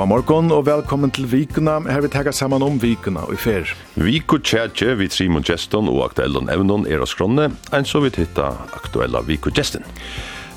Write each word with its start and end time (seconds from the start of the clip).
Gåa 0.00 0.08
morgon 0.08 0.46
og 0.48 0.62
velkommen 0.64 1.10
til 1.12 1.26
vikuna. 1.28 1.74
Her 1.84 2.00
vi 2.00 2.08
tega 2.08 2.32
saman 2.32 2.62
om 2.64 2.78
vikuna 2.80 3.20
og 3.28 3.34
i 3.36 3.36
fer. 3.36 3.68
Viku 4.00 4.38
tjetje 4.40 4.94
vi 4.96 5.10
Simon 5.12 5.44
Geston 5.44 5.90
og 5.92 6.06
aktuellon 6.06 6.48
evnon 6.48 6.86
er 6.88 7.02
oss 7.04 7.12
kronne, 7.12 7.50
enn 7.76 7.84
så 7.84 8.00
vi 8.00 8.08
titta 8.14 8.46
aktuella 8.78 9.20
viku 9.28 9.52
gestin. 9.52 9.84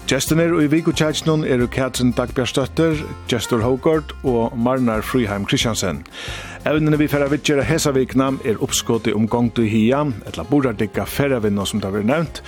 Gestin 0.08 0.40
er 0.40 0.56
og 0.56 0.64
i 0.64 0.70
viku 0.72 0.94
tjetjen 0.96 1.44
er 1.44 1.66
Katrin 1.68 2.14
Dagbjørstøtter, 2.16 3.04
Gjestor 3.28 3.66
Hågård 3.68 4.16
og 4.24 4.56
Marnar 4.56 5.04
Fryheim 5.04 5.44
Kristiansen. 5.44 6.06
Evnene 6.64 7.02
vi 7.02 7.10
færa 7.12 7.28
vittjer 7.28 7.60
hesa 7.60 7.92
Hesavikna 7.92 8.30
er 8.48 8.64
oppskåti 8.64 9.12
om 9.12 9.28
gongtu 9.28 9.66
hia, 9.68 10.06
etla 10.24 10.48
borardikka 10.48 11.04
færa 11.04 11.44
vinna 11.44 11.68
som 11.68 11.84
det 11.84 11.92
har 11.92 11.98
vært 11.98 12.12
nevnt. 12.14 12.44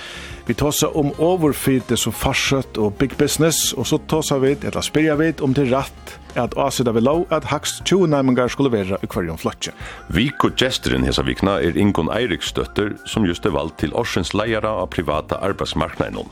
Vi 0.46 0.54
tåsa 0.54 0.88
om 0.88 1.08
overfyte 1.18 1.96
som 1.98 2.14
farsøtt 2.14 2.78
og 2.78 2.94
big 3.00 3.16
business, 3.18 3.72
og 3.74 3.86
så 3.90 3.98
tåsa 4.06 4.38
vi, 4.38 4.52
eller 4.62 4.84
spyrja 4.84 5.16
vi, 5.18 5.32
om 5.42 5.54
til 5.56 5.72
ratt 5.72 6.20
at 6.36 6.54
Asida 6.60 6.92
vi 6.92 7.00
lov 7.00 7.24
at 7.32 7.48
hakst 7.50 7.80
20 7.88 8.06
nærmengar 8.12 8.48
skulle 8.52 8.70
være 8.72 8.98
i 9.02 9.08
kvarjon 9.10 9.40
flotje. 9.40 9.72
Viko 10.12 10.50
gesteren 10.58 11.06
hesa 11.08 11.24
vikna 11.26 11.56
er 11.64 11.78
Ingon 11.80 12.10
Eiriksdøtter, 12.12 12.92
som 13.08 13.26
just 13.26 13.46
er 13.46 13.54
valgt 13.56 13.80
til 13.82 13.94
Orsens 13.96 14.34
leiara 14.36 14.74
av 14.82 14.90
privata 14.92 15.40
arbeidsmarknaden. 15.42 16.28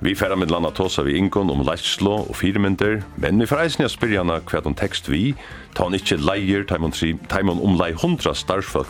Vi 0.00 0.14
færa 0.14 0.36
med 0.36 0.52
landa 0.52 0.70
tåsa 0.76 1.02
vi 1.02 1.16
Ingon 1.18 1.50
om 1.50 1.64
leislo 1.66 2.20
og 2.26 2.36
firmynder, 2.36 3.00
men 3.16 3.40
vi 3.40 3.48
færa 3.50 3.66
eisne 3.66 3.88
jeg 3.88 3.96
spyrja 3.96 4.22
hana 4.22 4.40
hva 4.44 4.62
hon 4.64 4.78
tekst 4.78 5.10
vi, 5.10 5.34
ta 5.74 5.88
hon 5.88 5.96
ikkje 5.96 6.20
leier, 6.22 6.68
ta 6.68 6.78
hon 6.78 7.56
om 7.56 7.78
lei 7.80 7.92
hundra 7.98 8.36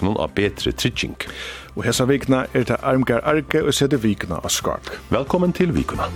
noen 0.03 0.19
av 0.19 0.35
betre 0.35 0.73
tritjink. 0.73 1.29
Og 1.77 1.85
hesa 1.87 2.05
vikna 2.05 2.45
er 2.55 2.67
det 2.67 2.77
Armgar 2.83 3.21
Arke 3.25 3.63
og 3.65 3.75
sette 3.75 4.03
vikna 4.03 4.41
av 4.43 4.51
Skark. 4.51 4.91
Velkommen 5.11 5.53
til 5.53 5.75
vikuna. 5.75 6.09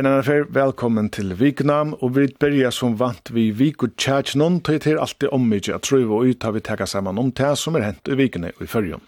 En 0.00 0.06
annan 0.08 0.22
fer, 0.24 0.46
velkommen 0.48 1.10
til 1.12 1.34
Viknam, 1.36 1.90
og 2.00 2.14
vi 2.16 2.22
byrja 2.40 2.70
som 2.72 2.94
vant 2.96 3.28
vi 3.36 3.50
Viku 3.52 3.84
og 3.84 3.98
Tjaj 4.00 4.30
noen, 4.40 4.54
til 4.64 4.96
alltid 4.96 5.28
alt 5.28 5.50
det 5.60 5.74
at 5.74 5.90
og 5.92 6.24
ut 6.24 6.42
har 6.46 6.54
vi 6.54 6.62
teka 6.64 6.86
saman 6.88 7.18
om 7.20 7.28
det 7.36 7.50
som 7.60 7.76
er 7.76 7.84
hent 7.84 8.08
i 8.08 8.16
vikene 8.16 8.54
og 8.56 8.62
i 8.64 8.68
fyrjum. 8.70 9.02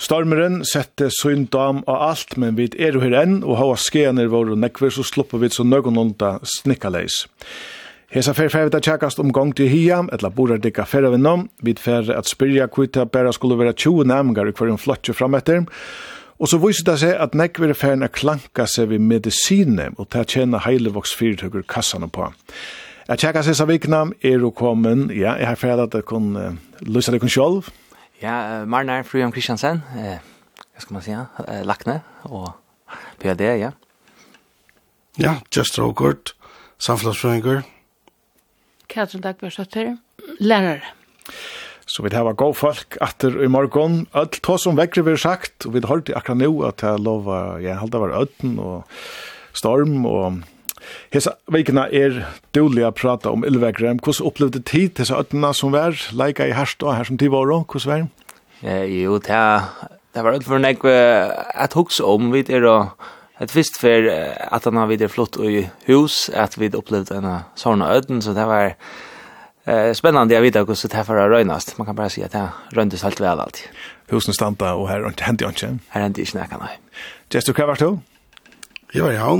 Stormeren 0.00 0.62
sette 0.64 1.10
syndam 1.12 1.82
av 1.84 2.08
alt, 2.08 2.38
men 2.38 2.56
vi 2.56 2.70
er 2.78 2.96
jo 2.96 3.02
her 3.04 3.18
enn, 3.20 3.42
og 3.44 3.58
hava 3.60 3.76
skener 3.76 4.32
og 4.32 4.56
nekver, 4.56 4.88
så 4.88 5.04
slupper 5.04 5.44
vi 5.44 5.52
så 5.52 5.62
nøgonlunda 5.62 6.38
snikkaleis. 6.40 7.26
Hesa 8.16 8.32
fer 8.32 8.48
fer 8.48 8.70
við 8.70 8.78
at 8.78 8.88
checkast 8.88 9.20
um 9.20 9.28
gong 9.28 9.52
til 9.52 9.68
hiam, 9.68 10.08
ella 10.08 10.32
burðar 10.32 10.64
dikka 10.64 10.88
fer 10.88 11.04
við 11.04 11.20
nom, 11.20 11.50
við 11.60 11.84
fer 11.84 12.08
at 12.16 12.32
spyrja 12.32 12.70
kvita 12.72 13.04
bæra 13.04 13.36
skulu 13.36 13.60
vera 13.60 13.76
20 13.76 14.08
næmingar 14.08 14.48
í 14.48 14.56
hverjum 14.56 14.80
flotju 14.80 15.12
fram 15.12 15.36
eftir. 15.36 15.66
Og 16.42 16.50
så 16.50 16.58
viser 16.58 16.86
det 16.88 16.96
seg 16.98 17.12
at 17.22 17.36
nekk 17.38 17.60
vil 17.62 17.72
ferna 17.78 18.08
klanka 18.10 18.64
seg 18.66 18.88
ved 18.90 19.02
medisine, 19.06 19.92
og 19.94 20.08
til 20.08 20.10
ta 20.16 20.24
tjena 20.26 20.58
heilevoks 20.64 21.14
fyrtøkker 21.14 21.62
kassene 21.70 22.08
på. 22.10 22.26
Jeg 23.06 23.22
tjekker 23.22 23.46
seg 23.46 23.54
så 23.58 23.66
vikna, 23.70 24.08
er 24.26 24.42
du 24.42 24.50
kommet? 24.50 25.14
ja, 25.14 25.36
jeg 25.38 25.46
har 25.46 25.60
ferdig 25.60 25.86
at 25.86 25.94
jeg 25.94 26.04
kun 26.10 26.34
uh, 26.34 26.50
løse 26.82 27.14
deg 27.14 27.22
kun 27.22 27.30
sjolv. 27.30 27.70
Ja, 28.22 28.62
uh, 28.62 28.66
Marna 28.66 28.98
er 28.98 29.06
frujan 29.06 29.30
Kristiansen, 29.34 29.84
uh, 29.94 30.18
hva 30.18 30.82
skal 30.82 30.98
man 30.98 31.06
si, 31.06 31.14
uh, 31.14 31.62
lakne, 31.62 32.00
og 32.24 32.50
bygge 33.22 33.54
ja. 33.62 33.70
Ja, 35.18 35.36
just 35.54 35.78
råkort, 35.78 36.34
samfunnsfrøyngur. 36.78 37.62
Katrin 38.90 39.22
Dagbjørsdøtter, 39.22 39.94
lærere. 40.40 40.80
Lærere. 40.82 41.61
Så 41.86 42.04
vi 42.04 42.12
har 42.14 42.32
gå 42.38 42.48
folk 42.54 42.96
atter 43.00 43.42
i 43.42 43.50
morgon. 43.50 44.06
Alt 44.14 44.40
to 44.44 44.56
som 44.58 44.78
vekkri 44.78 45.04
vi 45.06 45.16
sagt, 45.16 45.66
og 45.66 45.74
vi 45.74 45.82
har 45.82 45.90
hørt 45.90 46.10
akkurat 46.12 46.40
nå 46.40 46.50
at 46.68 46.82
jeg 46.84 47.02
lova, 47.02 47.58
jeg 47.62 47.78
halda 47.80 48.02
var 48.02 48.16
øden 48.22 48.58
og 48.62 48.88
storm 49.52 50.04
og 50.06 50.42
Hesa 51.12 51.36
veikina 51.46 51.84
er 51.94 52.24
dåliga 52.56 52.90
prata 52.90 53.30
om 53.30 53.44
ylvegre. 53.46 53.94
Hvordan 54.02 54.26
opplevde 54.26 54.62
tid 54.66 54.96
disse 54.98 55.14
ødena 55.14 55.52
som 55.54 55.72
var? 55.72 55.94
Leika 56.10 56.48
i 56.48 56.54
herst 56.56 56.82
og 56.82 56.96
her 56.96 57.06
som 57.06 57.18
tid 57.20 57.30
var 57.30 57.46
hvordan 57.46 57.86
var? 57.86 58.06
Eh, 58.62 59.02
jo, 59.04 59.18
det, 59.22 59.42
det 60.14 60.24
var 60.24 60.40
for 60.42 60.58
nek 60.58 60.84
at 60.84 61.76
huks 61.78 62.00
om 62.00 62.32
vi 62.34 62.44
er 62.48 62.66
og 62.66 63.10
Et 63.42 63.50
visst 63.56 63.78
for 63.80 64.06
at 64.06 64.66
han 64.68 64.76
har 64.78 64.86
videre 64.86 65.10
flott 65.10 65.34
i 65.42 65.64
hus, 65.88 66.28
at 66.30 66.54
vi 66.60 66.68
opplevde 66.70 67.16
en 67.18 67.30
sånn 67.58 67.82
øden, 67.82 68.20
så 68.22 68.36
det 68.36 68.44
var, 68.46 68.76
Eh 69.64 69.92
spännande 69.92 70.34
jag 70.34 70.42
vet 70.42 70.56
också 70.56 70.88
så 70.88 70.96
här 70.96 71.04
för 71.04 71.28
Rönast. 71.28 71.78
Man 71.78 71.86
kan 71.86 71.96
bara 71.96 72.08
säga 72.08 72.26
att 72.26 72.32
det 72.32 72.48
röndes 72.70 73.02
helt 73.02 73.20
väl 73.20 73.40
allt. 73.40 73.68
Husen 74.06 74.34
stanta 74.34 74.74
och 74.74 74.88
här 74.88 75.06
inte 75.06 75.24
hänt 75.24 75.42
inte. 75.42 75.78
Här 75.88 76.02
hänt 76.02 76.18
inte 76.18 76.38
näka 76.38 76.56
nej. 76.58 76.78
Just 77.30 77.46
du 77.46 77.52
kvar 77.52 77.76
då? 77.78 77.98
Jag 78.92 79.04
var 79.04 79.12
i 79.12 79.18
och 79.18 79.38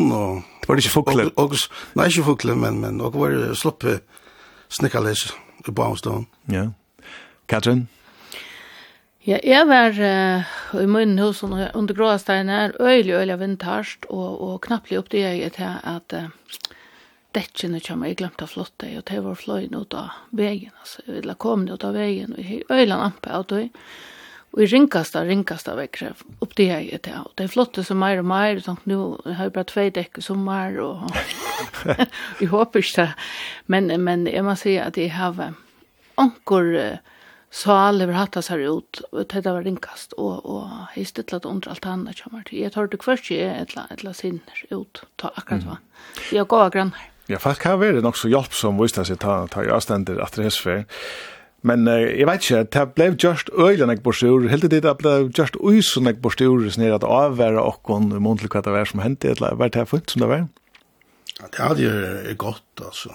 det 0.60 0.68
var 0.68 0.76
inte 0.76 0.88
fåglar. 0.88 1.30
Och 1.38 1.52
nej 1.92 2.06
inte 2.06 2.22
fåglar 2.22 2.54
men 2.54 2.80
men 2.80 3.00
och 3.00 3.14
var 3.14 3.54
sloppe 3.54 3.98
snickarles 4.68 5.34
i 5.68 5.70
Boston. 5.70 6.26
Ja. 6.44 6.72
Katrin? 7.46 7.88
Ja, 9.26 9.38
jeg 9.44 9.66
var 9.66 9.90
uh, 9.90 10.82
i 10.82 10.86
munnen 10.86 11.18
hos 11.18 11.40
henne 11.40 11.70
under 11.74 11.94
gråsteinen, 11.94 12.72
øyelig, 12.80 13.14
øyelig 13.14 13.38
vintarst, 13.38 14.06
og, 14.10 14.40
og 14.42 14.60
knapplig 14.60 14.98
oppdaget 14.98 15.42
jeg 15.42 15.52
til 15.52 15.68
at 15.84 16.16
uh, 16.16 16.24
dekkene 17.36 17.80
kommer, 17.84 18.10
jeg 18.10 18.20
glemte 18.20 18.46
å 18.46 18.50
flotte, 18.50 18.88
og 18.98 19.04
det 19.08 19.20
var 19.24 19.38
fløyene 19.38 19.82
ut 19.82 19.94
av 19.98 20.16
veien, 20.36 20.72
altså, 20.80 21.04
jeg 21.06 21.20
ville 21.20 21.38
komme 21.40 21.72
ut 21.72 21.86
av 21.86 21.96
veien, 21.96 22.34
og 22.34 22.42
jeg 22.42 22.64
øyland 22.68 23.06
ampe 23.08 23.32
av 23.32 23.46
det, 23.52 23.68
og 24.52 24.60
jeg 24.60 24.72
ringkast 24.74 25.16
av, 25.16 25.30
ringkast 25.30 25.70
av 25.72 25.78
vekkere, 25.80 26.12
opp 26.44 26.56
det 26.58 26.68
jeg 26.68 26.90
etter, 26.98 27.22
og 27.22 27.32
det 27.40 27.48
flotte 27.52 27.84
som 27.86 28.02
mer 28.02 28.20
og 28.20 28.28
mer, 28.28 28.58
og 28.58 28.66
sånn, 28.66 28.82
nå 28.90 29.00
har 29.30 29.48
jeg 29.48 29.54
bare 29.56 29.70
tvei 29.72 29.86
dekk 29.96 30.20
i 30.20 30.26
sommer, 30.26 30.76
og 30.84 31.06
jeg 32.42 32.50
håper 32.52 32.84
ikke 32.84 33.06
det, 33.06 33.08
men, 33.72 33.88
men 34.04 34.28
jeg 34.28 34.44
må 34.44 34.56
si 34.60 34.76
at 34.82 35.00
jeg 35.00 35.14
har 35.16 35.40
anker 36.20 37.00
sal 37.52 38.00
över 38.00 38.16
hatta 38.16 38.40
seg 38.44 38.64
ut, 38.64 39.02
og 39.12 39.28
det 39.28 39.44
var 39.44 39.64
ringkast, 39.66 40.14
og, 40.16 40.40
og 40.48 40.96
jeg 40.96 41.10
stittlet 41.10 41.44
under 41.48 41.74
alt 41.74 41.86
annet 41.86 42.22
kommer 42.24 42.44
til. 42.48 42.62
Jeg 42.64 42.72
tar 42.72 42.88
det 42.88 43.00
kvart 43.02 43.28
ikke, 43.28 43.50
et 43.52 43.74
eller 43.74 43.92
annet 43.92 44.16
sinner 44.16 44.62
ut, 44.72 45.02
ta 45.20 45.34
akkurat 45.36 45.66
hva. 45.68 45.80
Jeg 46.32 46.48
går 46.48 46.68
av 46.68 46.72
grannar. 46.72 47.08
Ja, 47.30 47.38
faktisk 47.38 47.68
har 47.68 47.78
vært 47.78 48.02
nok 48.02 48.18
så 48.18 48.30
hjelp 48.30 48.54
som 48.56 48.80
viste 48.80 49.04
seg 49.06 49.20
ta, 49.22 49.44
ta 49.50 49.62
i 49.62 49.70
avstender 49.70 50.18
etter 50.24 50.46
hessfer. 50.46 50.82
Men 51.62 51.86
uh, 51.86 52.00
jeg 52.02 52.26
vet 52.26 52.42
ikke, 52.42 52.62
det 52.74 52.86
ble 52.96 53.08
just 53.22 53.52
øylen 53.54 53.92
nek 53.92 54.02
borste 54.02 54.26
helt 54.50 54.66
det 54.66 54.82
det 54.82 54.94
ble 54.98 55.12
just 55.30 55.58
uisen 55.62 56.08
nek 56.08 56.18
borste 56.24 56.48
sånn 56.74 56.88
at 56.90 57.06
avvære 57.06 57.62
okkon 57.62 58.10
i 58.10 58.18
til 58.18 58.50
hva 58.50 58.64
det 58.66 58.74
var 58.74 58.90
som 58.90 59.04
hendte, 59.04 59.36
eller 59.36 59.54
var 59.54 59.70
det 59.70 59.86
funnet 59.88 60.10
som 60.10 60.24
det 60.24 60.30
var? 60.32 60.48
Ja, 61.38 61.46
det 61.46 61.62
hadde 61.62 61.82
jo 61.86 62.34
gått, 62.36 62.82
altså. 62.82 63.14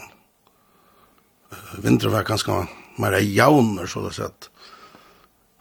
Vinteren 1.83 2.15
var 2.15 2.27
ganske 2.27 2.63
mer 2.97 3.19
jauner, 3.19 3.87
så 3.87 4.07
det 4.07 4.15
sett. 4.15 4.49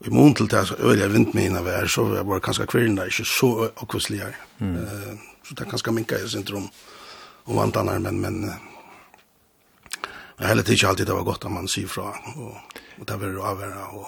I 0.06 0.12
mån 0.12 0.34
til 0.38 0.48
det, 0.50 0.66
så 0.68 0.76
øylen 0.78 1.12
vintmina 1.12 1.62
var, 1.66 1.86
så 1.90 2.04
var 2.06 2.38
det 2.38 2.44
ganske 2.46 2.66
kvirna, 2.70 3.08
ikke 3.10 3.26
så 3.26 3.70
okkvisligere. 3.82 4.38
Mm. 4.62 4.76
Uh, 4.78 5.32
så 5.42 5.54
det 5.54 5.66
er 5.66 5.74
ganske 5.74 5.94
minka 5.98 6.22
i 6.22 6.30
syndrom. 6.30 6.70
Mm 6.70 6.95
och 7.46 7.62
allt 7.62 7.76
annat 7.76 8.02
men 8.02 8.20
men 8.20 8.52
Jag 10.38 10.46
heller 10.46 10.62
tycker 10.62 10.86
alltid 10.86 11.06
det 11.06 11.12
var 11.12 11.22
gott 11.22 11.44
att 11.44 11.52
man 11.52 11.68
säger 11.68 11.88
från 11.88 12.12
och 12.36 12.56
och 13.00 13.06
där 13.06 13.16
vill 13.16 13.32
du 13.32 13.40
avvara 13.40 13.86
och 13.86 14.06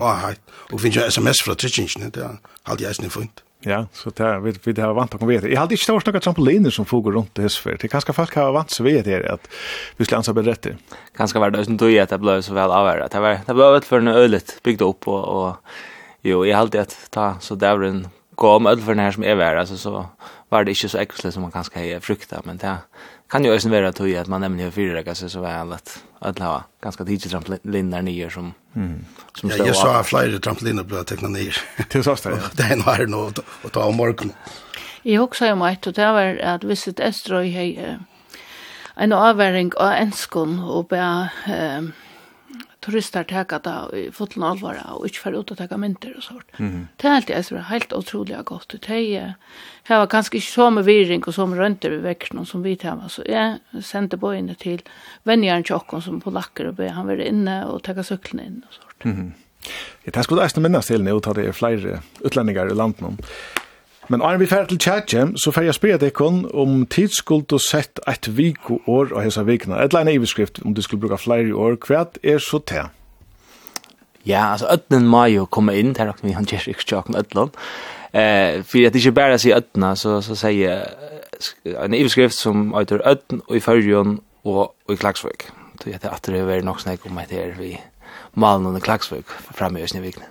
ja 0.00 0.12
hej 0.12 0.36
och 0.72 0.80
finns 0.80 0.96
ju 0.96 1.00
SMS 1.00 1.42
från 1.42 1.56
Tjetjenien 1.56 2.10
det 2.10 2.30
har 2.62 2.76
jag 2.80 2.90
inte 2.90 3.10
funnit. 3.10 3.42
Ja, 3.66 3.86
så 3.92 4.10
där 4.10 4.38
vi 4.38 4.54
vi 4.64 4.80
har 4.80 4.94
vant 4.94 5.14
att 5.14 5.20
komma 5.20 5.30
vidare. 5.30 5.50
Jag 5.50 5.60
hade 5.60 5.74
inte 5.74 5.84
stått 5.84 6.06
några 6.06 6.20
trampoliner 6.20 6.70
som 6.70 6.84
fogar 6.84 7.12
runt 7.12 7.34
det 7.34 7.42
här 7.42 7.48
för. 7.48 7.76
Det 7.80 7.88
kanske 7.88 8.12
folk 8.12 8.34
har 8.34 8.52
vant 8.52 8.70
sig 8.70 8.86
vid 8.86 9.04
det 9.04 9.32
att 9.32 9.48
vi 9.96 10.04
skulle 10.04 10.16
ansa 10.16 10.32
rätt. 10.32 10.66
Kanske 11.16 11.38
var 11.38 11.50
det 11.50 11.64
som 11.64 11.76
då 11.76 12.00
att 12.00 12.08
det 12.08 12.18
blev 12.18 12.40
så 12.40 12.54
väl 12.54 12.70
avvara. 12.70 13.08
Det 13.08 13.20
var 13.20 13.40
det 13.46 13.54
blev 13.54 13.74
ett 13.74 13.84
för 13.84 13.98
en 13.98 14.08
ölet 14.08 14.60
byggt 14.62 14.80
upp 14.80 15.08
och 15.08 15.24
och 15.28 15.56
jo, 16.22 16.46
jag 16.46 16.56
hade 16.56 16.80
att 16.80 16.96
ta 17.10 17.36
så 17.40 17.54
där 17.54 17.82
en 17.82 18.08
kom 18.34 18.66
öl 18.66 18.80
för 18.80 18.94
den 18.94 19.04
här 19.04 19.12
som 19.12 19.24
är 19.24 19.34
värd 19.34 19.58
alltså 19.58 19.76
så 19.76 20.06
var 20.54 20.64
det 20.64 20.70
inte 20.70 20.88
så 20.88 20.98
äckligt 20.98 21.34
som 21.34 21.42
man 21.42 21.50
kanske 21.50 21.94
har 21.94 22.00
fruktat 22.00 22.44
men 22.44 22.56
det 22.56 22.76
kan 23.28 23.44
ju 23.44 23.50
ösen 23.52 23.70
vara 23.70 23.88
att 23.88 24.00
att 24.00 24.26
man 24.26 24.40
nämligen 24.40 24.66
har 24.66 24.72
fyra 24.72 25.14
sig 25.14 25.30
så 25.30 25.40
väl 25.40 25.72
att 25.72 26.02
att 26.18 26.38
ha 26.38 26.64
ganska 26.80 27.04
tidigt 27.04 27.30
trampoliner 27.30 28.02
ner 28.02 28.30
som 28.30 28.54
mm. 28.76 29.04
som 29.34 29.50
ja, 29.50 29.56
jag 29.56 29.76
sa 29.76 30.02
flera 30.04 30.38
trampoliner 30.38 30.84
blev 30.84 31.02
teckna 31.02 31.28
ner 31.28 31.56
till 31.88 32.04
så 32.04 32.16
ja. 32.24 32.30
det 32.52 32.62
är 32.62 32.76
nog 32.76 32.84
här 32.84 33.06
nu 33.06 33.16
att 33.64 33.72
ta 33.72 33.84
om 33.84 33.96
morgon 33.96 34.32
Jag 35.02 35.24
också 35.24 35.52
om 35.52 35.62
ett 35.62 35.86
och 35.86 35.92
det 35.92 36.12
var 36.12 36.38
att 36.38 36.64
visst 36.64 37.00
Estroj 37.00 37.48
hej 37.48 37.98
en 38.94 39.12
avväring 39.12 39.72
av 39.76 39.92
enskon 39.92 40.60
och 40.60 40.84
bara 40.84 41.28
eh, 41.46 41.82
turister 42.84 43.24
teka 43.28 43.58
det 43.64 43.74
i 43.98 44.02
foten 44.14 44.44
alvara 44.46 44.94
og 44.96 45.06
ikke 45.08 45.22
fer 45.22 45.36
ut 45.38 45.52
og 45.52 45.58
teka 45.58 45.78
mynter 45.80 46.16
og 46.16 46.22
sånt. 46.22 46.58
Mm 46.58 46.70
-hmm. 46.70 46.86
Det 46.96 47.08
er 47.08 47.14
alltid 47.14 47.52
er 47.56 47.62
helt 47.70 47.92
utrolig 47.92 48.44
godt. 48.44 48.68
Det 48.68 48.90
er, 48.90 49.34
jeg 49.88 49.98
var 49.98 50.06
kanskje 50.06 50.34
ikke 50.34 50.52
så 50.52 50.70
med 50.70 50.84
viring 50.84 51.26
og 51.26 51.34
så 51.34 51.46
med 51.46 51.58
rønter 51.58 51.92
i 51.92 52.02
vekk 52.02 52.28
som 52.46 52.62
vi 52.62 52.76
tema. 52.76 53.08
Så 53.08 53.22
jeg 53.26 53.58
sendte 53.80 54.16
på 54.16 54.26
bøyene 54.26 54.54
til 54.54 54.82
vennjeren 55.24 55.64
tjokken 55.64 56.00
som 56.00 56.20
på 56.20 56.30
lakker 56.30 56.68
og 56.68 56.76
be 56.76 56.88
han 56.88 57.06
være 57.06 57.28
inne 57.28 57.66
og 57.66 57.82
teka 57.82 58.02
syklen 58.02 58.40
inn 58.40 58.64
og 58.68 58.74
sånt. 58.74 59.04
Mm 59.04 59.12
-hmm. 59.12 59.32
Jeg 60.04 60.12
tenker 60.12 60.22
skulle 60.22 60.44
eisne 60.44 60.62
minnes 60.62 60.86
til 60.86 61.04
nå, 61.04 61.20
ta 61.20 61.32
det 61.32 61.46
er 61.46 61.52
flere 61.52 62.00
utlendinger 62.24 62.66
i 62.66 62.74
landet 62.74 63.00
nå. 63.00 63.16
Men 64.08 64.22
Arne, 64.22 64.38
vi 64.38 64.46
fer 64.46 64.66
til 64.68 64.78
tjadje, 64.78 65.22
så 65.40 65.52
fer 65.54 65.64
jeg 65.64 65.76
spyrir 65.78 66.00
dekkon 66.02 66.42
om 66.52 66.82
tidsskuld 66.92 67.52
og 67.56 67.62
sett 67.64 68.00
et 68.10 68.28
viko 68.36 68.82
år 68.86 69.14
og 69.14 69.22
hesa 69.24 69.44
vikna. 69.48 69.80
Et 69.80 69.96
leina 69.96 70.12
iveskrift, 70.12 70.60
om 70.64 70.74
du 70.74 70.82
skulle 70.84 71.00
bruka 71.00 71.16
flere 71.20 71.54
år, 71.56 71.78
hva 71.86 72.04
er 72.22 72.42
så 72.42 72.60
te? 72.60 72.84
Ja, 74.26 74.52
altså, 74.52 74.68
ötnen 74.72 75.08
må 75.08 75.24
jo 75.32 75.46
komme 75.46 75.76
inn, 75.76 75.94
det 75.96 76.04
er 76.04 76.12
nok 76.12 76.20
vi 76.24 76.36
han 76.36 76.48
gjerr 76.48 76.68
ikke 76.72 76.86
tjakken 76.88 77.16
ötlen. 77.20 77.52
Eh, 78.12 78.60
for 78.64 78.84
at 78.86 78.92
det 78.94 79.00
ikke 79.00 79.16
bare 79.16 79.40
sier 79.40 79.60
ötna, 79.60 79.94
så, 79.96 80.20
så 80.24 80.36
sier 80.38 80.84
en 81.64 81.96
iveskrift 81.96 82.36
som 82.36 82.70
øyter 82.76 83.04
ötn 83.04 83.40
og 83.48 83.56
i 83.56 83.64
fyrjon 83.64 84.18
og 84.44 84.92
i 84.92 85.00
klagsvøk. 85.00 85.48
Så 85.80 85.90
jeg 85.90 86.00
tror 86.00 86.16
at 86.16 86.28
det 86.28 86.40
er 86.40 86.64
nok 86.64 86.80
snakk 86.80 87.08
om 87.08 87.18
at 87.18 87.32
det 87.32 87.40
er 87.40 87.58
vi 87.58 87.74
malen 88.34 88.66
under 88.66 88.80
klagsvøk 88.80 89.28
framme 89.56 89.80
i 89.80 89.88
Østnevikne. 89.88 90.28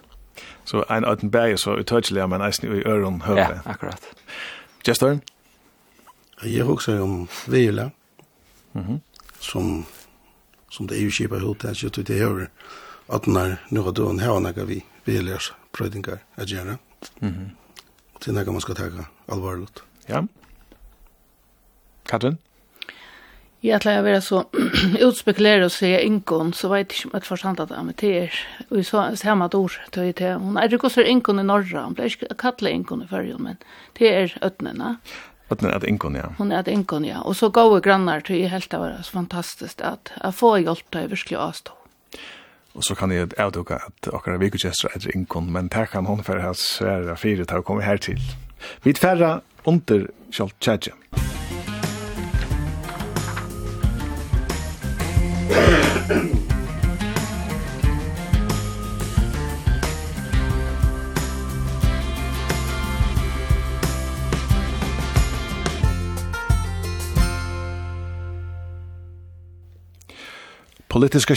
Så 0.65 0.83
en 0.89 1.05
av 1.05 1.17
den 1.19 1.31
berg 1.31 1.59
så 1.59 1.75
uttøytelig, 1.79 2.29
men 2.29 2.41
eisen 2.41 2.71
i 2.71 2.83
øren 2.87 3.21
høyre. 3.21 3.39
Ja, 3.39 3.61
akkurat. 3.65 4.03
Gjestøren? 4.85 5.21
Jeg 6.43 6.63
husker 6.67 7.01
om 7.01 7.27
Vila, 7.47 7.89
mm 8.73 8.83
-hmm. 8.83 8.99
som, 9.39 9.85
som 10.69 10.87
det 10.87 10.97
er 10.97 11.03
jo 11.03 11.09
kjipa 11.09 11.39
hot, 11.39 11.63
jeg 11.63 11.75
kjøtt 11.75 11.97
ut 11.97 12.09
i 12.09 12.19
høyre, 12.19 12.47
at 13.13 13.27
når 13.27 13.57
nå 13.69 13.81
har 13.83 13.91
døren 13.91 14.19
her, 14.19 14.39
når 14.39 14.65
vi 14.65 14.83
Vilas 15.05 15.53
prøydinger 15.71 16.17
er 16.37 16.45
gjerne. 16.45 16.77
Mm 17.21 17.29
-hmm. 17.29 17.55
Og 18.13 18.19
det 18.25 18.27
er 18.27 18.43
noe 18.43 18.51
man 18.51 18.61
skal 18.61 18.75
ta 18.75 18.89
alvorlig. 19.27 19.67
Ja. 20.09 20.21
Katrin? 22.05 22.37
Jeg 23.63 23.77
ætla 23.77 23.93
jeg 23.93 24.01
å 24.01 24.03
være 24.03 24.21
så 24.23 24.39
utspekulere 25.07 25.69
og 25.69 25.71
se 25.71 25.87
Inkon, 26.03 26.49
så 26.51 26.67
vet 26.67 26.91
jeg 26.91 26.97
ikke 26.97 27.07
om 27.07 27.13
jeg 27.15 27.27
forstand 27.29 27.61
at 27.63 27.69
jeg 27.71 27.79
er 27.79 27.99
til 28.01 28.39
Og 28.67 28.81
jeg 28.81 28.87
sa 28.91 29.03
hjemme 29.29 29.47
et 29.47 29.55
ord 29.55 29.77
til 29.95 30.09
jeg 30.09 30.17
til. 30.19 30.41
Hun 30.43 30.57
er 30.59 30.73
ikke 30.75 30.89
også 30.89 31.05
Inkon 31.07 31.39
i 31.39 31.45
Norra, 31.47 31.85
hun 31.85 31.95
ble 31.95 32.09
ikke 32.11 32.35
kattelig 32.35 32.73
Inkon 32.75 33.05
i 33.05 33.07
førjen, 33.07 33.39
men 33.45 33.61
det 33.99 34.09
er 34.11 34.35
øtnene. 34.43 34.97
Øtnene 35.47 35.71
er 35.71 35.79
et 35.79 35.87
Inkon, 35.87 36.19
ja. 36.19 36.33
Hun 36.41 36.51
er 36.51 36.59
et 36.59 36.73
Inkon, 36.73 37.07
ja. 37.07 37.23
Og 37.23 37.39
så 37.39 37.47
gode 37.55 37.79
grannar 37.85 38.27
til 38.27 38.41
jeg 38.41 38.51
helt 38.51 38.75
av 38.75 38.83
var 38.83 38.99
så 38.99 39.15
fantastisk 39.15 39.79
at 39.79 40.11
jeg 40.19 40.39
får 40.41 40.59
hjelp 40.65 40.91
til 40.91 41.05
jeg 41.05 41.15
virkelig 41.15 41.41
avstå. 41.47 41.79
Og 42.73 42.83
så 42.83 42.99
kan 42.99 43.15
jeg 43.15 43.31
avdukke 43.39 43.79
at 43.79 44.11
akkurat 44.11 44.41
vi 44.43 44.51
ikke 44.51 44.67
er 44.67 44.95
et 44.97 45.07
Inkon, 45.15 45.53
men 45.55 45.71
det 45.71 45.87
kan 45.93 46.09
hun 46.09 46.25
for 46.27 46.43
hans 46.43 46.67
svære 46.81 47.15
fire 47.15 47.47
til 47.47 47.63
å 47.63 47.63
komme 47.63 47.87
her 47.87 48.01
til. 48.01 48.19
Vi 48.83 48.91
tverra 48.91 49.37
under 49.63 50.09
Kjalt 50.33 50.59
Tjadje. 50.59 50.97
Musikk 51.13 51.22
Politiska 56.03 56.19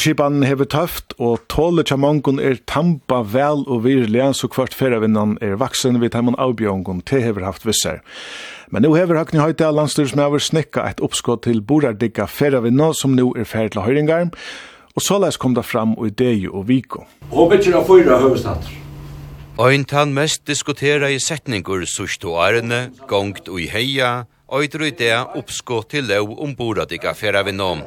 skipan 0.03 0.43
hever 0.43 0.67
tøft, 0.67 1.15
og 1.23 1.47
tåle 1.49 1.85
tja 1.87 1.97
mongon 1.97 2.41
er 2.43 2.59
tampa 2.67 3.23
vel 3.23 3.63
og 3.71 3.87
virlig, 3.87 4.35
så 4.35 4.51
kvart 4.51 4.75
feravinnan 4.75 5.39
er 5.39 5.55
vaksen 5.63 6.03
vid 6.03 6.19
heimann 6.19 6.35
avbjongon 6.43 7.07
te 7.07 7.23
hever 7.23 7.47
haft 7.47 7.63
visser. 7.65 8.03
Men 8.71 8.83
nu 8.83 8.95
hever 8.97 9.21
Høgni 9.21 9.39
Høyta 9.39 9.69
landstyrsmøver 9.71 10.43
snikka 10.43 10.89
et 10.91 11.01
oppskott 11.05 11.45
til 11.47 11.61
Borardigga 11.63 12.27
Ferravinna, 12.27 12.91
som 12.99 13.15
nu 13.15 13.29
er 13.39 13.47
ferdig 13.47 13.77
til 13.77 13.85
Høyringar, 13.87 14.33
og 14.97 15.05
såleis 15.05 15.39
kom 15.39 15.55
det 15.55 15.63
fram 15.65 15.95
i 16.03 16.11
Deju 16.11 16.51
og 16.51 16.67
Viko. 16.67 17.05
Og 17.31 17.53
bitter 17.53 17.77
av 17.79 17.87
fyra 17.87 18.19
høvestatter. 18.23 18.73
Ein 19.63 19.87
tann 19.89 20.11
mest 20.13 20.43
diskutera 20.51 21.09
i 21.09 21.21
setningur 21.23 21.87
sust 21.89 22.25
og 22.27 22.41
arne, 22.43 22.91
gongt 23.09 23.47
og 23.49 23.63
i 23.63 23.69
heia, 23.71 24.27
oidru 24.53 24.89
i 24.89 24.97
det 24.99 25.15
oppskott 25.15 25.95
til 25.95 26.11
lov 26.11 26.35
om 26.43 26.57
Boradika 26.59 27.15
Ferravinna. 27.15 27.87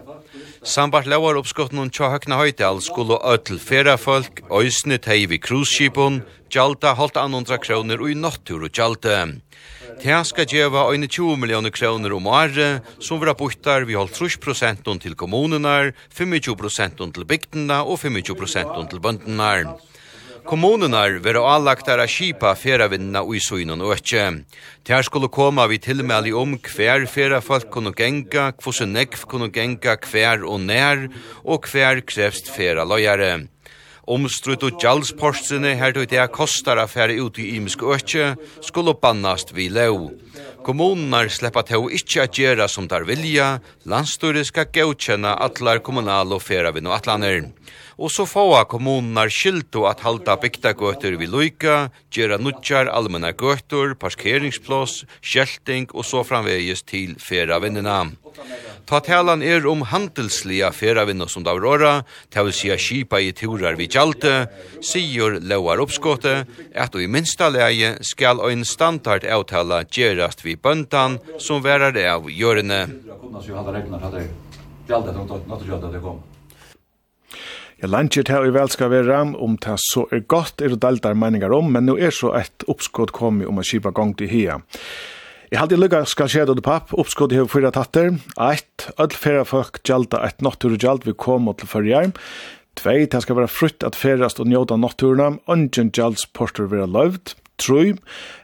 Sambart 0.63 1.07
lauar 1.11 1.37
uppskottnum 1.39 1.91
tja 1.91 2.09
høgna 2.13 2.39
høydal 2.39 2.79
skulle 2.83 3.19
öll 3.19 3.59
ferafolk, 3.59 4.41
òsne 4.49 4.97
tei 5.03 5.25
vi 5.27 5.37
krusskipun, 5.43 6.23
gjalda 6.51 6.95
holdt 6.95 7.19
anundra 7.19 7.59
kroner 7.59 7.99
og 7.99 8.11
i 8.11 8.17
nottur 8.17 8.63
og 8.63 8.71
gjalda. 8.71 9.27
Det 9.99 10.15
skal 10.25 10.45
djeva 10.47 10.85
20 10.95 11.35
millioner 11.35 11.73
kroner 11.75 12.13
om 12.15 12.27
året, 12.27 12.85
som 13.03 13.19
vera 13.19 13.33
buttar 13.35 13.83
vi 13.83 13.97
holdt 13.99 14.15
30 14.15 14.99
til 15.03 15.15
kommunerna, 15.15 15.91
25 16.15 17.11
til 17.11 17.25
bygdena 17.25 17.83
og 17.83 17.99
25 17.99 18.87
til 18.89 18.99
bøndena. 19.03 19.75
Kommunerna 20.47 21.03
vera 21.19 21.43
avlagtar 21.55 21.99
a 21.99 22.07
kipa 22.07 22.55
feravinna 22.55 23.25
ui 23.27 23.39
suinon 23.43 23.81
og 23.81 23.97
ekki. 23.97 24.23
Ter 24.87 25.03
skulle 25.03 25.27
koma 25.27 25.67
vi 25.67 25.77
tilmæli 25.77 26.31
om 26.31 26.55
hver 26.57 27.05
ferafolk 27.05 27.69
kunne 27.69 27.91
genga, 27.91 28.53
kvose 28.55 28.87
nekv 28.87 29.27
kunne 29.27 29.51
genga 29.51 29.97
hver 29.99 30.47
og 30.47 30.61
nær, 30.61 31.09
og 31.43 31.67
hver 31.67 32.01
krevst 32.01 32.49
fera 32.55 32.87
løyare 32.87 33.49
omstrutt 34.09 34.65
og 34.65 34.79
gjaldsporsene 34.81 35.75
her 35.79 35.93
til 35.95 36.07
det 36.09 36.25
kostar 36.35 36.81
affære 36.81 37.19
ut 37.21 37.37
i 37.39 37.51
imisk 37.57 37.83
økje 37.83 38.33
skulle 38.65 38.95
bannast 38.97 39.53
vi 39.55 39.69
lov. 39.73 40.09
Kommunar 40.65 41.29
sleppa 41.31 41.63
til 41.67 41.89
ikkje 41.95 42.25
at 42.25 42.35
gjera 42.35 42.67
som 42.67 42.87
tar 42.89 43.05
vilja, 43.07 43.59
landstyret 43.85 44.49
skal 44.49 44.69
gaukjena 44.73 45.37
atlar 45.45 45.83
kommunal 45.85 46.35
og 46.35 46.43
færa 46.43 46.73
vinn 46.75 46.89
og 46.89 46.97
atlaner 46.97 47.51
og 47.99 48.11
så 48.13 48.23
få 48.29 48.45
av 48.55 48.69
kommunene 48.71 49.25
skilt 49.33 49.75
og 49.75 49.89
at 49.91 50.03
halda 50.05 50.37
bygdagøtur 50.39 51.17
vi 51.19 51.27
loika, 51.27 51.89
gjøre 52.15 52.39
nutjar 52.39 52.87
allmenna 52.87 53.33
gøter, 53.35 53.93
parkeringsplås, 53.99 55.03
skjelting 55.19 55.89
og 55.91 56.07
så 56.07 56.23
framvegis 56.23 56.85
til 56.87 57.17
feravinnina. 57.19 58.05
Ta 58.89 59.01
talan 59.05 59.43
er 59.45 59.67
om 59.69 59.83
handelsliga 59.85 60.71
feravinna 60.73 61.27
som 61.29 61.43
davrora, 61.45 62.05
ta 62.31 62.45
vil 62.47 62.55
sia 62.55 62.77
kipa 62.79 63.19
i 63.21 63.33
turar 63.35 63.75
vi 63.77 63.89
gjalte, 63.91 64.47
sier 64.81 65.37
lauar 65.43 65.83
oppskåte, 65.83 66.33
at 66.73 66.95
og 66.95 67.03
i 67.03 67.11
minsta 67.11 67.51
leie 67.53 67.97
skal 68.05 68.41
ein 68.47 68.65
standard 68.65 69.27
avtala 69.27 69.83
gerast 69.83 70.45
vi 70.47 70.55
bøndan 70.55 71.19
som 71.37 71.61
verar 71.67 71.99
av 72.07 72.31
gjørende. 72.31 72.81
Kunnas 73.19 73.51
regnar 73.51 74.07
hadde 74.07 74.25
gjaldet, 74.87 75.15
nått 75.19 75.69
at 75.69 75.91
det 75.91 76.01
kom. 76.01 76.23
Jeg 77.79 77.93
lansjer 77.93 78.25
til 78.27 78.43
i 78.43 78.51
vel 78.51 78.67
skal 78.67 78.89
være 78.91 79.21
om 79.39 79.53
det 79.63 79.77
så 79.79 80.01
er 80.11 80.25
godt 80.27 80.59
er 80.59 80.73
det 80.73 80.81
deltar 80.83 81.15
meninger 81.15 81.53
om, 81.55 81.69
men 81.71 81.85
nå 81.87 81.95
er 81.95 82.11
så 82.11 82.33
et 82.35 82.65
oppskott 82.67 83.13
kommet 83.15 83.47
om 83.47 83.61
å 83.61 83.63
kjipa 83.63 83.93
gong 83.95 84.11
til 84.19 84.27
hia. 84.27 84.57
Jeg 85.47 85.61
halte 85.61 85.79
lykka 85.79 86.01
skal 86.11 86.27
skje 86.27 86.43
det 86.49 86.59
papp, 86.65 86.91
oppskott 86.91 87.31
hever 87.31 87.47
fyra 87.47 87.71
tatter. 87.71 88.17
Eit, 88.35 88.89
öll 88.99 89.15
fyrra 89.15 89.45
folk 89.47 89.79
gjalda 89.87 90.19
et 90.27 90.43
natturgjald 90.43 91.07
vi 91.07 91.15
kom 91.15 91.47
til 91.55 91.71
fyrjar. 91.71 92.11
Tvei, 92.75 93.07
det 93.07 93.23
skal 93.23 93.39
være 93.39 93.53
frutt 93.53 93.87
at 93.87 93.95
ferast 93.95 94.43
og 94.43 94.51
njóta 94.51 94.75
notturna, 94.75 95.37
ungen 95.47 95.95
gjaldsporter 95.95 96.67
vera 96.67 96.85
løvd. 96.85 97.33
Troi, 97.63 97.95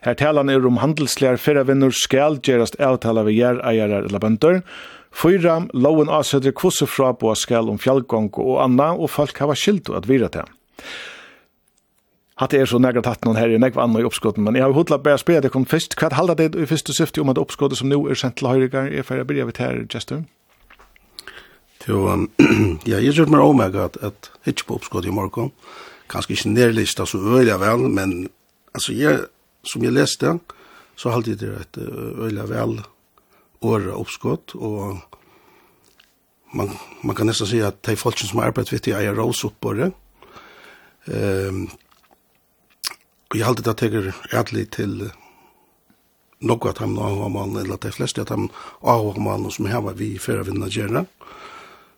her 0.08 0.16
talan 0.16 0.50
er 0.52 0.64
om 0.68 0.80
handelslegar 0.80 1.44
fyrra 1.44 1.68
vinnur 1.68 1.92
skal 1.96 2.40
gjerast 2.44 2.80
avtala 2.80 3.28
vi 3.28 3.36
gjer 3.42 3.60
eier 3.68 4.00
eller 4.00 4.24
bøndur. 4.24 4.64
Fyra, 5.16 5.62
loven 5.74 6.10
avsetter 6.12 6.52
kvosse 6.52 6.88
fra 6.92 7.14
på 7.16 7.32
skal 7.40 7.70
om 7.72 7.80
fjallgång 7.80 8.34
og 8.42 8.58
anna, 8.66 8.92
og 9.00 9.10
folk 9.14 9.38
hava 9.40 9.56
skilt 9.56 9.88
at 9.96 10.10
vira 10.10 10.28
til. 10.34 10.48
Hatt 12.36 12.52
er 12.54 12.68
så 12.68 12.82
negra 12.84 13.00
tatt 13.00 13.24
noen 13.24 13.38
her 13.40 13.54
i 13.56 13.60
negva 13.62 13.86
anna 13.86 14.02
i 14.02 14.08
oppskotten, 14.08 14.44
men 14.44 14.58
jeg 14.60 14.66
har 14.66 14.74
hodla 14.76 14.98
bare 15.00 15.22
spela 15.22 15.46
det 15.46 15.54
kom 15.54 15.64
fyrst. 15.72 15.96
Hva 15.96 16.10
halda 16.12 16.36
det 16.36 16.50
i 16.60 16.66
fyrste 16.68 16.92
syfti 16.92 17.24
om 17.24 17.32
at 17.32 17.40
oppskottet 17.40 17.80
som 17.80 17.88
nå 17.88 18.02
er 18.12 18.20
sendt 18.20 18.36
til 18.42 18.50
høyrigar 18.52 18.90
er 18.92 19.08
fyrir 19.08 19.24
byrja 19.30 19.46
vidt 19.48 19.62
her, 19.64 19.78
Jester? 19.88 20.26
Jo, 21.88 22.02
ja, 22.92 23.00
jeg 23.00 23.14
gjør 23.16 23.32
meg 23.32 23.46
omega 23.46 23.86
at, 23.88 24.02
at 24.04 24.32
ikke 24.52 24.68
på 24.68 24.82
oppskottet 24.82 25.14
i 25.14 25.16
morgon, 25.16 25.54
kanskje 26.12 26.36
ikke 26.36 26.52
nærlista 26.58 27.08
så 27.08 27.22
øyla 27.24 27.56
vel, 27.62 27.88
men 27.88 28.26
altså 28.76 28.98
jeg, 28.98 29.30
som 29.64 29.88
jeg 29.88 29.96
leste, 29.96 30.36
så 31.00 31.16
halte 31.16 31.38
jeg 31.38 31.40
det 31.46 31.54
et 31.62 31.80
øyla 31.80 32.50
vel 32.52 32.82
åra 33.62 33.96
oppskott, 33.96 34.56
og 34.56 34.98
man, 36.56 36.72
man 37.04 37.16
kan 37.16 37.28
nesten 37.30 37.50
si 37.50 37.62
at 37.64 37.82
de 37.88 37.98
folkene 38.00 38.30
som 38.30 38.42
har 38.42 38.52
arbeidt 38.52 38.72
vidt, 38.74 38.90
i 38.90 38.96
eier 38.98 39.16
rås 39.18 39.44
opp 39.48 39.58
på 39.64 39.76
det. 39.78 39.92
Um, 41.06 41.68
og 43.30 43.38
jeg 43.38 43.46
halte 43.46 43.66
det 43.66 43.76
teker 43.78 44.10
ædlig 44.34 44.70
til 44.74 44.96
noe 46.46 46.70
at 46.70 46.80
han 46.82 46.96
har 46.98 47.30
malen, 47.32 47.60
eller 47.60 47.78
at 47.78 47.86
de 47.88 47.94
fleste 47.96 48.22
at 48.22 48.34
han 48.34 48.50
har 48.82 49.20
malen 49.22 49.52
som 49.52 49.68
har 49.70 49.84
var 49.86 49.98
vi 50.00 50.14
i 50.16 50.22
fyrre 50.22 50.46
vinner 50.48 50.72
gjerne. 50.72 51.06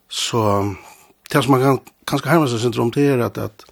Så 0.09 0.41
det 1.31 1.43
som 1.43 1.57
man 1.57 1.63
kan, 1.63 1.81
kanskje 2.07 2.31
hermer 2.31 2.51
seg 2.51 2.63
syndrom 2.63 2.93
til 2.95 3.17
er 3.17 3.25
at, 3.27 3.37
at 3.37 3.67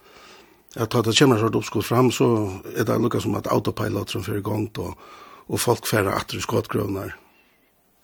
at 0.75 0.89
tar 0.91 0.99
at 0.99 1.07
det 1.07 1.15
kommer 1.15 1.39
sånn 1.39 1.55
oppskott 1.55 1.87
fram, 1.87 2.09
så 2.11 2.25
er 2.75 2.83
det 2.83 2.97
lukket 2.99 3.23
som 3.23 3.35
at 3.39 3.47
autopilot 3.47 4.11
som 4.11 4.23
fører 4.25 4.43
gongt, 4.43 4.79
og, 4.83 4.97
og 5.47 5.61
folk 5.61 5.87
færre 5.87 6.15
atter 6.15 6.41
i 6.41 6.43
skottgrøvner. 6.43 7.13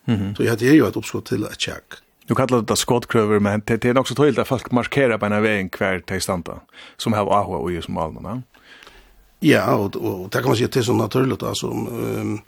Mm 0.06 0.16
-hmm. 0.16 0.36
Så 0.36 0.44
ja, 0.44 0.56
det 0.56 0.70
er 0.70 0.76
jo 0.76 0.88
et 0.88 0.98
oppskott 0.98 1.26
til 1.26 1.44
et 1.44 1.58
tjekk. 1.58 2.02
Du 2.30 2.36
kallar 2.36 2.62
det 2.62 2.78
skotkrøver, 2.78 3.40
men 3.40 3.62
det 3.68 3.86
er 3.86 3.94
nok 3.94 4.08
så 4.08 4.16
tøylt 4.16 4.40
at 4.40 4.48
folk 4.48 4.72
markerer 4.72 5.18
på 5.18 5.26
en 5.26 5.44
vei 5.44 5.70
hver 5.78 6.00
til 6.08 6.22
standa, 6.22 6.52
som 6.98 7.14
har 7.14 7.26
AHA 7.26 7.58
og 7.58 7.72
i 7.72 7.82
som 7.82 7.98
almen, 7.98 8.44
ja? 9.42 9.76
og, 9.76 9.96
og, 9.96 10.30
det 10.34 10.42
kan 10.42 10.50
man 10.50 10.58
si 10.58 10.64
at 10.64 10.74
det 10.74 10.80
er 10.80 10.84
så 10.84 10.94
naturligt, 10.94 11.44
altså, 11.44 11.68
um, 11.68 12.42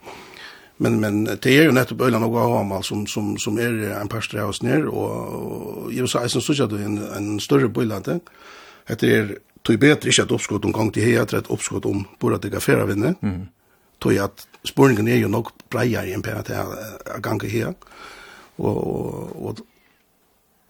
men, 0.77 0.99
men 0.99 1.25
det 1.25 1.45
är 1.45 1.63
ju 1.63 1.71
nettopp 1.71 2.01
öland 2.01 2.25
några 2.25 2.41
av 2.41 2.53
Ahamal 2.53 2.83
som, 2.83 3.07
som, 3.07 3.37
som 3.37 3.57
är 3.57 4.01
en 4.01 4.07
par 4.07 4.39
av 4.39 4.49
oss 4.49 4.61
ner. 4.61 4.87
Och, 4.87 5.85
og 5.85 5.93
jeg 5.93 6.09
sa, 6.09 6.21
jeg 6.21 6.29
synes 6.29 6.59
det 6.59 6.85
en, 6.85 6.97
en 7.17 7.39
större 7.39 7.69
bøylande, 7.69 8.19
Det 8.87 9.03
är 9.03 9.37
tog 9.63 9.79
bättre 9.79 10.09
inte 10.09 10.21
et 10.21 10.31
uppskott 10.31 10.65
om 10.65 10.71
gång 10.71 10.91
till 10.91 11.03
her, 11.03 11.35
ett 11.35 11.49
uppskott 11.49 11.85
om 11.85 12.05
bara 12.19 12.35
att 12.35 12.41
det 12.41 12.49
kan 12.49 12.61
fære 12.61 12.85
vinne, 12.85 13.15
mm 13.21 13.47
tog 14.03 14.19
at 14.19 14.45
spurningen 14.67 15.07
er 15.07 15.21
jo 15.23 15.31
nok 15.31 15.53
breier 15.71 16.07
enn 16.11 16.23
på 16.23 16.35
at 16.35 16.51
jeg 16.51 17.23
ganger 17.23 17.51
her. 17.51 17.73
Og, 18.57 18.77
og, 18.77 19.47
og 19.49 19.63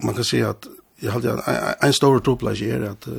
man 0.06 0.16
kan 0.16 0.28
si 0.28 0.40
at 0.46 0.70
jeg 1.02 1.12
halte 1.12 1.34
en, 1.34 1.44
en 1.84 1.94
stor 1.94 2.22
topplage 2.24 2.70
er 2.70 2.92
at 2.94 3.10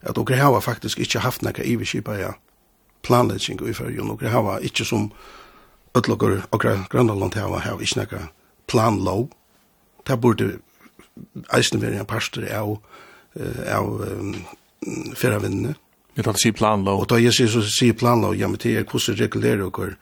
at 0.00 0.16
dere 0.16 0.36
har 0.36 0.60
faktisk 0.60 0.98
ikke 0.98 1.20
haft 1.20 1.42
noe 1.44 1.64
iverskipa 1.64 2.14
ja 2.16 2.30
planlegging 3.04 3.60
i 3.64 3.72
fyrje, 3.72 4.00
og 4.00 4.20
dere 4.20 4.32
har 4.32 4.64
ikke 4.64 4.84
som 4.84 5.10
ødlokker 5.96 6.42
og 6.50 6.60
grønland 6.60 7.34
har, 7.34 7.58
har 7.58 7.80
ikke 7.80 8.06
plan 8.06 8.28
planlov. 8.66 9.30
Det 10.06 10.20
burde 10.20 10.58
eisen 11.54 11.82
være 11.82 12.00
en 12.00 12.06
parster 12.06 12.46
av, 12.54 12.78
av 13.66 13.86
um, 14.00 14.34
ferravinnene. 15.16 15.74
Vi 16.14 16.22
tar 16.22 16.32
sig 16.32 16.52
planlov. 16.52 17.00
Och 17.00 17.06
då 17.06 17.18
är 17.18 17.42
det 17.42 17.48
så 17.48 17.62
sig 17.62 17.92
planlov, 17.92 18.36
ja 18.36 18.48
men 18.48 18.58
det 18.62 18.76
är 18.76 18.84
kusse 18.84 19.12
regulerar 19.12 19.62
och 19.62 19.78
eh 19.84 19.92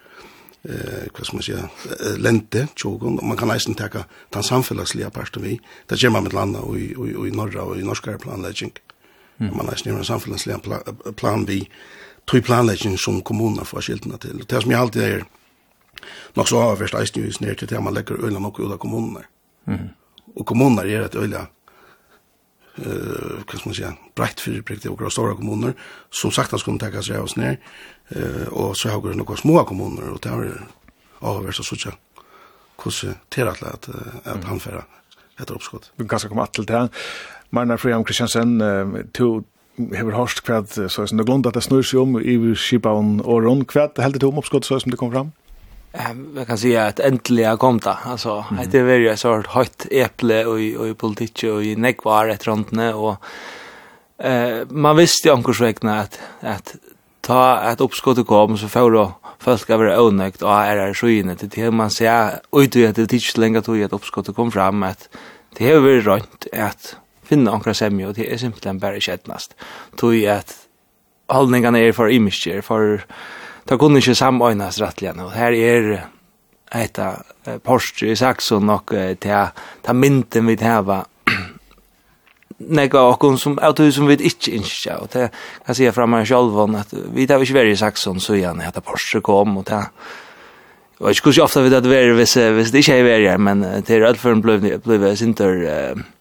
vad 1.19 1.27
ska 1.27 1.37
man 1.37 1.43
säga 1.43 1.69
lente 2.17 2.69
tjogon 2.75 3.19
och 3.19 3.25
man 3.25 3.37
kan 3.37 3.49
nästan 3.49 3.75
ta 3.75 4.05
den 4.31 4.43
samhällsliga 4.43 5.11
parter 5.11 5.41
vi 5.41 5.61
Det 5.87 6.03
gör 6.03 6.11
man 6.11 6.23
med 6.23 6.33
landa 6.33 6.61
och 6.61 6.79
i 6.79 6.95
och 6.95 7.29
i 7.29 7.31
norra 7.31 7.63
och 7.63 7.79
i 7.79 7.83
norska 7.83 8.19
planläggning 8.19 8.73
mm. 9.39 9.57
man 9.57 9.67
nästan 9.67 9.97
en 9.97 10.05
samhällsliga 10.05 10.59
plan 11.17 11.45
vi 11.45 11.69
tre 12.31 12.43
planläggning 12.43 12.99
som 12.99 13.21
kommunerna 13.21 13.65
får 13.65 13.81
skiltna 13.81 14.17
till 14.19 14.45
det 14.49 14.61
som 14.61 14.71
jag 14.71 14.81
alltid 14.81 15.03
är 15.03 15.25
nog 16.35 16.49
så 16.49 16.61
har 16.61 16.77
först 16.77 16.95
ice 16.95 17.17
ju 17.17 17.33
ner 17.41 17.55
till 17.55 17.77
att 17.77 17.85
man 17.85 17.95
lägger 17.95 18.25
öl 18.27 18.37
och 18.37 18.81
kommunerna. 18.81 19.21
mm. 19.67 19.89
och 20.35 20.47
kommunerna 20.47 20.83
är 20.83 21.01
ett 21.01 21.15
öliga 21.15 21.47
eh 22.87 23.45
kan 23.47 23.61
man 23.65 23.75
säga 23.75 23.93
brett 24.15 24.41
för 24.41 24.63
brett 24.63 24.85
och 24.85 25.01
några 25.01 25.11
stora 25.11 25.35
kommuner 25.35 25.75
som 26.11 26.31
sagt 26.31 26.53
att 26.53 26.61
skulle 26.61 26.79
ta 26.79 27.03
sig 27.03 27.17
av 27.17 27.25
oss 27.25 27.37
ner 27.37 27.59
eh 28.09 28.49
och 28.49 28.77
så 28.77 28.89
har 28.89 29.01
vi 29.01 29.17
några 29.17 29.37
små 29.37 29.65
kommuner 29.65 30.09
och 30.11 30.21
där 30.21 30.63
har 31.21 31.43
vi 31.43 31.53
så 31.53 31.63
såcha 31.63 31.93
hur 32.85 33.15
till 33.29 33.49
att 33.49 33.63
att 33.63 33.89
att 34.25 34.45
anföra 34.45 34.85
ett 35.41 35.51
uppskott. 35.51 35.93
Vi 35.97 36.09
kan 36.09 36.19
komma 36.19 36.47
till 36.47 36.65
det. 36.65 36.89
Marna 37.51 37.79
Friam 37.79 38.05
Christiansen 38.05 38.63
to 39.13 39.45
hevur 39.79 40.17
hørst 40.17 40.43
kvæð 40.47 40.89
so 40.91 41.03
er 41.03 41.11
snur 41.11 41.25
glunda 41.25 41.53
at 41.55 41.63
snur 41.63 41.83
sum 41.83 42.19
yvir 42.19 42.57
skipaun 42.59 43.21
og 43.21 43.45
rund 43.47 43.67
kvæð 43.71 44.03
heldur 44.03 44.21
to 44.27 44.33
uppskott 44.39 44.67
så 44.67 44.79
som 44.81 44.91
det 44.91 44.99
kom 44.99 45.13
fram 45.13 45.33
jag 46.37 46.47
kan 46.47 46.59
säga 46.59 46.87
att 46.87 47.01
äntligen 47.01 47.59
kom 47.59 47.79
det. 47.79 47.97
Alltså 48.05 48.45
mm. 48.51 48.71
det 48.71 48.79
är 48.79 48.99
ju 48.99 49.17
så 49.17 49.35
hårt 49.37 49.47
hött 49.47 49.87
äpple 49.91 50.45
och 50.45 50.53
och 50.53 50.89
i 50.89 50.95
politik 50.95 51.45
och 51.45 51.65
i 51.65 51.77
nekvar 51.77 52.29
ett 52.29 52.47
runtne 52.47 52.95
och 52.95 53.17
eh 54.19 54.67
man 54.71 54.97
visste 54.97 55.29
ju 55.29 55.35
ankurs 55.35 55.61
vägna 55.61 56.01
att 56.01 56.21
att 56.41 56.77
ta 57.21 57.61
ett 57.61 57.81
uppskott 57.81 58.27
kom 58.27 58.59
så 58.59 58.69
får 58.69 58.91
då 58.91 59.13
folk 59.39 59.71
över 59.71 60.01
onökt 60.01 60.43
och 60.43 60.53
är 60.53 60.77
det 60.77 60.95
så 60.95 61.09
inne 61.09 61.37
till 61.37 61.49
det 61.49 61.71
man 61.71 61.91
ser 61.91 62.41
ut 62.53 62.77
att 62.77 62.97
det 62.97 63.13
inte 63.13 63.41
längre 63.41 63.63
tog 63.63 63.81
ett 63.81 63.93
uppskottet 63.93 64.37
kom 64.37 64.53
fram 64.53 64.83
att 64.83 65.09
det 65.57 65.71
är 65.71 65.81
väl 65.81 66.03
rätt 66.03 66.47
att 66.53 66.97
finna 67.23 67.51
ankra 67.51 67.75
semje 67.75 68.07
och 68.07 68.15
det 68.15 68.33
är 68.33 68.39
simpelthen 68.39 68.79
bara 68.79 69.01
skättnast 69.01 69.55
tog 69.97 70.15
ju 70.15 70.27
att 70.27 70.55
hållningarna 71.27 71.79
är 71.79 71.93
för 71.93 72.11
image 72.11 72.49
för 72.63 73.05
ta 73.69 73.77
kunne 73.77 74.01
ikke 74.01 74.17
samøynes 74.17 74.81
rettelig 74.81 75.13
nå. 75.17 75.29
Her 75.35 75.53
er 75.53 75.91
et 75.93 76.07
eita 76.75 77.13
Porsche 77.65 78.13
i 78.13 78.17
Saxon 78.17 78.67
nok 78.69 78.93
til 79.21 79.53
ta 79.85 79.95
mynden 79.97 80.51
vi 80.51 80.57
hava 80.61 81.03
nega 82.79 83.05
okkur 83.15 83.39
som 83.41 83.57
auto 83.65 83.87
som 83.95 84.09
vi 84.09 84.19
ikke 84.19 84.53
innskja 84.59 84.99
og 85.01 85.13
det 85.15 85.31
kan 85.65 85.79
jeg 85.79 85.97
fra 85.97 86.07
meg 86.11 86.27
selv 86.29 86.59
at 86.77 86.93
vi 87.15 87.27
tar 87.27 87.41
ikke 87.41 87.57
vært 87.57 87.73
i 87.73 87.81
Saxon 87.81 88.21
så 88.21 88.37
gjerne 88.37 88.69
at 88.69 88.83
Porsche 88.85 89.23
kom 89.25 89.57
og 89.63 89.69
det 89.71 89.85
og 90.99 91.09
jeg 91.09 91.21
skulle 91.21 91.37
ikke 91.37 91.47
ofte 91.47 91.63
vite 91.63 91.79
at 91.79 91.87
vi 91.89 91.95
er 91.95 92.13
hvis, 92.19 92.35
hvis 92.35 92.73
det 92.75 92.83
ikke 92.83 92.99
er 92.99 93.07
vært 93.07 93.31
her 93.31 93.39
men 93.39 93.65
til 93.87 94.05
Rødføren 94.05 94.43
ble, 94.43 94.59
for 94.59 94.69
en 94.69 94.83
bløy 94.83 94.99
bløy 94.99 96.18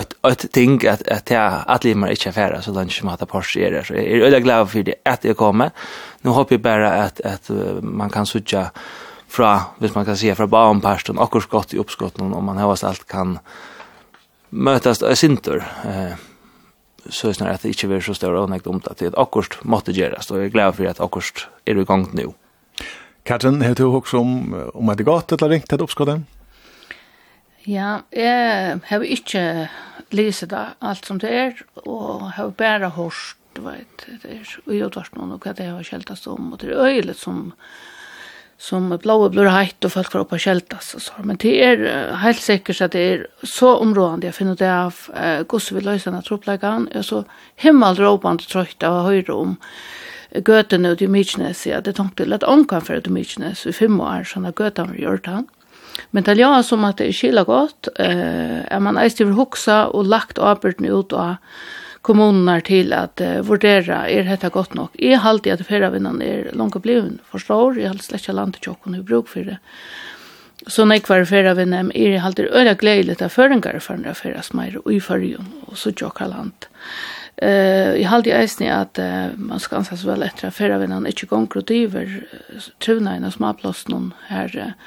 ett 0.00 0.14
ett 0.22 0.52
ting 0.52 0.86
att 0.86 1.08
att 1.08 1.30
jag 1.30 1.52
att 1.66 1.84
limma 1.84 2.10
inte 2.10 2.28
affärer 2.28 2.60
så 2.60 2.72
lunch 2.72 3.04
mat 3.04 3.22
att 3.22 3.28
Porsche 3.28 3.60
är 3.60 3.82
så 3.82 3.94
är 3.94 4.32
jag 4.32 4.42
glad 4.42 4.70
för 4.70 4.82
det 4.82 4.94
att 5.04 5.20
det 5.20 5.34
kommer. 5.34 5.70
Nu 6.22 6.30
hoppas 6.30 6.50
jag 6.50 6.60
bara 6.60 6.92
att 6.92 7.20
att 7.20 7.50
man 7.82 8.10
kan 8.10 8.26
söka 8.26 8.70
fra, 9.28 9.60
hvis 9.78 9.94
man 9.94 10.04
kan 10.04 10.16
se 10.16 10.34
fra 10.34 10.46
barnparsten, 10.46 11.18
akkurat 11.18 11.44
skott 11.44 11.74
i 11.74 11.78
uppskotten 11.78 12.34
om 12.34 12.44
man 12.44 12.56
har 12.56 12.84
allt 12.84 13.06
kan 13.06 13.38
mötas 14.48 15.02
av 15.02 15.14
sintor. 15.14 15.64
Eh, 15.84 16.12
så 17.08 17.28
är 17.28 17.32
snarare 17.32 17.54
att 17.54 17.62
det 17.62 17.68
inte 17.68 17.86
blir 17.86 18.00
så 18.00 18.14
stor 18.14 18.46
nekt 18.46 18.66
om 18.66 18.80
det. 18.80 18.94
Det 18.98 19.18
akkurst 19.18 19.64
måste 19.64 19.92
göras 19.92 20.30
och 20.30 20.38
jag 20.38 20.44
är 20.44 20.48
glad 20.48 20.74
för 20.74 20.84
att 20.84 21.00
akkurst 21.00 21.48
är 21.64 21.78
i 21.78 21.84
gång 21.84 22.08
nu. 22.12 22.32
Katrin, 23.22 23.62
har 23.62 23.74
du 23.74 23.84
också 23.84 24.18
om, 24.18 24.70
om 24.74 24.88
att 24.88 24.98
det 24.98 25.04
gått 25.04 25.32
eller 25.32 25.48
ringt 25.48 25.72
ett 25.72 25.80
uppskottet? 25.80 26.20
Ja, 27.68 27.98
jeg 28.16 28.78
har 28.88 29.04
ikke 29.04 29.42
lyset 30.16 30.54
det 30.54 30.62
alt 30.80 31.04
som 31.04 31.18
det 31.20 31.28
er, 31.36 31.58
og 31.84 32.30
har 32.38 32.54
bare 32.56 32.94
hørt, 32.96 33.36
du 33.56 33.60
vet, 33.66 34.06
det 34.22 34.38
er 34.38 34.54
ujotvart 34.64 35.18
noen, 35.18 35.34
og 35.36 35.44
hva 35.44 35.52
det 35.52 35.66
har 35.68 35.84
kjeltast 35.84 36.30
om, 36.32 36.54
og 36.54 36.62
det 36.62 36.72
er 36.72 36.88
øyelig 36.88 37.18
som 37.20 37.52
som 38.58 38.88
blåa 38.90 39.28
blur 39.30 39.46
heitt 39.54 39.86
og 39.86 39.92
folk 39.94 40.08
får 40.10 40.24
opp 40.24 40.32
og 40.34 40.40
kjeltast 40.42 40.96
og 40.98 41.02
så. 41.04 41.20
Men 41.22 41.36
det 41.38 41.52
er 41.62 41.82
helt 42.24 42.40
sikkert 42.42 42.80
at 42.88 42.96
det 42.96 43.02
er 43.06 43.20
så 43.46 43.76
områdende 43.78 44.26
jeg 44.26 44.34
finner 44.34 44.58
det 44.58 44.70
av 44.72 45.04
eh, 45.14 45.44
gosse 45.46 45.76
vi 45.76 45.84
løser 45.84 46.10
denne 46.10 46.24
troppleggene, 46.26 46.90
og 46.90 47.06
så 47.06 47.20
himmelråpende 47.62 48.48
trøyt 48.50 48.82
av 48.82 49.04
høyre 49.06 49.36
om 49.36 49.54
gøtene 50.34 50.90
ut 50.90 51.04
i 51.04 51.08
mykines, 51.08 51.62
ja, 51.70 51.78
det 51.80 51.94
tenkte 52.00 52.24
jeg 52.24 52.32
lett 52.32 52.48
for 52.48 52.98
ut 52.98 53.06
i 53.06 53.14
mykines 53.14 53.62
i 53.66 53.72
fem 53.72 54.00
år, 54.00 54.26
sånn 54.26 54.50
at 54.50 54.58
gøtene 54.58 54.96
vi 54.96 55.06
gjort 55.06 55.30
han. 55.30 55.46
Men 56.10 56.24
det 56.24 56.38
er 56.40 56.62
som 56.62 56.84
at 56.88 56.98
det 56.98 57.08
er 57.08 57.16
skila 57.16 57.44
godt, 57.44 57.90
eh, 57.98 58.64
er 58.64 58.80
man 58.80 58.96
eist 58.96 59.18
til 59.20 59.34
hoksa 59.36 59.88
og 59.92 60.06
lagt 60.06 60.38
arbeidene 60.38 60.92
ut 60.94 61.12
av 61.12 61.36
kommunene 62.08 62.60
til 62.64 62.94
at 62.96 63.20
uh, 63.20 63.40
vurdere 63.46 64.04
er 64.08 64.28
dette 64.28 64.48
godt 64.54 64.76
nok. 64.78 64.94
Jeg 64.96 65.18
halt 65.18 65.44
alltid 65.46 65.58
at 65.58 65.66
ferravinnan 65.68 66.22
er 66.22 66.48
langt 66.52 66.56
långa 66.76 66.82
bliven, 66.84 67.18
forstår, 67.30 67.78
jeg 67.78 67.90
har 67.90 68.00
slett 68.00 68.22
ikke 68.22 68.36
landet 68.38 68.62
tjokken 68.64 68.96
i 68.96 69.02
bruk 69.04 69.28
for 69.28 69.44
det. 69.44 69.58
Så 70.66 70.84
når 70.84 71.00
jeg 71.00 71.08
var 71.08 71.28
ferravinnan 71.28 71.92
er 71.94 72.16
jeg 72.16 72.24
alltid 72.24 72.48
i 72.48 72.74
gledelig 72.80 73.18
til 73.18 73.28
føringer 73.30 73.78
for 73.80 73.96
når 73.96 74.12
jeg 74.12 74.20
ferras 74.22 74.52
meir 74.54 74.80
og 74.80 74.90
i 74.92 75.00
fyrjun 75.00 75.52
og 75.66 75.76
så 75.78 75.92
tjokka 75.92 76.30
land. 76.30 76.68
Uh, 77.42 77.94
jeg 77.98 78.08
har 78.08 78.16
alltid 78.18 78.34
eisni 78.34 78.70
at 78.72 78.98
uh, 78.98 79.34
man 79.36 79.60
skal 79.62 79.82
anses 79.82 80.06
vel 80.06 80.24
etter 80.26 80.48
at 80.48 80.56
ferravinnan 80.56 81.06
ikke 81.06 81.28
gong 81.30 81.46
gong 81.46 81.66
gong 81.66 81.68
gong 81.68 81.76
i 81.76 81.86
gong 81.86 82.08
gong 82.88 83.74
gong 83.84 84.12
gong 84.24 84.52
gong 84.54 84.78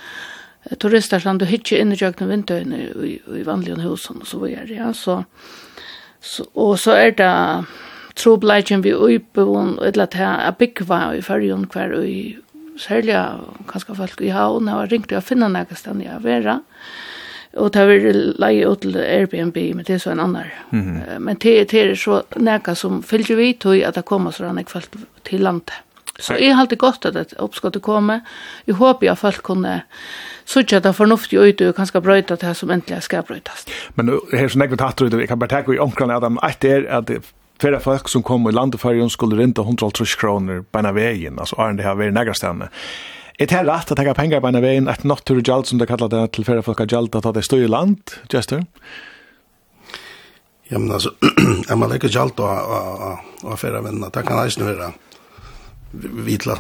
turister 0.80 1.20
som 1.20 1.38
du 1.38 1.46
hittar 1.46 1.78
in 1.78 1.92
i 1.92 1.96
jökna 1.96 2.28
vintern 2.28 2.74
i, 2.74 3.22
i 3.40 3.44
vanliga 3.44 3.76
husen 3.76 4.18
och 4.22 4.28
så 4.28 4.40
vidare. 4.40 4.74
Ja, 4.74 4.94
så, 4.94 5.24
så, 6.20 6.46
och 6.54 6.80
så 6.80 6.92
är 6.92 7.12
det 7.12 7.66
troblagen 8.14 8.82
vi 8.82 8.94
uppevån 8.94 9.78
och 9.78 9.88
ett 9.88 9.96
lat 9.96 10.14
här 10.14 10.50
att 10.50 10.58
byggva 10.58 11.16
i 11.16 11.22
färgen 11.22 11.68
kvar 11.68 12.06
i 12.06 12.38
särliga 12.80 13.40
ganska 13.74 13.96
folk 13.96 14.22
i 14.22 14.30
havn 14.30 14.68
har 14.68 14.88
ringt 14.88 15.12
jag 15.12 15.24
finna 15.24 15.48
någonstans 15.48 16.04
jag 16.04 16.20
vera. 16.20 16.62
Och 17.54 17.72
det 17.72 17.86
vill 17.86 18.36
leie 18.40 18.72
ut 18.72 18.82
till 18.82 18.98
Airbnb, 18.98 19.58
men 19.76 19.84
det 19.84 19.94
är 19.94 20.00
så 20.00 20.10
en 20.10 20.20
annan. 20.20 20.44
Mm 20.72 20.86
-hmm. 20.86 21.20
Men 21.20 21.38
det, 21.40 21.72
det 21.72 21.82
är 21.82 21.96
så 21.96 22.24
näka 22.36 22.76
som 22.76 23.04
fyller 23.04 23.36
vi 23.36 23.54
till 23.54 23.86
att 23.86 23.96
det 23.96 24.02
kommer 24.02 24.32
sådana 24.32 24.64
folk 24.68 24.90
till 25.24 25.44
landet. 25.44 25.74
Så 26.20 26.34
jeg 26.34 26.54
har 26.54 26.62
alltid 26.62 26.78
gott 26.78 27.06
att 27.06 27.14
det 27.14 27.34
oppskottet 27.40 27.82
kommer. 27.82 28.22
Jag 28.66 28.76
hoppas 28.76 29.10
at 29.10 29.20
folk 29.20 29.44
kunde 29.44 29.82
suttja 30.52 30.82
det 30.84 30.94
fornuftig 30.98 31.40
ut 31.40 31.62
og 31.66 31.76
kanskje 31.78 32.02
brøyta 32.04 32.38
det 32.42 32.56
som 32.60 32.72
endelig 32.74 33.06
skal 33.08 33.24
brøytas. 33.28 33.68
Men 33.96 34.14
her 34.34 34.52
som 34.52 34.64
jeg 34.64 34.74
vil 34.74 34.82
tatt 34.82 35.04
ut, 35.04 35.14
jeg 35.14 35.30
kan 35.32 35.40
bare 35.42 35.56
takke 35.56 35.76
i 35.76 35.80
omkran 35.82 36.14
av 36.14 36.26
dem, 36.26 36.40
et 36.48 36.68
er 36.68 36.88
at 36.92 37.12
flere 37.62 37.80
folk 37.84 38.10
som 38.10 38.26
kom 38.26 38.48
i 38.50 38.56
landeførjen 38.56 39.12
skulle 39.14 39.38
rinda 39.40 39.64
130 39.64 40.18
kroner 40.20 40.64
beina 40.74 40.94
veien, 40.98 41.40
altså 41.40 41.60
er 41.62 41.78
det 41.78 41.86
her 41.86 41.98
veien 42.00 42.18
negrastene. 42.18 42.72
Er 43.40 43.48
det 43.48 43.56
her 43.56 43.66
rett 43.66 43.94
å 43.94 43.98
tenke 43.98 44.18
penger 44.18 44.44
beina 44.44 44.62
veien, 44.62 44.90
et 44.92 45.06
naturgjald 45.08 45.70
som 45.70 45.80
det 45.82 45.88
kallar 45.90 46.12
det 46.12 46.26
til 46.36 46.46
flere 46.46 46.66
folk 46.66 46.84
av 46.84 46.92
gjald, 46.92 47.16
at 47.16 47.32
det 47.36 47.46
stod 47.48 47.64
i 47.64 47.70
land, 47.70 48.18
Jester? 48.34 48.66
Ja, 50.72 50.80
men 50.80 50.92
altså, 50.96 51.12
man 51.70 51.82
må 51.82 51.90
legge 51.92 52.12
gjald 52.12 52.40
og 52.40 53.50
affæra 53.52 53.82
venner, 53.84 54.12
det 54.14 54.26
kan 54.28 54.40
eisen 54.44 54.68
være 54.68 54.92
vitla 56.28 56.56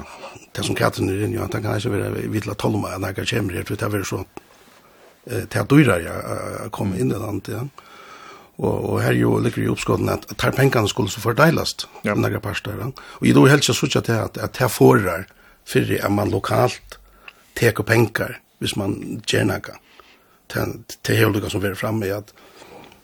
det 0.56 0.66
som 0.68 0.76
katten 0.76 1.10
er 1.10 1.26
inne, 1.26 1.48
det 1.48 1.62
kan 1.64 1.78
ikke 1.78 1.94
være 1.94 2.26
vidla 2.32 2.56
tolma 2.60 2.96
enn 2.96 3.08
jeg 3.08 3.28
kommer 3.30 3.56
her, 3.56 3.68
for 3.68 3.80
det 3.80 4.02
er 4.02 4.08
så 4.08 4.24
det 5.26 5.56
er 5.56 5.68
dyrer 5.70 6.02
jeg 6.02 6.72
kommer 6.74 6.98
inn 6.98 7.14
i 7.14 7.20
landet, 7.20 7.54
ja. 7.54 7.66
Og, 8.62 8.78
og 8.94 8.98
her 9.02 9.16
jo 9.18 9.38
ligger 9.42 9.64
jo 9.64 9.74
oppskåten 9.74 10.10
at 10.12 10.28
tar 10.38 10.54
pengene 10.54 10.90
skulle 10.90 11.10
så 11.10 11.22
fordeilast 11.24 11.88
ja. 12.06 12.14
några 12.14 12.42
parster. 12.44 12.78
Og 12.78 13.26
i 13.26 13.34
helt 13.34 13.50
helst 13.50 13.72
så 13.72 13.88
sier 13.88 14.12
at, 14.20 14.38
at 14.38 14.58
her 14.62 14.70
forer 14.70 15.26
for 15.66 15.94
at 15.98 16.12
man 16.14 16.30
lokalt 16.30 17.00
teker 17.58 17.84
penger 17.88 18.38
hvis 18.62 18.76
man 18.78 19.22
gjør 19.26 19.48
noe. 19.50 19.80
Det 20.52 21.16
er 21.16 21.24
jo 21.24 21.32
noe 21.34 21.50
som 21.50 21.66
er 21.66 21.78
fremme 21.80 22.12
at, 22.14 22.34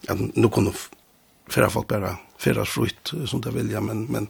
at 0.09 0.19
nå 0.19 0.49
kunne 0.53 0.75
færre 1.49 1.71
folk 1.73 1.87
bare 1.89 2.17
færre 2.37 2.65
frukt 2.69 3.15
som 3.25 3.41
det 3.41 3.55
vilja, 3.55 3.81
men, 3.81 4.05
men 4.13 4.27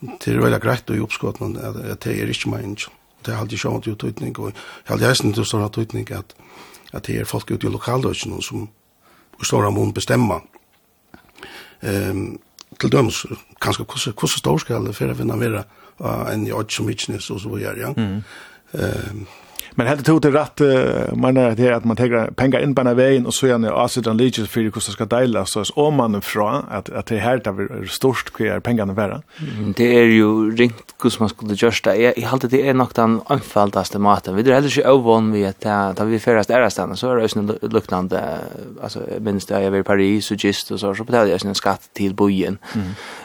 det 0.00 0.34
er 0.34 0.42
veldig 0.42 0.60
greit 0.60 0.90
i 0.92 1.00
oppskåten 1.00 1.56
at, 1.56 1.76
at 1.76 2.04
det 2.04 2.16
er 2.20 2.32
ikke 2.32 2.50
mange. 2.52 2.90
Det 3.24 3.34
er 3.34 3.40
alltid 3.40 3.58
sjående 3.58 3.92
ut 3.92 4.00
tøytning, 4.00 4.38
og 4.38 4.52
jeg 4.52 4.92
har 4.92 5.00
leisen 5.00 5.32
til 5.34 5.46
stor 5.46 5.68
tøytning 5.68 6.10
at, 6.14 6.34
at 6.92 7.06
det 7.06 7.20
er 7.20 7.24
folk 7.28 7.50
ute 7.50 7.66
i 7.66 7.70
lokaldøkene 7.70 8.42
som 8.42 8.68
i 9.40 9.44
stor 9.44 9.70
mån 9.70 9.92
bestemmer. 9.92 10.40
Um, 11.82 12.38
til 12.80 12.92
døms, 12.92 13.26
kanskje 13.60 13.84
hvordan 13.84 14.38
stor 14.38 14.58
skal 14.58 14.86
det 14.86 14.94
for 14.96 15.12
å 15.12 15.16
finne 15.16 15.36
være 15.40 15.64
uh, 16.00 16.28
enn 16.32 16.46
i 16.46 16.52
8 16.52 16.76
som 16.76 16.88
ikke 16.90 17.18
og 17.18 17.40
så 17.40 17.52
videre. 17.52 17.76
Ja. 17.80 17.92
Mm. 17.96 18.22
Um, 18.72 19.26
Men 19.78 19.86
helt 19.86 20.06
tog 20.06 20.20
det 20.20 20.30
rätt 20.30 20.60
man 21.16 21.36
är 21.36 21.56
det 21.56 21.76
att 21.76 21.84
man 21.84 21.96
tar 21.96 22.30
pengar 22.30 22.60
in 22.60 22.74
på 22.74 22.82
den 22.82 22.96
vägen 22.96 23.26
och 23.26 23.34
så 23.34 23.46
gör 23.46 23.58
ni 23.58 23.68
asset 23.68 24.06
and 24.06 24.20
legislativ 24.20 24.52
för 24.52 24.60
hur 24.60 24.70
det 24.70 24.80
ska 24.80 25.04
dela 25.04 25.46
så 25.46 25.64
om 25.74 25.94
man 25.94 26.14
ifrån 26.14 26.64
att 26.70 26.90
att 26.90 27.06
det 27.06 27.18
här 27.18 27.38
där 27.38 27.86
störst 27.86 28.30
kvar 28.30 28.60
pengarna 28.60 28.92
vara. 28.92 29.22
Det 29.76 29.98
är 29.98 30.04
ju 30.04 30.56
ringt 30.56 30.94
hur 31.02 31.20
man 31.20 31.28
skulle 31.28 31.54
justa. 31.54 31.96
Jag 31.96 32.28
håller 32.28 32.48
det 32.48 32.68
är 32.68 32.74
nog 32.74 32.88
den 32.94 33.20
anfalldaste 33.26 33.98
maten. 33.98 34.36
Vi 34.36 34.42
det 34.42 34.54
heller 34.54 34.68
ju 34.68 34.90
ovan 34.90 35.32
vi 35.32 35.46
att 35.46 35.66
att 35.66 36.00
vi 36.00 36.18
färast 36.18 36.50
är 36.50 36.68
stan 36.68 36.96
så 36.96 37.10
är 37.10 37.16
det 37.16 37.68
liknande 37.74 38.38
alltså 38.82 39.00
minst 39.20 39.50
jag 39.50 39.62
är 39.62 39.76
i 39.76 39.82
Paris 39.82 40.30
och 40.30 40.44
just 40.44 40.70
och 40.70 40.80
så 40.80 40.94
så 40.94 41.04
betalar 41.04 41.26
jag 41.26 41.44
en 41.44 41.54
skatt 41.54 41.90
till 41.92 42.14
bojen. 42.14 42.58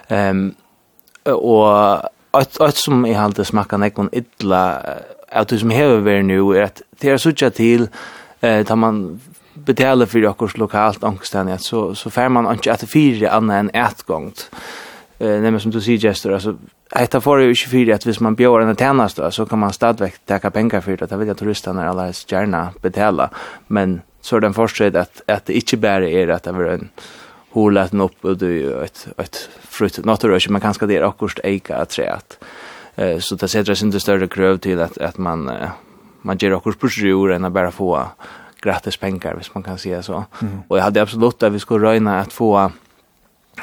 Ehm 0.08 0.54
och 1.24 1.96
att 2.32 2.62
att 2.62 2.78
som 2.78 3.06
jag 3.06 3.20
hade 3.20 3.46
smakar 3.46 3.78
någon 3.78 4.10
illa 4.12 4.82
att 5.32 5.48
det 5.48 5.60
som 5.60 5.70
hever 5.70 5.98
vi 5.98 6.24
nu 6.24 6.58
är 6.58 6.62
att 6.62 6.82
det 7.00 7.10
är 7.10 7.18
sådär 7.18 7.50
till 7.50 7.88
eh, 8.42 8.66
tar 8.66 8.76
man 8.76 9.20
betalar 9.54 10.06
för 10.06 10.28
okkurs 10.28 10.58
lokalt 10.58 11.04
angständigt 11.04 11.62
så, 11.62 11.96
så 11.96 12.10
får 12.10 12.30
man 12.30 12.52
inte 12.52 12.74
att 12.74 12.90
fyra 12.90 13.32
annat 13.32 13.60
än 13.60 13.70
ett 13.74 14.04
gångt 14.04 14.50
Eh, 15.22 15.28
nämligen 15.28 15.60
som 15.60 15.72
du 15.72 15.82
säger 15.82 15.98
Gestor, 15.98 16.34
alltså 16.34 16.56
Eta 16.96 17.22
får 17.22 17.42
ju 17.42 17.50
inte 17.50 17.70
fyra 17.70 17.96
att 17.96 18.06
hvis 18.06 18.20
man 18.20 18.36
bjöd 18.36 18.62
en 18.62 18.76
tjänst 18.76 19.18
då 19.18 19.32
så 19.32 19.46
kan 19.46 19.60
man 19.60 19.74
stadväck 19.74 20.16
täcka 20.26 20.52
pengar 20.52 20.82
för 20.82 20.98
det. 20.98 21.06
Det 21.06 21.18
vill 21.18 21.28
jag 21.28 21.38
turisterna 21.38 21.90
alla 21.90 22.14
gärna 22.28 22.74
betala. 22.82 23.30
Men 23.68 24.02
så 24.22 24.36
är 24.36 24.40
den 24.40 24.54
förstått 24.54 24.96
att, 24.96 25.22
att 25.28 25.46
det 25.46 25.54
inte 25.54 25.78
bara 25.78 26.10
är 26.10 26.28
att 26.28 26.44
det 26.44 26.52
var 26.52 26.64
en 26.64 26.90
hålet 27.52 27.94
upp 27.94 28.26
och 28.26 28.38
det 28.38 28.64
är 28.64 28.84
ett, 28.84 29.08
ett 29.18 29.50
frukt. 29.62 30.06
Något 30.06 30.24
rör 30.24 30.40
sig 30.40 30.52
man 30.52 30.62
kanske 30.62 30.86
det 30.86 30.98
är 30.98 31.10
akkurat 31.10 31.40
eka 31.44 31.76
att 31.76 31.92
säga 31.92 32.14
att 32.14 32.44
Eh 32.96 33.20
så 33.20 33.36
det 33.36 33.48
sätter 33.48 33.74
sig 33.74 33.86
inte 33.86 34.00
större 34.00 34.28
kröv 34.28 34.58
till 34.58 34.82
att 34.82 34.98
att 34.98 35.18
man 35.18 35.52
man 36.22 36.38
ger 36.38 36.54
också 36.54 36.72
på 36.80 36.88
än 37.32 37.46
att 37.46 37.52
bara 37.52 37.72
få 37.72 38.08
gratis 38.62 38.98
pengar, 38.98 39.36
hvis 39.36 39.54
man 39.54 39.64
kan 39.64 39.78
säga 39.78 40.04
så. 40.04 40.26
Mm. 40.42 40.62
Och 40.68 40.78
jag 40.78 40.84
hade 40.84 41.02
absolut 41.02 41.44
att 41.44 41.54
vi 41.54 41.60
skulle 41.60 41.86
röjna 41.86 42.20
att 42.20 42.34
få 42.34 42.72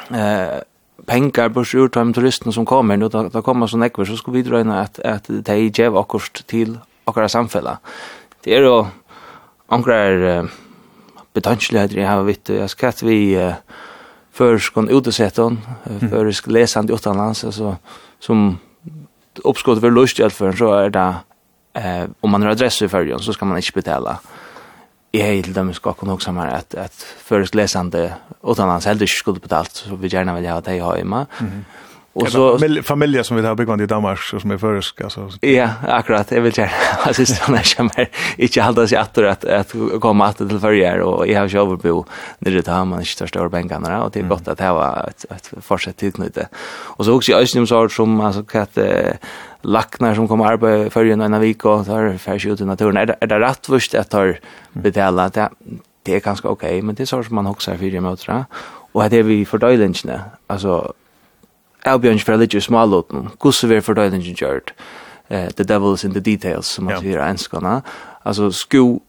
eh 0.09 0.61
pengar 1.05 1.49
på 1.49 1.65
sjur 1.65 1.87
till 1.87 2.13
turisterna 2.13 2.51
som 2.51 2.65
kommer 2.65 2.97
nu 2.97 3.09
då, 3.09 3.29
då 3.29 3.41
kommer 3.41 3.67
sån 3.67 3.83
ekver 3.83 4.05
så 4.05 4.17
skulle 4.17 4.37
vi 4.37 4.43
dröjna 4.43 4.81
att 4.81 4.99
att 4.99 5.25
det 5.27 5.49
är 5.49 5.55
ju 5.55 5.87
också 5.87 6.43
till 6.45 6.77
våra 7.05 7.29
samfälla. 7.29 7.77
Det 8.43 8.55
är 8.55 8.61
då 8.61 8.87
ankrar 9.67 10.47
betankligheter 11.33 11.97
jag 11.97 12.09
har 12.09 12.23
vitt 12.23 12.49
jag 12.49 12.69
ska 12.69 12.87
att 12.87 13.03
vi 13.03 13.53
förskon 14.31 14.89
utesätton 14.89 15.59
försk 16.09 16.47
läsande 16.47 16.93
utanlands 16.93 17.43
alltså 17.43 17.75
som 18.19 18.57
uppskottet 19.43 19.81
för 19.81 19.91
lust 19.91 20.19
i 20.19 20.23
allför 20.23 20.51
så 20.51 20.73
är 20.73 20.89
det 20.89 21.15
eh 21.73 22.05
om 22.19 22.31
man 22.31 22.41
har 22.41 22.49
adress 22.49 22.81
i 22.81 22.89
färjan 22.89 23.19
så 23.19 23.33
ska 23.33 23.45
man 23.45 23.57
inte 23.57 23.71
betala. 23.73 24.19
Jag 25.11 25.27
är 25.27 25.33
helt 25.33 25.55
dem 25.55 25.73
ska 25.73 25.93
kunna 25.93 26.13
också 26.13 26.31
mer 26.31 26.47
att 26.47 26.75
att 26.75 27.05
först 27.23 27.55
läsande 27.55 28.13
utan 28.43 28.69
hans 28.69 28.85
helt 28.85 29.19
skulle 29.19 29.39
betalt 29.39 29.71
så 29.71 29.95
vi 29.95 30.07
gärna 30.07 30.35
vill 30.35 30.49
ha 30.49 30.61
det 30.61 30.81
hemma. 30.97 31.25
Mm. 31.39 31.65
Och 32.13 32.29
så 32.29 32.59
familjer 32.83 33.23
som 33.23 33.37
vi 33.37 33.47
har 33.47 33.55
byggt 33.55 33.81
i 33.81 33.85
Danmark 33.85 34.19
som 34.19 34.51
är 34.51 34.57
försk 34.57 35.01
alltså. 35.01 35.29
Ja, 35.41 35.69
akkurat. 35.87 36.31
Jag 36.31 36.41
vill 36.41 36.53
säga 36.59 36.71
alltså 37.03 37.25
så 37.25 37.51
när 37.51 37.73
jag 37.77 37.91
mer 37.97 38.09
inte 38.37 38.61
hålla 38.61 38.87
sig 38.87 38.97
att 38.97 39.17
att 39.17 39.45
att 39.45 39.73
komma 40.01 40.25
att 40.25 40.37
till 40.37 40.59
förr 40.59 40.99
och 40.99 41.27
jag 41.27 41.39
har 41.39 41.47
ju 41.47 41.59
överbo 41.59 42.05
när 42.39 42.51
det 42.51 42.67
har 42.67 42.85
man 42.85 42.99
inte 42.99 43.11
största 43.11 43.49
bänkarna 43.49 43.89
där 43.89 44.01
och 44.01 44.11
det 44.11 44.19
är 44.19 44.23
gott 44.23 44.47
att 44.47 44.57
det 44.57 44.71
var 44.71 45.09
ett 45.09 45.25
ett 45.29 45.53
fortsatt 45.61 45.97
tillknyte. 45.97 46.47
Och 46.97 47.05
så 47.05 47.13
också 47.13 47.31
i 47.31 47.35
Ösnum 47.35 47.67
så 47.67 47.89
som 47.89 48.21
alltså 48.21 48.43
katt 48.43 48.77
lacknar 49.61 50.15
som 50.15 50.27
kommer 50.27 50.45
arbeta 50.45 50.89
för 50.89 51.05
en 51.05 51.21
annan 51.21 51.41
vecka 51.41 51.69
och 51.69 51.85
tar 51.85 52.17
färs 52.17 52.45
ut 52.45 52.61
i 52.61 52.65
naturen. 52.65 52.97
Är 52.97 53.05
det, 53.05 53.15
är 53.21 53.27
det 53.27 53.39
rätt 53.39 53.65
först 53.65 53.95
att 53.95 54.09
ta 54.09 54.33
betala? 54.73 55.29
Det, 55.29 55.49
det 56.03 56.15
är 56.15 56.19
ganska 56.19 56.47
okej, 56.47 56.69
okay, 56.69 56.81
men 56.81 56.95
det 56.95 57.03
är 57.03 57.05
så 57.05 57.23
som 57.23 57.35
man 57.35 57.47
också 57.47 57.77
för 57.77 57.85
i 57.85 57.99
mötra. 57.99 58.45
Och 58.91 59.09
det 59.09 59.17
är 59.17 59.23
vi 59.23 59.45
fördöjlingene. 59.45 60.21
Alltså 60.47 60.93
avbjørns 61.85 62.23
for 62.23 62.35
religious 62.35 62.67
smålåten, 62.67 63.29
gusse 63.39 63.67
vi 63.67 63.75
er 63.75 63.85
fordøylingen 63.85 64.35
gjort. 64.35 64.73
eh, 65.29 65.49
the 65.55 65.63
devil 65.63 65.93
is 65.93 66.03
in 66.03 66.11
the 66.11 66.19
details, 66.19 66.65
som 66.65 66.85
man 66.85 67.01
sier 67.01 67.21
enskana, 67.23 67.79
altså 68.25 68.49
sko, 68.55 69.01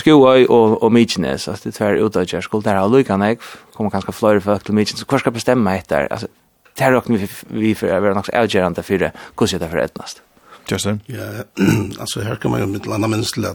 skoøy 0.00 0.46
og, 0.48 0.82
og 0.82 0.92
mykines, 0.92 1.48
at 1.48 1.64
det 1.64 1.74
tver 1.76 2.00
utadgjør 2.04 2.44
skuld, 2.44 2.64
der 2.64 2.78
har 2.78 2.90
lykkan 2.90 3.22
jeg, 3.22 3.38
kommer 3.76 3.94
ganske 3.94 4.12
flyr 4.12 4.40
folk 4.44 4.64
til 4.66 4.74
mykines, 4.74 5.04
kvar 5.04 5.22
skal 5.22 5.36
bestemme 5.36 5.76
etter, 5.78 6.08
altså, 6.10 6.30
det 6.78 6.86
her 6.86 6.94
råkner 6.94 7.18
vi, 7.18 7.30
vi 7.62 7.74
for 7.74 7.90
å 7.90 8.00
være 8.02 8.18
nok 8.18 8.30
avgjørende 8.38 8.84
for 8.86 9.02
det, 9.02 9.10
hvordan 9.34 9.56
er 9.56 9.64
det 9.64 9.70
for 9.72 9.82
etnast? 9.82 10.22
Justin? 10.68 11.00
Ja, 11.08 11.44
altså 12.02 12.22
her 12.22 12.38
kan 12.38 12.52
man 12.52 12.62
jo 12.62 12.70
mitt 12.70 12.86
landa 12.86 13.10
minst 13.10 13.34
til 13.34 13.48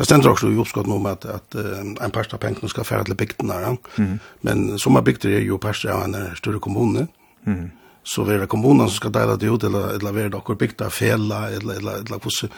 Det 0.00 0.04
ständer 0.04 0.30
också 0.30 0.50
i 0.50 0.56
uppskott 0.56 0.86
om 0.86 1.06
att, 1.06 1.24
att 1.24 1.54
en 2.00 2.10
parst 2.10 2.34
av 2.34 2.38
pengarna 2.38 2.68
ska 2.68 2.84
färra 2.84 3.04
till 3.04 3.14
bygderna. 3.14 3.76
Mm. 3.98 4.18
Men 4.40 4.78
sommarbygder 4.78 5.30
är 5.30 5.40
ju 5.40 5.58
parst 5.58 5.84
av 5.84 6.02
en 6.02 6.36
större 6.36 6.58
kommun. 6.58 7.08
Mm. 7.46 7.70
Så 8.02 8.24
det 8.24 8.46
kommunen 8.46 8.88
som 8.88 8.96
ska 8.96 9.08
dela 9.08 9.36
det 9.36 9.46
ut 9.46 9.64
eller, 9.64 9.88
eller 9.88 10.12
vara 10.12 10.28
dock 10.28 10.58
bygda 10.58 10.90
fälla 10.90 11.50
eller, 11.50 11.74
eller, 11.74 11.92
eller 11.92 12.18
hur 12.22 12.48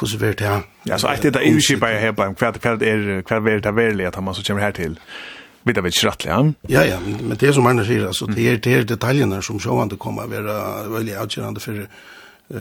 hur 0.00 0.18
vart 0.18 0.38
det? 0.38 0.62
Ja, 0.82 0.98
så 0.98 1.06
att 1.06 1.22
det 1.22 1.36
är 1.36 1.70
ju 1.70 1.76
bara 1.76 1.90
här 1.90 2.12
på 2.12 2.34
kvart 2.34 2.60
kvart 2.60 2.82
är 2.82 3.22
kvart 3.22 3.42
vart 3.42 3.62
det 3.62 3.72
väl 3.72 4.06
att 4.06 4.24
man 4.24 4.34
så 4.34 4.42
kommer 4.42 4.60
här 4.60 4.72
till 4.72 5.00
vet 5.62 5.76
jag 5.76 5.82
vet 5.82 6.02
ja. 6.02 6.52
Ja 6.60 6.84
ja, 6.84 6.98
men 7.00 7.36
det 7.40 7.52
som 7.52 7.64
man 7.64 7.84
säger 7.84 8.06
alltså 8.06 8.26
det 8.26 8.48
är 8.48 8.56
det 8.56 8.74
är 8.74 8.82
detaljerna 8.82 9.42
som 9.42 9.58
sjåvande 9.58 9.96
kommer 9.96 10.26
vara 10.26 10.88
väldigt 10.88 11.16
avgörande 11.16 11.60
för 11.60 11.88
eh 12.50 12.56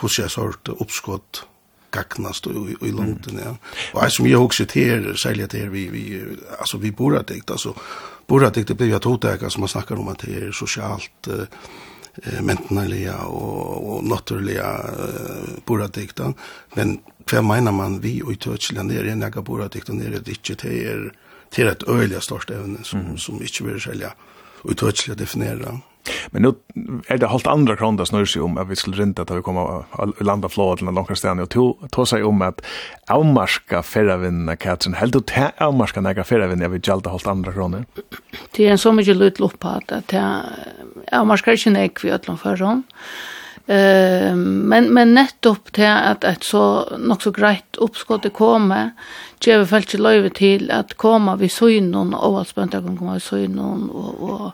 hur 0.00 0.08
ska 0.08 0.28
sort 0.28 0.68
uppskott 0.68 1.46
gagnast 1.94 2.46
och 2.46 2.70
i 2.88 2.90
London, 2.90 3.40
ja. 3.44 3.56
Og 3.92 4.02
Och 4.02 4.12
som 4.12 4.26
jag 4.26 4.44
också 4.44 4.66
till 4.66 5.16
sälja 5.16 5.46
till 5.46 5.70
vi 5.70 5.88
vi 5.88 6.22
alltså 6.58 6.78
vi 6.78 6.90
borde 6.90 7.22
täckt 7.22 7.50
alltså 7.50 7.74
at 8.28 8.54
dikt, 8.54 8.68
det 8.68 8.74
blir 8.74 8.88
jo 8.88 8.98
hotäka 9.04 9.50
som 9.50 9.60
man 9.60 9.68
snakkar 9.68 9.96
om 9.96 10.08
att 10.08 10.18
det 10.18 10.34
är 10.36 10.52
socialt 10.52 11.28
eh 11.28 12.42
mentalliga 12.42 13.16
och 13.16 13.96
och 13.96 14.04
naturliga 14.04 14.80
eh, 15.68 15.84
at 15.84 15.94
dikt, 15.94 16.20
men 16.74 17.00
hva 17.26 17.42
menar 17.42 17.72
man 17.72 18.00
vi 18.00 18.22
og 18.22 18.32
i 18.32 18.36
Tyskland 18.36 18.90
det 18.90 18.98
är 18.98 19.16
några 19.16 19.42
borde 19.42 19.68
täckt 19.68 19.88
och 19.88 19.96
det 19.96 20.28
ikke 20.28 20.54
til 20.54 20.56
till 20.56 21.10
til 21.50 21.68
et 21.68 21.82
öliga 21.82 22.20
största 22.20 22.54
evne 22.54 22.84
som 22.84 23.00
mm. 23.00 23.18
som 23.18 23.42
inte 23.42 23.64
vill 23.64 23.80
sälja 23.80 24.12
og 24.64 24.70
i 24.70 24.74
Tyskland 24.74 25.18
definiera. 25.18 25.80
Men 26.30 26.42
nu 26.42 26.54
är 27.06 27.18
det 27.18 27.26
halt 27.26 27.46
andra 27.46 27.76
kronda 27.76 28.06
snurr 28.06 28.24
sig 28.24 28.42
om 28.42 28.58
att 28.58 28.68
vi 28.68 28.76
skulle 28.76 28.96
rinta 28.96 29.22
att 29.22 29.30
vi 29.30 29.42
kommer 29.42 29.84
landa 30.24 30.48
flåa 30.48 30.76
till 30.76 30.88
en 30.88 30.94
långa 30.94 31.14
stjärn 31.14 31.40
och 31.40 31.50
to, 31.50 31.88
ta 31.90 32.06
sig 32.06 32.22
om 32.22 32.42
att 32.42 32.60
avmarska 33.08 33.82
färravinna 33.82 34.56
katsen. 34.56 34.94
Helt 34.94 35.16
ut 35.16 35.30
här 35.30 35.52
avmarska 35.58 36.00
näga 36.00 36.24
färravinna 36.24 36.62
jag 36.62 36.70
vill 36.70 36.80
gälda 36.84 37.10
halt 37.10 37.26
andra 37.26 37.52
kronor. 37.52 37.84
Det 38.50 38.66
är 38.66 38.70
en 38.70 38.78
så 38.78 38.92
mycket 38.92 39.16
lut 39.16 39.38
loppa 39.38 39.82
att 39.88 40.12
jag 40.12 40.40
avmarska 41.12 41.52
inte 41.52 41.70
näg 41.70 41.98
vi 42.02 42.10
ötlan 42.10 42.38
förrän. 42.38 42.82
Uh, 43.68 44.34
men 44.36 44.94
men 44.94 45.14
nettopp 45.14 45.72
till 45.72 45.86
att 45.86 46.24
ett 46.24 46.44
så 46.44 46.96
något 46.98 47.22
så 47.22 47.30
grejt 47.30 47.76
uppskott 47.76 48.32
kommer 48.32 48.90
gjeve 49.44 49.66
fælki 49.70 50.00
løyve 50.00 50.30
til 50.34 50.70
at 50.74 50.96
koma 51.00 51.36
vi 51.40 51.48
søgnun, 51.48 52.14
og 52.14 52.40
at 52.40 52.50
spønta 52.50 52.80
kan 52.84 52.96
koma 52.96 53.18
vi 53.18 53.24
søgnun, 53.24 53.88
og, 53.92 54.22
og 54.30 54.50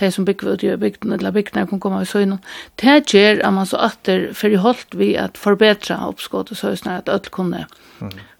de 0.00 0.10
som 0.14 0.24
bygger 0.28 0.52
ut 0.52 0.62
i 0.62 0.76
bygden, 0.76 1.12
eller 1.12 1.34
bygden 1.34 1.66
kan 1.66 1.80
koma 1.80 1.98
vi 2.02 2.10
søgnun. 2.10 2.40
Det 2.80 3.02
gjør 3.12 3.42
at 3.44 3.52
man 3.54 3.66
så 3.66 3.82
atter 3.90 4.32
forholdt 4.32 4.98
vi 4.98 5.14
at 5.14 5.38
forbetra 5.38 6.00
oppskått 6.08 6.54
så 6.56 6.74
snart 6.76 7.08
at 7.08 7.14
ødel 7.14 7.30
kunne 7.30 7.66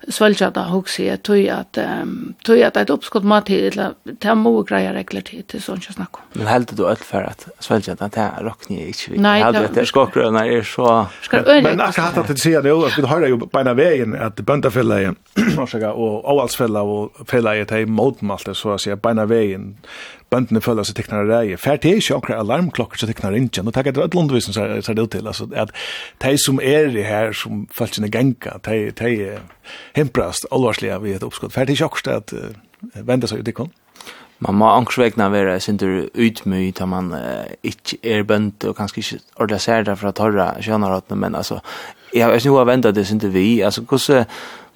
svælja 0.08 0.50
da 0.54 0.62
hoksi, 0.70 1.08
at 1.10 1.24
tøy 1.26 1.48
at, 1.50 1.78
um, 1.82 2.34
tøy 2.46 2.62
at 2.64 2.76
et 2.78 2.90
oppskått 2.90 3.26
mat 3.28 3.48
til, 3.50 3.66
eller 3.72 3.96
det 4.06 4.34
må 4.38 4.52
greia 4.66 4.92
regler 4.94 5.24
til, 5.26 5.42
til 5.50 5.62
sånn 5.62 5.82
jeg 5.82 5.96
snakker. 5.96 6.22
Men 6.38 6.46
heldig 6.48 6.78
du 6.78 6.84
alt 6.88 7.02
for 7.04 7.26
at 7.26 7.44
svælja 7.64 7.96
da, 7.98 8.08
det 8.14 8.28
råkni 8.46 8.78
jeg 8.78 8.94
ikke 8.94 9.12
vi. 9.14 9.20
Nei, 9.24 9.36
det 9.52 9.82
er 9.82 9.88
skåkrøyna 9.90 10.44
er 10.46 10.64
så... 10.68 10.92
Men 11.66 11.82
akkurat 11.82 12.22
at 12.22 12.30
du 12.30 12.40
sier 12.40 12.64
det 12.64 12.72
jo, 12.72 12.84
vi 12.86 13.06
har 13.10 13.26
jo 13.26 13.40
beina 13.50 13.74
veien 13.78 14.14
at 14.14 14.38
bøndafellegi, 14.46 15.12
Sandvika 15.88 15.92
og 15.96 16.24
Åalsfella 16.24 16.82
og 16.82 17.26
fella 17.26 17.54
i 17.56 17.64
tei 17.64 17.86
motmalte, 17.86 18.54
så 18.54 18.74
å 18.74 18.78
si, 18.78 18.90
beina 18.94 19.26
veien, 19.26 19.76
bøndene 20.30 20.60
føler 20.60 20.84
seg 20.84 20.96
teknar 20.96 21.26
rei. 21.26 21.56
Fær 21.56 21.78
til 21.78 21.98
ikke 21.98 22.16
akkurat 22.16 22.40
alarmklokker 22.40 22.98
som 22.98 23.08
teknar 23.08 23.34
ikke, 23.34 23.62
og 23.66 23.74
takk 23.74 23.88
etter 23.88 24.04
et 24.04 24.14
lundvisen 24.14 24.52
ser 24.54 24.94
det 24.94 25.02
ut 25.02 25.10
til, 25.10 25.26
altså, 25.26 25.48
at 25.54 25.72
de 26.22 26.36
som 26.38 26.60
er 26.60 26.94
i 26.94 27.02
her, 27.02 27.32
som 27.32 27.66
følt 27.72 27.94
sine 27.94 28.10
genka, 28.10 28.58
de, 28.64 28.90
de 28.92 29.38
himprast 29.96 30.46
alvarslige 30.52 31.00
vi 31.02 31.14
et 31.16 31.24
oppskott. 31.24 31.52
Fær 31.52 31.64
til 31.64 31.76
ikke 31.76 31.90
akkurat 31.90 32.16
at 32.22 32.32
uh, 32.32 33.04
vende 33.06 33.28
seg 33.28 33.40
ut 33.40 33.48
i 33.48 33.68
man 34.38 34.54
må 34.54 34.68
angstvägna 34.70 35.26
være 35.32 35.56
sindur 35.60 36.04
utmöj 36.14 36.70
da 36.78 36.86
man 36.86 37.10
uh, 37.10 37.48
ikke 37.66 37.98
er 38.06 38.22
bönt 38.22 38.62
og 38.68 38.76
kanskje 38.78 39.00
ikke 39.02 39.18
ordentligt 39.36 39.64
ser 39.64 39.82
det 39.82 39.96
fra 39.98 40.12
torra 40.14 40.52
könarhatna 40.62 41.16
men 41.16 41.34
altså, 41.34 41.58
jeg 42.14 42.24
har 42.24 42.40
nu 42.44 42.54
har 42.54 42.64
väntat 42.64 42.94
det 42.94 43.10
inte 43.10 43.28
vi 43.28 43.60
altså, 43.60 43.82
hvordan 43.82 44.26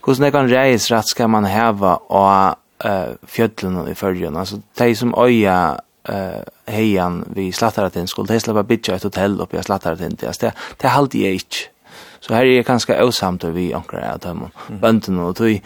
hvordan 0.05 0.25
det 0.25 0.33
kan 0.33 0.51
reis 0.51 0.91
rett 0.91 1.09
skal 1.09 1.31
man 1.31 1.45
heva 1.45 1.99
av 2.09 2.55
uh, 2.85 3.15
fjällen 3.27 3.89
i 3.89 3.95
förgrunden 3.95 4.41
alltså 4.41 4.61
de 4.79 4.95
som 4.97 5.15
øya 5.15 5.81
uh, 6.09 6.43
hejan 6.67 7.25
vi 7.35 7.53
Slattaratin 7.53 8.07
skulle 8.07 8.35
de 8.35 8.41
släppa 8.41 8.63
bitcha 8.63 8.95
ett 8.95 9.03
hotell 9.03 9.41
upp 9.41 9.53
jag 9.53 9.65
slattar 9.65 9.93
att 9.93 10.01
inte 10.01 10.33
Det, 10.41 10.53
det 10.77 10.89
halt 10.89 11.15
jag 11.15 11.33
inte 11.33 11.73
Så 12.21 12.35
här 12.35 12.45
är 12.47 12.57
det 12.57 12.67
ganska 12.67 13.05
osamt 13.05 13.45
vi 13.45 13.75
ankar 13.75 13.99
att 13.99 14.23
dem, 14.23 14.51
mm. 14.69 15.19
och 15.19 15.29
og 15.29 15.37
tog, 15.37 15.61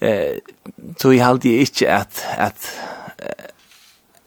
eh, 0.00 0.36
tog 0.98 1.18
halt 1.18 1.44
jag 1.44 1.54
inte 1.54 1.96
att 1.96 2.24
att 2.38 2.78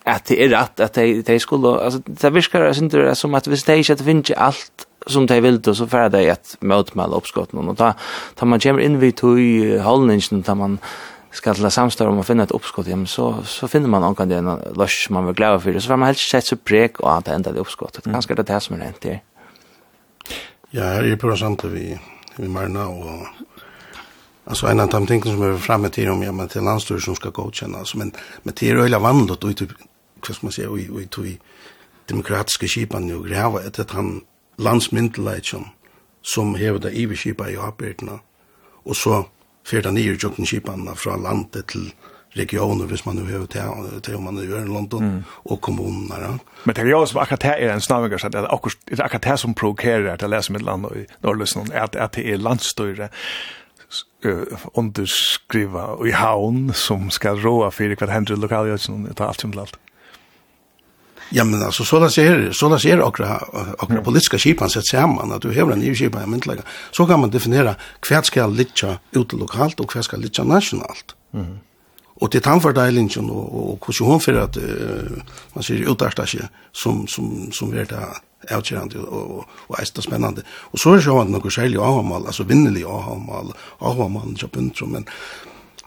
att 0.04 0.26
det 0.26 0.44
är 0.44 0.50
rätt 0.50 0.80
att 0.80 0.94
de, 0.94 1.22
de 1.22 1.40
skulle, 1.40 1.68
alltså 1.68 2.02
det 2.06 2.30
viskar 2.30 2.66
jeg 2.66 2.92
det 2.92 3.16
som 3.16 3.36
att 3.36 3.48
vi 3.48 3.58
stage 3.58 3.90
att 3.90 4.02
finna 4.02 4.36
allt 4.38 4.88
som 5.08 5.26
de 5.26 5.42
vil 5.42 5.62
då 5.62 5.76
så 5.76 5.88
får 5.88 6.10
de 6.10 6.30
ett 6.30 6.58
motmäla 6.62 7.16
uppskotten 7.16 7.70
och 7.70 7.78
ta 7.78 7.94
tar 8.36 8.48
man 8.48 8.60
kommer 8.60 8.80
in 8.80 9.00
vid 9.00 9.16
tog 9.16 9.40
hållningen 9.82 10.44
tar 10.44 10.56
man 10.56 10.80
ska 11.32 11.54
till 11.54 11.72
samstår 11.72 12.08
om 12.08 12.20
å 12.20 12.24
finna 12.24 12.44
ett 12.44 12.52
uppskott 12.52 12.88
hem 12.88 13.08
så 13.08 13.44
så 13.46 13.68
finner 13.68 13.90
man 13.90 14.02
någon 14.02 14.30
den 14.30 14.60
løs 14.76 15.10
man 15.10 15.26
vil 15.26 15.36
glede 15.36 15.60
för 15.60 15.80
så 15.80 15.88
får 15.88 15.98
man 15.98 16.08
helt 16.08 16.20
sett 16.20 16.46
så 16.46 16.56
präk 16.56 17.00
och 17.00 17.18
att 17.18 17.28
ända 17.28 17.52
det 17.52 17.60
uppskottet 17.60 18.06
mm. 18.06 18.14
ganska 18.14 18.36
det 18.36 18.44
det 18.44 18.60
som 18.60 18.76
är 18.76 18.80
rent 18.80 19.02
det. 19.02 19.20
Ja, 20.72 20.84
her 20.84 21.04
er 21.04 21.16
på 21.16 21.36
samt 21.36 21.64
vi 21.64 22.00
vi 22.38 22.48
Marna 22.48 22.88
och 22.88 23.28
Alltså 24.46 24.68
en 24.68 24.80
av 24.80 24.90
de 24.90 25.08
tingene 25.08 25.32
som 25.32 25.44
er 25.44 25.58
fremme 25.58 25.90
til 25.90 26.10
om 26.10 26.24
ja, 26.24 26.32
men 26.32 26.48
till 26.48 26.64
landstyr 26.64 27.00
som 27.00 27.16
ska 27.16 27.30
altså, 27.30 27.98
men 27.98 28.12
men 28.44 28.54
til 28.54 28.78
är 28.78 28.84
öliga 28.84 29.00
vandrat 29.00 29.44
och 29.44 29.56
typ 29.56 29.70
vad 30.28 30.44
man 30.44 30.52
si, 30.52 30.66
och 30.66 30.80
i 30.80 30.90
och 30.90 31.26
i 31.26 31.40
demokratiska 32.10 32.68
skipan 32.68 33.08
nu 33.08 33.24
gräva 33.24 33.60
att 33.60 33.92
han 33.92 34.22
landsmyndeleitjon 34.62 35.68
som 36.22 36.56
hever 36.56 36.80
det 36.80 36.94
i 36.94 37.06
iverskipa 37.06 37.50
i 37.50 37.58
arbeidene, 37.58 38.20
og 38.86 38.96
så 38.96 39.24
fyrir 39.68 39.88
det 39.88 39.94
nye 39.94 40.18
jokkenskipanna 40.24 40.94
fra 40.98 41.18
landet 41.18 41.66
til 41.74 41.92
regioner, 42.38 42.86
hvis 42.86 43.06
man 43.06 43.16
nu 43.16 43.26
hever 43.26 43.46
til, 43.46 43.62
til 44.04 44.16
om 44.16 44.24
man 44.24 44.40
gjør 44.40 44.64
i 44.64 44.68
London, 44.68 45.04
mm. 45.04 45.24
og 45.46 45.62
kommunene. 45.62 46.16
Ja. 46.22 46.32
Men 46.66 46.76
det 46.76 46.86
er 46.86 46.90
jo 46.90 47.06
som 47.06 47.20
akkurat 47.22 47.42
det 47.42 47.56
er 47.58 47.74
en 47.74 47.82
snavinger, 47.82 48.18
så 48.18 48.30
det 48.30 48.40
er 48.40 48.54
akkurat 49.04 49.24
det 49.24 49.40
som 49.40 49.54
provokerer 49.54 50.16
til 50.16 50.30
å 50.30 50.32
lese 50.32 50.54
mitt 50.54 50.66
land 50.66 50.88
i 50.96 51.06
Norrløsland, 51.24 51.74
at, 51.74 51.96
at 51.96 52.16
det 52.16 52.26
er 52.32 52.40
landstøyre 52.40 53.10
uh, 54.26 54.66
underskriva 54.74 55.90
i 56.08 56.16
havn 56.16 56.72
som 56.74 57.10
skal 57.12 57.42
råa 57.44 57.72
fyrir 57.76 58.00
hva 58.00 58.12
hender 58.14 58.38
i 58.38 58.44
lokalgjøtsen, 58.46 59.10
det 59.10 59.20
er 59.20 59.28
alt 59.28 59.44
som 59.44 59.58
alt. 59.60 59.80
Ja, 61.34 61.44
men 61.44 61.64
alltså 61.64 61.84
sådana 61.84 62.10
ser 62.10 62.52
sådana 62.52 62.80
ser 62.80 63.02
okra 63.02 63.44
okra 63.80 63.94
mm. 63.94 64.04
politiska 64.04 64.38
skipan 64.38 64.70
sett 64.70 64.86
samman 64.86 65.32
att 65.32 65.42
du 65.42 65.62
har 65.62 65.72
en 65.72 65.80
ny 65.80 65.96
skipan 65.96 66.42
lägga. 66.46 66.62
Så 66.92 67.06
kan 67.08 67.20
man 67.20 67.30
definiera 67.30 67.76
kvärt 68.00 68.26
ska 68.26 68.48
litcha 68.48 69.00
ut 69.12 69.34
lokalt 69.34 69.80
och 69.80 69.90
kvärt 69.90 70.06
ska 70.06 70.18
litcha 70.18 70.44
nationellt. 70.44 71.16
Mm. 71.34 71.58
Och 72.22 72.30
det 72.30 72.40
tanfördelningen 72.40 73.30
och 73.30 73.74
och 73.74 73.86
hur 74.00 74.06
hon 74.06 74.20
för 74.20 74.34
att 74.34 74.58
uh, 74.58 74.64
man 75.54 75.64
ser 75.64 75.92
utarta 75.92 76.26
sig 76.26 76.42
som 76.72 77.08
som 77.08 77.52
som 77.52 77.74
är 77.74 77.86
det 77.86 78.56
avgörande 78.56 79.00
och 79.00 79.46
och 79.68 79.80
är 79.80 80.02
spännande. 80.02 80.42
Och 80.50 80.80
så 80.80 80.94
är 80.94 80.98
det 80.98 81.04
ju 81.04 81.12
att 81.12 81.30
något 81.30 81.54
skäl 81.54 81.74
jag 81.74 81.86
har 81.86 82.04
mal 82.04 82.26
alltså 82.26 82.44
vinnelig 82.44 82.88
och 82.88 83.04
har 83.04 83.20
mal 83.20 83.54
har 83.96 84.10
man 84.10 84.36
jag 84.42 84.52
men 84.88 85.06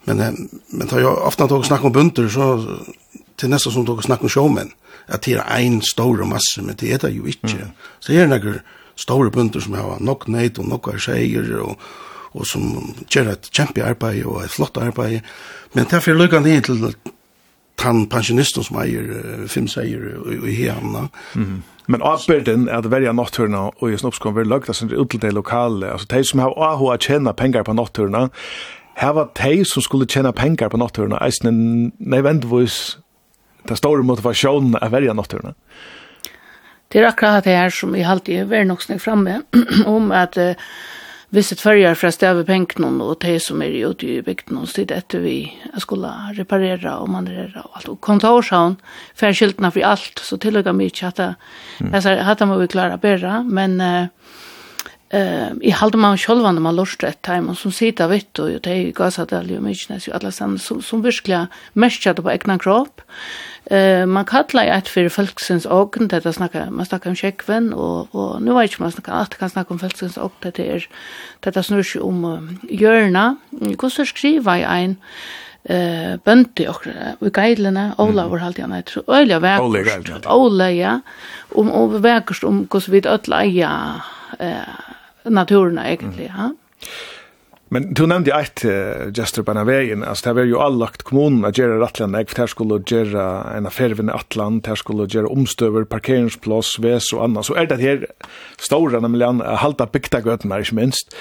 men 0.05 0.49
men 0.67 0.89
tar 0.89 1.01
jag 1.01 1.27
ofta 1.27 1.45
att 1.45 1.67
snack 1.67 1.85
om 1.85 1.93
bunter 1.93 2.29
så 2.29 2.67
det 3.45 3.51
er 3.51 3.53
nesten 3.59 3.75
som 3.75 3.85
dere 3.85 4.01
snakker 4.01 4.25
om 4.25 4.33
showmen, 4.33 4.71
at 5.13 5.27
det 5.27 5.35
er 5.37 5.59
en 5.61 5.83
stor 5.85 6.23
masse, 6.25 6.63
men 6.65 6.79
det 6.81 6.95
er 6.95 7.03
det 7.03 7.11
jo 7.13 7.27
ikke. 7.29 7.67
Mm. 7.67 7.75
Så 8.01 8.13
det 8.13 8.23
er 8.23 8.31
noen 8.31 8.63
store 8.97 9.31
bunter 9.31 9.61
som 9.61 9.75
har 9.77 10.01
nok 10.01 10.25
nøyt 10.33 10.59
og 10.63 10.71
nok 10.71 10.89
skjeier, 10.97 11.51
og, 11.61 11.77
og 12.33 12.47
som 12.49 12.95
gjør 13.05 13.35
et 13.35 13.51
kjempe 13.53 13.85
arbeid 13.85 14.25
og 14.25 14.47
et 14.47 14.55
flott 14.55 14.81
arbeid. 14.81 15.21
Men 15.75 15.85
det 15.91 15.99
er 15.99 16.07
for 16.07 16.25
han 16.39 16.49
inn 16.49 16.65
til 16.65 16.89
tann 17.77 18.07
pensjonisten 18.09 18.65
som 18.65 18.81
eier 18.81 19.13
uh, 19.13 19.45
fem 19.51 19.69
seier 19.69 20.15
i 20.41 20.57
hjemme. 20.63 21.09
Mm. 21.35 21.61
Men 21.93 22.07
avbyrden 22.07 22.69
er 22.71 22.81
at 22.81 22.89
verja 22.89 23.13
natturna 23.13 23.67
og 23.75 23.93
i 23.93 24.01
snoppskån 24.01 24.39
vil 24.39 24.49
lagda 24.49 24.73
sin 24.73 24.89
ut 24.95 25.11
til 25.11 25.21
det 25.21 25.35
lokale. 25.37 25.93
Altså, 25.93 26.09
de 26.15 26.25
som 26.25 26.41
har 26.41 26.57
ahu 26.57 26.89
å 26.89 26.97
tjene 26.97 27.37
penger 27.37 27.67
på 27.67 27.77
natturna, 27.77 28.31
her 28.97 29.13
var 29.13 29.35
de 29.37 29.65
som 29.69 29.83
skulle 29.85 30.09
tjene 30.09 30.33
penger 30.33 30.71
på 30.73 30.81
natturna, 30.81 31.19
eisen 31.27 31.93
nødvendigvis 31.99 32.97
den 33.69 33.77
store 33.77 34.03
motivasjonen 34.03 34.77
att 34.81 34.93
välja 34.93 35.13
naturen. 35.13 35.55
Det 36.89 37.01
er 37.01 37.09
akkurat 37.09 37.45
det 37.45 37.57
her 37.57 37.71
som 37.75 37.95
jeg 37.97 38.07
alltid 38.07 38.37
er 38.39 38.51
veldig 38.51 38.69
nok 38.71 38.83
snakk 38.85 39.01
framme 39.03 39.41
om 39.87 40.13
att 40.13 40.37
eh, 40.37 40.55
visst 41.29 41.61
följer 41.61 41.95
för 41.95 42.09
att 42.09 42.15
stäva 42.15 42.45
penken 42.45 43.01
og 43.01 43.17
det 43.21 43.41
som 43.43 43.63
er 43.63 43.91
ute 43.91 44.07
i 44.07 44.23
bygden 44.23 44.59
og 44.59 44.69
det 44.77 44.91
etter 44.95 45.19
vi 45.19 45.53
skulle 45.79 46.13
reparere 46.37 46.93
og 47.01 47.11
manövrera 47.11 47.65
og 47.65 47.77
alt. 47.77 47.89
Og 47.89 48.01
kontorshavn 48.01 48.77
færskiltene 49.17 49.73
for 49.73 49.83
alt, 49.83 50.19
så 50.23 50.37
tillägga 50.37 50.73
mye 50.73 50.93
at 51.03 51.17
det 51.17 51.35
mm. 51.81 51.95
at 51.95 52.39
det 52.39 52.49
må 52.49 52.59
vi 52.59 52.67
klare 52.67 52.99
bedre, 52.99 53.43
men 53.45 53.81
Uh, 53.81 54.07
Eh, 55.15 55.53
i 55.61 55.71
halde 55.71 55.99
man 55.99 56.19
själva 56.19 56.53
när 56.53 56.61
man 56.61 56.77
lust 56.77 57.03
ett 57.03 57.23
time 57.23 57.55
som 57.55 57.73
sitter 57.73 58.09
vitt 58.09 58.39
och 58.39 58.49
det 58.49 58.71
är 58.71 58.93
gasat 58.93 59.33
alla 59.33 59.61
människor 59.61 60.15
alla 60.15 60.31
sen 60.31 60.59
som 60.59 60.83
som 60.83 61.03
verkligen 61.03 61.47
mäskade 61.73 62.23
på 62.23 62.31
egna 62.33 62.59
kropp. 62.59 63.01
Eh 63.65 64.07
man 64.07 64.25
kallar 64.25 64.67
ett 64.67 64.89
för 64.89 65.09
folksens 65.09 65.67
ögon 65.67 66.09
det 66.09 66.21
där 66.21 66.33
snackar 66.33 66.71
man 66.71 66.87
snackar 66.87 67.11
om 67.11 67.17
checkven 67.17 67.73
och 67.73 68.15
och 68.15 68.43
nu 68.43 68.55
vet 68.55 68.73
jag 68.73 68.81
man 68.81 68.93
snackar 68.93 69.13
att 69.13 69.39
kan 69.39 69.51
snacka 69.51 69.75
om 69.75 69.79
folksens 69.79 70.19
ögon 70.19 70.53
det 70.55 70.59
är 70.59 70.89
det 71.41 71.51
där 71.51 71.63
snurr 71.63 72.03
om 72.03 72.59
hjörna. 72.71 73.37
Hur 73.61 73.89
ska 73.91 74.05
skriva 74.05 74.59
i 74.59 74.63
en 74.63 74.97
eh 75.65 76.17
bønti 76.25 76.67
okkur 76.69 77.17
vi 77.21 77.31
geilina 77.31 77.95
Ola 77.99 78.27
var 78.29 78.39
halt 78.39 78.59
hann 78.59 78.73
eitt 78.73 78.97
øyla 79.09 79.39
verk 79.41 80.27
Ola 80.27 80.71
ja 80.71 81.01
om 81.55 81.73
um 81.73 82.03
verkst 82.03 82.45
um 82.45 82.67
kos 82.67 82.89
vit 82.89 83.07
öll 83.07 83.33
eiga 83.33 84.03
eh 84.39 84.94
naturen 85.31 85.79
egentlig, 85.79 86.31
ja. 86.31 86.53
Men 87.73 87.89
du 87.97 88.05
nevnte 88.07 88.31
eit, 88.37 88.63
uh, 88.69 89.09
Jester 89.17 89.43
veien, 89.67 90.05
altså 90.05 90.29
det 90.29 90.35
var 90.37 90.47
jo 90.47 90.61
allagt 90.63 91.03
kommunen 91.09 91.47
at 91.49 91.57
gjøre 91.59 91.81
rattland, 91.81 92.15
jeg, 92.15 92.29
for 92.31 92.45
her 92.45 92.51
skulle 92.53 92.79
gjøre 92.87 93.25
en 93.57 93.67
affærvinne 93.67 94.15
Atlant, 94.15 94.69
her 94.71 94.79
skulle 94.79 95.09
gjøre 95.11 95.33
omstøver, 95.33 95.87
parkeringsplass, 95.91 96.77
ves 96.85 97.11
og 97.17 97.25
annet, 97.25 97.49
så 97.49 97.57
er 97.59 97.71
det 97.71 97.81
her 97.81 98.05
store, 98.61 99.01
nemlig 99.03 99.27
an, 99.27 99.43
halda 99.43 99.89
bygda 99.91 100.21
gøtene 100.27 100.55
her, 100.55 100.67
ikke 100.67 100.79
minst. 100.79 101.17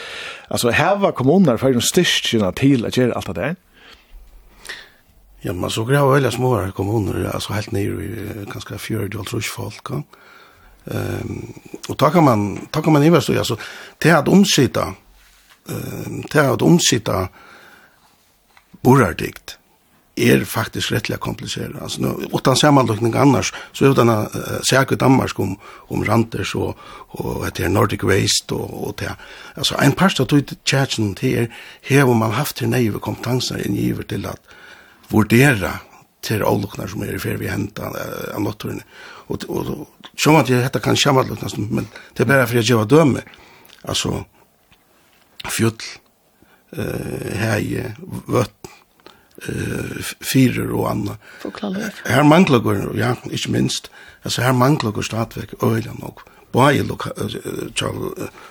Altså, 0.51 0.75
her 0.75 0.99
var 1.01 1.15
kommunen 1.17 1.57
for 1.57 1.73
en 1.73 1.81
styrkjene 1.81 2.51
til 2.59 2.85
at 2.85 2.99
gjøre 2.99 3.17
alt 3.17 3.31
det 3.31 3.39
der. 3.39 3.55
Ja, 5.43 5.55
man 5.57 5.73
så 5.73 5.83
greia 5.87 6.05
veldig 6.07 6.31
små 6.31 6.53
kommuner, 6.75 7.25
altså 7.33 7.55
helt 7.57 7.73
nere 7.75 8.03
i 8.05 8.45
ganske 8.51 8.77
fjord 8.79 9.15
og 9.15 9.25
trusfolk, 9.31 9.89
ja. 9.89 10.03
Ehm 10.85 11.53
och 11.89 11.97
tar 11.97 12.09
kan 12.09 12.23
man 12.23 12.57
tar 12.71 12.81
kan 12.81 12.93
man 12.93 13.03
ju 13.03 13.21
så 13.21 13.37
alltså 13.37 13.57
till 13.97 14.13
att 14.13 14.27
omsitta 14.27 14.93
ehm 15.69 16.23
till 16.23 16.39
att 16.39 16.61
omsitta 16.61 17.27
borardikt 18.81 19.57
är 20.15 20.43
faktiskt 20.43 20.91
rättligt 20.91 21.19
komplicerat. 21.19 21.81
Alltså 21.81 22.01
nu 22.01 22.27
utan 22.33 22.55
sammanläggning 22.55 23.13
annars 23.15 23.53
så 23.71 23.85
utan 23.85 24.09
uh, 24.09 24.25
säkert 24.69 24.99
Danmark 24.99 25.39
om 25.39 25.59
om 25.65 26.05
ranter 26.05 26.43
så 26.43 26.75
och 27.07 27.47
att 27.47 27.55
det 27.55 27.63
är 27.63 27.69
Nordic 27.69 28.03
Waste 28.03 28.53
och 28.53 28.87
och 28.87 28.95
det 28.97 29.15
alltså 29.55 29.75
en 29.79 29.91
pastor 29.91 30.25
tog 30.25 30.39
ut 30.39 30.53
churchen 30.65 31.15
till 31.15 31.47
här 31.81 32.01
har 32.01 32.13
man 32.13 32.31
haft 32.31 32.61
en 32.61 32.69
naiv 32.69 32.99
kompetenser 32.99 33.67
i 33.67 33.81
givet 33.81 34.07
till 34.07 34.25
att 34.25 34.41
vurdera 35.07 35.79
til 36.23 36.43
avlukknar 36.47 36.91
som 36.91 37.03
er 37.03 37.17
i 37.17 37.21
fer 37.21 37.39
vi 37.41 37.51
henta 37.51 37.89
av 37.91 38.43
lottorene. 38.43 38.85
Og, 39.27 39.45
og, 39.49 39.71
og 39.73 40.11
som 40.19 40.37
at 40.39 40.51
jeg 40.51 40.63
hetta 40.63 40.81
kan 40.83 40.97
kjamma 40.99 41.25
lukna, 41.27 41.49
men 41.69 41.87
det 42.13 42.23
er 42.23 42.29
bare 42.29 42.47
for 42.47 42.59
jeg 42.59 42.71
gjeva 42.71 42.87
døme. 42.89 43.23
Altså, 43.83 44.23
fjull, 45.51 45.87
uh, 46.77 47.31
hei, 47.39 47.83
vøtt, 48.31 48.69
uh, 49.47 50.13
fyrer 50.23 50.71
og 50.71 50.87
anna. 50.91 51.17
Her 52.07 52.27
manglagur, 52.27 52.85
ja, 52.99 53.15
ikke 53.31 53.55
minst, 53.55 53.91
altså 54.23 54.45
her 54.45 54.55
manglagur 54.55 55.05
stadvek, 55.05 55.57
øyla 55.63 55.95
nok, 55.99 56.23
bare 56.53 56.85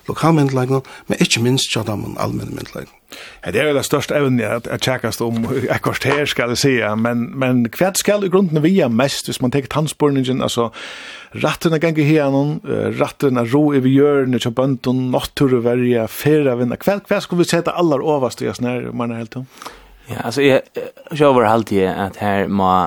lokalmyndelagen, 0.09 0.83
men 1.07 1.23
ikke 1.23 1.43
minst 1.43 1.71
til 1.73 1.87
de 1.87 1.97
allmenne 2.19 2.87
Ja, 3.45 3.51
Det 3.51 3.61
er 3.61 3.69
jo 3.69 3.77
det 3.77 3.85
største 3.85 4.15
evne 4.17 4.47
at 4.49 4.67
jeg 4.67 4.81
tjekkast 4.81 5.21
om 5.21 5.45
akkurat 5.71 6.05
her, 6.05 6.25
skal 6.27 6.49
jeg 6.49 6.59
si, 6.59 6.73
men, 6.97 7.27
men 7.39 7.67
hva 7.69 7.93
skal 7.95 8.25
i 8.25 8.31
grunden 8.33 8.63
vi 8.65 8.81
er 8.81 8.89
mest, 8.89 9.29
hvis 9.29 9.41
man 9.43 9.53
tenker 9.53 9.69
tannspørningen, 9.69 10.43
altså 10.43 10.71
rattene 11.45 11.79
ganger 11.79 12.09
hjernen, 12.09 12.61
rattene 12.99 13.45
ro 13.53 13.73
i 13.73 13.83
vi 13.85 13.93
gjør, 13.99 14.23
hjørne, 14.25 14.39
til 14.41 14.51
bønden, 14.57 15.11
naturverje, 15.13 16.09
ferievinner, 16.09 16.81
hva, 16.81 16.99
hva 17.09 17.21
skal 17.21 17.39
vi 17.39 17.45
sette 17.45 17.77
aller 17.77 18.01
overst 18.01 18.43
i 18.43 18.49
oss 18.49 18.63
nær, 18.65 18.91
man 18.97 19.13
er 19.13 19.23
helt 19.23 19.37
om? 19.43 19.47
Ja, 20.09 20.25
altså, 20.25 20.43
jeg, 20.43 20.63
jeg, 20.75 20.89
jeg, 21.13 21.21
jeg, 21.21 21.69
jeg, 21.77 21.77
jeg, 21.79 21.93
jeg, 22.19 22.49
jeg, 22.49 22.79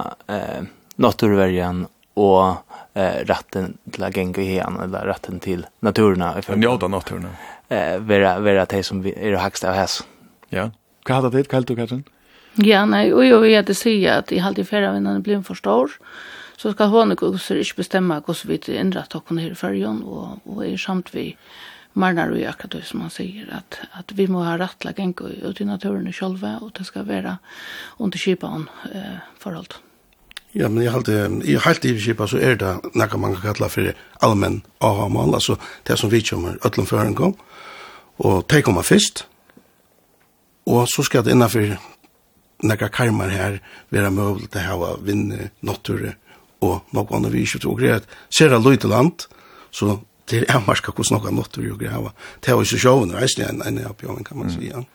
jeg, 1.21 1.53
jeg, 1.53 1.85
jeg, 2.25 2.64
eh 2.95 3.25
rätten 3.25 3.77
till 3.91 4.03
att 4.03 4.17
gänga 4.17 4.41
igen 4.41 4.79
eller 4.83 5.05
rätten 5.05 5.39
till 5.39 5.65
naturen 5.79 6.41
för 6.43 6.55
då 6.77 6.87
naturen. 6.87 7.29
Eh 7.69 7.99
vara 7.99 8.39
vara 8.39 8.65
det 8.65 8.83
som 8.83 9.01
vi 9.01 9.13
är 9.27 9.31
det 9.31 9.37
högsta 9.37 9.69
av 9.69 9.75
häs. 9.75 10.03
Ja. 10.49 10.71
Vad 11.07 11.15
hade 11.15 11.37
det 11.37 11.49
kallt 11.49 11.67
du 11.67 11.75
kanske? 11.75 12.01
Ja, 12.55 12.85
nej, 12.85 13.13
och 13.13 13.25
jag 13.25 13.39
vet 13.39 13.69
att 13.69 13.77
säga 13.77 14.15
att 14.15 14.31
i 14.31 14.37
halvt 14.37 14.57
i 14.57 14.63
förra 14.63 14.97
innan 14.97 15.13
det 15.13 15.19
blir 15.19 15.41
för 15.41 15.55
stor. 15.55 15.91
Så 16.57 16.73
ska 16.73 16.85
hon 16.85 17.11
och 17.11 17.41
så 17.41 17.55
inte 17.55 17.75
bestämma 17.75 18.21
hur 18.27 18.33
så 18.33 18.47
vitt 18.47 18.67
inrätt 18.69 19.15
och 19.15 19.27
kunna 19.27 19.55
för 19.55 19.73
jön 19.73 20.03
och 20.03 20.27
och 20.43 20.65
är 20.65 20.77
samt 20.77 21.15
vi 21.15 21.37
marnar 21.93 22.29
och 22.29 22.37
ökar 22.37 22.69
det 22.69 22.81
som 22.81 22.99
man 22.99 23.09
säger 23.09 23.53
att 23.57 23.79
att 23.91 24.11
vi 24.11 24.27
må 24.27 24.43
ha 24.43 24.57
rätt 24.57 24.85
att 24.85 24.99
gänga 24.99 25.27
ut 25.43 25.61
i 25.61 25.65
naturen 25.65 26.13
själva 26.13 26.57
och 26.61 26.71
det 26.77 26.83
ska 26.83 27.03
vara 27.03 27.37
under 27.97 28.17
kipan 28.17 28.69
eh 28.93 29.17
förhållande. 29.37 29.75
Ja, 30.55 30.69
men 30.71 30.85
jeg 30.85 30.93
halte, 30.93 31.15
jeg 31.43 31.59
halte 31.65 31.89
i 31.89 31.97
kipa 31.99 32.27
så 32.31 32.39
er 32.39 32.55
det 32.55 32.71
nekka 32.95 33.17
man 33.19 33.35
kan 33.35 33.51
kalla 33.51 33.67
for 33.67 33.91
allmenn 34.23 34.61
AHA-mål, 34.79 35.33
altså 35.35 35.57
det 35.87 35.97
som 35.99 36.11
vi 36.11 36.21
kommer 36.23 36.55
ötlom 36.63 36.87
føren 36.87 37.15
kom, 37.15 37.35
og 38.23 38.45
det 38.47 38.63
kommer 38.63 38.87
først, 38.87 39.25
og 40.65 40.87
så 40.87 41.03
skal 41.03 41.25
det 41.25 41.35
innanfor 41.35 41.75
nekka 42.63 42.87
karmar 42.87 43.33
her 43.35 43.59
være 43.91 44.13
møvlig 44.15 44.47
til 44.53 44.63
hava 44.63 44.95
vinne, 45.03 45.49
natur, 45.61 46.13
og 46.63 46.95
nokon 46.95 47.27
av 47.27 47.35
vi 47.35 47.43
ikke 47.43 47.59
tog 47.65 47.79
greit. 47.79 48.07
Ser 48.31 48.49
det 48.55 48.87
land, 48.87 49.27
så 49.71 49.99
det 50.31 50.43
er 50.49 50.61
marska 50.65 50.93
hos 50.97 51.11
nokka 51.13 51.31
notter 51.33 51.65
og 51.69 51.79
grava. 51.79 52.11
Det 52.41 52.49
er 52.49 52.57
jo 52.57 52.65
ikke 52.65 52.81
sjåven, 52.81 53.11
det 53.11 53.19
er 53.19 53.29
ikke 53.29 53.49
en, 53.51 53.61
en 53.61 53.81
oppgjøven, 53.91 54.23
kan 54.25 54.39
man 54.41 54.49
si. 54.49 54.71
Mm. 54.73 54.87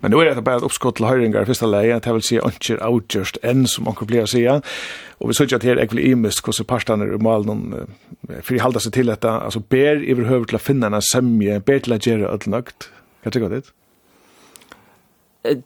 Men 0.00 0.14
nå 0.14 0.22
er 0.24 0.32
det 0.34 0.44
bare 0.46 0.62
et 0.62 0.68
oppskott 0.68 0.96
til 0.96 1.08
høyringar 1.08 1.44
i 1.44 1.50
første 1.50 1.68
leie, 1.68 1.98
det 2.00 2.14
vil 2.16 2.24
si 2.24 2.38
ikke 2.38 2.78
avgjørst 2.86 3.40
enn, 3.44 3.66
som 3.68 3.90
anker 3.90 4.08
blir 4.08 4.24
å 4.24 4.30
si. 4.30 4.46
Og 4.48 5.28
vi 5.28 5.36
synes 5.36 5.56
at 5.58 5.66
her 5.68 5.76
er 5.76 5.88
ikke 5.88 6.00
imest 6.08 6.40
hvordan 6.44 6.68
parstene 6.70 7.08
er 7.08 7.20
malen, 7.20 7.66
for 8.38 8.54
de 8.54 8.62
halda 8.64 8.80
seg 8.80 8.96
til 8.96 9.12
dette, 9.12 9.28
altså 9.28 9.60
ber 9.60 10.00
i 10.00 10.16
høver 10.16 10.48
til 10.48 10.60
å 10.60 10.62
finne 10.62 10.88
en 10.88 11.04
semje, 11.04 11.60
ber 11.60 11.84
til 11.84 11.98
å 11.98 12.00
gjøre 12.00 12.32
alt 12.32 12.48
nøgt. 12.48 12.88
Hva 13.22 13.34
tykker 13.34 13.52
du 13.52 13.58
det? 13.58 13.74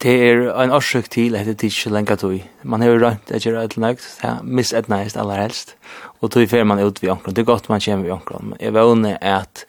Det 0.02 0.12
er 0.28 0.48
en 0.62 0.74
årsøk 0.74 1.08
til 1.10 1.36
at 1.38 1.46
det 1.48 1.62
ikke 1.70 1.90
lenger 1.90 2.18
tog. 2.20 2.42
Man 2.62 2.82
har 2.82 2.92
jo 2.92 2.98
rønt 3.02 3.30
at 3.32 3.46
gjøre 3.46 3.62
alt 3.64 3.78
nøgt, 3.80 4.04
det 4.20 4.28
er 4.28 4.42
misetnæst 4.44 5.16
aller 5.16 5.40
helst 5.46 5.76
og 6.22 6.30
tog 6.30 6.46
fer 6.50 6.64
man 6.64 6.80
ut 6.82 7.02
vid 7.02 7.10
ankron. 7.10 7.34
Det 7.34 7.42
er 7.42 7.50
godt 7.50 7.68
man 7.68 7.82
kommer 7.82 8.06
vi 8.06 8.14
ankron. 8.14 8.52
Men 8.52 8.60
jeg 8.60 8.74
vågne 8.74 9.16
at 9.18 9.64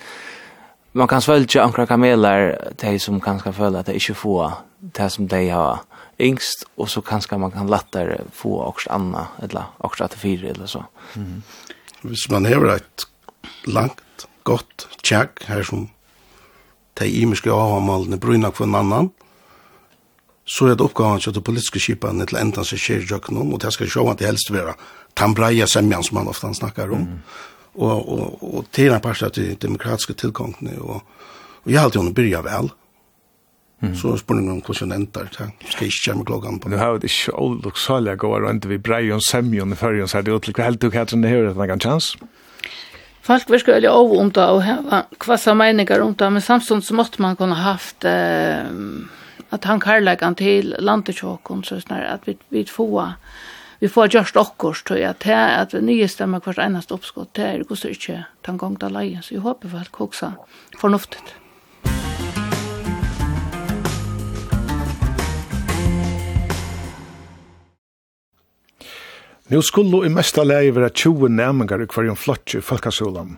man 0.94 1.10
kan 1.10 1.22
svølge 1.22 1.62
ankron 1.62 1.90
kameler 1.90 2.54
de 2.82 3.00
som 3.00 3.22
kan 3.22 3.40
skal 3.42 3.56
føle 3.58 3.80
at 3.80 3.90
de 3.90 3.98
ikke 3.98 4.14
får 4.14 4.60
det 4.94 5.10
som 5.12 5.28
de 5.28 5.48
har 5.50 5.82
yngst, 6.22 6.66
og 6.78 6.90
så 6.90 7.02
kanskje 7.02 7.40
man 7.42 7.52
kan 7.52 7.70
lettere 7.72 8.20
få 8.32 8.60
også 8.68 8.92
anna, 8.94 9.26
eller 9.42 9.74
også 9.80 10.08
til 10.08 10.20
fire, 10.20 10.50
eller 10.50 10.66
så. 10.66 10.84
Mm 11.16 11.24
-hmm. 11.24 11.42
Hvis 12.02 12.30
man 12.30 12.46
har 12.46 12.76
et 12.76 13.06
langt, 13.66 14.28
godt 14.44 14.88
tjekk 15.04 15.44
her 15.48 15.64
som 15.64 15.90
de 17.00 17.10
imiske 17.12 17.52
avhamalene 17.52 18.20
bryna 18.20 18.50
for 18.52 18.64
en 18.64 18.76
annan, 18.76 19.12
så 20.46 20.66
er 20.66 20.76
det 20.76 20.82
oppgaven 20.82 21.20
til 21.20 21.34
det 21.34 21.44
politiske 21.44 21.80
skipene 21.80 22.26
til 22.26 22.38
enda 22.38 22.64
som 22.64 22.78
skjer 22.78 23.00
i 23.00 23.14
og 23.14 23.62
det 23.62 23.74
skal 23.74 23.90
sjå 23.90 24.10
at 24.12 24.20
det 24.20 24.28
helst 24.28 24.52
være 24.52 24.74
tambreia 25.14 25.68
semjan 25.68 26.04
som 26.04 26.16
man 26.16 26.28
ofta 26.28 26.54
snackar 26.54 26.92
om. 26.92 27.02
Mm. 27.02 27.20
Och, 27.74 28.10
och, 28.14 28.58
och 28.58 28.72
till 28.72 28.92
den 28.92 29.02
parten 29.02 29.32
till 29.32 29.56
demokratiska 29.56 30.14
tillgången. 30.14 30.78
Och, 30.80 31.02
och 31.64 31.72
jag 31.72 31.80
har 31.80 31.86
alltid 31.86 32.00
hunnit 32.00 32.16
börja 32.16 32.42
väl. 32.42 32.70
Mm. 33.84 33.96
Så 33.96 34.18
spurning 34.18 34.52
om 34.52 34.62
hvordan 34.64 34.92
endar, 34.92 35.28
det 35.38 35.72
skal 35.72 35.88
ikke 35.88 36.12
komme 36.12 36.26
klokken 36.26 36.60
på. 36.60 36.70
Nu 36.70 36.78
har 36.80 36.94
det 37.04 37.10
ikke 37.12 37.34
oluksalig 37.36 38.14
å 38.24 38.30
være 38.32 38.46
rønt 38.46 38.68
vi 38.72 38.78
brei 38.80 39.10
og 39.12 39.20
semjon 39.28 39.76
i 39.76 39.78
førjen, 39.80 40.08
så 40.08 40.22
er 40.22 40.24
det 40.24 40.38
utlik, 40.38 40.56
hva 40.56 40.70
helt 40.70 40.80
du 40.80 40.88
katrin 40.94 41.26
det 41.26 41.34
her, 41.34 41.50
at 41.50 41.60
man 41.60 41.68
kan 41.68 41.84
chans? 41.84 42.14
Folk 43.28 43.52
virker 43.52 43.76
veldig 43.76 43.90
av 43.92 44.14
om 44.16 44.32
det, 44.32 44.46
og 44.56 44.64
hva 44.88 45.02
kvassa 45.20 45.56
meninger 45.60 46.00
om 46.04 46.16
det, 46.16 46.32
men 46.32 46.46
samstånd 46.46 46.88
så 46.88 46.96
måtte 46.96 47.24
man 47.24 47.36
kunne 47.40 47.60
haft 47.60 48.08
eh, 48.08 48.72
at 49.52 49.68
han 49.68 49.84
karlægan 49.84 50.40
til 50.40 50.72
landetjåkon, 50.80 51.68
så 51.68 51.82
snar, 51.84 52.08
at 52.16 52.24
vi, 52.28 52.38
vi 52.56 52.64
får 52.64 53.18
vi 53.80 53.90
får 53.92 54.12
gjørst 54.14 54.38
okkurs, 54.38 54.84
tror 54.84 55.00
jeg, 55.02 55.20
til 55.24 55.38
at 55.38 55.74
vi 55.74 55.82
nye 55.84 56.08
stemmer 56.08 56.44
hvert 56.44 56.62
eneste 56.62 56.96
oppskott, 56.96 57.34
det 57.38 57.46
er 57.50 57.64
gos 57.68 57.86
ikke 57.88 58.26
den 58.46 58.60
gang 58.62 58.78
da 58.80 58.92
leien, 58.92 59.24
så 59.24 59.38
jeg 59.38 59.46
håper 59.46 59.74
vel 59.74 59.90
koksa 59.92 60.36
fornuftet. 60.80 61.36
Nå 69.52 69.60
skulle 69.62 70.06
i 70.08 70.10
mesta 70.10 70.42
leie 70.48 70.72
være 70.74 70.88
20 70.96 71.28
næmingar 71.36 71.82
i 71.84 71.86
hverjum 71.92 72.16
flotje 72.18 72.62
i 72.62 72.64
Falkasjolan. 72.64 73.36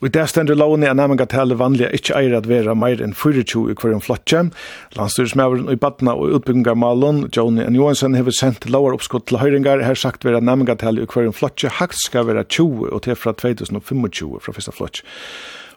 Og 0.00 0.08
i 0.08 0.12
det 0.12 0.24
stender 0.28 0.58
lovene 0.58 0.88
er 0.90 0.96
nærmenga 0.98 1.24
tale 1.30 1.56
vanlige 1.58 1.92
ikke 1.96 2.16
eier 2.18 2.36
at 2.36 2.48
vera 2.50 2.74
meir 2.76 3.00
enn 3.04 3.14
24 3.16 3.72
i 3.72 3.76
hverjum 3.78 4.02
flotje. 4.04 4.42
Landstyresmæveren 4.98 5.70
i 5.72 5.78
Badna 5.80 6.16
og 6.18 6.38
utbyggingarmalen, 6.38 7.24
Joni 7.36 7.64
N. 7.64 7.78
Johansen, 7.78 8.16
hever 8.18 8.34
sendt 8.34 8.68
lovar 8.68 8.98
oppskott 8.98 9.28
til 9.30 9.40
høyringar, 9.40 9.84
her 9.86 9.98
sagt 9.98 10.26
vera 10.26 10.42
nærmenga 10.44 10.76
tale 10.80 11.04
i 11.04 11.10
hverjum 11.10 11.36
flotje, 11.36 11.72
hakt 11.80 12.00
skal 12.02 12.28
vera 12.28 12.44
20 12.44 12.90
og 12.90 13.04
til 13.06 13.16
fra 13.16 13.32
2025 13.32 14.42
fra 14.44 14.56
fyrsta 14.56 14.74
flotje. 14.74 15.06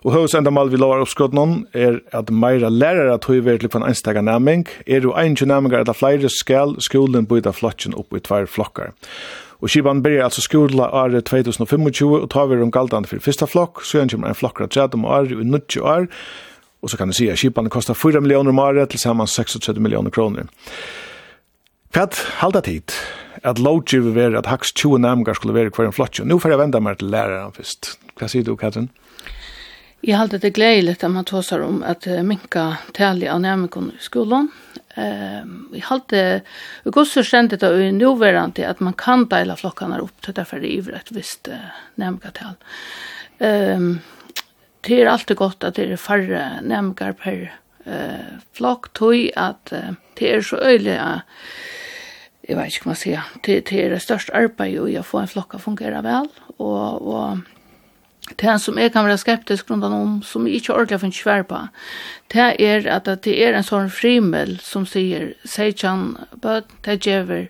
Og 0.05 0.13
høys 0.13 0.35
enda 0.37 0.51
mal 0.53 0.69
vi 0.69 0.77
lovar 0.79 1.01
oppskott 1.01 1.33
noen 1.33 1.63
er 1.75 2.01
at 2.15 2.29
meira 2.29 2.69
lærere 2.69 3.15
at 3.15 3.25
tog 3.25 3.41
ver 3.47 3.57
til 3.61 3.73
en 3.79 3.87
einstaka 3.87 4.21
næming, 4.21 4.67
er 4.85 5.07
jo 5.07 5.15
ein 5.17 5.35
næmingar 5.39 5.87
at 5.87 5.95
flere 5.95 6.29
skal 6.29 6.75
skolen 6.79 7.25
byta 7.25 7.51
flotjen 7.51 7.95
opp 7.97 8.13
i 8.13 8.19
tvær 8.19 8.45
flokkar. 8.45 8.93
Og 9.61 9.71
skipan 9.71 10.03
byrjar 10.05 10.27
altså 10.29 10.43
skola 10.45 10.89
året 10.93 11.25
2025 11.25 12.11
og 12.21 12.29
tar 12.29 12.45
vi 12.51 12.59
om 12.61 12.71
galdan 12.71 13.07
for 13.09 13.23
fyrsta 13.23 13.47
flokk, 13.49 13.81
så 13.81 13.97
gjerne 13.97 14.13
kommer 14.13 14.29
en 14.29 14.37
flokkra 14.37 14.67
tredje 14.69 14.99
om 14.99 15.05
året 15.05 15.33
i 15.33 15.41
90 15.41 15.81
år, 15.81 16.07
og 16.81 16.91
så 16.91 16.97
kan 16.97 17.09
du 17.09 17.17
si 17.17 17.29
at 17.29 17.41
skipan 17.41 17.69
kostar 17.73 17.97
4 17.97 18.21
millioner 18.21 18.53
om 18.53 18.59
året, 18.61 18.89
til 18.89 19.01
saman 19.01 19.27
36 19.27 19.81
millioner 19.81 20.13
kroner. 20.13 20.45
Hva 21.95 22.05
halda 22.43 22.61
tid 22.61 22.93
at 23.43 23.59
lovgivet 23.59 24.13
være 24.15 24.37
at 24.37 24.45
haks 24.45 24.73
20 24.73 24.99
nærmengar 24.99 25.33
skulle 25.33 25.55
være 25.55 25.73
hver 25.73 25.89
en 25.89 25.95
flotje? 25.95 26.25
Nå 26.25 26.37
får 26.37 26.53
jeg 26.53 26.59
venda 26.61 26.79
meg 26.83 26.99
til 26.99 27.09
læreren 27.09 27.53
først. 27.55 27.95
Hva 28.19 28.29
sier 28.29 28.45
du, 28.45 28.55
Katrin? 28.55 28.91
Jag 30.01 30.17
har 30.17 30.27
det 30.27 30.49
gledelig 30.49 30.91
att 30.91 31.11
man 31.11 31.25
tåsar 31.25 31.59
om 31.59 31.83
att 31.83 32.05
minka 32.05 32.77
tälja 32.93 33.33
av 33.33 33.41
nämnkon 33.41 33.91
i 33.99 34.03
skolan. 34.03 34.51
Ehm 34.95 35.69
vi 35.71 35.79
har 35.79 36.01
det 36.07 36.41
går 36.83 37.05
så 37.05 37.23
sent 37.23 37.59
det 37.59 37.63
är 37.63 37.91
nu 37.91 38.15
verant 38.15 38.59
att 38.59 38.79
man 38.79 38.93
kan 38.93 39.27
dela 39.27 39.55
flockarna 39.55 39.99
upp 39.99 40.21
till 40.21 40.33
därför 40.33 40.59
det 40.59 40.77
är 40.77 40.81
rätt 40.81 41.11
visst 41.11 41.47
nämnkatal. 41.95 42.53
Ehm 43.37 43.99
det 44.81 45.01
är 45.01 45.05
alltid 45.05 45.37
gott 45.37 45.63
att 45.63 45.75
det 45.75 45.91
är 45.91 45.97
färre 45.97 46.51
nämnkar 46.61 47.13
per 47.13 47.55
eh 47.85 48.37
flock 48.53 48.93
tog 48.93 49.31
att 49.35 49.73
det 50.13 50.33
är 50.33 50.41
så 50.41 50.57
öjliga 50.57 51.21
jag 52.41 52.55
vet 52.55 52.65
inte 52.65 52.77
hur 52.83 52.89
man 52.89 52.95
säger 52.95 53.23
det, 53.43 53.65
det 53.69 53.85
är 53.85 53.89
det 53.89 53.99
största 53.99 54.33
arbetet 54.33 54.81
och 54.81 54.89
jag 54.89 55.05
får 55.05 55.21
en 55.21 55.27
flocka 55.27 55.59
fungera 55.59 56.01
väl 56.01 56.27
och, 56.57 57.01
och 57.01 57.37
Det 58.35 58.61
som 58.61 58.77
jeg 58.77 58.91
kan 58.91 59.05
være 59.05 59.17
skeptisk 59.17 59.67
grunnen 59.67 59.93
om, 59.93 60.21
som 60.23 60.47
jeg 60.47 60.55
ikke 60.55 60.73
ordentlig 60.73 60.99
finner 60.99 61.15
svær 61.15 61.43
på, 61.47 61.59
det 62.33 62.47
er 62.59 62.89
at 62.91 63.07
det 63.23 63.35
er 63.43 63.55
en 63.55 63.63
sånn 63.63 63.89
frimel 63.89 64.57
som 64.59 64.85
sier, 64.85 65.33
sier 65.45 65.73
han, 65.87 66.17
det 66.85 66.99
gjør 67.07 67.47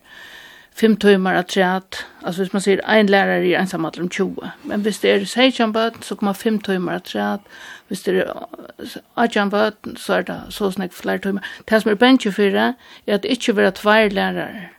fem 0.78 0.96
timmar 0.96 1.36
att 1.36 1.48
träd. 1.48 1.96
Alltså 2.22 2.42
hvis 2.42 2.54
man 2.54 2.62
säger 2.62 2.82
en 2.86 3.08
lärare 3.08 3.48
är 3.48 3.60
ensam 3.60 3.86
att 3.86 3.98
om 3.98 4.10
20. 4.10 4.52
Men 4.64 4.82
hvis 4.82 5.00
det 5.00 5.12
är 5.12 5.26
sejtjamböt 5.26 6.04
så 6.04 6.16
kommer 6.16 6.34
fem 6.34 6.60
timmar 6.60 6.94
att 6.94 7.06
träd. 7.06 7.40
Hvis 7.88 8.04
det 8.04 8.12
är 8.12 8.34
atjamböt 9.14 9.88
så 9.98 10.14
är 10.14 10.24
det 10.24 10.42
så 10.50 10.72
snäck 10.72 10.94
fler 10.94 11.18
timmar. 11.18 11.46
Det 11.66 11.82
som 11.82 11.92
är 11.92 11.96
bänkje 11.96 12.32
för 12.32 12.52
det 12.52 12.74
är 13.06 13.16
att 13.16 13.22
det 13.22 13.28
inte 13.28 13.54
vara 13.54 13.72
tvär 13.72 14.10
lärare 14.10 14.70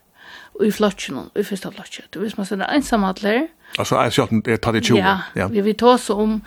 i 0.60 0.72
flotchen 0.72 1.30
i 1.34 1.44
första 1.44 1.70
flotchen. 1.70 2.04
Du 2.10 2.18
vet 2.18 2.36
man 2.36 2.46
såna 2.46 2.66
ensamadler. 2.66 3.48
Alltså 3.78 3.94
jag 3.94 4.12
så 4.12 4.22
att 4.22 4.30
det 4.44 4.56
tar 4.56 4.72
det 4.72 4.82
20. 4.82 4.98
Ja, 4.98 5.18
ja. 5.34 5.48
vi 5.48 5.60
vi 5.60 5.74
tar 5.74 5.98
så 5.98 6.14
om 6.14 6.40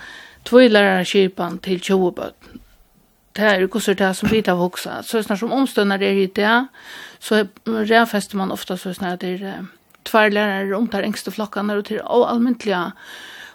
två 0.44 0.60
lärare 0.60 1.06
kipan 1.06 1.58
till 1.58 1.82
20 1.82 2.12
böt. 2.12 2.36
Det 3.32 3.42
är 3.42 3.60
ju 3.60 3.68
kusser 3.68 3.96
det 3.96 4.14
som 4.14 4.30
bit 4.30 4.48
av 4.48 4.58
vuxna. 4.58 5.04
Så 5.04 5.24
snart 5.24 5.40
som 5.40 5.52
omstönar 5.52 5.98
det 5.98 6.12
hit 6.12 6.36
det 6.36 6.68
så 7.20 7.46
räfäster 7.66 8.38
man 8.38 8.52
ofta 8.52 8.78
så 8.78 8.94
snart 8.94 9.20
det 9.20 9.28
är 9.28 9.66
två 10.04 10.30
lärare 10.30 10.66
runt 10.66 10.92
där 10.92 11.04
ängste 11.04 11.32
flockarna 11.32 11.74
och 11.74 11.86
till 11.86 12.02
allmäntliga 12.02 12.92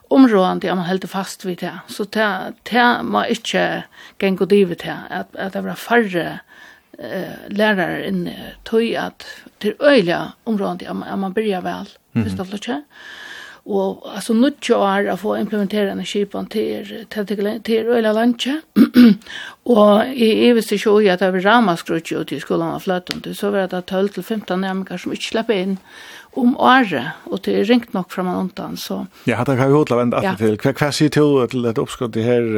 områden 0.09 0.59
där 0.59 0.75
man 0.75 0.85
helt 0.85 1.11
fast 1.11 1.45
vid 1.45 1.59
det. 1.59 1.79
Så 1.87 2.05
det, 2.05 2.53
det 2.63 3.01
var 3.03 3.25
inte 3.25 3.85
gäng 4.19 4.39
och 4.39 4.49
divet 4.49 4.83
här. 4.83 4.99
Att, 5.11 5.37
att 5.37 5.53
det 5.53 5.61
var 5.61 5.75
færre 5.75 6.41
eh 6.99 7.49
lärare 7.49 8.07
in 8.09 8.29
tøy 8.65 8.95
at 8.97 9.27
til 9.61 9.75
øyla 9.81 10.33
områden 10.47 10.79
där 10.79 10.93
man, 10.93 11.19
man 11.19 11.35
byrja 11.35 11.61
vel 11.61 11.89
fyrst 12.15 12.41
av 12.41 12.51
lutje. 12.51 12.83
Og 13.67 14.05
altså 14.15 14.35
nutje 14.35 14.77
er 14.79 15.09
å 15.11 15.17
få 15.19 15.33
implementera 15.41 15.91
en 15.91 16.05
skipan 16.07 16.47
til, 16.47 16.87
til, 17.11 17.27
til 17.67 17.89
øyla 17.91 18.13
landje. 18.15 18.61
og 19.77 20.13
i 20.15 20.29
evist 20.47 20.73
ikke 20.73 20.93
oi 20.93 21.09
at 21.11 21.25
det 21.25 21.33
var 21.35 21.47
ramaskrutje 21.49 22.21
ut 22.21 22.33
i 22.33 22.39
skolan 22.41 22.77
av 22.77 22.85
fløtten, 22.87 23.25
så 23.35 23.51
var 23.51 23.67
det 23.73 23.83
12-15 23.91 24.63
nærmere 24.63 24.99
som 24.99 25.13
ikke 25.13 25.33
slapp 25.33 25.51
inn 25.51 25.81
om 26.37 26.53
året, 26.61 27.17
og 27.31 27.41
det 27.45 27.55
er 27.57 27.67
ringt 27.69 27.95
nok 27.97 28.11
fra 28.13 28.23
man 28.27 28.37
undan, 28.45 28.77
så... 28.77 28.99
Ja, 29.29 29.39
hatt 29.41 29.49
har 29.49 29.71
vi 29.71 29.77
hodla 29.77 29.97
vendt 30.01 30.17
alltid 30.17 30.43
til. 30.43 30.57
Hva, 30.61 30.73
hva 30.77 30.89
sier 30.93 31.13
til 31.13 31.39
til 31.53 31.69
et 31.71 31.81
oppskott 31.81 32.19
i 32.21 32.25
her, 32.27 32.49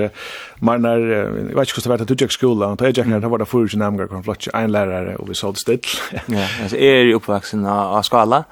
man 0.64 0.86
er, 0.88 1.04
jeg 1.06 1.56
vet 1.56 1.70
ikke 1.70 1.78
hvordan 1.78 1.86
det 1.86 1.92
var 1.92 2.02
til 2.02 2.10
du 2.10 2.24
gikk 2.24 2.34
skola, 2.34 2.70
og 2.72 2.80
til 2.80 2.90
jeg 2.90 2.98
gikk 2.98 3.12
her, 3.12 3.22
da 3.22 3.30
var 3.30 3.42
det 3.42 3.48
fyrir 3.50 3.70
sin 3.70 3.82
namgar, 3.84 4.10
kom 4.10 4.24
flott 4.26 4.42
ikke 4.42 4.56
en 4.58 4.74
lærere, 4.74 5.14
og 5.22 5.30
vi 5.30 5.38
så 5.38 5.52
det 5.54 5.62
still. 5.62 5.94
ja, 6.38 6.48
altså, 6.62 6.76
jeg 6.76 6.98
er 6.98 7.06
jo 7.12 7.20
oppvaksen 7.22 7.66
av, 7.70 8.00
skala, 8.08 8.42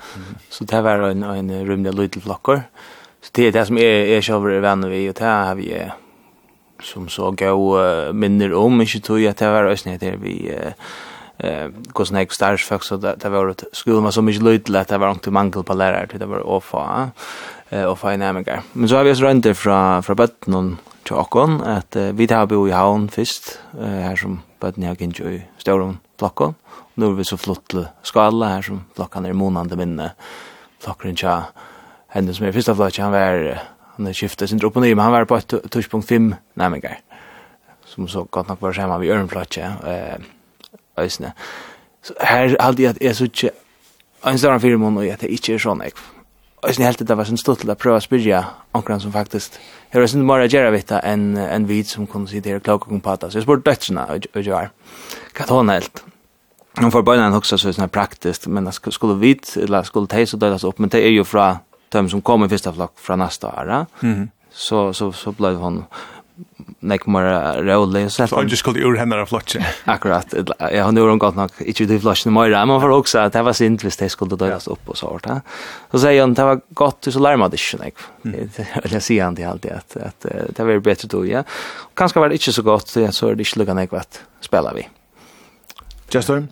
så 0.50 0.68
det 0.70 0.84
var 0.86 1.08
en, 1.10 1.26
en 1.26 1.52
rymlig 1.66 1.96
lydel 1.96 2.22
flokker, 2.22 2.62
så 3.20 3.34
det 3.34 3.48
er 3.48 3.58
det 3.58 3.66
som 3.66 3.82
jeg, 3.82 4.08
jeg 4.12 4.28
selv 4.30 4.46
er 4.52 4.62
venn 4.62 4.86
vi, 4.92 5.08
og 5.10 5.18
det 5.18 5.26
har 5.26 5.58
vi 5.58 5.72
som 6.84 7.08
så 7.08 7.32
gav 7.32 8.14
minner 8.14 8.52
om, 8.54 8.80
ikke 8.84 9.02
tog 9.02 9.22
at 9.26 9.42
det 9.42 9.50
var 9.50 9.72
òsne 9.72 9.98
her 9.98 10.18
vi... 10.22 10.38
Uh, 10.52 10.72
eh 11.38 11.68
kos 11.92 12.10
nek 12.12 12.32
stars 12.32 12.64
faktiskt 12.64 12.88
så 12.88 12.96
det 12.96 13.16
det 13.20 13.28
var 13.28 13.54
skulle 13.72 14.00
man 14.00 14.12
så 14.12 14.22
mycket 14.22 14.42
lite 14.42 14.80
att 14.80 14.88
det 14.88 14.98
var 14.98 15.10
inte 15.10 15.30
mangel 15.30 15.62
på 15.62 15.74
lärare 15.74 16.18
det 16.18 16.26
var 16.26 16.46
ofa 16.46 17.10
eh 17.70 17.84
och 17.84 17.98
fina 17.98 18.32
mig. 18.32 18.60
Men 18.72 18.88
så 18.88 18.96
har 18.96 19.04
vi 19.04 19.12
oss 19.12 19.20
runt 19.20 19.44
det 19.44 19.54
från 19.54 20.02
från 20.02 20.16
botten 20.16 20.76
till 21.02 21.14
Akon 21.14 21.62
att 21.62 21.96
vi 21.96 22.26
där 22.26 22.46
bo 22.46 22.68
i 22.68 22.72
havn 22.72 23.08
först 23.08 23.58
eh 23.80 23.86
här 23.86 24.16
som 24.16 24.40
botten 24.60 24.82
jag 24.82 24.98
kan 24.98 25.10
ju 25.10 25.40
stora 25.58 25.94
blocken. 26.18 26.54
Nu 26.94 27.06
är 27.06 27.10
vi 27.10 27.24
så 27.24 27.36
flott 27.36 27.74
skala 28.02 28.48
här 28.48 28.62
som 28.62 28.84
blockan 28.94 29.26
är 29.26 29.32
månande 29.32 29.76
minne. 29.76 30.12
Flockren 30.80 31.16
tja 31.16 31.44
henne 32.08 32.34
som 32.34 32.46
är 32.46 32.52
första 32.52 32.74
flocken 32.74 33.04
han 33.04 33.12
var 33.12 33.60
han 33.96 34.14
skiftade 34.14 34.48
sin 34.48 34.58
dropp 34.58 34.76
och 34.76 34.82
ner 34.82 34.94
men 34.94 35.04
han 35.04 35.12
var 35.12 35.24
på 35.24 35.36
2.5 35.36 36.34
nämligen 36.54 36.92
som 37.84 38.08
så 38.08 38.24
gott 38.30 38.48
nog 38.48 38.60
var 38.60 38.72
hemma 38.72 38.98
vid 38.98 39.10
Örnflatje 39.10 39.72
eh 39.86 40.20
øysene. 40.98 41.32
Så 42.02 42.14
her 42.20 42.56
hadde 42.60 42.82
jeg 42.82 42.90
at 42.90 43.00
jeg 43.02 43.16
så 43.16 43.24
ikke 43.24 43.50
en 44.26 44.38
større 44.38 44.60
fire 44.60 44.78
måneder 44.78 45.06
og 45.06 45.12
at 45.12 45.22
jeg 45.22 45.38
ikke 45.38 45.54
er 45.54 45.62
sånn 45.62 45.82
jeg. 45.84 45.96
Øysene 46.66 46.86
helt 46.88 47.02
det 47.08 47.16
var 47.16 47.28
sånn 47.28 47.40
stort 47.40 47.62
til 47.62 47.70
å 47.70 47.78
prøve 47.78 48.00
å 48.00 48.04
spyrja 48.04 48.42
omkring 48.74 49.00
som 49.02 49.14
faktisk 49.14 49.58
her 49.92 50.02
var 50.02 50.10
sånn 50.10 50.26
mer 50.26 50.42
å 50.44 50.50
gjøre 50.50 50.72
vitt 50.74 50.90
enn 50.98 51.36
en 51.38 51.66
vid 51.68 51.88
som 51.90 52.08
kunne 52.10 52.28
si 52.30 52.40
det 52.42 52.56
her 52.56 52.64
klokka 52.64 52.90
kom 52.90 53.02
på 53.04 53.14
det. 53.20 53.30
Så 53.30 53.38
jeg 53.38 53.46
spurte 53.46 53.70
dødsene 53.70 54.06
og 54.12 54.42
gjør 54.42 54.70
hva 55.36 55.46
hun 55.52 55.72
helt. 55.72 56.02
Hun 56.76 56.92
får 56.92 57.04
bøyne 57.06 57.22
henne 57.24 57.38
også 57.38 57.56
så 57.56 57.72
sånn 57.72 57.92
praktisk, 57.92 58.48
men 58.52 58.68
skulle 58.72 59.16
vit, 59.20 59.54
eller 59.56 59.86
skulle 59.88 60.10
teis 60.12 60.34
og 60.36 60.42
døyles 60.42 60.66
opp, 60.68 60.82
men 60.82 60.92
det 60.92 61.00
er 61.00 61.14
jo 61.14 61.24
fra 61.24 61.62
dem 61.94 62.10
som 62.12 62.20
kom 62.20 62.44
i 62.44 62.50
første 62.52 62.74
flokk 62.76 62.98
fra 63.00 63.16
neste 63.16 63.48
år, 63.48 63.86
så, 64.52 64.90
så, 64.92 65.08
så 65.12 65.32
ble 65.36 65.54
hun 65.60 65.84
nek 66.86 67.06
mer 67.06 67.62
rolig 67.62 68.10
så 68.12 68.26
Så 68.26 68.42
just 68.42 68.62
called 68.62 68.82
ur 68.82 68.96
henne 68.96 69.16
av 69.16 69.26
flotchen. 69.26 69.62
Akkurat. 69.84 70.34
Ja, 70.72 70.84
hon 70.84 70.96
gjorde 70.96 71.10
hon 71.10 71.18
gott 71.18 71.36
nog 71.36 71.50
inte 71.58 71.84
det 71.84 72.00
flotchen 72.00 72.32
mer. 72.32 72.66
Man 72.66 72.80
får 72.80 72.90
också 72.90 73.18
att 73.18 73.32
det 73.32 73.42
var 73.42 73.52
sint 73.52 73.84
hvis 73.84 73.96
det 73.96 74.08
skulle 74.08 74.36
dras 74.36 74.68
upp 74.68 74.88
och 74.88 74.98
så 74.98 75.10
vart. 75.10 75.42
Så 75.90 75.98
säger 75.98 76.20
han 76.20 76.34
det 76.34 76.44
var 76.44 76.60
gott 76.68 77.06
så 77.10 77.18
larmade 77.18 77.56
det 77.56 77.74
inte 77.74 77.84
nek. 77.84 77.94
Eller 78.84 79.00
säger 79.00 79.24
han 79.24 79.34
det 79.34 79.44
alltid 79.44 79.72
att 79.72 79.96
att 79.96 80.26
det 80.56 80.64
var 80.64 80.78
bättre 80.78 81.08
då, 81.08 81.26
ja. 81.26 81.44
Kanske 81.94 82.20
var 82.20 82.28
det 82.28 82.34
inte 82.34 82.52
så 82.52 82.62
gott 82.62 82.88
så 82.88 83.12
så 83.12 83.34
det 83.34 83.44
skulle 83.44 83.74
nek 83.74 83.88
ekvat 83.88 84.20
spela 84.40 84.72
vi. 84.74 84.88
Justin. 86.10 86.48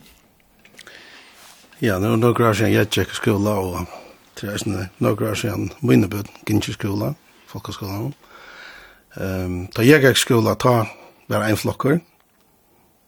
Ja, 1.78 1.98
det 1.98 2.08
var 2.08 2.16
några 2.16 2.48
år 2.48 2.54
sedan 2.54 2.72
jag 2.72 2.92
checkade 2.92 3.14
skolan 3.14 3.58
och 3.58 3.78
det 4.40 4.46
är 4.46 4.88
några 4.98 5.30
år 5.30 5.34
sedan 5.34 5.70
Winnebød, 5.80 6.28
Ginsje 6.46 6.72
skolan, 6.72 7.14
folkhögskolan. 7.46 8.12
Um, 9.14 9.68
da 9.74 9.84
jeg 9.86 10.02
gikk 10.02 10.18
skola, 10.18 10.56
ta 10.58 10.88
var 11.30 11.46
en 11.46 11.58
flokker, 11.58 12.00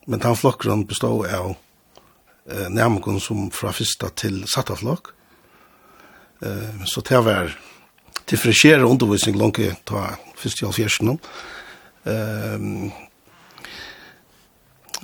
men 0.07 0.23
den 0.23 0.37
flokkeren 0.39 0.85
bestod 0.87 1.27
av 1.27 1.57
eh, 2.47 2.69
nærmere 2.71 3.19
som 3.21 3.49
fra 3.51 3.73
fyrsta 3.75 4.13
til 4.15 4.45
satta 4.49 4.77
flokk. 4.79 5.11
Eh, 6.47 6.85
så 6.87 7.03
det 7.03 7.23
var 7.27 7.57
differensierende 8.31 8.87
undervisning 8.87 9.39
langt 9.39 9.61
ta 9.85 10.15
fyrst 10.39 10.61
til 10.61 10.69
halvfjersen. 10.69 11.19
Um, 12.07 12.93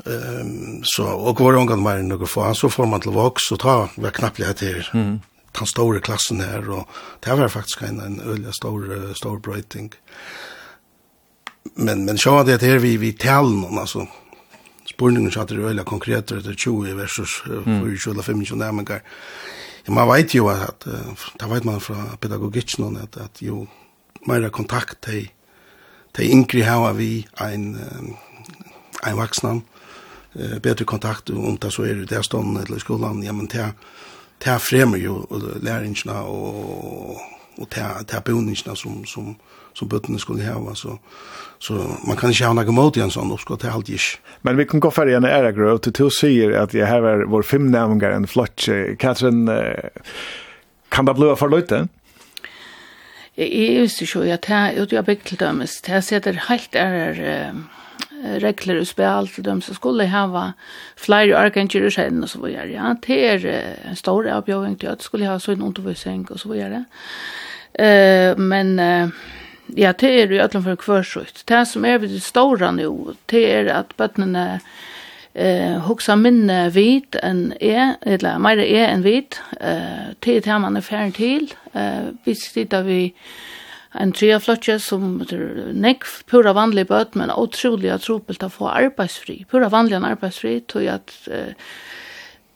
um, 0.06 0.84
så, 0.86 1.02
og 1.02 1.42
var 1.42 1.58
omgang 1.58 1.82
mer 1.82 1.98
enn 1.98 2.12
noe 2.12 2.30
få, 2.30 2.46
så 2.54 2.70
får 2.70 2.86
man 2.86 3.02
til 3.02 3.16
voks, 3.16 3.50
og 3.54 3.62
ta 3.64 3.76
var 3.96 4.14
knapplig 4.14 4.46
etter 4.52 4.86
mm. 4.94 5.16
den 5.58 5.70
store 5.70 6.02
klassen 6.04 6.44
her, 6.46 6.68
og 6.70 6.86
det 7.26 7.38
var 7.38 7.50
faktisk 7.50 7.82
en, 7.88 7.98
en 8.00 8.20
øyelig 8.22 8.54
stor, 8.54 8.86
stor 9.18 9.42
brøyting. 9.42 9.90
Eh, 9.90 10.52
men 11.74 12.04
men 12.04 12.18
så 12.18 12.42
det 12.42 12.62
är 12.62 12.78
vi 12.78 12.96
vi 12.96 13.12
talen 13.12 13.78
alltså 13.78 14.06
spurningen 14.94 15.30
så 15.30 15.40
att 15.40 15.48
det 15.48 15.54
är 15.54 15.58
väldigt 15.58 15.86
konkret 15.86 16.26
det 16.26 16.46
är 16.46 16.54
20 16.54 16.94
versus 16.94 17.42
4 17.64 17.96
25 17.96 18.58
nämningar. 18.58 19.02
Ja, 19.84 19.92
man 19.92 20.08
vet 20.08 20.34
ju 20.34 20.48
att 20.48 20.86
det 21.38 21.46
vet 21.46 21.64
man 21.64 21.80
från 21.80 22.16
pedagogiskt 22.20 22.78
någon 22.78 22.96
att 22.96 23.16
att 23.16 23.42
ju 23.42 23.66
mera 24.26 24.50
kontakt 24.50 25.00
till 25.00 25.28
till 26.12 26.30
inkri 26.30 26.62
hur 26.62 26.92
vi 26.92 27.26
en 27.36 27.78
en 29.02 29.16
vuxen 29.16 29.62
eh 30.34 30.58
bättre 30.58 30.84
kontakt 30.84 31.30
och 31.30 31.58
det 31.60 31.70
så 31.70 31.82
är 31.82 31.94
det 31.94 32.04
där 32.04 32.22
stånd 32.22 32.58
eller 32.58 32.78
skolan 32.78 33.22
ja 33.22 33.32
men 33.32 33.46
det 33.46 33.72
det 34.38 34.58
främjar 34.58 34.98
ju 34.98 35.14
läringarna 35.60 36.22
och 36.22 37.20
och 37.56 37.68
det 37.74 38.04
det 38.08 38.24
boningarna 38.24 38.76
som 38.76 39.06
som 39.06 39.34
som 39.78 39.88
bøttene 39.90 40.20
skulle 40.20 40.44
hava, 40.46 40.74
så, 40.78 40.98
så 41.62 41.78
man 42.06 42.18
kan 42.20 42.34
ikke 42.34 42.50
ha 42.50 42.56
noe 42.56 42.74
mot 42.74 42.96
i 42.98 43.04
en 43.04 43.12
sånn 43.12 43.32
oppskott, 43.34 43.62
det 43.62 43.70
er 43.70 43.78
alltid 43.78 43.98
ikke. 43.98 44.36
Men 44.48 44.60
vi 44.60 44.68
kan 44.70 44.84
gå 44.84 44.92
for 44.92 45.08
igjen 45.08 45.28
ære, 45.28 45.54
Grøv, 45.56 45.80
til 45.84 45.96
to 45.98 46.10
sier 46.12 46.54
at 46.60 46.76
jeg 46.76 46.88
har 46.88 47.04
var 47.04 47.26
vår 47.32 47.46
femnævngar 47.48 48.16
en 48.16 48.28
flott, 48.30 48.68
Katrin, 49.02 49.44
kan 50.92 51.08
det 51.08 51.16
bli 51.18 51.32
for 51.40 51.52
løyte? 51.52 51.86
Jeg 53.38 53.80
visste 53.80 54.04
ikke 54.04 54.18
jo, 54.18 54.26
jeg 54.28 54.42
tar 54.44 54.74
ut 54.76 54.92
i 54.92 55.00
bygd 55.00 55.30
til 55.30 55.40
dømes, 55.40 55.78
jeg 55.88 56.04
setter 56.04 56.42
helt 56.50 56.76
er 56.76 57.22
regler 58.22 58.80
og 58.80 58.86
spil 58.86 59.28
til 59.34 59.44
dem 59.44 59.60
som 59.64 59.76
skulle 59.76 60.06
hava 60.10 60.52
flere 61.00 61.36
arkanger 61.38 61.86
og 61.86 61.94
skjeden 61.94 62.22
og 62.22 62.30
så 62.30 62.40
videre. 62.42 62.68
Ja, 62.70 62.94
det 63.06 63.18
er 63.26 63.46
en 63.90 63.98
stor 63.98 64.28
avbjøring 64.30 64.78
til 64.80 64.92
at 64.92 65.02
skulle 65.02 65.28
ha 65.28 65.38
sånn 65.42 65.64
undervisning 65.64 66.26
og 66.30 66.40
så 66.42 66.52
videre. 66.52 66.84
Uh, 67.72 68.36
men 68.38 68.76
uh, 68.78 69.08
ja, 69.76 69.92
det 69.92 70.10
er 70.10 70.32
jo 70.32 70.42
alle 70.42 70.62
for 70.62 70.80
kvørsut. 70.80 71.44
Det 71.48 71.62
som 71.68 71.84
er 71.84 71.98
det 72.02 72.22
store 72.22 72.72
nå, 72.72 73.14
det 73.30 73.44
er 73.50 73.72
at 73.74 73.94
bøttene 73.96 74.60
eh 75.34 75.78
hugsa 75.86 76.12
minne 76.16 76.68
vit 76.74 77.16
en 77.22 77.54
er 77.60 77.96
eller 78.04 78.38
meir 78.38 78.60
er 78.60 78.92
en 78.92 79.04
vit. 79.04 79.40
Eh 79.60 80.12
til 80.20 80.42
til 80.42 80.60
man 80.60 80.76
er 80.76 80.80
ferdig 80.80 81.14
til. 81.14 81.54
Eh 81.74 82.12
vi 82.24 82.34
sitter 82.34 82.82
vi 82.82 83.14
en 84.00 84.12
trea 84.12 84.38
flotje 84.40 84.78
som 84.78 85.20
nekk 85.74 86.06
pura 86.30 86.52
vanlig 86.52 86.86
bøt 86.88 87.16
men 87.18 87.30
utrolig 87.30 87.92
at 87.92 88.06
tropelt 88.06 88.42
å 88.42 88.48
få 88.52 88.70
arbeidsfri 88.72 89.44
pura 89.50 89.68
vanlig 89.72 89.98
en 89.98 90.08
arbeidsfri 90.08 90.60
tog 90.66 90.86
at 90.86 91.12
eh, 91.28 91.52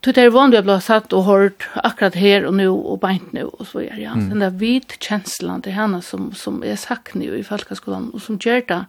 Så 0.05 0.13
det 0.15 0.23
er 0.23 0.31
vanlig 0.31 0.61
å 0.61 0.63
bli 0.63 0.75
satt 0.81 1.13
och 1.13 1.25
hört 1.25 1.69
akkurat 1.75 2.15
här 2.15 2.45
och 2.47 2.55
nu 2.55 2.69
och 2.69 2.99
beint 2.99 3.33
nu 3.33 3.45
och 3.45 3.67
så 3.67 3.79
vidare. 3.79 4.01
Ja. 4.01 4.13
Mm. 4.13 4.29
Den 4.29 4.39
där 4.39 4.51
vit 4.51 5.03
känslan 5.03 5.63
till 5.63 5.73
henne 5.73 6.03
som, 6.03 6.33
som 6.33 6.65
är 6.65 6.77
sagt 6.77 7.15
nu 7.15 7.39
i 7.39 7.45
Falkaskolan 7.45 8.11
och 8.11 8.23
som 8.23 8.39
gör 8.41 8.63
det 8.69 8.85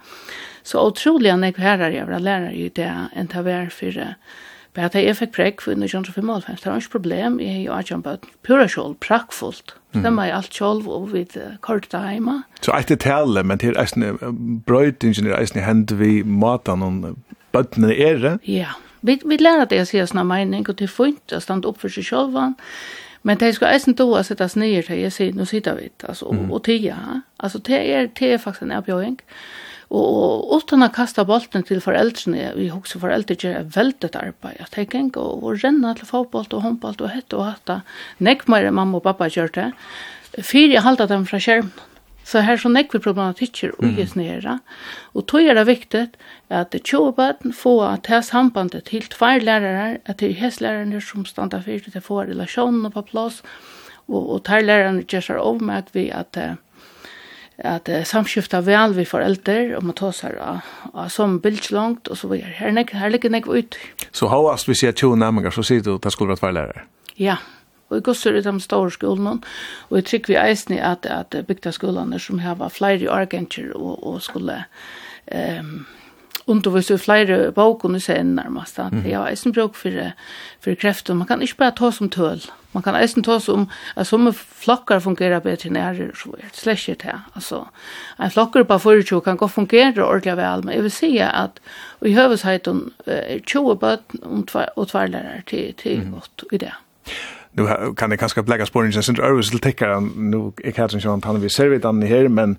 så 0.63 0.87
otroligt 0.87 1.39
när 1.39 1.47
jag 1.47 1.57
här 1.57 1.79
är 1.79 1.91
jeg 1.91 2.07
vil 2.07 2.23
lære 2.23 2.69
det 2.69 3.09
enn 3.15 3.27
det 3.27 3.41
var 3.41 3.69
för 3.69 4.15
bare 4.77 4.85
at 4.85 4.95
jeg 4.95 5.17
fikk 5.17 5.31
prekk 5.33 5.61
for 5.61 5.73
under 5.73 5.89
1955, 5.89 6.61
det 6.63 6.69
var 6.69 6.77
ikke 6.77 6.91
problem, 6.91 7.39
jeg 7.41 7.65
har 7.65 7.81
jo 7.81 7.97
ikke 7.97 8.01
bare 8.05 8.17
pura 8.45 8.67
kjål, 8.69 8.95
prakkfullt. 9.01 9.73
Stemmer 9.95 10.27
jeg 10.29 10.35
alt 10.37 10.53
kjål 10.53 10.83
og 10.93 11.07
vi 11.13 11.23
kortet 11.65 12.11
hjemme. 12.11 12.43
Så 12.61 12.77
det 12.87 12.99
tale, 13.01 13.43
men 13.43 13.57
til 13.57 13.77
eisen 13.79 14.05
brøytingen 14.67 15.31
er 15.31 15.39
eisen 15.39 15.63
hendt 15.65 15.95
vi 15.97 16.21
matan 16.21 16.85
og 16.85 17.15
bøttene 17.55 17.95
er 17.95 18.21
det? 18.21 18.35
Ja, 18.45 18.67
ja 18.67 18.86
Vi, 19.01 19.19
vi 19.25 19.37
lærer 19.37 19.67
det 19.69 19.81
jeg 19.83 19.91
sier 19.91 20.09
sånne 20.09 20.25
mening, 20.27 20.65
og 20.67 20.79
det 20.79 20.87
er 20.87 20.93
fint 20.93 21.35
å 21.35 21.41
stande 21.43 21.69
opp 21.69 21.81
for 21.83 21.93
seg 21.93 22.07
selv, 22.07 22.39
men 23.27 23.39
det 23.41 23.53
skal 23.57 23.73
eisen 23.75 23.95
då 23.97 24.07
å 24.13 24.23
sittes 24.23 24.55
nye 24.55 24.81
til 24.85 25.01
jeg 25.01 25.13
sier, 25.13 25.35
nå 25.35 25.45
sitter 25.49 25.75
vi, 25.75 25.89
altså, 26.07 26.29
mm. 26.31 26.43
og, 26.45 26.51
og 26.55 26.65
tida. 26.67 26.97
Altså, 27.43 27.59
det 27.59 27.79
er, 27.79 28.11
det 28.19 28.33
er 28.33 28.43
faktisk 28.43 28.67
en 28.67 28.75
erbjøring. 28.77 29.17
Og, 29.87 30.51
og 30.51 30.63
utan 30.63 30.83
å 30.83 30.89
kaste 30.91 31.23
bolten 31.27 31.63
til 31.67 31.79
foreldrene, 31.83 32.51
vi 32.57 32.67
husker 32.71 33.01
foreldre 33.03 33.37
gjør 33.39 33.61
et 33.61 33.75
veldig 33.75 34.09
arbeid, 34.19 34.61
at 34.63 34.75
jeg 34.75 34.89
kan 34.91 35.09
gå 35.15 35.23
og 35.23 35.61
renne 35.63 35.93
til 35.95 36.09
fotboll 36.09 36.47
og 36.51 36.63
håndboll 36.65 36.99
og 36.99 37.13
hette 37.13 37.39
og 37.39 37.47
hette. 37.47 37.81
nekk 38.19 38.47
mer 38.51 38.67
mamma 38.71 38.99
og 38.99 39.07
pappa 39.07 39.29
gjør 39.31 39.53
det, 39.55 39.69
Fyra 40.43 40.83
halte 40.85 41.07
dem 41.09 41.23
fra 41.25 41.39
skjermen. 41.41 41.71
Så 42.27 42.39
här 42.43 42.57
så 42.57 42.69
nekve 42.69 42.99
problematikker 42.99 43.71
og 43.77 43.95
gis 43.95 44.17
nere. 44.19 44.57
Og 45.15 45.23
tog 45.31 45.47
er 45.47 45.55
det 45.55 45.63
viktig 45.69 46.01
at 46.51 46.73
det 46.73 46.81
tjåbaten 46.83 47.53
får 47.55 47.83
at 47.87 48.09
det 48.09 48.25
sambandet 48.27 48.89
til 48.89 49.07
tvær 49.07 49.39
lærere, 49.39 50.01
at 50.05 50.19
det 50.19 50.33
er 50.33 50.41
hestlærerne 50.41 50.99
som 51.01 51.23
standa 51.25 51.61
fyrt, 51.63 51.87
det 51.93 52.03
får 52.03 52.27
relasjonene 52.33 52.91
på 52.91 53.05
plass, 53.07 53.39
og, 54.09 54.19
og 54.27 54.43
tar 54.43 54.59
lærere 54.59 55.05
gjør 55.07 55.23
seg 55.29 55.39
overmerk 55.39 55.93
ved 55.95 56.11
at 56.11 56.33
det 56.35 56.49
at 57.57 57.89
uh, 57.89 58.03
samskifta 58.05 58.59
vel 58.61 58.93
vi 58.93 59.05
foreldre, 59.05 59.77
og 59.77 59.85
man 59.87 59.95
tar 59.97 60.11
seg 60.13 60.35
av, 60.37 60.59
av 60.93 61.07
som 61.09 61.39
bildslångt, 61.41 62.11
og 62.11 62.19
så 62.19 62.29
videre. 62.29 62.51
Her, 62.53 62.69
nek, 62.75 62.93
her 62.93 63.09
ligger 63.09 63.33
nek 63.33 63.47
ut. 63.49 63.79
Så 64.11 64.27
so, 64.27 64.29
hva 64.29 64.53
vi 64.67 64.77
sier 64.77 64.93
to 64.93 65.15
nærmengar, 65.15 65.55
så 65.55 65.65
sier 65.65 65.81
du 65.81 65.95
at 65.95 66.05
det 66.05 66.13
skulle 66.13 66.35
vært 66.35 66.43
tvær 66.43 66.53
lærere? 66.59 66.85
Ja, 67.15 67.39
yeah. 67.39 67.56
Og 67.89 67.97
i 67.97 68.03
gossur 68.03 68.35
i 68.35 68.43
de 68.43 68.59
store 68.59 68.91
skolene, 68.91 69.37
og 69.89 69.99
jeg 69.99 70.05
trykker 70.05 70.33
vi 70.33 70.39
eisen 70.41 70.75
i 70.75 70.81
at, 70.83 71.05
at 71.05 71.35
bygda 71.47 71.71
skolene 71.71 72.19
som 72.19 72.39
har 72.43 72.59
flere 72.69 73.11
argenter 73.11 73.71
og, 73.75 74.03
og 74.03 74.21
skulle 74.21 74.63
um, 75.31 75.85
undervise 76.47 76.95
i 76.95 76.97
flere 76.97 77.51
boken 77.51 77.95
i 77.95 77.99
sen 77.99 78.35
nærmest. 78.35 78.79
Mm. 78.91 79.03
jeg 79.05 79.17
har 79.17 79.29
eisen 79.29 79.53
bruk 79.53 79.75
for, 79.75 80.11
for 80.63 80.75
krefter. 80.79 81.13
Man 81.13 81.27
kan 81.27 81.41
ikke 81.41 81.57
bare 81.57 81.75
ta 81.75 81.91
som 81.91 82.09
tøl. 82.09 82.43
Man 82.73 82.83
kan 82.83 82.95
eisen 82.95 83.23
ta 83.23 83.39
som 83.39 83.67
at 83.95 84.07
som 84.07 84.27
flokker 84.33 84.99
fungerer 84.99 85.39
bedre 85.39 85.69
nære, 85.69 86.11
så 86.15 86.31
er 86.37 86.47
det 86.47 86.59
slett 86.59 86.87
ikke 86.87 87.03
det. 87.03 87.19
Altså, 87.35 87.63
en 88.19 88.31
flokker 88.31 88.63
på 88.63 88.77
40 88.77 89.21
kan 89.21 89.37
godt 89.37 89.51
fungere 89.51 90.03
ordentlig 90.03 90.37
vel, 90.37 90.65
men 90.65 90.75
jeg 90.75 90.83
vil 90.83 90.91
si 90.91 91.17
at 91.17 91.59
i 92.05 92.13
høvesheten 92.13 92.91
er 93.05 93.39
20 93.39 93.77
bøten 93.79 94.45
og 94.75 94.87
tverrlærer 94.87 95.41
til, 95.47 95.73
til 95.73 96.11
godt 96.11 96.43
i 96.51 96.57
det 96.57 96.73
nu 97.57 97.93
kan 97.95 98.09
det 98.09 98.17
kanske 98.17 98.41
lägga 98.41 98.65
spåren 98.65 98.93
sen 98.93 99.03
så 99.03 99.21
Örvis 99.21 99.49
till 99.49 99.59
täcka 99.59 99.99
nu 99.99 100.51
är 100.63 100.71
kanske 100.71 100.97
inte 101.13 101.27
han 101.27 101.41
vi 101.41 101.49
ser 101.49 101.67
vid 101.67 101.81
den 101.81 102.01
här 102.01 102.27
men 102.27 102.57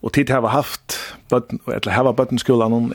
och 0.00 0.12
tid 0.12 0.30
har 0.30 0.48
haft 0.48 0.98
button 1.28 1.58
eller 1.66 1.92
har 1.92 2.12
button 2.12 2.38
skolan 2.38 2.72
om 2.72 2.92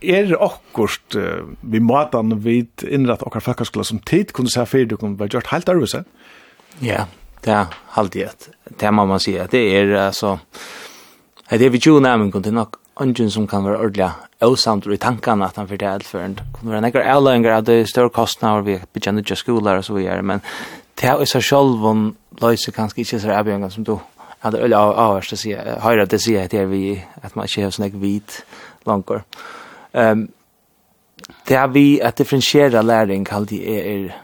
är 0.00 0.44
akkurst 0.44 1.16
vi 1.60 1.80
matan 1.80 2.40
vid 2.40 2.68
inrätt 2.88 3.22
och 3.22 3.42
folkskola 3.42 3.84
som 3.84 3.98
tid 3.98 4.32
kunde 4.32 4.50
säga 4.50 4.66
för 4.66 4.84
du 4.84 4.96
kommer 4.96 5.16
vara 5.16 5.28
gjort 5.32 5.46
helt 5.46 5.68
Örvis. 5.68 5.94
Ja, 6.78 7.06
det 7.40 7.66
halt 7.86 8.12
det. 8.12 8.50
Det 8.64 8.90
man 8.90 9.08
man 9.08 9.20
säger 9.20 9.48
det 9.50 9.58
är 9.58 9.94
alltså 9.94 10.38
det 11.48 11.64
är 11.66 11.70
vi 11.70 11.78
ju 11.78 12.00
nämligen 12.00 12.32
kunde 12.32 12.50
nog 12.50 12.74
ungen 12.94 13.30
som 13.30 13.46
kan 13.46 13.64
vara 13.64 13.78
ordla 13.78 14.12
osamt 14.40 14.86
i 14.86 14.96
tankarna 14.96 15.46
att 15.46 15.56
han 15.56 15.68
för 15.68 15.76
det 15.76 15.86
är 15.86 15.90
allförnt. 15.90 16.38
Kommer 16.52 16.72
vara 16.72 16.80
några 16.80 17.04
ärlingar 17.04 17.50
av 17.50 17.62
det 17.62 17.86
större 17.86 18.08
kostnader 18.08 18.62
vi 18.62 18.80
begynner 18.92 19.34
skolar 19.34 19.76
och 19.76 19.84
så 19.84 19.94
vidare, 19.94 20.22
men 20.22 20.40
det 21.00 21.08
er 21.08 21.24
så 21.24 21.40
selv 21.40 21.84
om 21.84 22.16
løse 22.42 22.72
kanskje 22.72 23.00
ikke 23.00 23.20
så 23.20 23.32
avgjørende 23.32 23.70
som 23.70 23.84
du 23.84 23.98
hadde 24.42 24.60
øl 24.62 24.74
av 24.74 24.92
avhørst 24.98 25.36
å 25.36 25.38
si, 25.38 25.54
høyre 25.54 26.06
at 26.06 26.10
det 26.10 26.20
sier 26.22 26.46
at, 26.46 26.54
vi, 26.70 26.96
at 27.22 27.36
man 27.36 27.46
ikke 27.46 27.66
har 27.66 27.74
sånn 27.74 27.86
ikke 27.86 28.02
hvit 28.02 28.38
langer. 28.88 29.22
Um, 29.92 30.28
det 31.48 31.58
er 31.58 31.68
vi 31.70 31.86
at 32.02 32.18
differensiere 32.18 32.82
læring 32.82 33.26
kallt 33.26 33.52
i 33.54 33.60
er, 33.62 33.84
er 33.92 34.16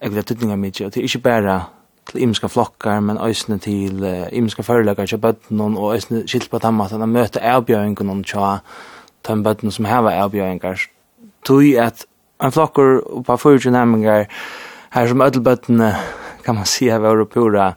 jeg 0.00 0.12
vil 0.12 0.20
ha 0.20 0.24
tydning 0.24 0.54
av 0.54 0.60
mye, 0.62 0.86
og 0.86 0.94
det 0.94 1.02
er 1.02 1.08
ikke 1.08 1.24
bare 1.26 1.58
til 2.08 2.22
imska 2.24 2.48
flokkar, 2.48 3.00
men 3.04 3.20
òsne 3.20 3.58
til 3.60 4.04
uh, 4.04 4.28
imska 4.32 4.64
førelagar 4.64 5.10
til 5.10 5.20
bøtten, 5.20 5.60
og 5.60 5.90
òsne 5.90 6.24
skilt 6.26 6.48
på 6.50 6.60
dem 6.64 6.80
at 6.80 6.94
han 6.94 7.08
møter 7.12 7.44
avbjøringen 7.44 8.24
til 8.24 8.62
de 9.28 9.42
bøtten 9.44 9.74
som 9.74 9.84
hever 9.84 10.16
avbjøringar. 10.16 10.86
Tui 11.44 11.74
at 11.76 12.06
en 12.40 12.52
flokkur 12.52 13.22
på 13.26 13.36
40 13.36 13.70
nærmengar, 13.74 14.24
här 14.90 15.06
som 15.06 15.20
ödelbötten 15.20 15.92
kan 16.44 16.54
man 16.54 16.66
säga 16.66 16.98
var 16.98 17.16
och 17.16 17.30
pura 17.30 17.74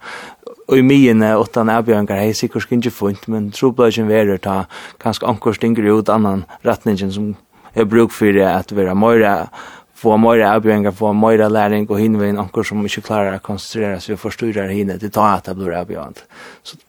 og 0.71 0.79
i 0.79 0.83
myene, 0.87 1.33
åttan 1.35 1.69
avbjørngar 1.69 2.21
hei 2.21 2.31
sikkert 2.37 2.69
ikke 2.71 2.93
funnet, 2.95 3.27
men 3.27 3.49
trobladjen 3.51 4.07
verer 4.07 4.39
ta 4.39 4.65
kanskje 5.03 5.27
anker 5.27 5.57
stinger 5.57 5.89
ut 5.91 6.09
annan 6.09 6.45
retningen 6.63 7.11
som 7.11 7.33
er 7.75 7.87
bruk 7.91 8.13
for 8.15 8.31
det 8.31 8.47
at 8.47 8.71
vera 8.75 8.95
møyre, 8.95 9.49
få 9.95 10.15
møyre 10.17 10.47
avbjørngar, 10.47 10.95
få 10.95 11.11
møyre 11.11 11.49
læring 11.51 11.89
og 11.89 11.99
hinvein 11.99 12.39
anker 12.39 12.63
som 12.63 12.85
ikke 12.87 13.03
klarer 13.09 13.35
å 13.35 13.43
konsentrere 13.43 13.99
seg 13.99 14.15
og 14.15 14.23
forstyrrer 14.23 14.71
hinne 14.71 14.95
det 15.01 15.11
tar 15.11 15.41
at 15.41 15.51
det 15.51 15.57
blir 15.59 15.75
avbjørnt. 15.81 16.23
Så 16.63 16.79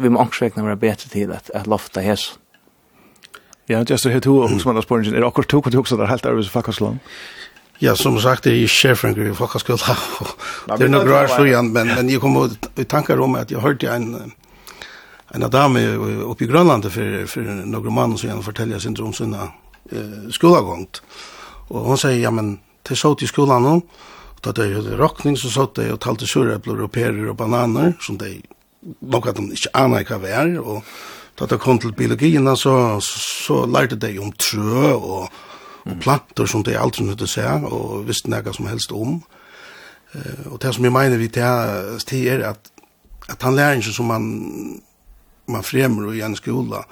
vi 0.00 0.12
må 0.12 0.20
ankersvekna 0.20 0.66
være 0.68 0.82
bedre 0.84 1.08
til 1.12 1.32
at, 1.32 1.50
at 1.54 1.68
lofta 1.68 2.04
hesson. 2.04 2.36
Ja, 3.70 3.84
just 3.88 4.04
det 4.04 4.10
här 4.10 4.20
tog 4.20 4.44
också 4.44 4.68
man 4.68 4.74
har 4.74 4.82
spåren. 4.82 5.14
Är 5.14 5.20
det 5.20 5.26
akkurat 5.26 5.48
tog 5.48 5.66
och 5.66 5.72
tog 5.72 5.88
så 5.88 5.96
där 5.96 6.06
helt 6.06 6.26
över 6.26 6.42
så 6.42 6.50
fuckas? 6.50 6.80
Ja, 7.82 7.96
som 7.96 8.20
sagt, 8.20 8.44
det 8.44 8.50
är 8.50 8.54
ju 9.16 9.30
i 9.30 9.34
folkhögskola. 9.34 9.96
Det 10.78 10.84
är 10.84 10.88
några 10.88 11.28
så 11.28 11.34
sedan, 11.34 11.72
men, 11.72 11.86
men 11.88 12.08
jag 12.08 12.20
kom 12.20 12.50
i 12.76 12.84
tankar 12.84 13.20
om 13.20 13.34
att 13.34 13.50
jag 13.50 13.60
hörde 13.60 13.88
en, 13.90 14.32
en 15.28 15.50
dam 15.50 15.76
uppe 15.76 16.44
i 16.44 16.46
Grönland 16.46 16.92
för, 16.92 17.26
för 17.26 17.40
några 17.40 17.90
man 17.90 18.18
som 18.18 18.28
gärna 18.28 18.42
fortällde 18.42 18.80
sin 18.80 19.00
om 19.00 19.12
sina 19.12 19.42
eh, 19.92 20.30
skolagångt. 20.30 21.02
Och 21.68 21.80
hon 21.80 21.98
säger, 21.98 22.22
ja 22.22 22.30
men, 22.30 22.58
det 22.88 22.96
så 22.96 23.14
till 23.14 23.28
skolan 23.28 23.64
hon, 23.64 23.82
och 24.34 24.40
då 24.40 24.52
det 24.52 24.64
är 24.64 24.96
rockning 24.96 25.36
så 25.36 25.48
så 25.48 25.70
det 25.74 25.92
och 25.92 26.00
talte 26.00 26.26
surräpplar 26.26 26.82
och 26.82 26.92
perer 26.92 27.28
och 27.28 27.36
bananer 27.36 27.92
som 28.00 28.18
det 28.18 28.36
nog 28.98 29.28
att 29.28 29.36
de 29.36 29.50
inte 29.50 29.70
anar 29.72 30.04
hva 30.04 30.18
det 30.18 30.30
er, 30.32 30.56
og 30.60 30.84
da 31.38 31.46
det 31.46 31.60
kom 31.60 31.78
til 31.78 31.92
biologien, 31.92 32.48
så, 32.56 33.00
så 33.00 33.66
lærte 33.66 33.96
de 33.96 34.18
om 34.18 34.32
trø 34.32 34.92
og 34.96 35.28
og 35.86 36.00
planter 36.00 36.48
som 36.50 36.64
det 36.64 36.74
er 36.74 36.82
alt 36.82 36.98
som 36.98 37.08
du 37.08 37.26
ser, 37.26 37.64
og 37.64 38.06
visst 38.08 38.28
nega 38.28 38.52
som 38.52 38.68
helst 38.70 38.92
om. 38.92 39.20
Eh, 40.14 40.46
og 40.50 40.60
det 40.62 40.74
som 40.74 40.84
jeg 40.84 40.92
mener 40.92 41.20
vi 41.20 41.28
til 41.28 42.26
er 42.28 42.44
at, 42.50 42.72
at 43.28 43.42
han 43.42 43.56
lærer 43.56 43.80
ikke 43.80 43.94
som 43.94 44.10
man, 44.10 44.26
man 45.46 45.64
fremmer 45.64 46.12
i 46.12 46.24
en 46.26 46.36
skola, 46.36 46.84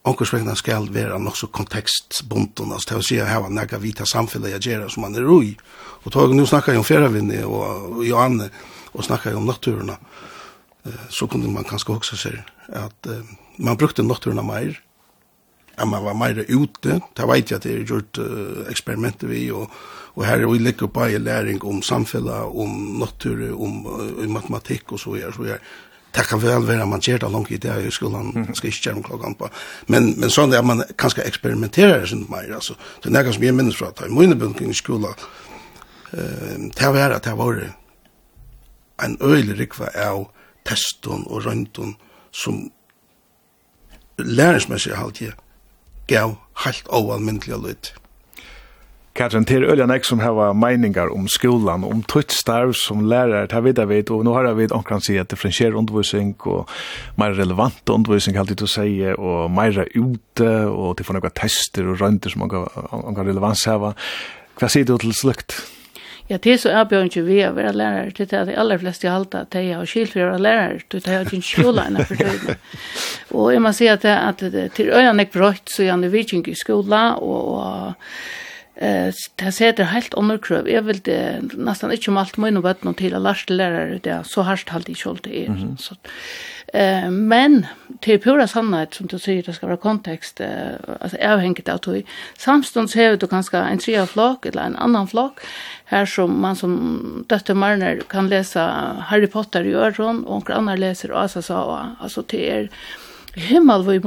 Onkursvegna 0.00 0.54
skal 0.56 0.86
være 0.88 1.18
nok 1.20 1.36
så 1.36 1.46
kontekstbunden, 1.52 2.70
altså 2.72 2.88
til 2.88 2.96
å 2.96 3.04
si 3.04 3.16
at 3.20 3.28
her 3.28 3.42
var 3.44 3.50
nega 3.52 3.76
vita 3.82 4.06
samfunnet 4.08 4.54
jeg 4.54 4.62
gjør 4.70 4.86
som 4.88 5.04
man 5.04 5.18
er 5.20 5.26
roi. 5.28 5.50
Og 6.06 6.14
tog, 6.14 6.32
nå 6.32 6.46
snakker 6.48 6.72
jeg 6.72 6.80
om 6.80 6.86
ferravinni 6.88 7.42
og, 7.44 7.98
og 7.98 8.06
Johanne, 8.08 8.48
og 8.94 9.04
snakker 9.04 9.30
jeg 9.30 9.36
om 9.36 9.44
naturerna, 9.44 9.98
eh, 10.88 11.04
så 11.12 11.28
kunne 11.28 11.52
man 11.52 11.68
kanskje 11.68 11.98
også 11.98 12.16
se 12.16 12.32
at 12.80 13.10
man 13.60 13.76
brukte 13.76 14.02
naturerna 14.06 14.42
meir, 14.46 14.80
at 15.76 15.88
man 15.88 16.04
var 16.04 16.14
mer 16.18 16.42
ute. 16.48 17.00
Det 17.16 17.28
vet 17.28 17.50
jeg 17.50 17.56
at 17.56 17.66
det 17.66 17.74
er 17.74 17.86
gjort 17.88 18.18
uh, 18.18 18.64
eksperimenter 18.70 19.30
vi, 19.30 19.50
og, 19.50 19.70
og 20.14 20.24
her 20.26 20.42
er 20.42 20.50
vi 20.50 20.58
ligger 20.58 20.90
på 20.92 21.04
en 21.04 21.24
læring 21.24 21.62
om 21.64 21.82
samfunnet, 21.82 22.50
om 22.54 22.98
natur, 23.00 23.46
om 23.54 23.86
uh, 23.86 24.26
matematikk 24.28 24.92
og 24.92 25.00
så 25.00 25.14
videre, 25.14 25.32
så 25.32 25.42
videre. 25.42 25.58
Det 26.14 26.26
kan 26.26 26.42
vel 26.42 26.66
være 26.66 26.86
man 26.86 27.00
gjør 27.00 27.18
det 27.18 27.30
langt 27.30 27.50
i 27.50 27.56
det 27.56 27.86
i 27.86 27.90
skolen, 27.90 28.32
man 28.34 28.54
skal 28.54 28.68
ikke 28.68 28.82
gjøre 28.82 28.94
noen 28.96 29.04
klokken 29.06 29.36
på. 29.38 29.50
Men, 29.86 30.08
men 30.18 30.32
sånn 30.32 30.52
er 30.52 30.58
at 30.58 30.66
man 30.66 30.82
kan 30.98 31.12
skal 31.12 31.28
eksperimentere 31.30 32.00
det 32.00 32.08
sånn 32.10 32.26
mer, 32.30 32.48
altså. 32.56 32.74
Det 32.98 33.12
er 33.12 33.14
noe 33.14 33.34
som 33.36 33.46
jeg 33.46 33.54
minnes 33.54 33.78
fra 33.78 33.92
at 33.92 34.02
i 34.08 34.10
mine 34.10 34.34
bunkene 34.38 34.74
i 34.74 34.78
skolen, 34.78 35.22
eh, 36.10 36.56
det 36.74 36.90
var 36.96 37.14
at 37.14 37.28
det 37.28 37.36
var 37.38 37.62
en 39.04 39.16
øyelig 39.22 39.58
rikva 39.60 39.92
av 39.94 40.26
testen 40.66 41.22
og 41.30 41.46
røntgen 41.46 41.94
som 42.34 42.66
læringsmessig 44.18 44.96
halvtid 44.98 45.38
gav 46.10 46.36
helt 46.66 46.90
oanmyndelig 46.90 47.62
lyd. 47.62 47.94
Katrin, 49.14 49.44
til 49.44 49.64
øyla 49.66 49.88
nek 49.90 50.04
som 50.06 50.20
har 50.22 50.52
meiningar 50.54 51.10
om 51.10 51.26
skolan, 51.28 51.82
om 51.84 52.02
tutt 52.06 52.32
starv 52.32 52.72
som 52.78 53.02
lærar, 53.10 53.48
ta 53.50 53.58
vidda 53.60 53.84
vid, 53.90 54.10
og 54.10 54.22
nu 54.24 54.32
har 54.32 54.46
vi 54.54 54.68
omkran 54.70 55.02
si 55.02 55.16
at 55.18 55.28
differensjer 55.32 55.74
undervisning, 55.74 56.36
og 56.46 56.70
meir 57.18 57.34
relevant 57.34 57.90
undervisning, 57.90 58.38
alltid 58.38 58.62
du 58.62 58.68
sier, 58.70 59.18
og 59.18 59.50
meira 59.50 59.84
ute, 59.96 60.52
og 60.70 60.96
til 60.96 61.08
få 61.08 61.18
noen 61.18 61.36
tester 61.36 61.90
og 61.90 62.00
rønter 62.00 62.30
som 62.30 62.46
omkran 62.46 63.26
relevans 63.26 63.66
hava. 63.66 63.92
Hva 64.60 64.70
sier 64.70 64.86
du 64.86 64.96
til 65.02 65.12
slukt? 65.16 65.58
Ja, 66.30 66.36
det 66.38 66.52
er 66.52 66.58
så 66.62 66.70
avbjørn 66.78 67.08
ikke 67.10 67.24
vi 67.26 67.40
å 67.42 67.54
være 67.56 67.72
lærere, 67.74 68.12
det 68.14 68.28
er 68.30 68.44
det 68.46 68.58
aller 68.62 68.78
fleste 68.78 69.08
jeg 69.08 69.14
halte 69.16 69.40
at 69.42 69.56
jeg 69.58 69.74
har 69.74 69.88
skilt 69.90 70.12
for 70.14 70.22
å 70.22 70.28
være 70.28 70.42
lærere, 70.44 70.84
det 70.94 71.00
er 71.02 71.24
ikke 71.26 71.40
en 71.40 71.48
skjola 71.48 71.86
enn 71.90 71.98
for 72.06 72.20
døgnet. 72.20 72.68
Og 73.34 73.48
jeg 73.50 73.62
må 73.64 73.72
si 73.74 73.88
at, 73.90 74.04
det 74.06 74.14
at 74.14 74.44
til 74.76 74.92
øyne 74.94 75.24
jeg 75.24 75.32
brøtt, 75.34 75.66
så 75.66 75.82
er 75.82 75.88
gjerne 75.88 76.12
viking 76.12 76.46
i 76.46 76.54
skola, 76.54 77.02
og, 77.18 77.50
og 77.56 78.14
eh 78.80 79.12
det 79.36 79.52
sätter 79.52 79.84
helt 79.84 80.14
under. 80.14 80.68
Jag 80.68 80.82
vill 80.82 81.00
det 81.00 81.40
nästan 81.54 81.92
inte 81.92 82.10
om 82.10 82.16
allt 82.16 82.36
men 82.36 82.54
vad 82.54 82.62
vet 82.62 82.84
någon 82.84 82.94
till 82.94 83.14
alla 83.14 83.36
lärare 83.46 84.00
det 84.02 84.22
så 84.24 84.42
harst 84.42 84.68
halt 84.68 84.88
i 84.88 84.94
skuld 84.94 85.20
det 85.22 85.46
-hmm. 85.46 85.76
så 85.76 85.94
eh 86.72 87.10
men 87.10 87.66
till 88.00 88.20
pura 88.20 88.46
sannhet 88.46 88.94
som 88.94 89.06
du 89.06 89.18
säger 89.18 89.42
det 89.42 89.52
ska 89.52 89.66
vara 89.66 89.76
kontext 89.76 90.40
eh 90.40 90.48
alltså 91.00 91.16
avhängigt 91.16 91.68
av 91.68 91.78
tog 91.78 92.06
samstunds 92.38 92.94
har 92.94 93.16
du 93.16 93.26
kanske 93.26 93.58
en 93.58 93.78
tre 93.78 94.06
flock 94.06 94.46
eller 94.46 94.62
en 94.62 94.76
annan 94.76 95.08
flock 95.08 95.40
här 95.84 96.06
som 96.06 96.40
man 96.40 96.56
som 96.56 97.24
dotter 97.28 97.54
Marner 97.54 98.00
kan 98.08 98.28
läsa 98.28 98.62
Harry 99.08 99.26
Potter 99.26 99.64
i 99.64 99.72
öron 99.74 100.24
och 100.24 100.48
några 100.48 100.54
andra 100.54 100.76
läser 100.76 101.24
Asa 101.24 101.42
Sawa 101.42 101.96
alltså 102.00 102.22
till 102.22 102.40
er 102.40 102.68
himmel 103.34 103.82
vad 103.82 103.94
i 103.94 103.98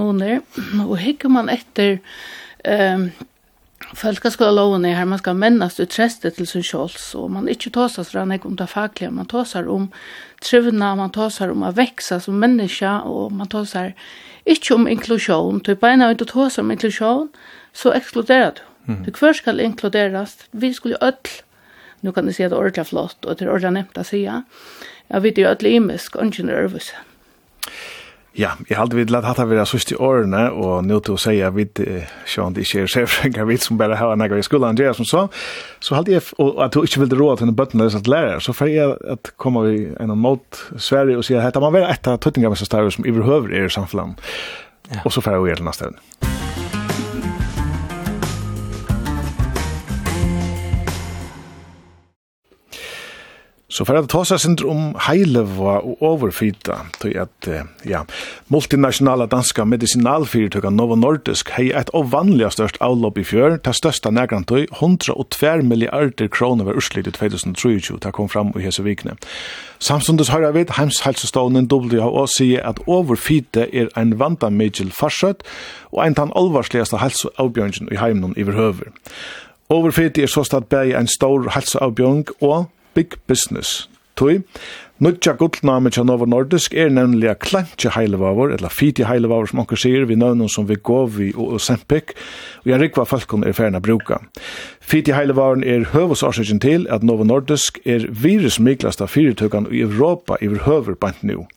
och 0.87 0.97
hickar 0.97 1.29
man 1.29 1.49
efter 1.49 1.99
ehm 2.63 3.11
Fölkaskolan 3.93 4.85
är 4.85 4.95
här 4.95 5.05
man 5.05 5.19
ska 5.19 5.33
männas 5.33 5.79
ut 5.79 5.89
trästet 5.89 6.35
till 6.35 6.47
sin 6.47 6.63
kjols 6.63 7.15
och 7.15 7.31
man 7.31 7.49
inte 7.49 7.69
tåsar 7.69 8.03
så 8.03 8.19
han 8.19 8.39
om 8.43 8.55
det 8.55 8.67
fackliga, 8.67 9.11
man 9.11 9.25
tåsar 9.25 9.67
om 9.67 9.91
trivna, 10.41 10.95
man 10.95 11.09
tåsar 11.09 11.49
om 11.49 11.63
att 11.63 11.75
växa 11.75 12.19
som 12.19 12.39
människa 12.39 13.01
och 13.01 13.31
man 13.31 13.47
tåsar 13.47 13.93
inte 14.45 14.73
om 14.73 14.87
inklusion, 14.87 15.59
typ 15.59 15.79
bara 15.79 15.95
när 15.95 16.15
tåsar 16.25 16.61
om 16.63 16.71
inklusion 16.71 17.29
så 17.73 17.91
exkluderar 17.91 18.53
du. 18.55 18.93
Mm. 18.93 19.03
Du 19.03 19.11
kvar 19.11 19.33
ska 19.33 19.61
inkluderas, 19.61 20.37
vi 20.51 20.73
skulle 20.73 20.97
öll, 21.01 21.13
nu 21.99 22.11
kan 22.11 22.25
du 22.25 22.33
se 22.33 22.49
det 22.49 22.55
ordentligt 22.55 22.87
flott 22.87 23.25
och 23.25 23.35
det 23.35 23.45
är 23.45 23.49
ordentligt 23.49 23.73
nämnt 23.73 23.97
att 23.97 24.07
säga, 24.07 24.43
jag 25.07 25.21
vet 25.21 25.37
ju 25.37 25.45
öll 25.45 25.65
imisk, 25.65 26.15
och 26.15 26.23
nervösa. 26.23 26.45
nervös 26.45 26.93
Ja, 28.33 28.55
jeg 28.65 28.79
halte 28.79 28.97
vi 28.97 29.03
lett 29.05 29.27
hatt 29.27 29.37
av 29.37 29.51
vera 29.51 29.65
sust 29.69 29.91
i 29.93 29.97
årene, 30.01 30.47
og 30.57 30.87
nå 30.87 30.97
til 31.05 31.13
å 31.13 31.21
si 31.21 31.35
at 31.45 31.53
vi 31.53 31.67
ikke 31.69 31.85
er 31.85 32.57
ikke 32.63 32.81
er 32.81 32.89
sjefrengar, 32.89 33.45
vi 33.51 33.59
som 33.61 33.77
bare 33.77 33.99
har 33.99 34.17
nægge 34.17 34.41
i 34.41 34.45
skolen, 34.45 34.71
Andreas, 34.71 34.97
som 34.97 35.05
så, 35.05 35.23
så 35.83 35.99
halte 35.99 36.15
jeg, 36.15 36.25
og 36.41 36.57
at 36.65 36.73
du 36.73 36.81
ikke 36.81 37.03
ville 37.03 37.19
råd 37.21 37.43
til 37.43 37.51
en 37.51 37.55
bøttene 37.55 37.85
at 37.93 38.09
lærer, 38.09 38.41
så 38.41 38.57
får 38.57 38.73
jeg 38.73 38.97
at 39.13 39.33
komme 39.37 39.67
vi 39.69 39.87
en 40.01 40.17
mot 40.17 40.63
Sverige 40.77 41.21
og 41.21 41.27
si 41.27 41.37
at 41.37 41.61
man 41.61 41.77
være 41.77 41.93
et 41.93 42.09
av 42.09 42.17
tøttingamessestare 42.25 42.91
som 42.95 43.05
iverhøver 43.05 43.53
er 43.53 43.69
i 43.69 43.73
samfunnet, 43.73 44.17
og 45.03 45.11
så 45.13 45.21
får 45.21 45.37
jeg 45.37 45.43
å 45.43 45.51
gjøre 45.51 45.61
til 45.61 45.69
næste 45.69 46.32
Så 53.73 53.87
for 53.89 53.97
at 53.97 54.05
ta 54.11 54.19
seg 54.27 54.37
sindr 54.37 54.67
om 54.69 54.81
heileva 55.07 55.79
og 55.81 56.01
overfyta, 56.05 56.75
tog 57.01 57.15
at, 57.17 57.47
ja, 57.89 58.03
multinationella 58.53 59.25
danska 59.31 59.65
medicinalfyrtøkka 59.65 60.69
Novo 60.69 60.93
Nordisk 60.99 61.49
hei 61.55 61.71
et 61.73 61.89
avvanliga 61.97 62.51
størst 62.53 62.77
avlopp 62.85 63.17
i 63.17 63.25
fjør, 63.25 63.55
ta 63.65 63.73
størsta 63.73 64.11
negrant 64.13 64.45
tog, 64.51 64.67
102 64.77 65.63
milliarder 65.65 66.29
kroner 66.29 66.67
var 66.67 66.77
urslit 66.77 67.09
i 67.09 67.15
2023, 67.15 67.97
ta 68.03 68.11
kom 68.13 68.29
fram 68.29 68.51
i 68.53 68.61
hese 68.61 68.85
vikne. 68.85 69.15
Samstundes 69.81 70.29
har 70.29 70.45
jeg 70.45 70.53
vidt, 70.59 70.75
heimshelsestånden 70.77 71.65
WHO 71.73 72.27
sier 72.29 72.61
at 72.69 72.83
överfita 72.85 73.65
er 73.73 73.89
en 73.97 74.13
vanda 74.21 74.51
mykjel 74.53 74.93
farsøtt, 74.93 75.41
og 75.89 76.05
en 76.05 76.19
tan 76.21 76.35
alvarsligasta 76.37 77.01
helseavbjørnsen 77.01 77.89
i 77.89 77.97
heimnon 77.97 78.37
i 78.37 78.45
verhøver. 78.45 78.93
Overfyta 79.73 80.21
er 80.21 80.29
så 80.29 80.45
stad 80.45 80.69
bæg 80.69 80.93
en 80.93 81.09
stor 81.09 81.49
helseavbjørn 81.57 82.25
og 82.45 82.69
big 82.93 83.17
business. 83.27 83.87
Tui, 84.15 84.43
Nutja 85.01 85.33
gullname 85.35 85.89
tja 85.91 86.03
Novo 86.05 86.27
Nordisk 86.29 86.75
er 86.77 86.91
nemlig 86.93 87.27
a 87.27 87.33
klantje 87.35 87.89
heilevavur, 87.95 88.53
eller 88.53 88.69
fiti 88.71 89.03
heilevavur 89.03 89.49
som 89.49 89.63
onker 89.63 89.79
sier, 89.81 90.05
vi 90.05 90.15
nøvnum 90.15 90.47
som 90.53 90.67
vi 90.69 90.77
govi 90.77 91.31
og 91.33 91.57
sempik, 91.59 92.13
og 92.61 92.69
jeg 92.69 92.79
rikva 92.79 93.07
falkon 93.09 93.43
er 93.43 93.57
ferna 93.57 93.81
bruka. 93.83 94.21
Fiti 94.79 95.15
heilevavur 95.17 95.65
er 95.65 95.89
høvusårsikken 95.95 96.61
til 96.63 96.87
at 96.93 97.03
Novo 97.03 97.25
Nordisk 97.25 97.81
er 97.89 98.05
virusmiklasta 98.07 99.09
fyrirtøkan 99.09 99.67
i 99.73 99.81
Europa 99.81 100.37
i 100.39 100.51
høver 100.53 100.93
bant 100.93 101.25
nu. 101.25 101.47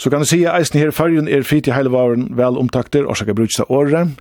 Så 0.00 0.10
kan 0.10 0.24
jeg 0.24 0.32
si 0.32 0.42
at 0.44 0.58
eisen 0.58 0.80
her 0.80 0.90
fargen 0.96 1.28
er 1.28 1.44
fiti 1.44 1.70
heilevavur 1.76 2.24
vel 2.40 2.58
omtakter, 2.58 3.04
orsaka 3.04 3.36
bruksta 3.36 3.68
året, 3.68 4.16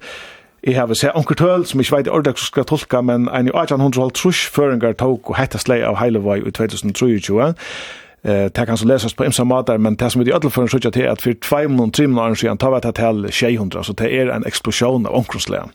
Jeg 0.65 0.79
har 0.79 0.93
sett 0.97 1.13
onker 1.13 1.37
tøl, 1.37 1.65
som 1.69 1.79
ikke 1.79 1.99
vet 1.99 2.07
ordet 2.09 2.39
som 2.39 2.47
skal 2.49 2.65
tolka, 2.65 3.01
men 3.05 3.27
en 3.29 3.45
i 3.45 3.53
1800-trus 3.53 4.47
føringar 4.49 4.95
tog 4.97 5.29
og 5.29 5.37
hette 5.37 5.61
slei 5.61 5.83
av 5.85 5.99
Heilevøy 5.99 6.41
i 6.41 6.53
2023. 6.57 7.51
Eh, 8.25 8.47
det 8.49 8.65
kan 8.65 8.77
så 8.77 8.87
lesas 8.89 9.13
på 9.13 9.27
imsa 9.27 9.45
matar, 9.45 9.77
men 9.77 9.93
det 9.93 10.09
som 10.11 10.23
vi 10.23 10.31
i 10.31 10.33
alle 10.33 10.49
føring 10.49 10.71
sørger 10.73 10.95
til 10.95 11.05
at 11.05 11.21
for 11.21 11.37
2-3 11.37 12.09
år 12.17 12.33
siden 12.41 12.57
tar 12.57 12.73
vi 12.73 12.81
det 12.81 12.95
til 12.97 13.25
600, 13.29 13.83
så 13.83 13.93
det 13.93 14.09
er 14.09 14.33
en 14.33 14.47
eksplosjon 14.49 15.05
av 15.05 15.13
onkersleia. 15.13 15.69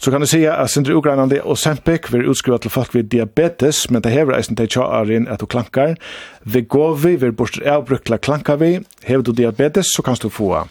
Så 0.00 0.10
kan 0.10 0.20
du 0.20 0.26
säga 0.26 0.54
at 0.54 0.70
sindri 0.70 0.94
ugreinande 0.94 1.40
og 1.42 1.58
Sempik 1.58 2.12
vil 2.12 2.28
utskriva 2.30 2.58
til 2.58 2.70
folk 2.70 2.94
vid 2.94 3.10
diabetes, 3.10 3.90
men 3.90 4.02
det 4.02 4.12
hever 4.12 4.36
eisen 4.36 4.56
til 4.56 4.68
tjaarin 4.70 5.26
at 5.28 5.40
du 5.40 5.46
klankar. 5.46 5.96
Vegovi 6.44 7.16
vil 7.16 7.32
borster 7.32 7.66
avbrukla 7.66 8.16
klankar 8.16 8.56
vi. 8.56 8.78
Hever 9.02 9.22
du 9.22 9.32
diabetes, 9.32 9.86
så 9.96 10.02
kan 10.02 10.14
du 10.22 10.28
få 10.28 10.68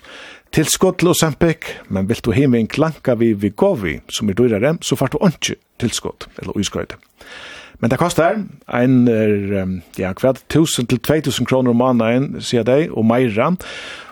tilskott 0.56 1.00
til 1.02 1.12
Osempik, 1.12 1.70
men 1.89 2.10
vil 2.10 2.22
du 2.26 2.32
hive 2.36 2.60
en 2.60 2.68
klanka 2.68 3.18
vi 3.20 3.34
Vigovi, 3.34 4.00
som 4.10 4.30
er 4.30 4.38
dyrere, 4.39 4.78
så 4.82 4.95
får 4.95 5.14
du 5.14 5.20
ikke 5.28 5.60
tilskott, 5.80 6.28
eller 6.39 6.58
uiskrøyde. 6.58 6.98
Men 7.80 7.91
det 7.91 8.00
kostar 8.02 8.39
ein 8.74 9.08
er, 9.08 9.82
ja, 10.00 10.14
kvart 10.18 10.41
1000 10.50 10.88
til 10.89 11.00
2000 11.00 11.45
kroner 11.45 11.72
om 11.72 11.78
måneden, 11.78 12.41
sier 12.41 12.66
de, 12.66 12.88
og 12.89 13.06
meira. 13.06 13.52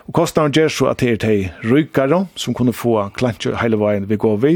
Og 0.06 0.14
kostnaden 0.14 0.54
gjør 0.54 0.70
så 0.70 0.86
at 0.92 1.02
det 1.02 1.10
er 1.10 1.18
de 1.24 1.48
rykere 1.66 2.26
som 2.38 2.54
kunne 2.54 2.74
få 2.76 3.08
klantje 3.16 3.56
hele 3.58 3.78
veien 3.80 4.06
vi 4.08 4.16
går 4.16 4.36
vi. 4.44 4.52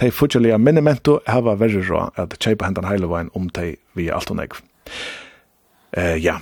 De 0.00 0.10
fortjellige 0.12 0.58
minnemento 0.60 1.20
hava 1.26 1.56
verre 1.56 1.80
råd 1.88 2.20
at 2.20 2.36
kjøpe 2.36 2.68
hendene 2.68 2.92
hele 2.92 3.08
veien 3.08 3.32
om 3.34 3.48
de 3.56 3.76
vi 3.96 4.10
alt 4.12 4.30
og 4.30 4.36
negv. 4.42 4.60
Uh, 5.96 6.16
ja, 6.20 6.38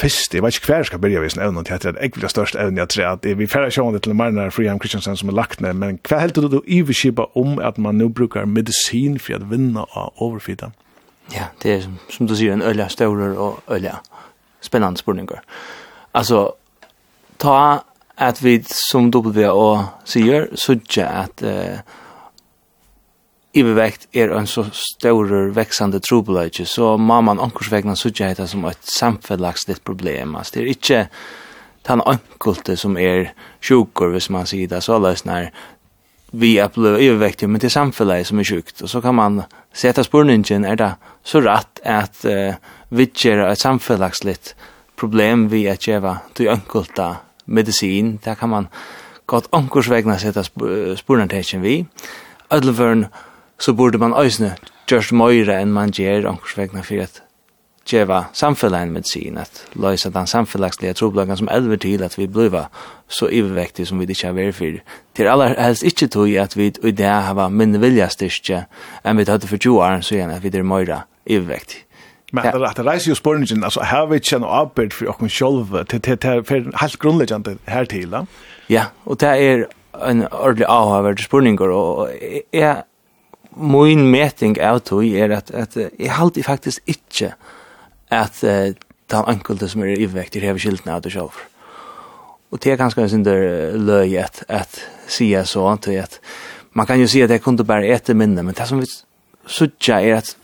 fyrst, 0.00 0.34
jeg 0.34 0.42
vet 0.42 0.54
ikke 0.54 0.66
hver 0.66 0.76
jeg 0.76 0.86
skal 0.86 0.98
begynne 0.98 1.26
även 1.26 1.38
en 1.38 1.48
evne 1.48 1.64
til 1.64 1.72
at 1.72 1.80
störst 1.80 1.96
även 1.96 2.18
jag 2.18 2.30
størst 2.30 2.54
evne 2.54 2.80
jeg 2.80 2.88
tror 2.88 3.06
at 3.06 3.38
vi 3.38 3.46
færre 3.46 3.70
sjående 3.70 3.98
til 3.98 4.14
Marnar 4.14 4.50
Friheim 4.50 4.78
Kristiansen 4.78 5.16
som 5.16 5.28
er 5.28 5.32
lagt 5.32 5.60
ned, 5.60 5.72
men 5.72 5.98
hva 6.08 6.26
då 6.26 6.40
du 6.40 6.48
du 6.48 6.62
iverskipa 6.66 7.24
om 7.36 7.58
at 7.58 7.78
man 7.78 7.94
nu 7.94 8.08
brukar 8.08 8.44
medicin 8.44 9.18
for 9.18 9.34
at 9.34 9.50
vinna 9.50 9.80
av 9.80 10.12
overfida? 10.16 10.70
Ja, 11.34 11.44
det 11.62 11.72
er 11.72 11.82
som 12.10 12.26
du 12.26 12.36
sier 12.36 12.52
en 12.52 12.62
øyla 12.62 12.88
staurer 12.88 13.38
og 13.38 13.62
øyla 13.70 13.96
spennende 14.60 14.98
spurningar. 14.98 15.42
Altså, 16.14 16.50
ta 17.38 17.78
at 18.18 18.44
vi 18.44 18.62
som 18.90 19.10
WHO 19.14 19.78
sier, 20.04 20.46
sudja 20.54 21.22
at 21.22 21.42
uh, 21.42 21.78
ivervekt 23.56 24.08
er 24.14 24.32
en 24.36 24.48
så 24.50 24.66
stor 24.76 25.30
veksande 25.56 26.00
trobelage, 26.04 26.66
så 26.66 26.96
må 26.96 27.20
man 27.24 27.40
omkursvegna 27.42 27.96
sutja 27.96 28.30
heita 28.30 28.46
som 28.46 28.64
et 28.68 28.92
samfellagsligt 28.96 29.84
problem. 29.84 30.36
Altså, 30.36 30.54
det 30.54 30.62
er 30.62 30.74
ikke 30.74 31.00
den 31.86 32.02
ankulte 32.06 32.76
som 32.76 32.96
er 32.98 33.32
sjukur, 33.62 34.12
hvis 34.14 34.30
man 34.30 34.46
sier 34.46 34.68
det, 34.70 34.82
så 34.84 34.98
løsner 35.02 35.50
vi 36.36 36.56
er 36.58 36.68
blevet 36.68 37.00
ivervektig, 37.00 37.48
men 37.48 37.60
det 37.60 37.70
er 37.70 37.76
samfellag 37.76 38.26
som 38.26 38.40
er 38.40 38.48
sjukt. 38.48 38.82
Og 38.82 38.90
så 38.90 39.00
kan 39.00 39.14
man 39.14 39.42
sette 39.72 40.04
spurningen, 40.04 40.64
er 40.64 40.76
det 40.76 40.90
så 41.24 41.40
rett 41.40 41.80
at 41.86 42.24
uh, 42.26 42.58
vi 42.90 43.06
gjør 43.06 43.46
et 43.46 43.62
samfellagsligt 43.62 44.54
problem 44.96 45.46
vi 45.52 45.66
at 45.70 45.86
gjeva 45.86 46.18
til 46.34 46.50
ankulte 46.50 47.14
medisin, 47.46 48.16
der 48.24 48.34
kan 48.34 48.48
man 48.48 48.68
godt 49.26 49.48
ankursvegna 49.52 50.18
sette 50.18 50.44
spurningen 50.96 51.62
vi. 51.62 51.86
Ødlevøren 52.52 53.06
så 53.58 53.72
borde 53.72 53.98
man 53.98 54.16
øysne 54.16 54.56
gjørst 54.90 55.14
møyre 55.16 55.60
enn 55.60 55.72
man 55.74 55.94
gjør 55.94 56.28
omkursvegna 56.30 56.84
for 56.86 57.02
at 57.02 57.22
djeva 57.86 58.24
samfunnet 58.34 58.90
medisin, 58.90 59.38
at 59.38 59.62
løysa 59.78 60.10
den 60.10 60.26
samfellagslige 60.26 60.94
troblagan 60.98 61.38
som 61.38 61.48
elver 61.52 61.78
til 61.82 62.02
at 62.02 62.18
vi 62.18 62.26
bliva 62.26 62.66
så 63.08 63.28
ivervektig 63.30 63.86
som 63.86 64.00
vi 64.00 64.08
ikke 64.10 64.26
har 64.26 64.36
vært 64.36 64.58
for. 64.58 64.78
Til 65.14 65.30
aller 65.30 65.54
helst 65.60 65.86
ikke 65.86 66.10
tog 66.10 66.34
at 66.42 66.56
vi 66.56 66.66
i 66.66 66.90
det 66.90 67.06
har 67.06 67.48
minne 67.48 67.80
vilja 67.82 68.08
styrstje 68.10 68.64
enn 69.04 69.18
vi 69.18 69.26
tatt 69.28 69.46
for 69.46 69.56
20 69.56 69.82
år 69.82 70.00
så 70.02 70.18
igjen 70.18 70.34
at 70.34 70.42
vi 70.42 70.50
er 70.52 70.66
møyre 70.66 71.04
ivervektig. 71.26 71.84
Men 72.32 72.44
ja. 72.44 72.72
det 72.74 72.82
reiser 72.86 73.12
jo 73.12 73.14
spørningen, 73.14 73.64
altså 73.64 73.84
her 73.86 74.08
vi 74.10 74.18
ikke 74.18 74.40
noe 74.42 74.50
arbeid 74.64 74.92
for 74.92 75.12
oss 75.12 75.32
selv, 75.32 75.76
til 75.86 76.02
det 76.02 76.24
er 76.24 76.42
helt 76.80 76.98
grunnleggende 76.98 77.54
her 77.70 77.84
til, 77.84 78.10
da? 78.10 78.24
Ja, 78.68 78.88
og 79.06 79.20
det 79.22 79.28
er 79.30 79.64
en 80.10 80.26
ordentlig 80.26 80.66
avhøyverdig 80.68 81.24
spørninger, 81.24 81.70
og 81.70 82.10
jeg 82.52 82.82
min 83.56 84.06
meting 84.10 84.58
av 84.60 84.82
tog 84.84 85.04
er 85.06 85.32
at, 85.38 85.50
at 85.50 85.76
jeg 85.76 86.12
halte 86.12 86.44
faktisk 86.44 86.82
ikke 86.86 87.32
at 88.12 88.40
uh, 88.44 88.72
den 89.10 89.28
enkelte 89.30 89.68
som 89.68 89.82
er 89.82 89.96
ivvektig 89.96 90.42
hever 90.44 90.60
skiltene 90.60 90.96
av 90.96 91.04
det 91.04 91.14
selv. 91.14 91.34
Og 92.50 92.62
det 92.62 92.72
er 92.72 92.80
ganske 92.80 93.02
en 93.02 93.10
synder 93.10 93.76
løy 93.78 94.16
at, 94.20 94.44
at 94.48 94.80
sier 95.10 95.44
så, 95.48 95.66
til 95.82 96.02
at 96.02 96.20
man 96.76 96.86
kan 96.86 97.00
jo 97.00 97.08
si 97.08 97.22
at 97.24 97.30
jeg 97.30 97.42
kunne 97.42 97.64
bare 97.64 97.88
ete 97.88 98.14
minne, 98.14 98.42
men 98.42 98.54
det 98.54 98.66
som 98.68 98.80
vi 98.80 98.88
sutja 99.46 100.00
er 100.00 100.20
at 100.20 100.36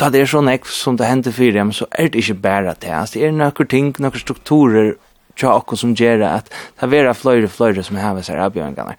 da 0.00 0.08
det 0.10 0.22
er 0.22 0.30
sånn 0.30 0.50
ek 0.50 0.66
som 0.66 0.96
det 0.98 1.06
hender 1.06 1.34
for 1.34 1.54
dem, 1.54 1.72
så 1.72 1.86
er 1.90 2.10
det 2.10 2.22
ikke 2.22 2.40
bare 2.42 2.74
det. 2.80 2.94
Det 3.12 3.22
er 3.22 3.34
noen 3.34 3.68
ting, 3.70 3.92
noen 4.00 4.18
strukturer 4.18 4.94
tja 5.38 5.52
okkur 5.56 5.78
som 5.78 5.94
gjer 5.96 6.24
at 6.26 6.50
det 6.80 6.88
vera 6.92 7.14
fløyre 7.16 7.48
flere 7.48 7.84
som 7.86 7.98
hever 8.00 8.24
seg 8.26 8.40
avbjørngane. 8.42 8.96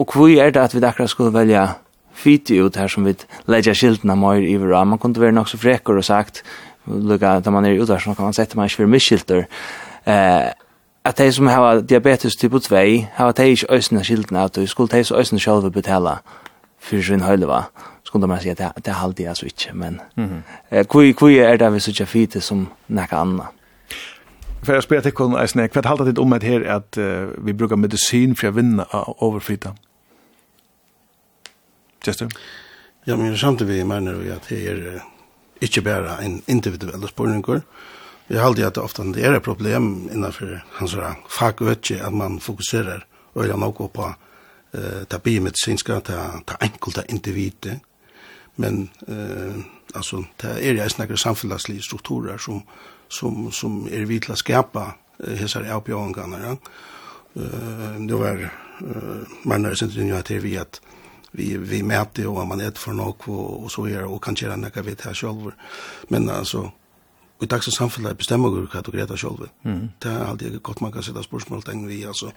Og 0.00 0.14
hvor 0.14 0.30
er 0.30 0.52
det 0.54 0.62
at 0.62 0.74
vi 0.74 0.84
akkurat 0.84 1.10
skulle 1.10 1.34
velja 1.34 1.66
fyti 2.14 2.58
ut 2.62 2.76
her 2.76 2.88
som 2.88 3.04
vi 3.04 3.14
legger 3.46 3.74
skiltna 3.74 4.14
mer 4.14 4.42
i 4.42 4.56
hverandre. 4.56 4.84
Man 4.94 4.98
kunne 4.98 5.20
vara 5.20 5.30
nok 5.30 5.48
så 5.48 5.58
fräckor 5.58 5.96
og 5.96 6.04
sagt, 6.04 6.42
lukka, 6.86 7.40
da 7.40 7.50
man 7.50 7.64
er 7.64 7.80
ute 7.80 7.98
så 8.00 8.14
kan 8.14 8.24
man 8.24 8.32
sette 8.32 8.56
man 8.56 8.66
ikke 8.66 8.76
for 8.82 8.86
misskilter. 8.86 9.44
Eh, 10.06 10.50
at 11.04 11.18
de 11.18 11.32
som 11.32 11.46
har 11.46 11.80
diabetes 11.80 12.36
typ 12.36 12.52
2, 12.52 12.76
har 13.12 13.32
de 13.32 13.48
ikke 13.48 13.74
øsne 13.74 14.04
skiltna, 14.04 14.44
at 14.44 14.56
de 14.56 14.66
skulle 14.66 14.98
de 14.98 15.04
så 15.04 15.18
øsne 15.18 15.40
selv 15.40 15.70
betala 15.70 16.16
for 16.80 17.02
sin 17.02 17.20
høyleva. 17.20 17.62
Skulle 18.04 18.26
man 18.26 18.40
si 18.40 18.48
det, 18.48 18.72
det 18.76 18.88
er 18.88 18.92
halvdig 18.92 19.28
altså 19.28 19.46
ikke, 19.46 19.70
men 19.74 20.00
mm 20.16 20.24
-hmm. 20.24 20.76
eh, 20.76 20.84
kui, 21.14 21.38
er 21.38 21.56
det 21.56 21.72
vi 21.72 21.80
så 21.80 22.04
fyti 22.04 22.40
som 22.40 22.68
nekka 22.88 23.16
anna? 23.16 23.42
För 24.62 24.74
jag 24.74 24.82
spelar 24.82 25.02
till 25.02 25.12
kon 25.12 25.36
eisne, 25.36 25.68
kvart 25.68 25.84
halta 25.84 26.04
tid 26.04 26.18
om 26.18 26.32
att 26.32 26.42
här 26.42 26.64
att 26.64 26.98
uh, 26.98 27.28
vi 27.38 27.52
brukar 27.52 27.76
medicin 27.76 28.34
för 28.34 28.48
att 28.48 28.54
vinna 28.54 28.86
överfita? 29.20 29.68
Uh, 29.68 29.74
Gjester? 32.04 32.28
Ja, 33.04 33.16
men 33.16 33.36
samtidig 33.38 33.74
vi 33.74 33.84
mener 33.84 34.14
vi 34.20 34.30
at 34.32 34.48
det 34.48 34.60
er 34.68 35.02
ikke 35.60 35.82
bare 35.82 36.18
en 36.24 36.42
individuell 36.46 37.08
spørninger. 37.08 37.60
Vi 38.28 38.36
har 38.36 38.50
at 38.50 38.74
det 38.74 38.82
ofte 38.82 39.02
det 39.12 39.24
er 39.24 39.36
et 39.36 39.42
problem 39.42 40.08
innenfor 40.12 40.62
hans 40.78 40.96
fagøtje 41.28 42.00
at 42.06 42.12
man 42.12 42.40
fokuserer 42.40 43.04
og 43.34 43.44
er 43.44 43.56
nok 43.56 43.92
på 43.92 44.14
eh, 44.74 45.04
ta 45.08 45.18
biomedicinska, 45.18 46.00
ta, 46.00 46.40
ta 46.46 46.56
enkelta 46.60 47.02
individer. 47.08 47.80
Men 48.56 48.88
eh, 49.08 49.64
alltså 49.94 50.24
det 50.36 50.46
är 50.46 50.74
jeg 50.74 50.90
snakker 50.90 51.16
samfunnslige 51.16 51.82
strukturer 51.82 52.38
som, 52.38 52.62
som, 53.08 53.52
som 53.52 53.88
er 53.92 54.04
vidt 54.04 54.30
att 54.30 54.38
skapa 54.38 54.94
eh, 55.24 55.34
hessar 55.34 55.64
avbjørnene. 55.64 56.38
Ja? 56.42 56.56
Eh, 57.42 58.00
det 58.08 58.14
var 58.14 58.50
eh, 58.80 59.28
man 59.42 59.64
är 59.64 59.74
sent 59.74 59.92
ju 59.92 60.22
det 60.28 60.38
vi 60.38 60.58
att 60.58 60.80
vi 61.36 61.56
vi 61.56 61.82
mäter 61.82 62.26
och 62.26 62.46
man 62.46 62.60
är 62.60 62.70
för 62.70 62.92
något 62.92 63.28
och, 63.28 63.62
och 63.64 63.72
så 63.72 63.86
är 63.86 64.04
och 64.04 64.24
kan 64.24 64.34
göra 64.34 64.56
något 64.56 64.76
vet 64.76 65.00
här 65.00 65.14
själv 65.14 65.52
men 66.08 66.30
alltså 66.30 66.72
och 67.38 67.48
tack 67.48 67.62
så 67.62 67.70
samfället 67.70 68.18
bestämmer 68.18 68.48
hur 68.48 68.66
kan 68.66 68.82
du 68.82 69.16
själv 69.16 69.48
mm. 69.64 69.88
det 69.98 70.08
är 70.08 70.24
alltid 70.24 70.62
gott 70.62 70.80
man 70.80 70.92
kan 70.92 71.02
sätta 71.02 71.22
spörsmål 71.22 71.62
tänk 71.62 71.88
vi 71.88 72.06
alltså 72.06 72.32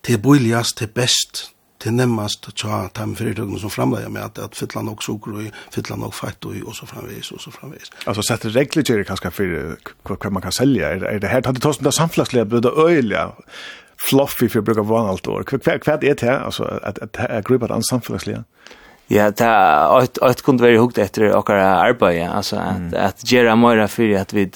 till 0.00 0.14
är 0.14 0.18
billigast 0.18 0.78
det 0.78 0.84
är 0.84 0.94
bäst 0.94 1.52
det 1.84 1.90
är 1.90 1.92
ta 2.40 2.50
tja 2.50 2.88
tam 2.88 3.16
företagen 3.16 3.58
som 3.58 3.70
framlägger 3.70 4.08
med 4.08 4.22
att, 4.22 4.38
att 4.38 4.56
fylla 4.56 4.82
nog 4.82 4.98
går 5.20 5.32
och 5.32 5.42
fylla 5.70 5.96
nog 5.96 6.14
fett 6.14 6.44
och, 6.44 6.54
och 6.66 6.74
så 6.76 6.86
framvis 6.86 7.32
och 7.32 7.40
så 7.40 7.50
framvis. 7.50 7.90
Alltså 8.04 8.22
sätter 8.22 8.50
regler 8.50 8.96
det 8.96 9.04
kanske 9.04 9.30
för 9.30 9.76
vad 10.06 10.32
man 10.32 10.42
kan 10.42 10.52
sälja. 10.52 10.88
Är, 10.90 11.18
det 11.20 11.26
här, 11.26 11.40
det 11.40 11.60
tar 11.60 11.84
det 11.84 11.92
samfället 11.92 12.36
att 12.36 12.48
bjuda 12.48 12.70
öjliga 12.70 13.32
fluffy 14.08 14.48
för 14.48 14.60
brukar 14.60 14.82
vara 14.82 15.08
allt 15.08 15.26
år. 15.26 15.42
Kvad 15.42 15.82
kvad 15.82 16.04
är 16.04 16.14
det 16.14 16.40
alltså 16.40 16.64
att 16.64 16.98
att 16.98 17.16
att 17.16 17.48
gripa 17.48 17.66
det 17.66 17.74
ansamfälliga. 17.74 18.44
Ja, 19.06 19.32
ta 19.32 19.46
att 20.02 20.18
att 20.18 20.42
kunde 20.42 20.62
vara 20.62 20.80
hukt 20.80 20.98
efter 20.98 21.36
och 21.36 21.50
arbete 21.50 22.30
alltså 22.30 22.56
att 22.56 22.94
att 22.94 23.32
göra 23.32 23.56
mer 23.56 23.86
för 23.86 24.16
att 24.16 24.32
vi 24.32 24.50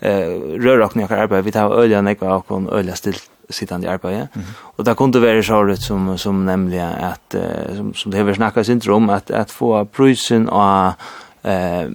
eh 0.00 0.28
rör 0.64 0.80
och 0.80 0.96
några 0.96 1.16
arbete 1.16 1.42
vi 1.42 1.52
tar 1.52 1.74
öliga 1.74 2.02
några 2.02 2.36
och 2.36 2.46
kon 2.46 2.68
öliga 2.68 2.94
stilt 2.94 3.30
sittande 3.48 3.90
arbete. 3.90 4.28
Mm. 4.32 4.46
Och 4.76 4.84
där 4.84 4.94
kunde 4.94 5.20
vara 5.20 5.42
så 5.42 5.68
ut 5.68 5.82
som 5.82 6.18
som 6.18 6.46
nämligen 6.46 6.92
att 6.92 7.34
som 7.76 7.94
som 7.94 8.10
det 8.10 8.18
har 8.18 8.34
snackats 8.34 8.68
inte 8.68 8.92
om 8.92 9.10
att 9.10 9.30
att 9.30 9.50
få 9.50 9.84
prisen 9.84 10.48
och 10.48 10.92
eh 11.42 11.88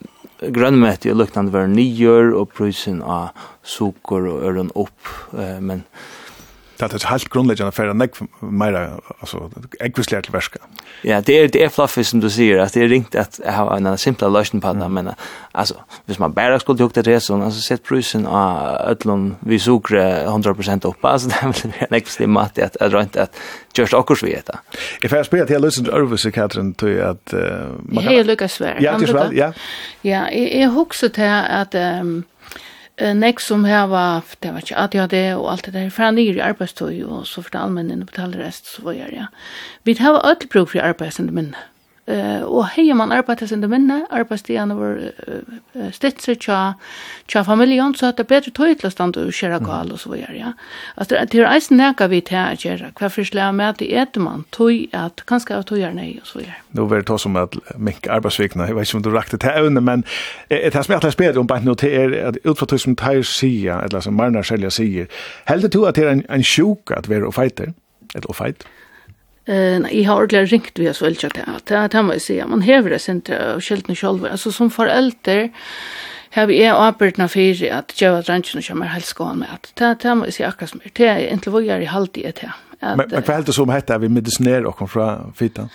grönmäte 0.47 1.11
och 1.11 1.17
luktande 1.17 1.51
var 1.51 1.67
nyor 1.67 2.33
och 2.33 2.53
prisen 2.53 3.01
av 3.01 3.29
socker 3.63 4.27
och 4.27 4.43
öron 4.43 4.71
upp 4.75 5.01
men 5.59 5.83
det 6.87 7.03
er 7.03 7.09
helt 7.11 7.29
grunnleggende 7.29 7.71
for 7.75 7.91
en 7.91 8.01
ekv 8.01 8.25
mer, 8.41 8.77
altså, 9.19 9.49
ekvisligere 9.81 10.25
til 10.25 10.33
verska. 10.33 10.59
Ja, 11.03 11.19
det 11.21 11.37
er, 11.37 11.47
det 11.47 11.63
er 11.63 11.69
fluffy 11.73 12.03
som 12.07 12.21
du 12.21 12.29
sier, 12.29 12.61
at 12.63 12.73
det 12.73 12.83
er 12.83 12.89
ringt 12.91 13.15
at 13.15 13.39
jeg 13.43 13.53
har 13.53 13.69
en 13.75 13.97
simpla 13.97 14.29
løsning 14.29 14.61
på 14.61 14.73
det, 14.73 14.87
mm. 14.87 14.91
men 14.97 15.13
altså, 15.53 15.75
hvis 16.05 16.19
man 16.19 16.33
bare 16.33 16.59
skulle 16.59 16.83
hukt 16.83 16.95
det 16.95 17.21
så 17.23 17.37
altså, 17.41 17.61
sett 17.61 17.83
prusen 17.83 18.25
av 18.27 18.77
ødlån 18.91 19.35
vi 19.41 19.59
sukre 19.59 20.03
100% 20.25 20.87
opp, 20.89 21.05
altså, 21.05 21.27
det 21.31 21.37
er 21.41 21.53
vel 21.53 21.75
en 21.87 21.97
ekvislig 21.99 22.29
mat 22.29 22.57
at 22.57 22.77
jeg 22.79 22.93
rønt 22.93 23.15
at 23.15 23.29
kjørst 23.75 23.95
akkurat 23.97 24.23
vi 24.23 24.33
etter. 24.35 24.59
Jeg 25.03 25.09
får 25.09 25.29
spørre 25.29 25.45
til 25.45 25.57
jeg 25.57 25.65
løsner 25.65 25.95
Ørvese, 25.95 26.31
Katrin, 26.31 26.73
til 26.73 26.99
at... 27.05 27.21
Uh, 27.33 27.77
man 27.85 28.03
kan... 28.03 28.11
Jeg 28.11 28.19
er 28.19 28.29
lykkes 28.29 28.61
vær. 28.61 28.81
Ja, 28.81 28.97
til 28.97 29.37
ja. 29.37 29.51
Ja, 30.03 30.25
jeg, 30.31 30.51
jeg 30.59 30.69
husker 30.69 31.07
til 31.07 31.31
at... 31.61 31.75
Um, 32.01 32.23
nek 33.17 33.41
som 33.41 33.65
hava, 33.65 34.21
det 34.43 34.53
var 34.53 34.63
ikke 34.63 34.77
ADHD 34.77 35.17
og 35.35 35.47
alt 35.51 35.65
det 35.65 35.73
der, 35.73 35.89
fra 35.89 36.11
nyr 36.13 36.37
i 36.37 36.45
arbeidstøy 36.45 37.01
og 37.07 37.25
så 37.27 37.41
for 37.41 37.53
det 37.53 37.61
allmennene 37.61 38.05
betaler 38.05 38.43
rest, 38.45 38.69
så 38.75 38.85
var 38.85 38.97
jeg, 38.97 39.13
ja. 39.15 39.27
Vi 39.83 39.97
hava 39.99 40.21
öll 40.27 40.47
bruk 40.47 40.73
for 40.73 40.85
arbeidsende 40.85 41.33
minne. 41.33 41.57
Eh 42.11 42.41
och 42.41 42.65
hej 42.65 42.93
man 42.93 43.11
arbetar 43.11 43.47
sen 43.47 43.61
det 43.61 43.67
minne, 43.67 44.05
arbetstiden 44.09 44.77
var 44.77 45.11
stitser 45.91 46.35
cha 46.35 46.73
cha 47.27 47.43
familjen 47.43 47.95
så 47.95 48.05
att 48.05 48.17
det 48.17 48.27
bättre 48.27 48.51
tydligt 48.51 48.93
stand 48.93 49.17
och 49.17 49.33
köra 49.33 49.59
gal 49.59 49.91
och 49.91 49.99
så 49.99 50.11
vidare 50.11 50.37
ja. 50.37 50.53
Alltså 50.95 51.15
det 51.31 51.37
är 51.37 51.57
isen 51.57 51.77
näka 51.77 52.07
vi 52.07 52.21
till 52.21 52.37
att 52.37 52.65
göra. 52.65 52.85
Vad 52.99 53.11
slä 53.11 53.51
med 53.51 53.69
att 53.69 53.81
äta 53.81 54.19
man 54.19 54.43
tog 54.49 54.87
att 54.91 55.25
kanske 55.25 55.55
att 55.55 55.71
göra 55.71 55.93
nej 55.93 56.19
och 56.21 56.27
så 56.27 56.39
vidare. 56.39 56.55
Då 56.69 56.85
vill 56.85 57.03
ta 57.03 57.17
som 57.17 57.35
att 57.35 57.55
mink 57.75 58.07
arbetsveckorna. 58.07 58.67
Jag 58.67 58.75
vet 58.75 58.87
inte 58.87 58.97
om 58.97 59.03
du 59.03 59.17
rakt 59.19 59.39
det 59.39 59.43
här 59.43 59.61
under 59.61 59.81
men 59.81 60.03
det 60.47 60.73
har 60.73 60.83
smärtliga 60.83 61.11
spelet 61.11 61.37
om 61.37 61.47
bara 61.47 61.59
notera 61.59 62.27
att 62.27 62.37
utfattar 62.43 62.77
som 62.77 62.95
tar 62.95 63.21
sia 63.21 63.81
eller 63.81 63.99
som 64.01 64.15
Marnar 64.15 64.43
sälja 64.43 64.69
sig. 64.71 65.07
Helt 65.45 65.71
du 65.71 65.87
att 65.87 65.95
det 65.95 66.03
är 66.03 66.07
en 66.07 66.25
en 66.29 66.43
sjuk 66.43 66.91
att 66.91 67.07
vara 67.07 67.27
och 67.27 67.35
fighter? 67.35 67.73
Ett 68.15 68.25
och 68.25 68.35
fight. 68.35 68.63
Eh, 69.45 69.55
uh, 69.55 69.95
jag 69.97 70.11
har 70.11 70.23
ordentligt 70.23 70.51
ringt 70.51 70.79
vi 70.79 70.85
har 70.87 70.93
så 70.93 71.05
väldigt 71.05 71.21
att 71.23 71.65
det 71.91 71.97
här 71.97 72.03
måste 72.03 72.19
säga. 72.19 72.47
Man 72.47 72.61
häver 72.61 72.89
det 72.89 73.09
inte 73.09 73.53
och 73.53 73.63
skällt 73.63 73.87
nu 73.87 73.95
själva. 73.95 74.29
Alltså 74.29 74.51
som 74.51 74.69
förälder 74.69 75.51
har 76.31 76.45
vi 76.45 76.63
är 76.63 76.73
avbörna 76.73 77.27
för 77.27 77.71
att 77.73 78.01
jag 78.01 78.13
har 78.13 78.23
dränkt 78.23 78.55
och 78.55 78.63
kommer 78.63 78.85
helst 78.85 79.13
gå 79.13 79.33
med 79.33 79.47
att 79.53 79.71
det 79.75 80.03
här 80.03 80.15
måste 80.15 80.31
säga 80.31 80.49
akkurat 80.49 80.73
mer. 80.73 80.91
Det 80.93 81.07
är 81.07 81.33
inte 81.33 81.49
vad 81.49 81.63
jag 81.63 81.73
har 81.73 81.81
i 81.81 81.85
halvtid 81.85 82.23
det 82.23 82.47
här. 82.79 82.95
Men 82.95 83.09
vad 83.09 83.29
är 83.29 83.51
som 83.51 83.69
heter 83.69 83.97
vi 83.99 84.09
medicinerar 84.09 84.63
och 84.63 84.75
kom 84.75 84.87
från 84.87 85.33
fitan? 85.33 85.69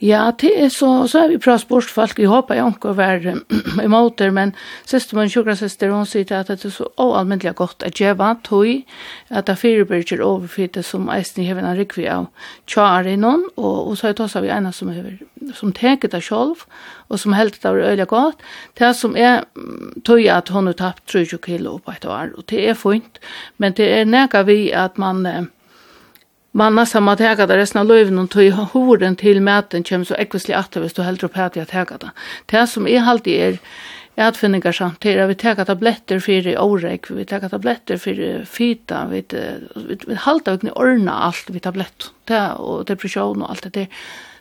Ja, 0.00 0.30
det 0.40 0.50
er 0.60 0.68
så 0.68 1.06
så 1.08 1.22
er 1.24 1.28
vi 1.28 1.38
pratat 1.38 1.68
bort 1.68 1.90
folk. 1.90 2.18
Jag 2.18 2.28
hoppas 2.28 2.56
jag 2.56 2.66
inte 2.66 2.92
var 2.92 3.84
emot 3.84 4.18
det, 4.18 4.30
men 4.30 4.52
siste 4.84 5.16
min 5.16 5.30
sjukra 5.30 5.56
syster 5.56 5.88
hon 5.88 6.06
säger 6.06 6.32
att 6.32 6.46
det 6.46 6.64
er 6.64 6.70
så 6.70 6.88
oallmäntligt 6.96 7.56
godt 7.56 7.82
at 7.82 8.00
jeg 8.00 8.18
var 8.18 8.36
tog 8.44 8.82
at 9.30 9.46
det 9.46 9.56
fyra 9.56 9.84
börjar 9.84 10.20
överfitta 10.20 10.82
som 10.82 11.08
eisen 11.08 11.44
i 11.44 11.48
en 11.48 11.76
rikvi 11.76 12.08
av 12.08 12.26
tjare 12.66 13.16
någon 13.16 13.48
og, 13.56 13.88
og 13.88 13.98
så 13.98 14.08
er 14.08 14.12
det 14.12 14.20
også 14.20 14.40
vi 14.40 14.48
ena 14.48 14.72
som 14.72 14.88
över 14.88 15.18
som 15.54 15.72
tänker 15.72 16.08
det 16.08 16.24
selv, 16.24 16.56
og 17.08 17.18
som 17.18 17.32
heldt 17.32 17.62
det 17.62 17.70
var 17.70 17.90
øyelig 17.90 18.06
godt, 18.06 18.36
Det 18.78 18.96
som 18.96 19.16
er 19.16 19.44
tog 20.04 20.26
at 20.26 20.48
hun 20.48 20.66
har 20.66 20.72
tapt 20.72 21.06
30 21.06 21.38
kilo 21.38 21.78
på 21.78 21.90
et 21.90 22.04
år 22.04 22.30
og 22.36 22.44
det 22.50 22.68
er 22.68 22.74
fint, 22.74 23.18
men 23.58 23.72
det 23.72 23.88
er 23.92 24.04
nega 24.04 24.42
vi 24.42 24.70
at 24.70 24.98
man 24.98 25.48
man 26.56 26.74
nästan 26.74 27.02
må 27.02 27.16
täga 27.16 27.46
det 27.46 27.56
resten 27.56 27.80
av 27.80 27.86
löven 27.86 28.18
och 28.18 28.30
tog 28.30 28.52
horen 28.72 29.16
till 29.16 29.40
mäten 29.40 29.84
kommer 29.84 30.04
så 30.04 30.14
ekvisli 30.14 30.54
att 30.54 30.72
det 30.72 30.94
du 30.96 31.02
helt 31.02 31.22
upp 31.22 31.36
här 31.36 31.46
att 31.46 31.68
täga 31.68 31.96
det. 32.00 32.10
Det 32.46 32.66
som 32.66 32.86
är 32.86 33.02
alltid 33.02 33.40
är 33.40 33.58
är 34.16 34.28
att 34.28 34.42
vi 35.28 35.34
täga 35.34 35.64
tabletter 35.64 36.20
för 36.20 36.46
i 36.46 36.56
orek, 36.56 37.10
vi 37.10 37.24
täga 37.24 37.48
tabletter 37.48 37.96
för 37.96 38.44
fita, 38.44 39.06
vi 39.10 39.24
vi 40.06 40.14
halta 40.14 40.56
vi 40.56 40.70
ordna 40.70 41.12
allt 41.12 41.50
vi 41.50 41.60
tablett. 41.60 42.10
Det 42.24 42.52
och 42.52 42.84
depression 42.84 43.42
och 43.42 43.50
allt 43.50 43.62
det 43.62 43.70
där 43.70 43.88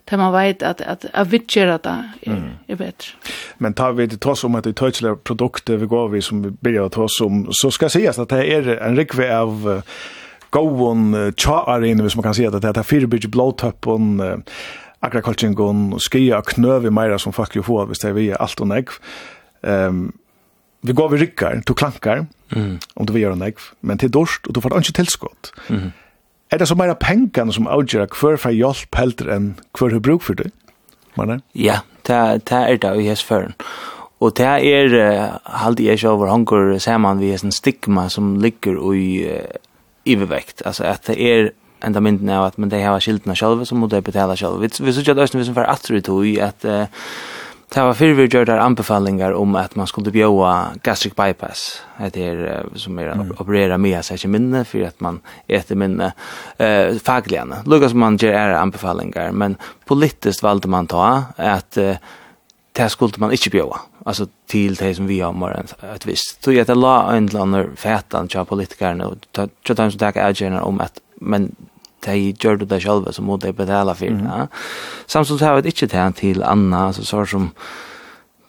Det 0.06 0.18
man 0.18 0.34
vet 0.34 0.64
att 0.64 0.82
att 0.82 1.06
att 1.14 1.28
vitchera 1.28 1.78
det 1.78 2.12
är, 2.22 2.32
mm. 2.32 2.50
är 2.68 2.76
bättre. 2.76 3.12
Men 3.58 3.74
tar 3.74 3.92
vi 3.92 4.08
det 4.08 4.18
trots 4.18 4.44
om 4.44 4.56
att 4.56 4.64
det 4.64 4.74
touchlar 4.74 5.16
produkter 5.16 5.78
vi 5.78 5.86
går 5.86 6.10
vi 6.10 6.22
som 6.22 6.44
vi 6.44 6.50
börjar 6.50 6.90
ta 6.90 7.06
som 7.10 7.48
så 7.52 7.72
ska 7.72 7.90
sägas 7.90 8.20
att 8.20 8.30
det 8.30 8.54
är 8.54 8.68
en 8.68 8.96
rikve 8.96 9.38
av 9.38 9.82
gåon 10.56 11.34
tjaarin, 11.36 12.02
hvis 12.02 12.16
man 12.16 12.24
kan 12.24 12.34
säga 12.34 12.52
det, 12.52 12.60
det 12.60 12.76
här 12.76 12.84
fyrbygge 12.84 13.28
blåtöppen, 13.28 14.22
agrakultingon, 15.06 15.90
og 15.96 16.04
skia 16.04 16.42
knøvi 16.46 16.92
meira 16.94 17.20
som 17.22 17.34
folk 17.36 17.56
jo 17.58 17.66
får, 17.66 17.90
hvis 17.90 18.04
det 18.04 18.12
er 18.12 18.18
vi 18.18 18.30
er 18.32 18.42
alt 18.42 18.62
og 18.64 18.70
negv. 18.72 18.98
Um, 19.62 20.08
vi 20.86 20.94
går 20.94 21.12
vi 21.14 21.22
rikkar, 21.24 21.62
to 21.66 21.74
klankar, 21.78 22.26
mm. 22.54 22.74
om 22.96 23.08
du 23.08 23.14
vil 23.14 23.26
gjøre 23.26 23.40
negv, 23.42 23.72
men 23.82 24.02
til 24.02 24.14
dorst, 24.14 24.48
og 24.48 24.56
du 24.56 24.62
får 24.62 24.78
ikke 24.80 25.00
tilskott. 25.02 25.52
Mm. 25.70 25.90
Er 26.54 26.62
det 26.62 26.70
så 26.70 26.78
meira 26.78 26.94
pengene 26.94 27.54
som 27.54 27.68
avgjør 27.72 28.06
hver 28.14 28.38
for 28.38 28.54
hjelp 28.54 29.00
heldur 29.00 29.32
enn 29.34 29.50
hver 29.78 29.98
har 29.98 30.06
bruk 30.06 30.24
for 30.28 30.38
det? 30.38 30.52
Ja, 31.56 31.80
det, 32.06 32.16
er 32.54 32.78
det 32.78 32.92
i 33.02 33.08
hans 33.08 33.24
føren. 33.24 33.56
Og 34.24 34.36
det 34.38 34.46
er 34.46 34.94
uh, 34.94 35.38
halde 35.64 35.84
jeg 35.84 35.98
ikke 35.98 36.12
over 36.12 36.30
hanker 36.32 36.76
man 37.00 37.20
vi 37.20 37.34
en 37.34 37.52
stigma 37.52 38.08
som 38.10 38.36
ligger 38.40 38.78
i 38.94 39.08
uh, 39.26 39.58
övervägt 40.06 40.62
alltså 40.66 40.84
att 40.84 41.04
det 41.04 41.22
är 41.22 41.52
ända 41.80 42.02
mynden 42.02 42.26
nu 42.26 42.34
att 42.34 42.58
men 42.58 42.70
de 42.70 42.84
har 42.84 43.00
skiltarna 43.00 43.36
själva 43.36 43.66
så 43.66 43.76
måste 43.76 43.96
de 43.96 44.02
betala 44.02 44.36
själva 44.36 44.58
vi 44.58 44.70
vi 44.80 44.94
såg 44.94 45.10
att 45.10 45.18
östen 45.18 45.46
som 45.46 45.54
för 45.54 45.64
att 45.64 45.88
det 45.88 46.02
tog 46.02 46.40
att 46.40 46.66
Det 47.74 47.82
var 47.82 47.94
fyrir 47.98 48.14
vi 48.14 48.28
gjør 48.30 48.46
der 48.46 48.62
anbefalingar 48.62 49.34
om 49.34 49.56
at 49.56 49.76
man 49.76 49.88
skulle 49.88 50.12
bjóa 50.12 50.78
gastric 50.84 51.16
bypass, 51.18 51.82
det 52.14 52.22
er 52.24 52.68
som 52.76 53.00
er 53.00 53.10
mm. 53.14 53.32
operera 53.42 53.78
med 53.78 53.98
seg 54.06 54.20
ikke 54.20 54.30
minne, 54.32 54.62
for 54.70 54.86
at 54.86 55.02
man 55.02 55.18
etter 55.50 55.76
minne 55.76 56.12
eh, 56.60 56.94
fagligane. 57.04 57.64
Lukas 57.66 57.94
man 57.94 58.20
gjør 58.22 58.38
er 58.38 58.56
anbefalingar, 58.60 59.34
men 59.34 59.58
politiskt 59.90 60.44
valde 60.46 60.70
man 60.70 60.88
ta 60.88 61.34
at 61.36 61.78
eh, 61.82 61.98
det 62.76 62.92
skulle 62.92 63.20
man 63.20 63.32
ikke 63.32 63.50
bjøve, 63.50 63.78
altså 64.06 64.28
til 64.52 64.80
det 64.80 64.96
som 64.96 65.08
vi 65.08 65.20
har 65.20 65.32
mer 65.32 65.56
enn 65.56 65.70
et 65.94 66.08
visst. 66.08 66.44
Så 66.44 66.52
jeg 66.52 66.68
la 66.76 66.96
en 67.14 67.30
eller 67.30 67.46
annen 67.46 67.78
fætan 67.80 68.28
til 68.28 68.46
politikerne, 68.46 69.08
og 69.08 69.18
til 69.66 69.78
dem 69.78 69.92
som 69.92 70.00
takk 70.00 70.20
avgjørende 70.20 70.62
om 70.62 70.82
at, 70.82 71.00
men 71.22 71.54
de 72.06 72.34
gjør 72.34 72.56
det 72.66 72.82
selv, 72.82 73.08
så 73.14 73.22
må 73.22 73.38
de 73.38 73.54
betale 73.54 73.96
for 73.96 74.06
det. 74.06 74.14
Mm 74.14 74.28
-hmm. 74.28 74.48
Samtidig 75.08 75.48
har 75.48 75.62
vi 75.62 75.68
ikke 75.68 75.86
det 75.88 76.16
til 76.16 76.44
Anna, 76.44 76.88
altså 76.88 77.06
så 77.06 77.26
som 77.26 77.52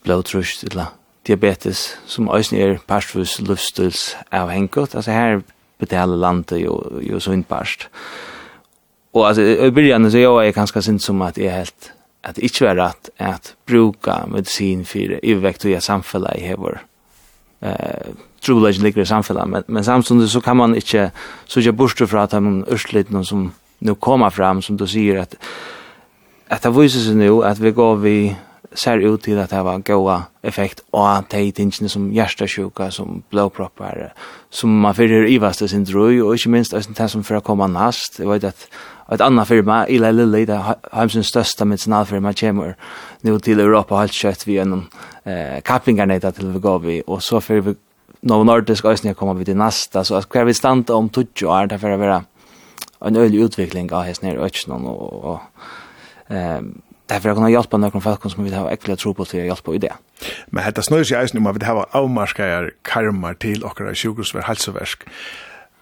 blodtrust 0.03 0.65
eller 0.65 0.95
diabetes, 1.27 1.99
som 2.07 2.29
også 2.29 2.57
er 2.57 2.79
parstvis 2.87 3.41
luftstils, 3.41 4.17
avhengig. 4.33 4.95
Altså 4.95 5.11
her 5.11 5.41
betaler 5.79 6.17
landet 6.17 6.65
jo, 6.65 7.01
jo 7.01 7.21
så 7.21 7.33
innparst. 7.33 7.89
Og 9.15 9.29
altså, 9.29 9.43
i 9.43 9.71
begynnelsen 9.71 10.11
så 10.11 10.19
gjør 10.19 10.41
jeg 10.41 10.55
ganske 10.55 10.83
sint 10.83 11.03
som 11.03 11.23
at 11.23 11.39
jeg 11.39 11.47
er 11.47 11.59
helt 11.59 11.93
att 12.29 12.35
det 12.35 12.43
inte 12.43 12.65
var 12.65 12.75
rätt 12.75 13.11
att 13.17 13.55
bruka 13.67 14.27
medicin 14.27 14.85
för 14.85 15.21
övervägt 15.23 15.65
och 15.65 15.83
samfälla 15.83 16.35
i 16.35 16.41
hever. 16.41 16.83
Eh 17.61 18.13
troligen 18.47 18.83
ligger 18.83 19.03
i 19.03 19.07
samfälla 19.07 19.47
men, 19.47 19.63
men 19.67 19.85
samtidigt 19.85 20.31
så 20.31 20.41
kan 20.41 20.57
man 20.57 20.75
inte 20.75 21.11
så 21.47 21.61
jag 21.61 21.75
borste 21.75 22.07
för 22.07 22.19
att 22.19 22.33
man 22.33 22.65
örslit 22.69 23.11
någon 23.11 23.25
som 23.25 23.53
nu 23.79 23.95
kommer 23.95 24.31
fram 24.31 24.63
som 24.63 24.77
du 24.77 24.87
säger 24.87 25.17
att 25.19 25.35
att 26.49 26.63
det 26.63 26.71
visar 26.71 27.01
sig 27.01 27.15
nu 27.15 27.45
att 27.45 27.59
vi 27.59 27.71
går 27.71 27.97
vi 27.97 28.37
ser 28.75 29.03
ut 29.07 29.23
til 29.23 29.39
at 29.39 29.51
det 29.51 29.63
var 29.65 29.83
goa 29.87 30.17
effekt 30.47 30.83
og 30.93 31.07
at 31.07 31.31
de 31.33 31.51
tingene 31.53 31.89
som 31.89 32.11
hjertesjuka, 32.15 32.91
som 32.91 33.23
blåproppar, 33.31 34.11
som 34.51 34.71
man 34.83 34.95
fyrir 34.95 35.29
ivast 35.31 35.63
sin 35.69 35.85
drøy, 35.85 36.21
og 36.23 36.35
ikke 36.35 36.51
minst 36.51 36.75
det 36.75 37.11
som 37.11 37.25
fyrir 37.25 37.45
koma 37.45 37.67
nast, 37.67 38.21
jeg 38.21 38.29
vet 38.29 38.45
at 38.45 38.69
et 39.13 39.23
anna 39.23 39.45
firma, 39.47 39.85
Ila 39.89 40.11
Lilly, 40.11 40.47
det 40.49 40.57
er 40.57 40.79
heimsens 40.93 41.29
største 41.31 41.65
medicinalfirma, 41.65 42.33
kommer 42.35 42.75
nu 43.23 43.39
til 43.39 43.61
Europa 43.61 43.95
og 43.95 44.03
alt 44.03 44.17
kjøtt 44.17 44.47
vi 44.47 44.57
gjennom 44.57 44.87
eh, 45.25 45.61
kappingarneta 45.63 46.33
til 46.35 46.51
vi 46.55 46.63
går 46.63 46.79
vi, 46.83 47.03
og 47.07 47.23
så 47.23 47.41
fyrir 47.41 47.69
vi 47.69 47.77
Novo 48.27 48.43
Nordisk 48.45 48.85
Østnia 48.85 49.15
kommer 49.15 49.37
vi 49.39 49.45
til 49.45 49.57
nasta, 49.57 50.03
så 50.03 50.17
at 50.19 50.27
hver 50.33 50.49
vi 50.49 50.53
standa 50.57 50.97
om 50.97 51.09
20 51.09 51.47
år, 51.47 51.69
det 51.69 51.77
er 51.77 51.83
fyrir 51.85 51.99
å 51.99 52.03
være 52.03 52.21
en 53.07 53.17
øylig 53.21 53.45
utvikling 53.45 53.93
av 53.93 54.09
hessner 54.09 54.35
i 54.35 54.43
Østnia, 54.43 54.81
og, 54.81 55.25
og, 55.25 55.39
og 56.33 56.86
Därför 57.07 57.35
kan 57.35 57.43
jag 57.43 57.51
hjälpa 57.51 57.77
några 57.77 58.01
folk 58.01 58.31
som 58.33 58.45
vill 58.45 58.55
ha 58.55 58.71
äckliga 58.71 58.97
tro 58.97 59.15
på 59.15 59.23
att 59.23 59.35
jag 59.35 59.47
hjälper 59.47 59.75
i 59.75 59.79
det. 59.79 59.93
Men 60.47 60.65
detta 60.65 60.83
snurrar 60.83 61.05
sig 61.05 61.21
just 61.21 61.35
nu 61.35 61.39
om 61.39 61.45
man 61.45 61.55
vill 61.55 61.67
ha 61.67 61.87
avmarskar 61.91 62.73
karmar 62.83 63.35
till 63.35 63.65
och 63.65 63.81
våra 63.81 63.95
sjukhusver, 63.95 64.43
hälsoversk. 64.43 65.03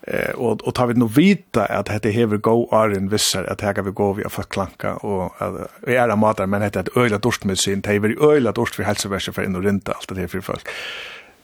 Eh, 0.07 0.31
och, 0.31 0.63
och 0.63 0.75
tar 0.75 0.87
vi 0.87 0.95
nog 0.95 1.11
vita 1.11 1.65
att 1.65 2.03
det 2.03 2.11
hever 2.11 2.37
gå 2.37 2.65
åren 2.65 3.09
vissar 3.09 3.45
att 3.45 3.61
här 3.61 3.75
kan 3.75 3.85
vi 3.85 3.91
gå 3.91 4.13
via 4.13 4.29
klanka 4.29 4.95
och 4.95 5.43
att 5.43 5.71
vi 5.81 5.97
är 5.97 6.09
där 6.09 6.17
matar 6.17 6.47
men 6.47 6.61
det 6.61 6.77
är 6.77 6.81
ett 6.81 6.97
öjla 6.97 7.21
sin 7.57 7.81
det 7.81 7.95
är 7.95 8.31
öjla 8.31 8.53
dorst 8.53 8.75
för 8.75 8.83
hälsoversk 8.83 9.35
för 9.35 9.43
in 9.43 9.57
och 9.57 9.63
rinta 9.63 9.93
allt 9.93 10.09
det 10.09 10.21
här 10.21 10.27
för 10.27 10.41
folk. 10.41 10.69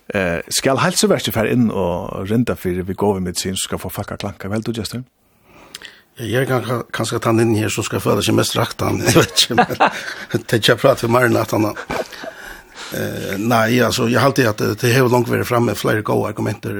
Eh, 0.09 0.39
skal 0.49 0.79
hälsoversk 0.79 1.33
för 1.33 1.47
in 1.47 1.71
och 1.71 2.29
rinta 2.29 2.57
för 2.57 2.71
vi 2.71 2.93
går 2.93 3.21
med 3.21 3.37
sin 3.37 3.57
ska 3.57 3.79
få 3.79 3.91
fucka 3.91 4.17
klanka. 4.17 4.49
Väl 4.49 4.63
du 4.63 4.73
Justin? 4.73 5.05
Jeg 6.21 6.49
kan 6.51 6.85
kanskje 6.93 7.21
ta 7.23 7.33
den 7.33 7.49
inn 7.49 7.63
her 7.63 7.73
som 7.73 7.87
skal 7.87 8.03
føle 8.05 8.25
seg 8.25 8.37
mest 8.37 8.57
rakt 8.59 8.83
han, 8.85 9.01
jeg 9.05 9.17
vet 9.17 9.47
ikke, 9.47 9.57
men 9.57 10.45
tenker 10.45 10.75
jeg 10.75 10.83
prate 10.83 11.09
med 11.09 11.17
Marina. 11.17 11.47
at 11.47 11.57
han 11.57 11.73
Eh, 12.91 13.37
nei, 13.39 13.79
altså, 13.87 14.09
jeg 14.11 14.19
alltid 14.19 14.49
at 14.51 14.63
det 14.81 14.91
har 14.91 15.07
langt 15.07 15.29
vært 15.31 15.47
frem 15.47 15.69
med 15.69 15.79
flere 15.79 16.03
gode 16.03 16.33
argumenter 16.33 16.75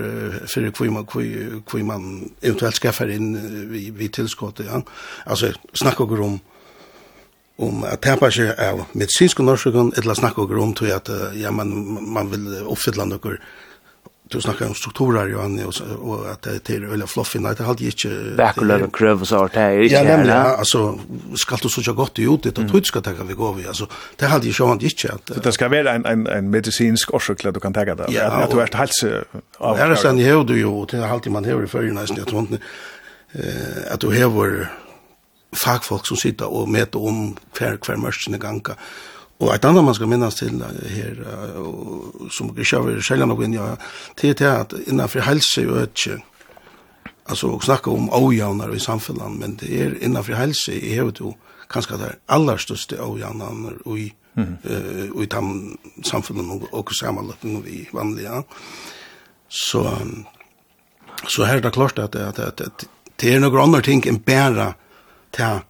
for 0.51 0.67
hvor 0.75 0.91
man, 0.91 1.07
hvor, 1.07 1.85
man 1.87 2.09
eventuelt 2.43 2.81
skaffer 2.81 3.13
inn 3.15 3.37
vi, 3.71 3.91
vi 3.95 4.09
tilskottet, 4.11 4.67
ja. 4.67 4.81
Altså, 5.27 5.53
snakker 5.75 6.11
dere 6.11 6.27
om 6.33 6.41
om 7.61 7.83
at 7.85 8.01
tappa 8.01 8.31
seg 8.33 8.55
av 8.57 8.87
medisinsk 8.97 9.43
og 9.43 9.51
norsk, 9.51 9.67
eller 10.01 10.17
snakker 10.17 10.47
dere 10.49 10.63
om 10.65 10.71
til 10.75 10.95
at 10.95 11.11
ja, 11.37 11.51
man, 11.53 11.69
man 12.09 12.31
vil 12.33 12.47
oppfylle 12.65 13.05
noen 13.05 13.37
du 14.31 14.41
snackar 14.41 14.67
om 14.67 14.75
strukturer 14.75 15.29
Johan 15.29 15.65
och, 15.65 15.75
och 16.09 16.31
att 16.31 16.43
det 16.43 16.71
är 16.71 16.93
eller 16.93 17.07
fluffy. 17.07 17.39
Night 17.39 17.59
det 17.59 17.65
hade 17.65 17.85
inte 17.85 18.35
backlog 18.37 18.83
och 18.83 18.95
kröv 18.95 19.25
så 19.25 19.45
att 19.45 19.53
det 19.53 19.61
är 19.61 19.81
inte 19.83 19.95
ja 19.95 20.03
nämligen 20.03 20.37
alltså 20.37 20.99
ska 21.37 21.57
du 21.57 21.69
så 21.69 21.93
gott 21.93 22.19
ut 22.19 22.43
det 22.43 22.51
tror 22.51 22.87
ska 22.87 23.01
ta 23.01 23.11
vi 23.11 23.35
går 23.35 23.55
vi 23.55 23.67
alltså 23.67 23.87
det 24.17 24.27
hade 24.27 24.47
ju 24.47 24.53
sjön 24.53 24.79
inte 24.81 25.13
att 25.13 25.43
det 25.43 25.53
ska 25.53 25.69
vara 25.69 25.93
en 25.93 26.07
en 26.07 26.27
en 26.27 26.51
medicinsk 26.51 27.15
orsak 27.15 27.43
du 27.43 27.61
kan 27.61 27.73
ta 27.73 27.85
det? 27.85 28.07
Ja, 28.09 28.25
att 28.25 28.51
du 28.51 28.57
är 28.61 28.61
helt 28.61 28.97
av 29.59 29.79
Ja, 29.79 29.97
sen 29.97 30.19
hör 30.19 30.45
du 30.45 30.59
ju 30.59 30.87
det 30.87 31.07
alltid 31.07 31.33
man 31.33 31.45
hör 31.45 31.65
i 31.65 31.67
förr 31.67 31.83
nästan 31.83 32.17
jag 32.17 32.27
tror 32.27 32.41
inte 32.41 32.59
eh 33.33 33.93
att 33.93 34.01
du 34.01 34.11
hör 34.11 34.69
fagfolk 35.65 36.07
som 36.07 36.17
sitter 36.17 36.47
och 36.47 36.69
mäter 36.69 37.03
om 37.03 37.37
kvar 37.53 37.77
kvar 37.77 37.97
mörsen 37.97 38.35
i 38.35 38.39
ganga. 38.39 38.75
Og 39.41 39.55
et 39.55 39.65
annet 39.65 39.85
man 39.85 39.97
skal 39.97 40.11
minnes 40.11 40.37
til 40.37 40.61
her, 40.61 41.21
som 42.33 42.51
ikke 42.51 42.67
kjøver 42.75 43.01
selv 43.05 43.25
nok 43.29 43.45
inn, 43.47 43.57
ja, 43.57 43.73
til 44.21 44.35
til 44.37 44.51
at 44.51 44.75
innenfor 44.87 45.25
helse 45.25 45.65
og 45.69 45.87
ikke, 45.87 46.19
altså 47.25 47.55
å 47.55 47.61
snakke 47.65 47.93
om 47.93 48.11
avjavnere 48.13 48.77
i 48.77 48.83
samfunnet, 48.85 49.39
men 49.41 49.57
det 49.61 49.71
er 49.73 49.97
innenfor 50.05 50.37
helse 50.37 50.77
i 50.77 50.93
hevet 50.93 51.23
jo 51.23 51.33
kanskje 51.71 52.01
det 52.03 52.11
aller 52.29 52.61
største 52.61 52.99
avjavnere 53.01 53.79
i, 53.97 54.11
mm. 54.37 54.53
uh, 54.67 55.23
i 55.23 55.31
tam, 55.31 55.51
samfunnet 56.05 56.53
og, 56.59 56.69
og 56.75 56.93
sammenløpning 57.01 57.65
vi 57.65 57.87
vanlige. 57.97 58.43
Så, 59.49 59.87
så 61.27 61.49
her 61.49 61.63
er 61.63 61.65
det 61.65 61.75
klart 61.79 61.99
at, 61.99 62.15
at, 62.15 62.39
at, 62.39 62.61
at 62.61 62.89
det 63.21 63.35
er 63.35 63.41
noen 63.41 63.63
andre 63.65 63.81
ting 63.89 64.05
enn 64.09 64.21
bare 64.21 64.75
til 65.33 65.65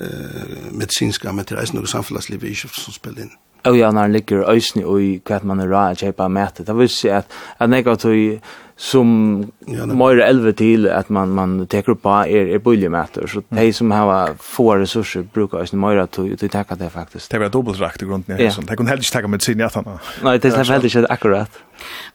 eh 0.00 0.72
medicinska 0.72 1.32
men 1.32 1.44
det 1.48 1.54
är 1.54 1.74
nog 1.74 1.88
samhällsliv 1.88 2.44
i 2.44 2.54
som 2.54 2.92
spelar 2.92 3.22
in. 3.22 3.30
Och 3.64 3.76
ja, 3.76 3.90
när 3.90 4.08
ligger 4.08 4.50
ösni 4.50 4.84
och 4.84 5.02
i 5.02 5.18
kvat 5.18 5.42
man 5.42 5.60
är 5.60 5.94
rätt 5.94 6.20
att 6.20 6.30
mäta. 6.30 6.62
Det 6.62 6.72
vill 6.72 6.88
säga 6.88 7.16
att 7.16 7.32
att 7.56 7.86
jag 7.86 7.98
tog 7.98 8.40
som 8.80 9.46
ja, 9.66 9.86
mer 9.86 10.20
elva 10.20 10.52
till 10.52 10.88
att 10.88 11.08
man 11.08 11.30
man 11.30 11.66
tar 11.66 11.90
upp 11.90 12.02
på 12.02 12.08
är 12.08 12.46
är 12.46 12.58
buljemäter 12.58 13.26
så 13.26 13.42
mm. 13.50 13.64
de 13.64 13.72
som 13.72 13.90
har 13.90 14.34
få 14.38 14.76
resurser 14.76 15.22
brukar 15.22 15.58
ju 15.58 15.76
mer 15.76 15.96
att 15.96 16.18
att 16.18 16.68
ta 16.68 16.74
det 16.76 16.90
faktiskt. 16.90 17.30
Det 17.30 17.36
är 17.36 17.48
dubbelt 17.48 17.80
rakt 17.80 18.02
i 18.02 18.04
grunden 18.04 18.38
ja. 18.40 18.50
så 18.50 18.60
det 18.60 18.76
kan 18.76 18.86
helst 18.86 19.12
ta 19.12 19.28
med 19.28 19.42
sin 19.42 19.60
att. 19.60 19.98
Nej, 20.22 20.38
det 20.38 20.48
är 20.48 20.64
helt 20.64 20.84
inte 20.84 21.06
akkurat. 21.10 21.50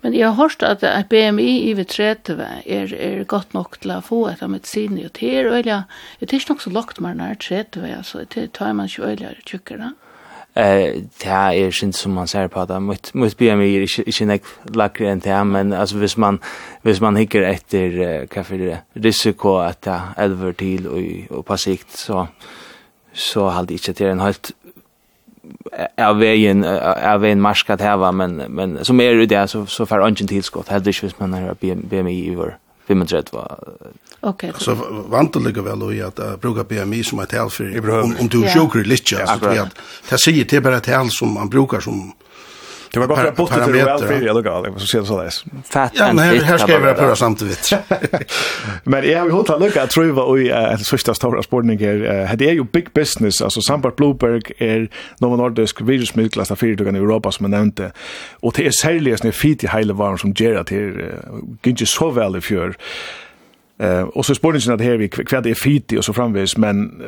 Men 0.01 0.13
jag 0.13 0.27
har 0.27 0.35
hört 0.35 0.63
att 0.63 1.09
BMI 1.09 1.69
i 1.69 1.73
vid 1.73 1.87
30 1.87 2.37
är 2.65 2.93
är 2.93 3.23
gott 3.23 3.53
nog 3.53 3.79
till 3.79 3.91
att 3.91 4.05
få 4.05 4.27
ett 4.27 4.49
med 4.49 4.65
sin 4.65 5.05
och 5.05 5.19
här 5.19 5.51
och 5.51 5.57
jag 5.57 5.81
det 6.19 6.33
är 6.33 6.49
nog 6.49 6.61
så 6.61 6.69
lågt 6.69 6.99
man 6.99 7.17
när 7.17 7.35
30 7.35 7.79
alltså 7.97 8.19
det 8.33 8.53
tar 8.53 8.73
man 8.73 8.87
ju 8.87 9.03
öliga 9.03 9.29
tycker 9.45 9.77
jag. 9.77 9.91
Eh, 10.55 11.01
det 11.23 11.29
er 11.29 11.71
synd 11.71 11.93
som 11.93 12.11
man 12.13 12.27
ser 12.27 12.47
på 12.47 12.65
det. 12.65 12.81
Mot, 12.81 13.15
mot 13.15 13.37
BMI 13.37 13.75
er 13.75 13.85
ikke, 13.87 14.03
inte 14.05 14.25
nek 14.29 14.49
lakre 14.77 15.09
enn 15.09 15.21
det, 15.23 15.37
men 15.47 15.73
alltså 15.73 15.97
hvis 15.97 16.17
man, 16.17 16.39
hvis 16.85 17.01
man 17.01 17.17
hikker 17.17 17.47
etter 17.49 17.95
uh, 17.97 18.27
hva 18.29 18.43
for 18.45 18.61
det, 18.61 18.77
risiko 18.95 19.55
at 19.63 19.81
det 19.85 19.97
elver 20.21 20.51
til 20.51 20.87
og, 20.87 21.07
og 21.39 21.45
på 21.45 21.57
sikt, 21.57 21.97
så, 21.97 22.25
så 23.13 23.47
hade 23.49 23.73
ikke 23.73 23.93
til 23.93 24.11
en 24.11 24.21
helt 24.21 24.53
av 25.97 26.19
veien 26.21 26.63
av 26.63 27.19
veien 27.19 27.41
marskat 27.41 27.81
hava 27.83 28.11
men 28.15 28.37
men 28.47 28.77
som 28.85 28.99
er 29.03 29.25
det 29.27 29.41
så 29.49 29.65
så 29.65 29.85
får 29.85 30.05
ungen 30.05 30.27
tilskott 30.27 30.69
heller 30.71 30.87
ikke 30.87 31.07
hvis 31.07 31.19
man 31.19 31.33
har 31.33 31.57
BMI 31.59 32.13
i 32.29 32.35
vår 32.35 32.53
35. 32.87 33.41
Okej. 34.19 34.49
Okay, 34.49 34.51
så 34.57 34.75
vant 35.07 35.33
det 35.33 35.61
väl 35.61 35.79
då 35.79 35.93
i 35.93 36.01
att 36.01 36.19
uh, 36.19 36.35
bruka 36.35 36.63
BMI 36.63 37.03
som 37.03 37.19
ett 37.19 37.29
tal 37.29 37.49
för 37.49 37.89
om, 37.89 38.15
om 38.19 38.27
du 38.27 38.43
ja. 38.43 38.49
sjuker 38.49 38.89
lite 38.89 39.25
så 39.25 39.31
att 39.31 39.41
det 40.09 40.17
säger 40.17 40.45
till 40.45 40.63
bara 40.63 40.77
ett 40.77 40.83
tal 40.83 41.09
som 41.11 41.33
man 41.33 41.49
brukar 41.49 41.79
som 41.79 42.13
Det 42.93 42.99
var 42.99 43.07
bara 43.07 43.31
bort 43.31 43.53
till 43.53 43.73
väl 43.73 43.99
för 43.99 44.27
eller 44.27 44.41
gal, 44.41 44.79
så 44.79 44.87
ser 44.87 44.99
det 44.99 45.05
så 45.05 45.21
där. 45.21 45.33
Fat 45.63 45.91
ja, 45.95 46.13
men 46.13 46.41
här 46.41 46.57
ska 46.57 46.79
vi 46.79 46.93
på 46.93 47.15
samtidigt. 47.15 47.73
men 48.83 49.09
jag 49.09 49.19
har 49.19 49.29
hållit 49.29 49.49
att 49.49 49.61
lucka 49.61 49.87
tror 49.87 50.05
jag 50.05 50.39
i 50.41 50.49
en 50.49 50.77
sista 50.77 51.13
stora 51.13 51.43
sportningar. 51.43 52.25
Hade 52.25 52.45
är 52.45 52.51
ju 52.51 52.63
big 52.63 52.93
business 52.93 53.41
alltså 53.41 53.61
Sambart 53.61 53.95
Blueberg 53.95 54.41
är 54.57 54.89
någon 55.19 55.37
nordisk 55.37 55.81
virusmedklast 55.81 56.51
av 56.51 56.55
fyra 56.55 56.85
i 56.85 56.95
Europa 56.95 57.31
som 57.31 57.43
jag 57.43 57.51
nämnde. 57.51 57.91
Och 58.31 58.53
det 58.55 58.67
är 58.67 58.71
särskilt 58.71 59.23
när 59.23 59.31
fit 59.31 59.63
i 59.63 59.67
hela 59.67 59.93
varan 59.93 60.17
som 60.17 60.33
ger 60.37 60.55
här. 60.55 61.13
inte 61.63 61.85
så 61.85 62.09
väl 62.09 62.35
i 62.35 62.41
fjör. 62.41 62.75
Eh 63.79 64.01
och 64.01 64.25
så 64.25 64.35
spårningen 64.35 64.73
att 64.73 64.81
här 64.81 64.97
vi 64.97 65.09
kvad 65.09 65.47
är 65.47 65.53
fiti 65.53 65.97
och 65.97 66.05
så 66.05 66.13
framvis 66.13 66.57
men 66.57 67.03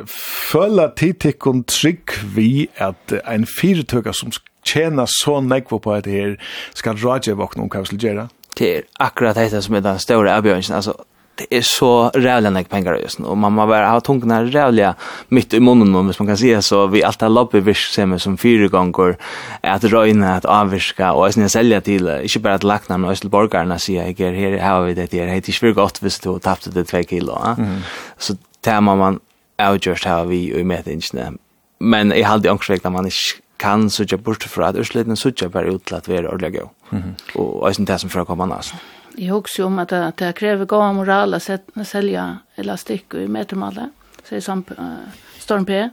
fölla 0.51 0.87
titikon 0.87 1.63
trick 1.63 2.09
vi 2.35 2.67
att 2.77 3.11
en 3.11 3.45
fyrtöka 3.61 4.13
som 4.13 4.31
tjena 4.65 5.05
så 5.09 5.39
nekvo 5.41 5.79
på 5.79 5.93
at 5.95 6.09
her 6.09 6.37
skal 6.73 6.97
rådje 7.01 7.37
vakna 7.37 7.65
om 7.65 7.69
hva 7.73 7.83
vi 7.83 7.93
skal 7.93 8.07
gjøre? 8.07 8.29
Det 8.55 8.71
er 8.71 8.87
akkurat 9.03 9.35
dette 9.35 9.61
som 9.61 9.75
er 9.75 9.83
den 9.83 9.99
store 9.99 10.31
avgjørelsen, 10.31 10.75
altså 10.77 10.95
det 11.35 11.49
er 11.51 11.65
så 11.67 12.09
rævlig 12.15 12.51
nek 12.55 12.69
pengar 12.71 12.95
just 13.01 13.19
nu. 13.19 13.27
Og 13.33 13.37
man 13.37 13.51
må 13.51 13.65
bare 13.67 13.89
ha 13.91 13.99
tungna 13.99 14.37
rævlig 14.43 14.93
mitt 15.35 15.53
i 15.53 15.59
munnen 15.59 15.95
om 15.95 16.07
hvis 16.07 16.19
man 16.19 16.27
kan 16.27 16.37
säga 16.37 16.61
så. 16.61 16.87
Vi 16.87 17.03
alltid 17.03 17.21
har 17.27 17.29
lobby 17.29 17.59
virksomhet 17.59 18.21
som 18.21 18.37
fyra 18.37 18.67
gånger 18.67 19.17
at 19.63 19.83
røyna, 19.83 20.37
at 20.37 20.45
avvirka 20.45 21.11
og 21.11 21.27
eisen 21.27 21.43
jeg 21.43 21.51
selja 21.51 21.79
til, 21.79 22.07
ikke 22.23 22.39
bare 22.39 22.53
at 22.53 22.63
lakna, 22.63 22.97
men 22.97 23.11
eisen 23.11 23.29
borgarna 23.29 23.77
sier 23.77 24.07
jeg 24.07 24.19
er 24.21 24.31
her, 24.31 24.57
her 24.63 24.81
vi 24.85 24.93
det 24.93 25.11
her, 25.11 25.27
hei, 25.27 25.39
det 25.39 25.59
er 25.61 25.73
godt 25.73 25.99
hvis 25.99 26.19
du 26.19 26.37
tappte 26.39 26.71
det 26.71 26.87
2 26.87 27.03
kilo. 27.03 27.35
Mm. 27.57 27.83
Så 28.17 28.37
det 28.63 28.83
må 28.83 28.95
man 28.95 29.19
avgjørst 29.59 30.05
her 30.05 30.23
vi 30.25 30.53
i 30.55 30.63
metingene. 30.63 31.35
Men 31.79 32.11
jeg 32.11 32.27
hade 32.27 32.51
ångsvekt 32.51 32.85
at 32.85 32.91
man 32.91 33.05
ikke 33.05 33.41
kan 33.57 33.89
sucha 33.89 34.17
bort 34.17 34.43
för 34.43 34.61
att 34.61 34.75
ursliten 34.75 35.17
sucha 35.17 35.49
bara 35.49 35.65
ut 35.65 35.91
att 35.91 36.07
vara 36.07 36.21
være 36.21 36.37
gå. 36.37 36.47
gøy. 36.47 36.67
Mm 36.91 37.03
-hmm. 37.03 37.39
Og 37.39 37.67
eisen 37.69 37.85
det 37.85 37.99
som 37.99 38.09
för 38.09 38.19
att 38.19 38.27
komma 38.27 38.43
annars. 38.43 38.73
Jeg 39.17 39.31
husker 39.31 39.63
om 39.65 39.79
at 39.79 39.89
det, 39.89 40.19
det 40.19 40.35
krever 40.35 40.65
gode 40.65 40.93
moral 40.93 41.33
å 41.33 41.83
selge 41.83 42.37
elastikk 42.57 43.13
i 43.13 43.27
metermalle, 43.27 43.89
sier 44.23 44.39
som 44.39 44.65
uh, 44.79 45.07
Storm 45.39 45.65
P. 45.65 45.89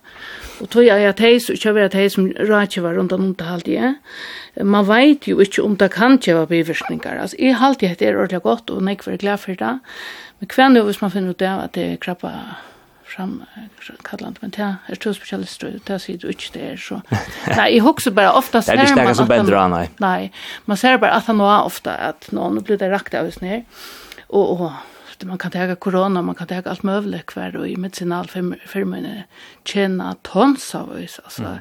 Og 0.60 0.70
tog 0.70 0.84
jeg 0.84 1.06
at 1.06 1.20
hei, 1.20 1.38
så 1.38 1.54
kjøver 1.54 1.84
jeg 1.84 1.90
at 1.90 1.94
hei 1.94 2.08
som 2.08 2.26
rådkjøver 2.26 2.98
rundt 2.98 3.12
om 3.12 3.34
det 3.34 3.46
halvdige. 3.46 3.94
Man 4.64 4.88
vet 4.88 5.28
jo 5.28 5.38
ikke 5.40 5.62
om 5.62 5.76
det 5.76 5.90
kan 5.90 6.18
kjøver 6.18 6.46
bivirkninger. 6.46 7.20
Altså, 7.20 7.36
jeg 7.38 7.76
det 7.80 7.88
heter 7.88 8.16
ordentlig 8.16 8.42
godt, 8.42 8.70
og 8.70 8.82
nekver 8.82 9.12
er 9.12 9.16
glad 9.16 9.38
for 9.38 9.52
det. 9.52 9.78
Men 10.40 10.50
hva 10.56 10.68
nå 10.68 10.82
hvis 10.82 11.02
man 11.02 11.10
finner 11.10 11.30
ut 11.30 11.38
det 11.38 11.48
at 11.48 11.74
det 11.74 11.92
er 11.92 11.96
krabba 11.96 12.32
fram 13.12 13.44
kallant 14.02 14.42
men 14.42 14.50
det 14.50 14.76
är 14.86 14.94
två 14.94 15.14
specialister 15.14 15.80
det 15.84 15.98
ser 15.98 16.18
du 16.18 16.28
inte 16.28 16.58
där 16.58 16.76
så. 16.76 17.02
Nej 17.56 17.76
jag 17.76 17.84
hooks 17.84 18.08
bara 18.08 18.32
ofta 18.32 18.62
så 18.62 18.72
där 18.72 19.04
man 19.04 19.14
så 19.14 19.24
bättre 19.24 19.68
nej 19.68 19.90
nej 19.96 20.32
man 20.64 20.76
ser 20.76 20.98
bara 20.98 21.10
att 21.10 21.26
han 21.26 21.40
har 21.40 21.64
ofta 21.64 21.94
att 21.94 22.32
någon 22.32 22.62
blir 22.62 22.78
det 22.78 22.90
rakt 22.90 23.14
av 23.14 23.30
snär 23.30 23.64
och 24.26 24.60
och 24.60 24.72
man 25.24 25.38
kan 25.38 25.50
ta 25.50 25.74
corona 25.74 26.22
man 26.22 26.34
kan 26.34 26.46
ta 26.46 26.62
allt 26.64 26.82
möjligt 26.82 27.26
kvar 27.26 27.56
och 27.56 27.68
i 27.68 27.76
medicinal 27.76 28.26
firmen 28.66 29.22
tjäna 29.64 30.16
tons 30.22 30.74
av 30.74 30.90
oss 30.90 31.20
alltså 31.24 31.42
mm. 31.42 31.58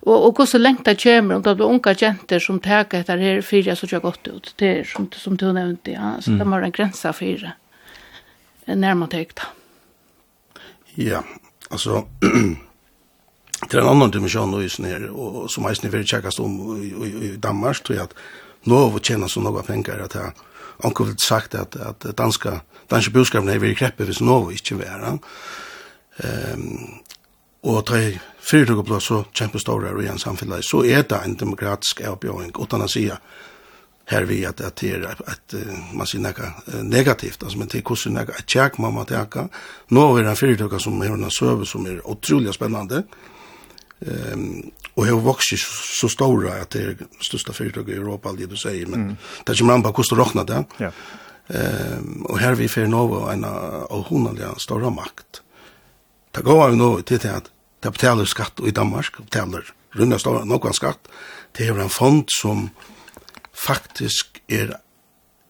och 0.00 0.40
och 0.40 0.48
så 0.48 0.58
längt 0.58 0.84
det 0.84 1.02
kommer 1.02 1.34
om 1.34 1.42
det 1.42 1.54
blir 1.54 1.66
unga 1.66 1.94
jenter 1.98 2.38
som 2.38 2.60
tar 2.60 2.86
det 2.90 3.08
här 3.08 3.40
fyra 3.42 3.76
så 3.76 3.86
jag 3.90 4.02
gott 4.02 4.28
ut. 4.28 4.54
Det 4.56 4.80
är 4.80 4.84
som 4.84 5.10
som 5.12 5.36
du 5.36 5.52
nämnde 5.52 5.90
ja. 5.90 6.20
Så 6.20 6.30
mm. 6.30 6.38
det 6.38 6.44
var 6.44 6.62
en 6.62 6.70
gränsa 6.70 7.12
fyra 7.12 7.52
när 8.64 8.94
man 8.94 9.08
tänkte 9.08 9.42
Ja, 11.00 11.22
altså, 11.70 12.06
det 13.68 13.74
er 13.74 13.82
en 13.82 13.92
annan 13.94 14.12
dimensjon 14.12 14.50
nå 14.52 14.62
i 14.62 14.70
snir, 14.72 15.08
og 15.10 15.50
som 15.52 15.66
eisen 15.70 15.88
er 15.88 15.94
veldig 15.94 16.10
tjekkast 16.10 16.42
om 16.44 16.56
i 16.76 16.90
i, 16.92 17.12
i 17.28 17.36
Danmark, 17.36 17.80
tror 17.84 17.96
jeg 17.96 18.10
at 18.10 18.16
nå 18.68 18.78
har 18.78 18.90
vi 18.94 19.04
tjene 19.08 19.28
så 19.28 19.42
noe 19.42 19.62
penger 19.66 20.04
at 20.04 20.14
jeg 20.18 20.34
anker 20.86 21.08
vel 21.08 21.16
sagt 21.22 21.54
at, 21.54 21.76
at 21.76 22.04
danska, 22.18 22.60
danske 22.90 23.12
budskapene 23.14 23.54
er 23.54 23.62
veldig 23.62 23.78
kreppe 23.78 24.06
hvis 24.06 24.22
nå 24.22 24.50
ikke 24.54 24.78
være. 24.82 25.16
Um, 26.22 27.00
og 27.62 27.84
ta 27.86 27.98
i 27.98 28.12
fyrtøk 28.42 28.82
og 28.82 29.02
så 29.02 29.22
kjempe 29.30 29.60
store 29.62 29.94
og 29.94 30.02
igjen 30.02 30.18
samfunnet, 30.18 30.66
så 30.66 30.82
er 30.84 31.06
det 31.06 31.20
en 31.22 31.36
demokratisk 31.38 32.02
avbjøring, 32.06 32.50
utan 32.58 32.82
å 32.82 32.90
si 32.90 33.06
at 33.10 33.22
här 34.04 34.22
vi 34.22 34.46
att 34.46 34.60
att 34.60 34.76
det 34.76 35.06
att, 35.06 35.20
att 35.28 35.54
man 35.92 36.06
ser 36.06 36.18
något 36.18 36.84
negativt 36.84 37.42
alltså 37.42 37.58
men 37.58 37.68
det 37.68 37.82
kostar 37.82 38.10
något 38.10 38.28
att 38.28 38.50
check 38.50 38.78
mamma 38.78 39.04
täcka 39.04 39.48
nu 39.88 40.00
är 40.00 40.22
det 40.22 40.36
fyra 40.36 40.78
som 40.78 41.00
har 41.00 41.08
några 41.08 41.30
server 41.30 41.64
som 41.64 41.86
är 41.86 42.06
otroligt 42.06 42.54
spännande 42.54 43.02
ehm 44.06 44.32
um, 44.32 44.70
och 44.94 45.06
har 45.06 45.20
vuxit 45.20 45.58
så 46.00 46.08
stora 46.08 46.62
att 46.62 46.70
det 46.70 46.82
är 46.82 46.96
största 47.20 47.52
företag 47.52 47.88
i 47.88 47.92
Europa 47.92 48.32
det 48.32 48.46
du 48.46 48.56
säger 48.56 48.86
men 48.86 49.02
mm. 49.02 49.16
det 49.44 49.58
kommer 49.58 49.72
man 49.72 49.82
bara 49.82 49.92
kostar 49.92 50.16
räkna 50.16 50.44
det. 50.44 50.64
Ja. 50.76 50.90
Ehm 51.48 52.22
och 52.22 52.38
här 52.38 52.54
vi 52.54 52.68
för 52.68 52.86
Nova 52.86 53.32
en 53.32 53.44
och 53.44 54.06
hon 54.06 54.38
stora 54.58 54.90
makt. 54.90 55.42
Ta 56.30 56.42
går 56.42 56.70
vi 56.70 56.76
nu 56.76 57.02
till 57.02 57.30
att 57.30 57.50
det 57.80 57.90
betalar 57.90 58.24
skatt 58.24 58.60
i 58.66 58.70
Danmark 58.70 59.18
betalar 59.18 59.74
runda 59.90 60.18
stora 60.18 60.44
någon 60.44 60.74
skatt. 60.74 61.08
Det 61.52 61.66
är 61.66 61.78
en 61.78 61.88
fond 61.88 62.24
som 62.28 62.70
faktisk 63.66 64.42
er 64.48 64.76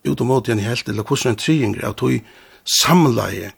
ut 0.05 0.21
og 0.21 0.49
i 0.49 0.59
helt, 0.61 0.89
eller 0.89 1.03
hvordan 1.03 1.33
en 1.33 1.39
triinger 1.39 1.89
at 1.89 2.01
du 2.01 2.19
samleie 2.65 3.53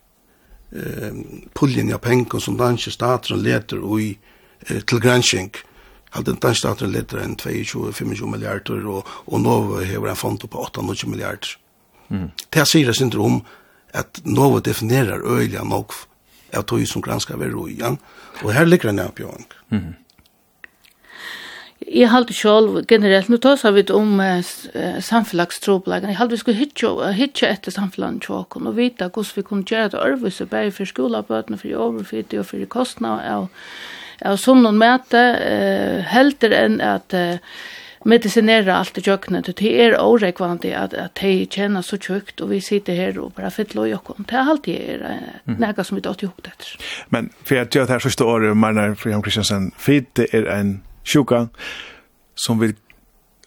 eh, 0.72 1.14
puljen 1.54 1.92
av 1.92 2.02
penken 2.04 2.40
som 2.40 2.58
danske 2.58 2.92
staten 2.92 3.42
leter 3.42 3.80
ui, 3.80 4.18
eh, 4.68 4.80
til 4.82 5.00
gransking. 5.00 5.50
Alt 6.12 6.26
den 6.26 6.40
danske 6.40 6.60
staten 6.60 6.92
leter 6.92 7.22
enn 7.24 7.36
22-25 7.36 8.26
milliarder, 8.26 8.86
og, 8.86 9.08
og 9.26 9.40
nå 9.40 9.80
hever 9.82 10.10
en 10.10 10.16
fond 10.16 10.40
på 10.40 10.66
8-9 10.68 11.08
milliarder. 11.08 11.56
Mm. 12.08 12.30
Det 12.52 12.66
sier 12.68 12.90
jeg 12.90 13.00
synder 13.00 13.24
om 13.24 13.40
at 13.94 14.20
nå 14.24 14.58
definerer 14.60 15.24
øyelig 15.24 15.64
nok 15.64 15.94
av 16.54 16.66
tog 16.68 16.84
som 16.86 17.02
gransker 17.02 17.38
ved 17.40 17.54
ja? 17.78 17.94
og 18.42 18.52
her 18.52 18.64
ligger 18.64 18.90
en 18.90 18.98
avbjøring. 18.98 19.46
Mm. 19.70 19.94
Jeg 21.94 22.10
halte 22.10 22.34
selv 22.34 22.80
generelt, 22.90 23.28
nå 23.30 23.38
tar 23.38 23.70
vi 23.76 23.84
om 23.94 24.18
eh, 24.20 24.42
samfellagstroblegene, 24.98 26.10
jeg 26.10 26.18
halte 26.18 26.34
vi 26.34 26.40
skulle 26.40 26.58
hitje, 26.58 27.12
hitje 27.14 27.50
etter 27.54 27.74
samfellagen 27.74 28.18
tjåken 28.24 28.66
og 28.66 28.74
vite 28.80 29.06
hvordan 29.06 29.36
vi 29.36 29.44
kunne 29.46 29.68
gjøre 29.68 29.92
det 29.92 30.00
arbeid, 30.02 30.40
og 30.42 30.50
bare 30.50 30.72
for 30.74 30.90
skolabøtene, 30.90 31.60
for 31.60 31.84
overfytte 31.86 32.40
og 32.42 32.48
for 32.50 32.66
kostnader 32.72 33.30
av, 33.36 33.46
av 34.26 34.42
sånn 34.42 34.66
og 34.66 34.74
møte, 34.74 35.22
eh, 35.38 36.02
helter 36.10 36.56
enn 36.58 36.80
at 36.82 37.14
eh, 37.14 37.38
medicinera 38.04 38.76
allt 38.76 38.98
i 38.98 39.00
köknet. 39.00 39.56
Det 39.56 39.84
är 39.84 40.00
orekvande 40.00 40.78
att, 40.78 40.94
att 40.94 41.14
de 41.14 41.46
känner 41.46 41.82
så 41.82 41.98
tjukt 41.98 42.40
och 42.40 42.52
vi 42.52 42.60
sitter 42.60 42.94
här 42.94 43.18
och 43.18 43.30
bara 43.30 43.50
fyller 43.50 43.86
i 43.86 43.94
och 43.94 44.16
det 44.18 44.34
är 44.34 44.40
alltid 44.40 44.74
er, 44.74 45.20
mm. 45.46 45.60
något 45.60 45.86
som 45.86 45.94
vi 45.94 46.02
tar 46.02 46.16
ihop 46.24 46.42
det. 46.42 46.50
Men 47.08 47.30
för 47.44 47.56
att 47.56 47.74
göra 47.74 47.86
det 47.86 47.92
här 47.92 47.98
sista 47.98 48.24
året, 48.24 48.56
Marnar 48.56 48.94
Friam 48.94 49.22
Kristiansen, 49.22 49.70
för 49.78 50.04
det 50.12 50.34
är 50.34 50.44
en 50.44 50.82
sjuka 51.04 51.48
som 52.34 52.58
vi 52.58 52.74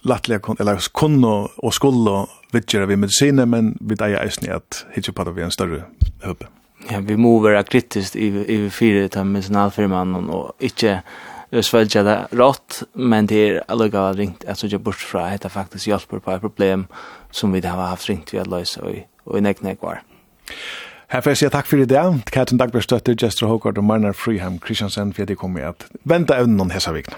lattliga 0.01 0.39
kon 0.39 0.55
eller 0.59 0.79
kunno 0.93 1.49
och 1.57 1.73
skulle 1.73 2.25
vidgera 2.51 2.85
vi 2.85 2.95
mediciner 2.95 3.45
men 3.45 3.77
vi 3.81 3.95
där 3.95 4.09
är 4.09 4.31
ju 4.41 4.51
att 4.53 4.85
hitta 4.93 5.11
på 5.11 5.23
det 5.23 5.31
vi 5.31 5.41
en 5.41 5.51
större 5.51 5.83
hopp. 6.23 6.43
Ja, 6.89 6.99
vi 6.99 7.17
må 7.17 7.39
vara 7.39 7.63
kritiskt 7.63 8.15
i 8.15 8.27
i 8.27 8.69
fyra 8.69 9.09
ta 9.09 9.23
medicinalfirman 9.23 10.29
och 10.29 10.51
inte 10.59 11.01
svälja 11.61 12.03
det 12.03 12.27
rått 12.31 12.83
men 12.93 13.27
det 13.27 13.35
är 13.35 13.63
alliga 13.67 14.13
ringt 14.13 14.45
att 14.45 14.59
söka 14.59 14.77
bort 14.77 14.95
från 14.95 15.23
att 15.23 15.41
det 15.41 15.49
faktiskt 15.49 15.87
hjälper 15.87 16.19
på 16.19 16.31
ett 16.31 16.41
problem 16.41 16.87
som 17.31 17.51
vi 17.51 17.67
har 17.67 17.83
haft 17.83 18.09
ringt 18.09 18.33
vi 18.33 18.39
att 18.39 18.47
lösa 18.47 18.81
och 19.23 19.37
i 19.37 19.41
näknäk 19.41 19.81
var. 19.81 20.01
Her 21.07 21.21
får 21.21 21.31
jeg 21.31 21.37
si 21.37 21.49
takk 21.49 21.67
for 21.69 21.79
i 21.79 21.85
dag. 21.87 22.19
Katten 22.35 22.59
Dagberg 22.59 22.83
støtter 22.83 23.15
Jester 23.15 23.47
Håkard 23.47 23.77
og 23.77 23.83
Marnar 23.87 24.11
Fryheim 24.11 24.59
Kristiansen, 24.59 25.13
for 25.13 25.23
at 25.23 25.29
de 25.31 25.35
kommer 25.35 25.69
at 25.69 25.85
vente 26.03 26.35
evnen 26.35 26.71
hese 26.71 26.91
vikene. 26.91 27.15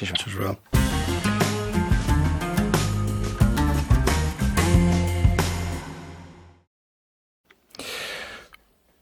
Takk 0.00 0.16
skal 0.16 0.32
du 0.32 0.46
ha. 0.48 0.54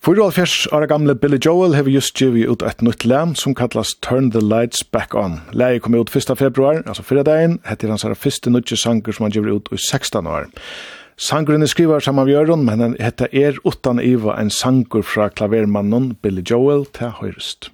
Fyrir 0.09 0.25
og 0.25 0.33
fjers 0.33 0.65
ára 0.73 0.89
gamle 0.89 1.15
Billy 1.15 1.37
Joel 1.45 1.77
hefur 1.77 1.93
just 1.93 2.17
givet 2.17 2.49
ut 2.49 2.63
et 2.65 2.83
nytt 2.83 3.05
lem 3.05 3.35
som 3.37 3.55
kallast 3.55 4.01
Turn 4.03 4.31
the 4.33 4.41
Lights 4.41 4.83
Back 4.83 5.15
On. 5.15 5.43
Lei 5.53 5.79
kom 5.79 5.95
ut 5.95 6.11
1. 6.17 6.33
februar, 6.39 6.83
altså 6.87 7.05
fyrir 7.05 7.29
dagen, 7.29 7.59
hette 7.69 7.87
hans 7.87 8.07
er 8.09 8.17
fyrste 8.17 8.51
nytt 8.51 8.73
sanger 8.73 9.13
som 9.13 9.29
han 9.29 9.37
givet 9.37 9.53
ut 9.53 9.69
i 9.71 9.77
16 9.77 10.27
år. 10.27 10.49
Sangren 11.19 11.63
er 11.63 11.71
skriver 11.71 12.01
saman 12.01 12.27
vi 12.27 12.39
øron, 12.41 12.65
men 12.65 12.97
hette 12.99 13.29
er 13.37 13.61
utan 13.67 14.01
iva 14.01 14.41
en 14.41 14.51
sanger 14.51 15.03
fra 15.03 15.29
klavermannen 15.29 16.17
Billy 16.23 16.43
Joel 16.51 16.87
til 16.87 17.13
høyrest. 17.21 17.71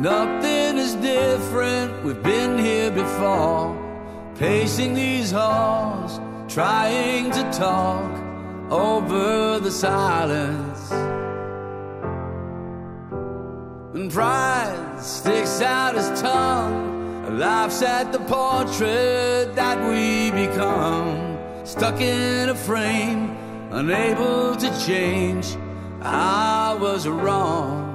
Nothing 0.00 0.78
is 0.78 0.94
different, 0.94 2.04
we've 2.04 2.22
been 2.22 2.58
here 2.58 2.90
before. 2.90 3.76
Pacing 4.36 4.94
these 4.94 5.30
halls, 5.30 6.20
trying 6.46 7.30
to 7.32 7.42
talk 7.50 8.12
Over 8.70 9.58
the 9.58 9.70
silence. 9.70 10.92
And 13.94 14.12
pride 14.12 15.00
sticks 15.00 15.60
out 15.62 15.94
his 15.94 16.20
tongue 16.20 16.88
Laughs 17.38 17.82
at 17.82 18.10
the 18.10 18.18
portrait 18.20 19.54
that 19.54 19.78
we 19.88 20.30
become. 20.32 21.38
Stuck 21.64 22.00
in 22.00 22.48
a 22.48 22.54
frame, 22.54 23.36
unable 23.70 24.56
to 24.56 24.86
change. 24.86 25.56
I 26.00 26.76
was 26.80 27.06
wrong. 27.06 27.87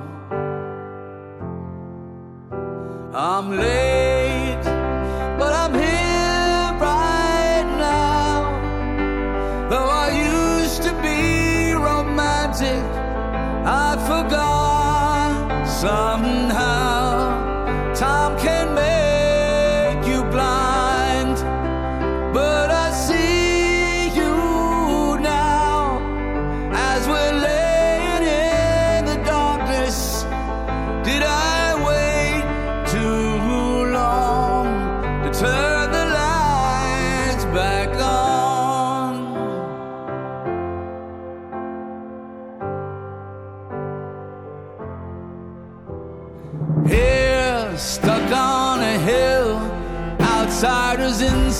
I'm 3.15 3.51
late 3.51 4.22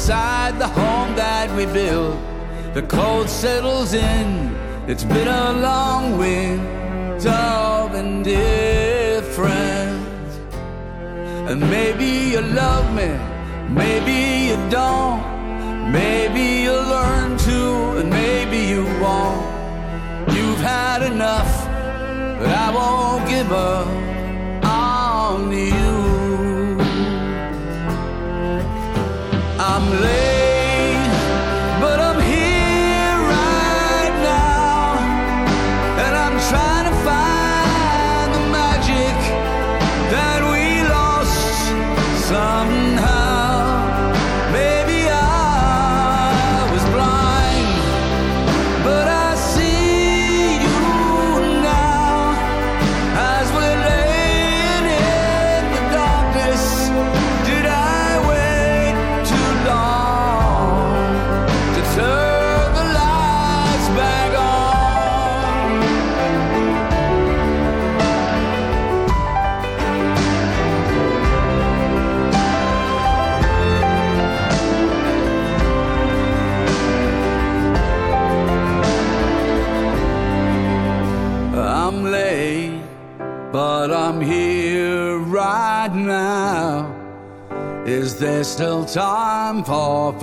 inside 0.04 0.60
the 0.60 0.68
home 0.68 1.16
that 1.16 1.50
we 1.56 1.66
build 1.66 2.20
The 2.74 2.82
cold 2.82 3.30
settles 3.30 3.94
in. 3.94 4.54
It's 4.86 5.06
been 5.06 5.30
a 5.30 5.54
long 5.54 6.18
winter 6.18 7.30
of 7.30 7.96
indifference. 7.96 9.40
And 11.50 11.62
maybe 11.62 12.10
you 12.34 12.42
love 12.42 12.94
me 12.94 13.18
Maybe 13.70 14.48
you 14.48 14.58
don't. 14.70 15.22
Maybe 15.90 16.44
you'll 16.64 16.90
learn 16.98 17.38
to 17.48 17.60
And 18.00 18.10
maybe 18.10 18.58
you 18.74 18.84
won't. 19.02 19.46
You've 20.36 20.64
had 20.76 21.02
enough 21.14 21.54
But 22.40 22.50
I 22.50 22.72
won't 22.76 23.26
give 23.30 23.52
up 23.54 23.88
on 24.66 25.50
you. 25.54 25.83
I'm 29.76 29.90
late 29.90 30.53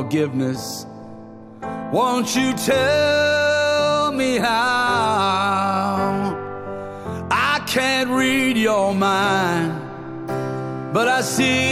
forgiveness. 0.02 0.86
Won't 1.92 2.34
you 2.34 2.54
tell 2.54 4.12
me 4.12 4.38
how? 4.38 4.56
I 7.30 7.62
can't 7.66 8.08
read 8.08 8.56
your 8.56 8.94
mind 8.94 9.72
But 10.94 11.06
I 11.08 11.20
see 11.20 11.69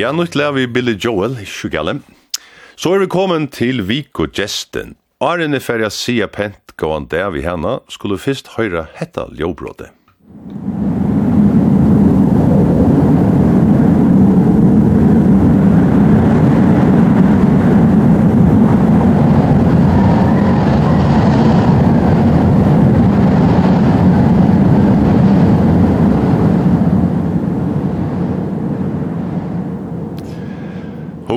Ja, 0.00 0.12
nu 0.16 0.24
lær 0.24 0.54
vi 0.56 0.62
Billy 0.64 0.94
Joel, 0.96 1.34
i 1.42 1.68
gale. 1.68 1.98
Så 2.76 2.94
er 2.94 3.02
vi 3.02 3.08
kommet 3.12 3.50
til 3.52 3.82
Viko 3.84 4.24
Gjesten. 4.24 4.94
Arne 5.20 5.58
er 5.58 5.60
ferdig 5.60 5.90
å 5.90 5.92
si 5.92 6.14
pent 6.32 6.72
gåan 6.80 7.04
der 7.12 7.28
vi 7.34 7.44
henne, 7.44 7.80
skulle 7.92 8.16
først 8.16 8.54
høyre 8.56 8.86
hetta 8.96 9.28
ljåbrådet. 9.36 9.90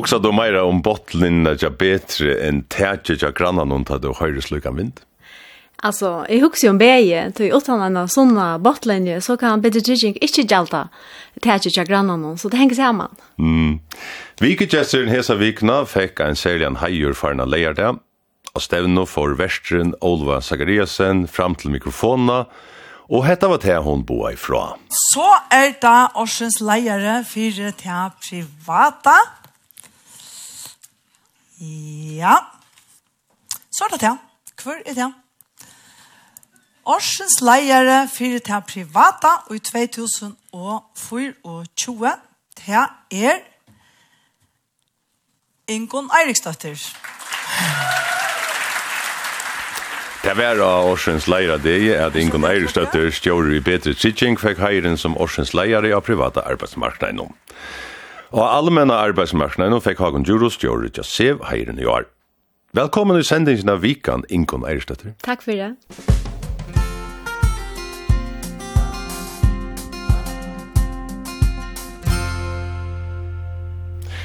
hugsa 0.04 0.20
du 0.20 0.34
meira 0.36 0.66
om 0.68 0.82
bottlinna 0.84 1.54
ja 1.56 1.70
betre 1.72 2.34
enn 2.43 2.66
tætje 2.68 3.16
ja 3.22 3.30
grannan 3.32 3.72
hon 3.72 3.86
ta 3.88 3.95
du 4.04 4.10
høyre 4.12 4.41
slukan 4.43 4.76
vind? 4.76 4.99
Alltså, 5.80 6.26
jag 6.30 6.39
hugsa 6.41 6.70
om 6.70 6.78
bäge, 6.78 7.32
tog 7.32 7.47
utan 7.47 7.82
en 7.82 8.08
sånna 8.08 8.60
bottlinje 8.60 9.22
så 9.22 9.38
kan 9.39 9.62
bedre 9.64 9.80
dridging 9.80 10.18
ikkje 10.20 10.43
gjalta 10.43 10.89
tætje 11.39 11.72
ja 11.78 11.86
grannan 11.88 12.36
så 12.38 12.49
det 12.51 12.60
henger 12.60 12.76
saman. 12.76 13.16
Mm. 13.39 13.80
Vikegesteren 14.43 15.08
hesa 15.08 15.38
vikna 15.39 15.86
fekk 15.88 16.20
en 16.20 16.36
serien 16.36 16.76
heier 16.84 17.16
farna 17.16 17.45
leier 17.47 17.76
det, 17.78 17.93
og 18.54 18.62
stevno 18.62 19.06
for 19.08 19.38
verstren 19.39 19.93
Olva 20.01 20.41
Zachariasen 20.41 21.28
fram 21.28 21.56
til 21.56 21.72
mikrofona, 21.72 22.43
og 23.08 23.24
hetta 23.24 23.47
var 23.47 23.64
det 23.64 23.80
hon 23.86 24.04
boa 24.04 24.34
ifra. 24.36 24.74
Så 25.14 25.30
er 25.51 25.78
det 25.80 25.95
årsens 26.20 26.60
leiere 26.60 27.22
for 27.24 27.72
til 27.80 28.12
privata, 28.20 29.16
Ja. 31.64 32.36
Så 33.72 33.84
er 33.84 33.88
det 33.95 34.01
det. 34.01 34.18
Hvor 34.64 34.76
er 34.86 34.93
det? 34.93 35.14
Årsens 36.86 37.41
leiere 37.41 38.09
fyrir 38.11 38.39
til 38.43 38.61
privata 38.68 39.28
i 39.55 39.59
2024 39.59 42.11
til 42.59 42.74
er 43.11 43.39
Ingon 45.68 46.09
Eiriksdøtter. 46.20 46.76
Det 50.24 50.38
var 50.38 50.59
av 50.59 50.91
Årsens 50.91 51.28
leiere 51.28 51.57
det 51.64 51.95
er 51.95 52.05
at 52.05 52.16
Ingon 52.20 52.43
Eiriksdøtter 52.47 53.11
stjårer 53.16 53.55
i 53.55 53.59
bedre 53.64 53.93
sitting 53.95 54.39
fikk 54.39 54.57
heiren 54.59 54.97
som 54.99 55.18
Årsens 55.18 55.53
leiere 55.55 55.95
av 55.95 56.01
privata 56.03 56.39
arbeidsmarknaden. 56.51 57.32
Og 58.34 58.41
allmenna 58.49 58.95
arbeidsmarknaden 58.97 59.77
fikk 59.86 59.99
Hagen 60.01 60.23
Djurus 60.25 60.55
gjør 60.57 60.88
ut 60.88 60.97
Sev 61.05 61.43
heiren 61.51 61.77
i 61.77 61.86
år. 61.86 62.07
Velkommen 62.73 63.19
i 63.19 63.25
sendingen 63.27 63.69
av 63.69 63.84
Vikan, 63.86 64.23
Ingon 64.34 64.65
Eirstøtter. 64.65 65.13
Takk 65.21 65.45
for 65.45 65.53
det. 65.53 65.75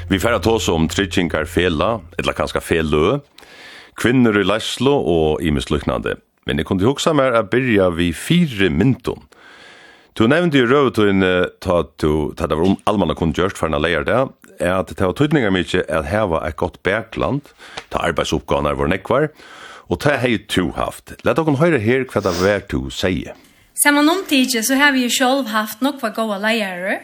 Vi 0.09 0.17
færa 0.17 0.41
tås 0.41 0.71
om 0.73 0.89
tryggjengar 0.89 1.45
fela, 1.45 1.99
eller 2.17 2.33
kanskje 2.33 2.65
felø, 2.65 3.19
kvinner 4.01 4.41
i 4.41 4.49
Læslo 4.49 4.97
og 5.05 5.45
imesluknande. 5.45 6.17
Men 6.49 6.57
jeg 6.57 6.71
kunne 6.71 6.89
hoksa 6.89 7.13
mer 7.13 7.37
a 7.37 7.45
byrja 7.45 7.93
vi 7.93 8.15
fire 8.17 8.73
myndum. 8.73 9.28
Du 10.19 10.25
nevnte 10.27 10.59
jo 10.59 10.67
røvetøyne 10.67 11.29
ta 11.63 11.85
du, 12.03 12.33
ta 12.35 12.49
det 12.51 12.57
var 12.59 12.67
om 12.67 12.81
allmanna 12.91 13.15
kun 13.15 13.31
gjørst 13.37 13.61
for 13.61 13.71
en 13.71 13.79
leier 13.79 14.03
det, 14.03 14.17
er 14.59 14.81
at 14.81 14.91
det 14.91 15.05
var 15.05 15.15
tøytningar 15.15 15.55
mykje 15.55 15.85
at 15.87 16.09
heva 16.11 16.41
et 16.49 16.59
godt 16.59 16.81
bergland, 16.83 17.53
ta 17.95 18.03
arbeidsoppgavene 18.09 18.73
var 18.81 18.91
nekvar, 18.91 19.29
og 19.87 20.03
ta 20.03 20.17
hei 20.19 20.35
to 20.51 20.73
haft. 20.75 21.15
Lett 21.23 21.39
dere 21.39 21.55
høre 21.63 21.79
her 21.79 22.03
hva 22.11 22.25
det 22.27 22.35
var 22.41 22.67
to 22.67 22.89
sier. 22.91 23.39
Saman 23.79 24.11
omtidig 24.11 24.67
så 24.67 24.75
har 24.83 24.91
vi 24.97 25.07
jo 25.07 25.15
sjolv 25.21 25.55
haft 25.55 25.87
nokva 25.87 26.11
goa 26.17 26.43
leiere, 26.43 26.99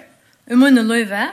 um 0.50 0.66
og 0.66 0.82
løyve, 0.82 1.30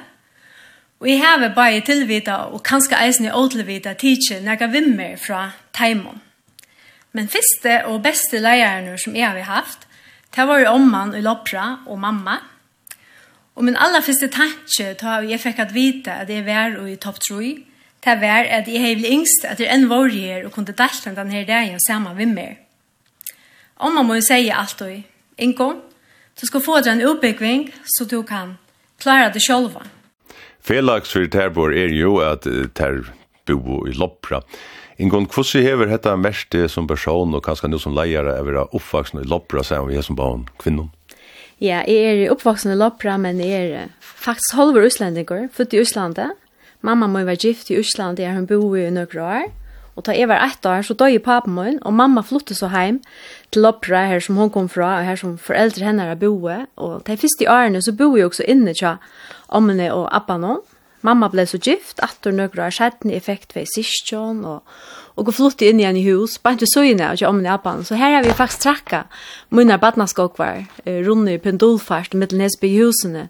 og 1.01 1.09
jeg 1.09 1.17
har 1.25 1.49
bare 1.57 1.81
tilvita 1.81 2.43
og 2.53 2.61
kanskje 2.61 3.01
eisen 3.01 3.25
i 3.25 3.33
åtelvita 3.33 3.97
tidsje 3.97 4.43
nega 4.45 4.69
vimmer 4.69 5.17
fra 5.17 5.47
taimon. 5.73 6.21
Men 7.17 7.25
fyrste 7.25 7.87
og 7.89 8.03
beste 8.05 8.37
leierne 8.37 8.99
som 9.01 9.17
jeg 9.17 9.25
har 9.25 9.49
haft, 9.49 9.87
Det 10.31 10.47
var 10.47 10.61
jo 10.61 10.71
omman 10.77 11.15
i 11.15 11.21
Lopra 11.21 11.81
og 11.85 11.99
mamma. 11.99 12.37
Og 13.55 13.65
min 13.67 13.75
aller 13.75 14.01
første 14.01 14.29
tanke 14.31 14.93
da 15.01 15.19
jeg 15.27 15.41
fikk 15.43 15.59
at 15.59 15.73
vite 15.75 16.13
at 16.23 16.29
jeg 16.31 16.45
var 16.45 16.77
i 16.87 16.95
topp 16.95 17.19
3, 17.19 17.51
det 18.01 18.15
var 18.21 18.47
at 18.47 18.67
jeg 18.71 18.81
hevlig 18.81 19.11
yngst 19.11 19.45
at 19.45 19.59
jeg 19.59 19.69
enn 19.69 19.89
var 19.91 20.07
her 20.09 20.45
og 20.47 20.55
kunne 20.55 20.71
delta 20.71 21.11
denne 21.13 21.43
dagen 21.45 21.79
sammen 21.83 22.15
med 22.17 22.31
meg. 22.33 22.59
Omma 23.81 24.05
må 24.07 24.17
jo 24.19 24.25
si 24.25 24.49
alt 24.49 24.81
og 24.81 25.01
Inko, 25.41 25.71
du 26.39 26.45
skal 26.47 26.63
få 26.63 26.79
deg 26.79 26.93
en 26.93 27.07
oppbygging 27.11 27.67
så 27.83 28.05
du 28.05 28.21
kan 28.23 28.55
klara 29.01 29.31
det 29.33 29.41
sjølva. 29.43 29.83
Felags 30.61 31.11
for 31.11 31.25
terbor 31.27 31.73
er 31.73 31.91
jo 31.91 32.19
at 32.23 32.45
ter 32.77 33.03
bo 33.45 33.81
i 33.87 33.93
Lopra. 33.97 34.39
Ingon, 35.01 35.25
hvordan 35.25 35.65
hever 35.65 35.89
dette 35.89 36.11
mest 36.19 36.55
som 36.69 36.85
person, 36.85 37.33
og 37.33 37.41
kanskje 37.45 37.71
nu 37.71 37.79
som 37.81 37.95
leier, 37.97 38.27
er 38.29 38.43
vera 38.45 38.67
oppvaksen 38.69 39.23
i 39.23 39.25
Lopra, 39.25 39.63
sier 39.65 39.87
vi 39.87 39.97
som 40.05 40.17
barn, 40.19 40.43
kvinnen? 40.61 40.91
Ja, 41.61 41.79
jeg 41.89 42.25
er 42.25 42.33
oppvaksen 42.33 42.73
i 42.73 42.77
Lopra, 42.77 43.15
men 43.21 43.41
jeg 43.41 43.71
er 43.73 43.89
faktisk 44.01 44.59
halver 44.59 44.85
utlendinger, 44.85 45.47
født 45.53 45.73
i 45.73 45.81
Øslandet. 45.81 46.37
Mamma 46.85 47.09
må 47.09 47.23
være 47.25 47.47
gift 47.47 47.71
i 47.73 47.79
Øslandet, 47.81 48.27
jeg 48.27 48.35
har 48.35 48.45
bo 48.49 48.75
i 48.77 48.91
noen 48.93 49.25
år. 49.25 49.49
Og 49.97 50.05
da 50.07 50.13
jeg 50.15 50.29
var 50.29 50.45
ett 50.45 50.65
år, 50.65 50.85
så 50.85 50.93
døg 50.93 51.17
papen 51.25 51.53
min, 51.57 51.79
og 51.81 51.93
mamma 51.93 52.21
flyttet 52.23 52.57
så 52.57 52.69
heim 52.71 53.01
til 53.51 53.65
Lopra, 53.65 54.05
her 54.07 54.21
som 54.23 54.37
hun 54.39 54.53
kom 54.53 54.69
fra, 54.69 54.99
og 54.99 55.09
her 55.09 55.17
som 55.19 55.33
foreldre 55.37 55.85
henne 55.85 56.05
har 56.07 56.21
boet. 56.21 56.69
Og 56.77 57.01
de 57.09 57.17
første 57.17 57.49
årene 57.49 57.81
så 57.81 57.93
bor 57.97 58.15
jeg 58.17 58.29
også 58.29 58.45
inne 58.47 58.73
til 58.77 59.01
ommene 59.49 59.89
og 59.93 60.07
appene. 60.15 60.59
Mamma 61.01 61.29
ble 61.33 61.47
så 61.49 61.57
gift, 61.57 61.99
atter 62.05 62.33
nøkra 62.35 62.67
er 62.67 62.75
skjedden, 62.75 63.11
jeg 63.13 63.23
effekt 63.23 63.55
ved 63.55 63.69
sistjon, 63.71 64.43
og, 64.45 64.61
og 65.17 65.31
flyttet 65.33 65.71
inn 65.71 65.81
igjen 65.81 65.97
i 65.97 66.05
hus, 66.05 66.37
bare 66.41 66.59
ikke 66.59 66.69
søgne 66.73 67.09
og 67.09 67.17
ikke 67.17 67.31
om 67.31 67.41
i 67.41 67.47
Japan. 67.47 67.81
Så 67.87 67.97
her 67.97 68.17
har 68.17 68.25
vi 68.25 68.37
faktisk 68.37 68.65
trakka 68.67 69.01
munne 69.49 69.79
badnaskokvar, 69.81 70.63
runde 71.07 71.35
i 71.35 71.41
pendulfart, 71.41 72.13
mitt 72.13 72.35
nesby 72.37 72.69
i 72.69 72.79
husene, 72.83 73.27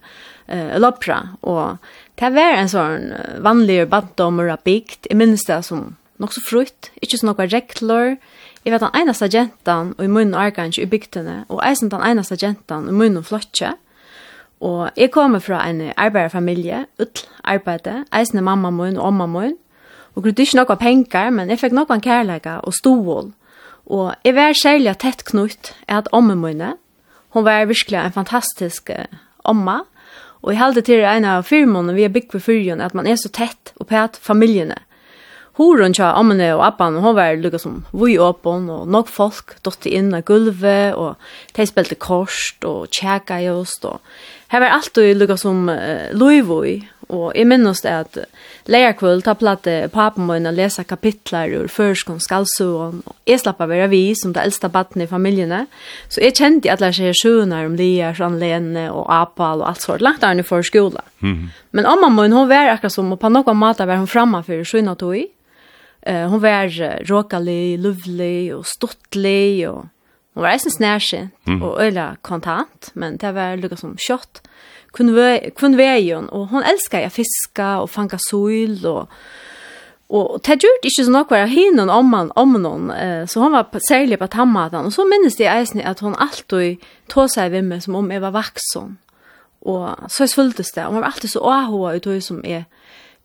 eh, 0.47 0.75
loppra, 0.81 1.21
og 1.41 1.79
det 2.19 2.33
var 2.35 2.59
en 2.59 2.69
sånn 2.69 3.09
vanlig 3.41 3.85
baddommer 3.89 4.51
av 4.53 4.61
bygd, 4.67 5.07
i 5.09 5.17
minst 5.17 5.49
det 5.49 5.63
som 5.65 5.95
nok 6.21 6.35
så 6.35 6.43
frutt, 6.45 6.91
ikke 7.01 7.17
så 7.17 7.31
noen 7.31 7.51
reklor, 7.51 8.17
Jeg 8.61 8.75
vet 8.75 8.83
den 8.83 8.93
eneste 8.93 9.25
jentan 9.25 9.95
og 9.97 10.03
i 10.05 10.07
munnen 10.07 10.35
argansk 10.37 10.77
i 10.77 10.85
bygdene, 10.85 11.45
og 11.49 11.63
eisen 11.65 11.89
den 11.89 12.03
eneste 12.05 12.37
jentan 12.37 12.85
og 12.85 12.93
i 12.93 12.97
munnen 12.99 13.23
flotje, 13.25 13.71
Og 14.61 14.91
jeg 14.97 15.11
kommer 15.11 15.41
fra 15.41 15.63
en 15.69 15.81
arbeiderfamilie, 15.97 16.85
utl 17.01 17.25
arbeide, 17.43 18.03
eisende 18.13 18.43
mamma 18.45 18.69
mun 18.69 18.97
og 18.97 19.13
mamma 19.13 19.25
mun. 19.25 19.55
Og 20.15 20.23
grunn 20.23 20.43
ikke 20.43 20.59
noen 20.59 20.77
penger, 20.77 21.31
men 21.33 21.49
jeg 21.49 21.61
fikk 21.61 21.73
noen 21.73 22.03
kærleika 22.03 22.59
og 22.67 22.75
stål. 22.77 23.31
Og 23.91 24.13
jeg 24.23 24.35
var 24.35 24.53
særlig 24.53 24.93
tett 25.01 25.25
knutt 25.25 25.73
at 25.87 26.11
omma 26.13 26.35
mine. 26.35 26.75
Hun 27.33 27.45
var 27.45 27.65
virkelig 27.65 27.97
en 27.97 28.13
fantastisk 28.13 28.91
omma. 29.43 29.81
Og 30.41 30.53
jeg 30.53 30.61
heldig 30.61 30.83
til 30.85 31.03
en 31.05 31.25
av 31.25 31.43
firmaene 31.45 31.93
vi 31.95 32.05
har 32.05 32.13
bygd 32.13 32.31
for 32.33 32.43
fyrjen, 32.43 32.81
at 32.81 32.95
man 32.97 33.07
er 33.07 33.17
så 33.17 33.29
tett 33.29 33.73
og 33.79 33.87
pæt 33.89 34.17
familiene. 34.21 34.77
Horen 35.59 35.93
tja 35.93 36.13
ammene 36.15 36.47
og 36.55 36.63
appan, 36.65 36.95
hun 37.03 37.15
var 37.17 37.35
lukka 37.37 37.59
som 37.59 37.81
vui 37.91 38.15
åpon, 38.17 38.69
og 38.71 38.87
nok 38.89 39.09
folk 39.11 39.57
dotte 39.65 39.91
inn 39.91 40.13
av 40.15 40.23
gulvet, 40.25 40.95
og 40.95 41.19
de 41.57 41.65
spilte 41.67 41.97
korst 41.99 42.65
og 42.65 42.87
tjekka 42.95 43.41
i 43.43 43.49
oss, 43.51 43.75
og 43.83 43.99
Her 44.51 44.59
var 44.59 44.73
alt 44.75 44.95
du 44.95 45.05
lukka 45.15 45.37
som 45.39 45.69
uh, 45.71 46.09
loivoi, 46.11 46.81
og 47.11 47.31
jeg 47.35 47.47
minnes 47.47 47.81
det 47.83 47.91
at 47.91 48.17
leierkvöld 48.71 49.23
ta 49.25 49.33
platte 49.35 49.73
papen 49.91 50.27
min 50.27 50.47
å 50.47 50.53
lese 50.55 50.83
kapitler 50.87 51.51
ur 51.59 51.71
førskon 51.71 52.21
skalsuon, 52.23 53.01
og 53.07 53.15
jeg 53.27 53.41
slapp 53.41 53.63
av 53.63 53.71
være 53.71 53.89
vi 53.91 54.01
som 54.15 54.31
det 54.35 54.43
eldste 54.43 54.69
batten 54.71 55.03
i 55.03 55.09
familjene, 55.11 55.65
så 56.11 56.23
jeg 56.23 56.37
kjente 56.39 56.71
at 56.71 56.83
jeg 56.83 56.97
seg 56.99 57.19
sjøner 57.19 57.67
om 57.67 57.75
Lier, 57.79 58.15
lene 58.39 58.87
og 58.91 59.07
Apal 59.11 59.63
og 59.63 59.69
alt 59.71 59.83
sånt, 59.83 60.03
langt 60.03 60.23
der 60.23 60.43
for 60.43 60.63
skola. 60.63 61.03
Mm 61.19 61.35
-hmm. 61.35 61.47
Men 61.71 61.83
mamma 61.83 62.09
min, 62.21 62.31
hun 62.31 62.49
var 62.49 62.69
akkurat 62.69 62.93
som, 62.93 63.11
og 63.11 63.19
på 63.19 63.29
noen 63.29 63.57
måte 63.57 63.85
var 63.85 63.97
hun 63.97 64.07
framme 64.07 64.43
for 64.43 64.63
sjøna 64.63 64.95
tog 64.95 65.15
i, 65.15 65.27
Uh, 66.09 66.25
hon 66.25 66.41
var 66.41 66.65
uh, 66.65 66.97
råkali, 67.05 67.77
luvlig 67.77 68.55
og 68.55 68.65
stottlig 68.65 69.69
og 69.69 69.85
Hon 70.33 70.43
var 70.45 70.55
eisen 70.55 70.71
snærskjent 70.71 71.31
mm. 71.47 71.61
og 71.61 71.81
øyla 71.83 72.15
kontant, 72.23 72.91
men 72.95 73.17
det 73.19 73.33
var 73.35 73.59
lukka 73.59 73.75
som 73.75 73.97
kjøtt. 73.99 74.41
Kun 74.95 75.77
veien, 75.77 76.27
og 76.31 76.49
hon 76.51 76.63
elska 76.67 76.99
jeg 77.03 77.15
fiska 77.15 77.77
og 77.83 77.89
fanga 77.89 78.19
sol 78.29 78.79
og 78.85 79.07
Og 80.11 80.41
det 80.43 80.57
gjorde 80.59 80.83
ikke 80.89 81.05
så 81.05 81.11
nok 81.11 81.29
var 81.31 81.45
hinnen 81.47 81.89
om 81.89 82.09
man, 82.11 82.31
om 82.35 82.57
noen, 82.59 82.89
eh, 82.91 83.27
så 83.27 83.39
hon 83.39 83.53
var 83.55 83.69
særlig 83.87 84.19
på 84.19 84.27
tammaten. 84.27 84.85
Og 84.85 84.91
så 84.93 85.05
minnes 85.07 85.39
jeg 85.39 85.47
eisen 85.47 85.79
at 85.79 85.99
hon 86.03 86.17
alltid 86.19 86.83
tog 87.07 87.29
seg 87.31 87.51
ved 87.51 87.61
meg 87.61 87.79
som 87.83 87.95
om 87.95 88.11
jeg 88.11 88.21
var 88.21 88.35
vaksen. 88.35 88.97
Og 89.61 90.11
så 90.11 90.27
svultes 90.27 90.73
det, 90.75 90.83
og 90.83 90.91
hun 90.91 91.01
var 91.01 91.13
alltid 91.13 91.29
så 91.29 91.39
åhåa 91.39 91.95
ut 91.95 92.07
av 92.07 92.19
som 92.19 92.41
jeg 92.43 92.65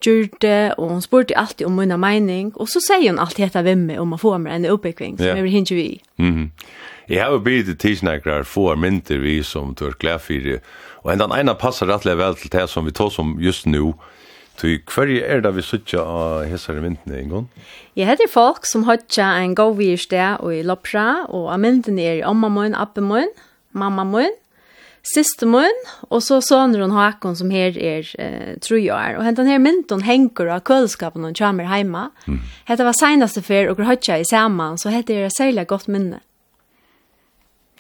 gjorde, 0.04 0.74
og 0.78 0.90
hun 0.90 1.02
spurte 1.02 1.38
alltid 1.38 1.66
om 1.66 1.72
mina 1.72 1.96
mening. 1.96 2.52
Og 2.54 2.68
så 2.68 2.80
sier 2.80 3.11
hun 3.11 3.18
alltid 3.18 3.48
etter 3.48 3.66
hvem 3.66 3.90
om 3.98 4.14
å 4.14 4.20
få 4.20 4.36
meg 4.38 4.54
en 4.54 4.70
oppbygging, 4.70 5.16
som 5.18 5.26
yeah. 5.26 5.36
jeg 5.40 5.42
vil 5.44 5.52
hinge 5.52 5.74
vi. 5.74 6.00
Mm 6.18 6.34
-hmm. 6.34 6.50
Jeg 7.09 7.22
har 7.22 7.30
jo 7.30 7.38
bytt 7.38 7.66
til 7.66 7.76
tidsnækrar 7.78 8.42
få 8.44 8.74
mynter 8.74 9.20
vi 9.22 9.38
som 9.42 9.74
du 9.74 9.86
er 9.86 9.98
glad 9.98 10.18
for 10.18 10.59
og 11.07 11.12
en 11.12 11.22
ena 11.22 11.54
passer 11.54 11.86
rettelig 11.86 12.16
vel 12.18 12.34
til 12.34 12.50
det 12.50 12.64
som 12.68 12.86
vi 12.86 12.90
tar 12.90 13.12
som 13.14 13.36
just 13.38 13.66
nå, 13.66 13.94
Så 14.57 14.78
hver 14.88 15.11
er 15.20 15.41
det 15.41 15.53
vi 15.54 15.62
sitter 15.62 16.00
av 16.00 16.46
hessere 16.49 16.80
myntene 16.80 17.18
en 17.18 17.28
gang? 17.28 17.49
Jeg 17.95 18.07
heter 18.08 18.30
folk 18.33 18.64
som 18.64 18.87
hodja 18.88 19.37
en 19.42 19.54
god 19.54 19.76
vi 19.76 19.96
sted 19.96 20.41
og 20.41 20.54
i 20.54 20.62
Lopra, 20.62 21.26
og 21.28 21.53
av 21.53 21.61
myntene 21.61 22.00
er 22.00 22.14
i 22.16 22.24
omma 22.24 22.49
mun, 22.49 22.74
appe 22.74 23.04
mun, 23.04 23.28
mamma 23.72 24.04
mun, 24.08 24.33
siste 25.04 25.46
mun, 25.46 25.84
og 26.08 26.22
så 26.24 26.41
sønner 26.41 26.80
hun 26.80 26.96
Håkon 26.96 27.37
som 27.37 27.53
her 27.53 27.76
er 27.76 28.08
eh, 28.18 28.57
tru 28.64 28.78
år. 28.80 29.18
Og 29.18 29.26
hentan 29.28 29.46
her 29.50 29.61
mynden 29.61 30.03
henger 30.03 30.49
av 30.57 30.64
kølskapen 30.64 31.28
og 31.28 31.37
kommer 31.37 31.68
heima. 31.68 32.08
Mm. 32.24 32.41
Hette 32.64 32.88
var 32.88 32.96
senaste 32.96 33.45
fyr 33.45 33.68
og 33.70 33.76
grøtja 33.76 34.16
i 34.18 34.24
saman, 34.24 34.80
så 34.80 34.91
hette 34.95 35.14
er 35.14 35.37
særlig 35.37 35.68
godt 35.68 35.92
minne. 35.92 36.22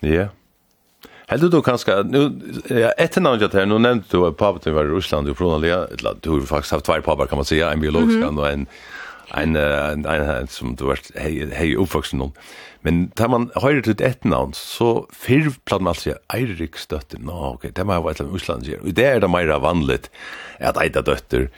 Ja. 0.00 0.08
Yeah. 0.10 0.34
Heldur 1.26 1.50
du 1.50 1.62
kanskje, 1.66 1.94
nu, 2.06 2.20
ja, 2.70 2.92
etter 3.02 3.22
navnet 3.24 3.54
her, 3.56 3.64
nå 3.66 3.80
nevnte 3.82 4.14
du 4.14 4.28
at 4.28 4.36
papen 4.38 4.74
var 4.76 4.86
i 4.86 4.92
Russland, 4.94 5.26
du 5.26 5.34
pronalia, 5.34 5.80
eller 5.96 6.20
du 6.22 6.36
har 6.36 6.44
faktisk 6.52 6.76
haft 6.76 6.86
tvær 6.86 7.02
paper, 7.02 7.26
kan 7.26 7.40
man 7.40 7.48
säga, 7.48 7.72
en 7.72 7.80
biologisk 7.80 8.18
mm 8.18 8.28
-hmm. 8.28 8.38
og 8.40 8.52
en, 8.52 8.66
en, 9.34 9.56
en, 9.56 10.06
en, 10.06 10.30
en 10.30 10.48
som 10.48 10.76
du 10.76 10.86
har 10.86 10.98
hei, 11.18 11.46
hei 11.50 11.76
oppvoksen 11.76 12.22
om. 12.22 12.32
Men 12.82 13.10
tar 13.16 13.28
man 13.28 13.50
høyre 13.56 13.82
til 13.82 13.96
et 13.98 14.24
navn, 14.24 14.52
så 14.54 15.06
fyrr 15.10 15.50
platt 15.64 15.82
man 15.82 15.94
alltid 15.94 16.14
Eirik 16.34 16.76
støtter, 16.76 17.18
nå, 17.18 17.32
ok, 17.32 17.74
det 17.74 17.86
må 17.86 17.92
jeg 17.92 18.04
være 18.04 18.10
et 18.10 18.32
Russland, 18.32 18.64
sier. 18.64 18.78
Og 18.78 18.96
det 18.96 19.04
er 19.04 19.18
det 19.18 19.30
mer 19.30 19.58
vanligt, 19.58 20.10
at 20.60 20.78
Eida 20.82 21.02
døtter, 21.02 21.48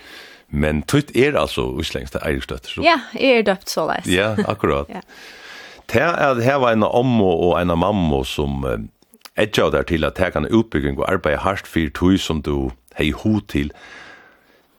men 0.49 0.83
tøyt 0.83 1.13
er 1.17 1.37
altså 1.37 1.61
uslengst 1.77 2.17
Eirik 2.23 2.43
støtter. 2.43 2.71
Så. 2.71 2.83
Ja, 2.83 2.97
er 3.13 3.43
døpt 3.43 3.69
så 3.69 3.85
leis. 3.87 4.07
Ja, 4.07 4.37
akkurat. 4.49 4.89
ja. 4.97 5.01
Det 5.89 6.03
er 6.03 6.13
at 6.13 6.43
her 6.45 6.61
var 6.61 6.73
en 6.73 6.85
ommo 6.85 7.31
og 7.49 7.61
en 7.63 7.73
mammo 7.79 8.23
som 8.25 8.65
eh, 8.69 8.79
etja 9.41 9.71
der 9.73 9.87
til 9.89 10.05
at 10.05 10.19
her 10.19 10.31
kan 10.31 10.49
utbygging 10.49 10.99
og 10.99 11.09
arbeid 11.13 11.41
hardt 11.45 11.67
for 11.67 11.89
tog 11.95 12.19
som 12.21 12.43
du 12.43 12.71
hei 12.99 13.11
ho 13.11 13.39
til. 13.41 13.73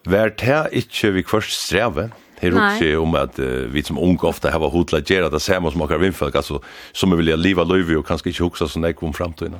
Vær 0.05 0.29
det 0.29 0.67
ikke 0.71 1.13
vi 1.13 1.23
først 1.27 1.65
streve? 1.65 2.09
Her 2.39 2.55
hugsi 2.55 2.93
om 2.95 3.15
at 3.19 3.39
uh, 3.39 3.67
vi 3.73 3.81
som 3.83 3.97
ung 3.99 4.21
ofta 4.23 4.49
hava 4.49 4.69
hotla 4.71 5.01
gera 5.03 5.27
det 5.29 5.41
samme 5.43 5.71
som 5.71 5.81
okkar 5.83 5.99
vinnfolk, 5.99 6.35
altså 6.35 6.61
som 6.93 7.11
vi 7.11 7.17
vilja 7.19 7.35
liva 7.35 7.65
løyvi 7.67 7.97
og 7.99 8.05
kanskje 8.07 8.31
ikke 8.31 8.45
hugsa 8.45 8.67
sånn 8.69 8.87
ekk 8.87 9.03
om 9.03 9.11
framtiden. 9.13 9.57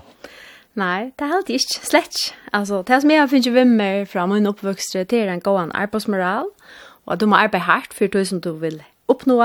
Nei, 0.80 1.10
det 1.20 1.26
er 1.26 1.34
helt 1.34 1.52
ikke, 1.52 1.82
slett. 1.84 2.22
Altså, 2.56 2.80
det 2.88 3.02
som 3.02 3.12
jeg 3.12 3.20
har 3.20 3.28
finnet 3.28 3.52
vimmer 3.52 4.06
fra 4.08 4.24
min 4.32 4.48
oppvokst 4.48 4.96
til 5.12 5.28
en 5.28 5.44
gåan 5.44 5.74
arbeidsmoral, 5.76 6.48
og 7.04 7.14
at 7.14 7.20
du 7.20 7.28
må 7.28 7.36
arbeide 7.36 7.68
hardt 7.68 7.96
for 7.98 8.08
det 8.08 8.28
som 8.30 8.40
du 8.40 8.54
vil 8.62 8.80
oppnå, 9.10 9.38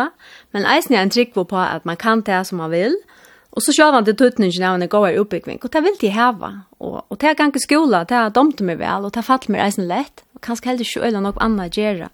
men 0.54 0.68
eisen 0.68 0.94
er 0.94 1.04
en 1.04 1.12
trygg 1.12 1.34
på 1.34 1.58
at 1.60 1.84
man 1.88 2.00
kan 2.00 2.22
det 2.26 2.44
som 2.48 2.62
man 2.62 2.72
vil, 2.74 2.96
og 3.54 3.62
så 3.62 3.74
kjører 3.74 4.00
man 4.00 4.06
til 4.06 4.16
tøtningen 4.18 4.64
av 4.66 4.80
en 4.80 4.90
gåer 4.90 5.20
oppbygging, 5.22 5.60
og 5.62 5.70
det 5.70 5.84
vil 5.84 6.00
de 6.00 6.10
heve. 6.10 6.50
og, 6.82 7.04
og 7.08 7.20
det 7.20 7.30
er 7.30 7.38
ganske 7.38 7.62
skole, 7.62 8.02
det 8.08 8.16
er 8.18 8.34
domte 8.34 8.66
meg 8.66 8.80
vel, 8.80 9.06
og 9.06 9.14
det 9.14 9.22
er 9.22 9.28
fatt 9.28 9.46
meg 9.48 9.62
eisen 9.62 9.86
lett, 9.90 10.24
og 10.34 10.42
kanskje 10.42 10.72
heller 10.72 10.88
ikke 10.88 11.06
øyne 11.06 11.22
nok 11.22 11.38
annet 11.44 11.78
gjøre 11.78 12.10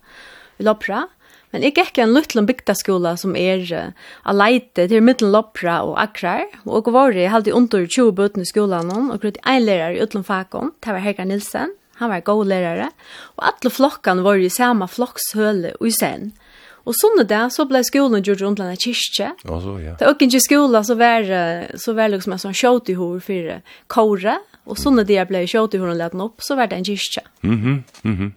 i 0.60 0.66
loppra, 0.68 1.06
men 1.50 1.64
jeg 1.66 1.74
gikk 1.74 1.98
en 1.98 2.12
liten 2.14 2.46
bygdaskola 2.46 3.16
som 3.18 3.34
er 3.34 3.64
uh, 3.74 3.90
a 4.22 4.50
til 4.78 5.02
midten 5.02 5.32
loppra 5.34 5.80
og 5.82 5.96
akrar, 5.98 6.46
og 6.62 6.86
jeg 6.86 6.94
var 6.94 7.16
i 7.16 7.26
halvdig 7.32 7.54
under 7.56 7.86
20 7.86 8.12
bøtene 8.14 8.46
i 8.46 8.50
skolen, 8.50 8.92
og 9.10 9.18
grunn 9.18 9.34
til 9.34 9.42
en 9.42 9.64
lærer 9.64 9.96
i 9.96 10.02
utlen 10.04 10.24
fakom, 10.24 10.74
det 10.78 10.94
var 10.94 11.02
Helga 11.02 11.24
Nilsen, 11.24 11.74
han 12.00 12.12
var 12.12 12.22
god 12.24 12.46
lærere, 12.48 12.90
og 13.36 13.48
alle 13.48 13.72
flokkene 13.72 14.24
var 14.24 14.38
i 14.38 14.52
samme 14.52 14.86
flokkshøle 14.88 15.74
og 15.80 15.88
i 15.88 15.92
sen, 15.96 16.30
Og 16.88 16.96
sånne 16.96 17.26
det, 17.28 17.42
så 17.54 17.66
ble 17.68 17.82
skolen 17.84 18.24
gjort 18.24 18.44
rundt 18.44 18.62
denne 18.62 18.78
kyrkje. 18.80 19.32
Ja, 19.44 19.60
så, 19.60 19.76
ja. 19.82 19.94
Det 20.00 20.08
var 20.08 20.16
ikke 20.16 20.42
skolen, 20.42 20.84
så 20.86 20.96
var 21.00 21.26
det, 21.28 21.80
så 21.82 21.94
var 21.96 22.08
det 22.08 22.18
liksom 22.18 22.36
en 22.36 22.44
sånn 22.44 22.56
kjøt 22.56 22.92
i 22.92 22.98
hår 22.98 23.22
for 23.26 23.54
kåre, 23.92 24.36
og 24.70 24.78
sånne 24.80 25.04
der 25.08 25.28
ble 25.28 25.44
kjøt 25.50 25.76
i 25.76 25.82
hår 25.82 25.94
og 25.94 26.20
opp, 26.26 26.44
så 26.44 26.56
var 26.58 26.70
det 26.70 26.80
en 26.80 26.90
kyrkje. 26.92 27.26
Mhm, 27.42 27.56
mm 27.56 27.82
mhm. 28.02 28.20
Mm 28.20 28.36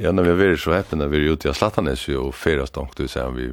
ja, 0.00 0.12
når 0.16 0.30
vi 0.30 0.34
var 0.38 0.54
så 0.56 0.72
happy, 0.72 0.96
når 0.96 1.10
vi 1.12 1.18
var 1.20 1.34
ute 1.34 1.50
i 1.50 1.52
Slattanes 1.52 2.06
og 2.16 2.30
ferast 2.32 2.78
langt, 2.78 2.96
du 2.96 3.08
sier 3.10 3.34
vi 3.34 3.50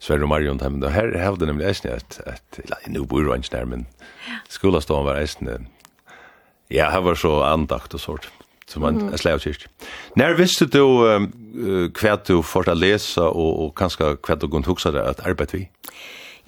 Sverre 0.00 0.24
og 0.24 0.30
Marion 0.32 0.60
men 0.60 0.84
og 0.84 0.92
her 0.92 1.12
hevde 1.20 1.46
nemlig 1.46 1.66
eisne 1.68 1.96
att, 1.96 2.20
att 2.26 2.58
et 2.58 2.88
nå 2.88 3.04
bor 3.04 3.22
jo 3.22 3.34
ikke 3.34 3.52
der, 3.52 3.64
men 3.64 3.86
skolen 4.48 4.80
stod 4.80 5.04
var 5.04 5.20
eisne, 5.20 5.66
ja, 6.70 6.90
her 6.90 7.00
var 7.00 7.14
så 7.14 7.42
andakt 7.42 7.94
og 7.94 8.00
sånt 8.00 8.28
som 8.70 8.82
man 8.82 9.00
mm. 9.00 9.18
slår 9.18 9.38
kyrk. 9.38 9.68
När 10.14 10.34
visste 10.34 10.64
du 10.64 10.80
uh, 10.80 11.90
kvärt 11.90 12.24
du 12.24 12.42
första 12.42 12.74
läsa 12.74 13.28
och, 13.28 13.66
och 13.66 13.78
kanske 13.78 14.16
kvärt 14.16 14.40
du 14.40 14.48
kunde 14.48 14.68
huxa 14.68 14.90
det 14.90 15.08
att 15.08 15.26
arbeta 15.26 15.56
vi? 15.56 15.68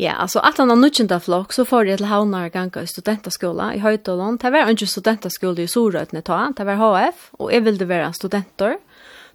Ja, 0.00 0.12
alltså 0.12 0.38
att 0.38 0.58
han 0.58 0.68
har 0.68 0.76
nutjenta 0.76 1.20
flock 1.20 1.52
så 1.52 1.64
får 1.64 1.84
det 1.84 1.96
till 1.96 2.06
havnar 2.06 2.48
ganska 2.48 2.82
i 2.82 2.86
studentaskola 2.86 3.74
i 3.74 3.78
Høytålån. 3.78 4.36
Det 4.36 4.50
var 4.50 4.70
inte 4.70 4.86
studentaskola 4.86 5.62
i 5.62 5.66
Sorøtene 5.66 6.22
ta, 6.22 6.52
det 6.56 6.64
var 6.64 6.74
HF, 6.74 7.28
och 7.30 7.52
jag 7.52 7.60
ville 7.60 7.84
vara 7.84 8.12
studenter. 8.12 8.76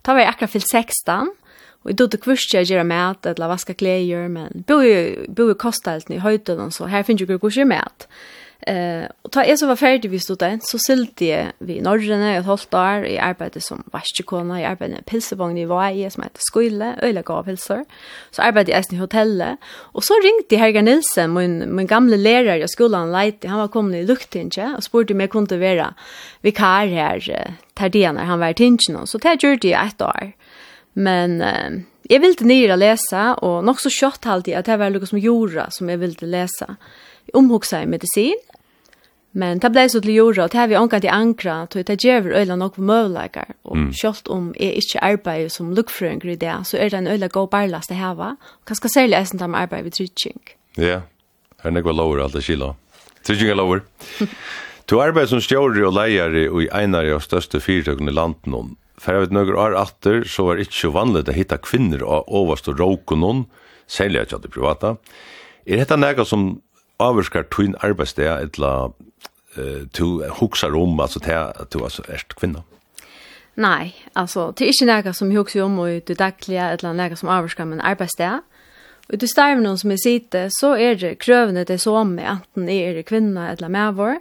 Ta 0.02 0.14
var 0.14 0.20
jag 0.20 0.30
akkurat 0.30 0.52
fyllt 0.52 0.72
16, 0.72 1.32
og 1.84 1.92
jeg 1.92 1.98
dødde 1.98 2.18
kvist 2.18 2.54
jag 2.54 2.64
gjør 2.64 2.84
mat, 2.84 3.26
eller 3.26 3.48
vaska 3.48 3.74
kläder. 3.74 4.28
men 4.28 4.64
bo 4.68 4.82
i, 4.82 5.28
bo 5.28 5.52
i 5.52 5.54
kosthelten 5.54 6.16
i 6.16 6.20
Høytålån, 6.20 6.72
så 6.72 6.86
här 6.86 7.04
finns 7.04 7.22
ju 7.22 7.26
ikke 7.26 7.40
kurser 7.40 7.66
mat. 7.66 8.08
Eh, 8.68 9.06
och 9.22 9.32
ta 9.32 9.44
är 9.44 9.56
så 9.56 9.68
var 9.68 9.76
färdig 9.76 10.10
vi 10.10 10.20
student, 10.20 10.68
så 10.68 10.78
sylte 10.80 11.26
jag 11.26 11.52
vi 11.58 11.78
i 11.78 11.82
Norrene 11.82 12.38
et 12.38 12.46
halvt 12.46 12.74
år, 12.74 13.06
i 13.06 13.18
arbete 13.20 13.62
som 13.62 13.84
vaskekona 13.92 14.62
i 14.62 14.66
arbete 14.66 14.94
med 14.94 15.06
pilsevogn 15.06 15.58
i 15.58 15.66
Vaje, 15.66 16.10
som 16.12 16.24
heter 16.24 16.40
Skøyle, 16.40 16.94
øyla 17.04 17.22
gav 17.22 17.44
pilser, 17.44 17.84
så 18.32 18.42
arbetade 18.42 18.72
jag 18.72 18.94
i 18.94 19.02
hotellet, 19.02 19.58
og 19.94 20.04
så 20.04 20.14
ringde 20.24 20.58
Helga 20.58 20.82
Nilsen, 20.82 21.34
min, 21.34 21.76
min 21.76 21.88
gamla 21.88 22.16
lärare 22.16 22.64
i 22.64 22.68
skolan, 22.68 23.12
Leite. 23.12 23.48
han 23.48 23.60
var 23.60 23.68
kommit 23.68 24.04
i 24.04 24.08
Luktinje, 24.08 24.76
og 24.76 24.84
spurte 24.84 25.14
om 25.14 25.22
jeg 25.22 25.30
kunne 25.30 25.60
være 25.60 25.94
vikar 26.42 26.88
her, 26.88 27.56
tar 27.76 27.90
det 27.90 28.12
när 28.12 28.24
han 28.24 28.40
var 28.40 28.48
i 28.48 28.54
Tinjen, 28.54 29.08
så 29.08 29.18
det 29.18 29.44
gjorde 29.44 29.68
jag 29.68 29.88
ett 29.88 30.02
år. 30.02 30.32
Men 30.94 31.42
eh, 31.42 31.72
jag 32.04 32.20
ville 32.20 32.36
nyere 32.42 32.76
läsa 32.76 33.34
og 33.34 33.64
nog 33.66 33.80
så 33.82 33.90
kjøtt 33.90 34.26
alltid 34.26 34.54
at 34.54 34.66
det 34.66 34.78
var 34.78 34.90
något 34.90 35.10
som 35.10 35.20
gjorde 35.20 35.68
som 35.72 35.90
jag 35.90 35.98
ville 35.98 36.28
läsa 36.28 36.76
omhuxa 37.34 37.82
i 37.84 37.86
medicin, 37.86 38.40
Men 39.34 39.58
det 39.62 39.72
blei 39.74 39.88
så 39.90 39.98
til 40.04 40.14
jorda, 40.14 40.46
og 40.46 40.52
det 40.54 40.60
har 40.60 40.68
vi 40.70 40.78
ångat 40.78 41.06
i 41.08 41.10
ankra, 41.10 41.56
og 41.66 41.88
det 41.88 41.96
gjør 42.06 42.20
vi 42.28 42.34
øyla 42.38 42.58
nok 42.60 42.78
møvleikar. 42.78 43.56
Og 43.66 43.78
mm. 43.78 43.88
selv 43.98 44.30
om 44.30 44.52
jeg 44.60 44.84
ikke 44.84 45.02
arbeider 45.02 45.50
som 45.50 45.72
lukkfrøyngur 45.74 46.36
i 46.36 46.38
det, 46.38 46.54
så 46.70 46.78
er 46.78 46.94
det 46.94 47.00
en 47.00 47.10
øyla 47.10 47.32
god 47.34 47.50
barlast 47.50 47.90
det 47.90 47.98
hava. 47.98 48.36
Og 48.62 48.70
kanskje 48.70 48.92
særlig 48.94 49.18
eisen 49.18 49.42
da 49.42 49.48
med 49.50 49.66
arbeid 49.66 49.90
ved 49.90 49.98
trygging. 49.98 50.42
Ja, 50.78 51.02
her 51.64 51.72
er 51.72 51.74
nekva 51.74 51.96
lover 51.98 52.22
alt 52.22 52.38
det 52.38 52.44
kilo. 52.46 52.76
Trygging 53.26 53.50
er 53.50 53.58
lover. 53.58 53.82
Du 54.90 55.00
arbeider 55.06 55.32
som 55.34 55.42
stjåri 55.42 55.82
og 55.82 55.98
leiari 55.98 56.46
og 56.52 56.62
i 56.66 56.70
einar 56.70 57.10
av 57.16 57.26
største 57.26 57.62
fyrtøkken 57.64 58.12
i 58.12 58.14
landen. 58.14 58.76
For 59.02 59.16
jeg 59.16 59.26
vet 59.26 59.34
nøkker 59.34 59.58
år 59.58 59.80
atter, 59.80 60.22
så 60.30 60.46
var 60.46 60.60
det 60.60 60.68
ikke 60.68 60.82
så 60.84 60.92
vanlig 60.94 61.26
å 61.26 61.34
hitta 61.36 61.58
kvinner 61.58 62.06
av 62.06 62.30
overst 62.30 62.70
og 62.70 62.78
råkunnen, 62.78 63.48
særlig 63.90 64.22
at 64.22 64.30
jeg 64.30 64.38
hadde 64.38 64.54
privata. 64.54 64.94
Er 65.66 65.82
dette 65.82 65.98
nekka 65.98 66.28
som 66.28 66.62
avvirkar 67.10 67.48
tuin 67.52 67.76
arbeidsdag, 67.84 68.48
etla 68.50 68.74
uh, 69.58 69.82
du 69.98 70.24
huksar 70.40 70.76
om, 70.78 71.00
altså, 71.00 71.20
til 71.20 71.68
du 71.74 71.84
altså, 71.84 72.06
erst 72.10 72.36
kvinna? 72.40 72.64
Nei, 73.56 73.94
altså, 74.16 74.50
det 74.58 74.66
er 74.66 74.74
ikke 74.74 74.90
noe 74.90 75.14
som 75.14 75.30
jeg 75.30 75.44
husker 75.44 75.64
om 75.68 75.78
i 75.86 76.00
det 76.02 76.18
daglige, 76.18 76.72
eller 76.74 76.98
noe 76.98 77.20
som 77.20 77.30
avvirker 77.30 77.70
min 77.70 77.84
arbeidsdag. 77.86 78.42
Og 79.12 79.20
du 79.20 79.28
starver 79.28 79.62
noen 79.62 79.78
som 79.78 79.92
jeg 79.94 80.02
sitter, 80.02 80.50
så 80.54 80.74
er 80.80 80.96
det 80.98 81.20
krøvene 81.22 81.66
det 81.68 81.80
som 81.84 82.16
er, 82.18 82.38
enten 82.38 82.70
jeg 82.72 82.96
er 82.96 83.06
kvinna 83.06 83.52
eller 83.52 83.70
medvår. 83.70 84.18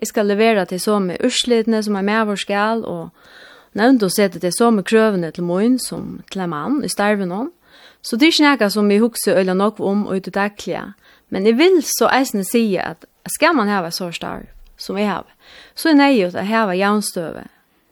Jeg 0.00 0.10
skal 0.10 0.26
levere 0.26 0.66
til 0.66 0.80
som 0.82 1.06
med 1.08 1.22
urslidene 1.24 1.82
som 1.86 1.96
er 1.96 2.04
medvår 2.04 2.40
skal, 2.42 2.82
og 2.84 3.10
nevnt 3.78 4.02
å 4.02 4.10
sette 4.12 4.42
det 4.42 4.52
som 4.56 4.74
med 4.76 4.86
krøvene 4.90 5.30
til 5.32 5.46
min 5.46 5.78
som 5.78 6.18
til 6.32 6.44
en 6.44 6.50
mann 6.50 6.82
i 6.84 6.90
starver 6.90 7.30
noen. 7.30 7.52
Så 8.04 8.18
det 8.20 8.26
er 8.28 8.34
ikke 8.34 8.50
noe 8.50 8.70
som 8.74 8.90
jeg 8.90 9.00
husker 9.00 9.38
eller 9.40 9.56
något 9.56 9.80
om 9.80 10.04
i 10.12 10.20
det 10.20 10.34
daglige. 10.34 10.82
Men 11.34 11.48
jeg 11.48 11.58
vil 11.58 11.80
så 11.82 12.06
eisne 12.14 12.44
säga 12.46 12.82
at 12.94 13.04
skal 13.26 13.56
man 13.58 13.68
hava 13.68 13.90
så 13.90 14.12
starv 14.14 14.46
som 14.78 14.98
jeg 14.98 15.08
har, 15.08 15.26
så 15.74 15.90
er 15.90 15.96
nøy 15.98 16.20
at 16.28 16.36
jeg 16.38 16.46
har 16.46 16.70
jaunstøve 16.78 17.42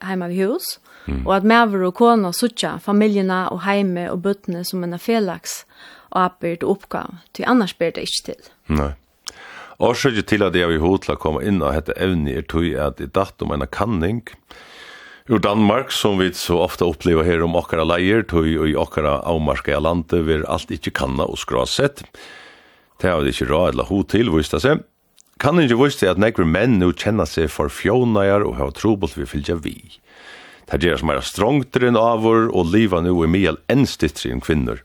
hjemme 0.03 0.29
vi 0.31 0.45
hus, 0.45 0.77
mm. 1.07 1.25
og 1.27 1.33
at 1.37 1.47
medver 1.47 1.83
og 1.89 1.97
kona 1.99 2.31
suttja 2.35 2.77
familjena 2.83 3.49
og 3.51 3.65
heime 3.67 4.05
og 4.13 4.21
bøttene 4.23 4.63
som 4.67 4.85
en 4.87 4.95
felaks 4.95 5.63
og 6.13 6.21
oppbyrd 6.27 6.63
og 6.63 6.75
oppgav, 6.77 7.17
til 7.35 7.49
annars 7.51 7.75
blir 7.75 7.95
det 7.97 8.05
ikke 8.07 8.27
til. 8.29 8.51
Nei. 8.71 8.93
Og 9.83 9.97
så 9.99 10.13
til 10.15 10.45
at 10.47 10.55
jeg 10.55 10.71
vil 10.71 10.83
hodla 10.83 11.17
komme 11.19 11.43
inn 11.43 11.59
og 11.65 11.75
hette 11.75 11.97
evne 11.99 12.37
er 12.39 12.47
tog 12.47 12.69
at 12.79 13.03
jeg 13.03 13.11
datt 13.17 13.43
om 13.43 13.51
en 13.51 13.67
kanning 13.67 14.23
ur 15.27 15.43
Danmark, 15.43 15.91
som 15.91 16.19
vi 16.19 16.31
så 16.35 16.61
ofte 16.63 16.87
opplever 16.87 17.27
her 17.27 17.43
om 17.43 17.59
okkara 17.59 17.87
leier, 17.87 18.23
tog 18.23 18.47
i 18.47 18.77
okkara 18.79 19.19
avmarska 19.27 19.81
landet, 19.83 20.23
vil 20.27 20.47
alt 20.47 20.71
ikke 20.71 20.95
kanna 20.95 21.27
og 21.27 21.43
skrasett. 21.43 22.03
sett. 22.03 22.23
Det 23.01 23.11
har 23.11 23.23
vi 23.23 23.33
ikke 23.33 23.49
råd 23.51 23.73
eller 23.73 23.89
hod 23.89 24.09
til, 24.13 24.31
viste 24.35 24.61
seg. 24.63 24.83
Kan 25.43 25.59
ikke 25.59 25.81
viste 25.81 26.11
at 26.11 26.21
nekver 26.21 26.47
menn 26.47 26.79
nu 26.79 26.93
kjenner 26.93 27.27
seg 27.27 27.51
for 27.51 27.73
fjónaier 27.73 28.45
og 28.47 28.59
har 28.61 28.75
trobult 28.77 29.17
vi 29.19 29.27
fylgja 29.27 29.57
vi. 29.63 29.77
Det 30.71 30.81
gjør 30.85 31.01
som 31.03 31.11
er 31.13 31.25
strongtere 31.27 31.91
enn 31.91 31.99
avur 31.99 32.47
og 32.53 32.71
liva 32.71 33.03
nu 33.03 33.17
er 33.25 33.31
mye 33.31 33.57
enn 33.73 33.89
stittri 33.91 34.31
enn 34.33 34.43
kvinner. 34.45 34.85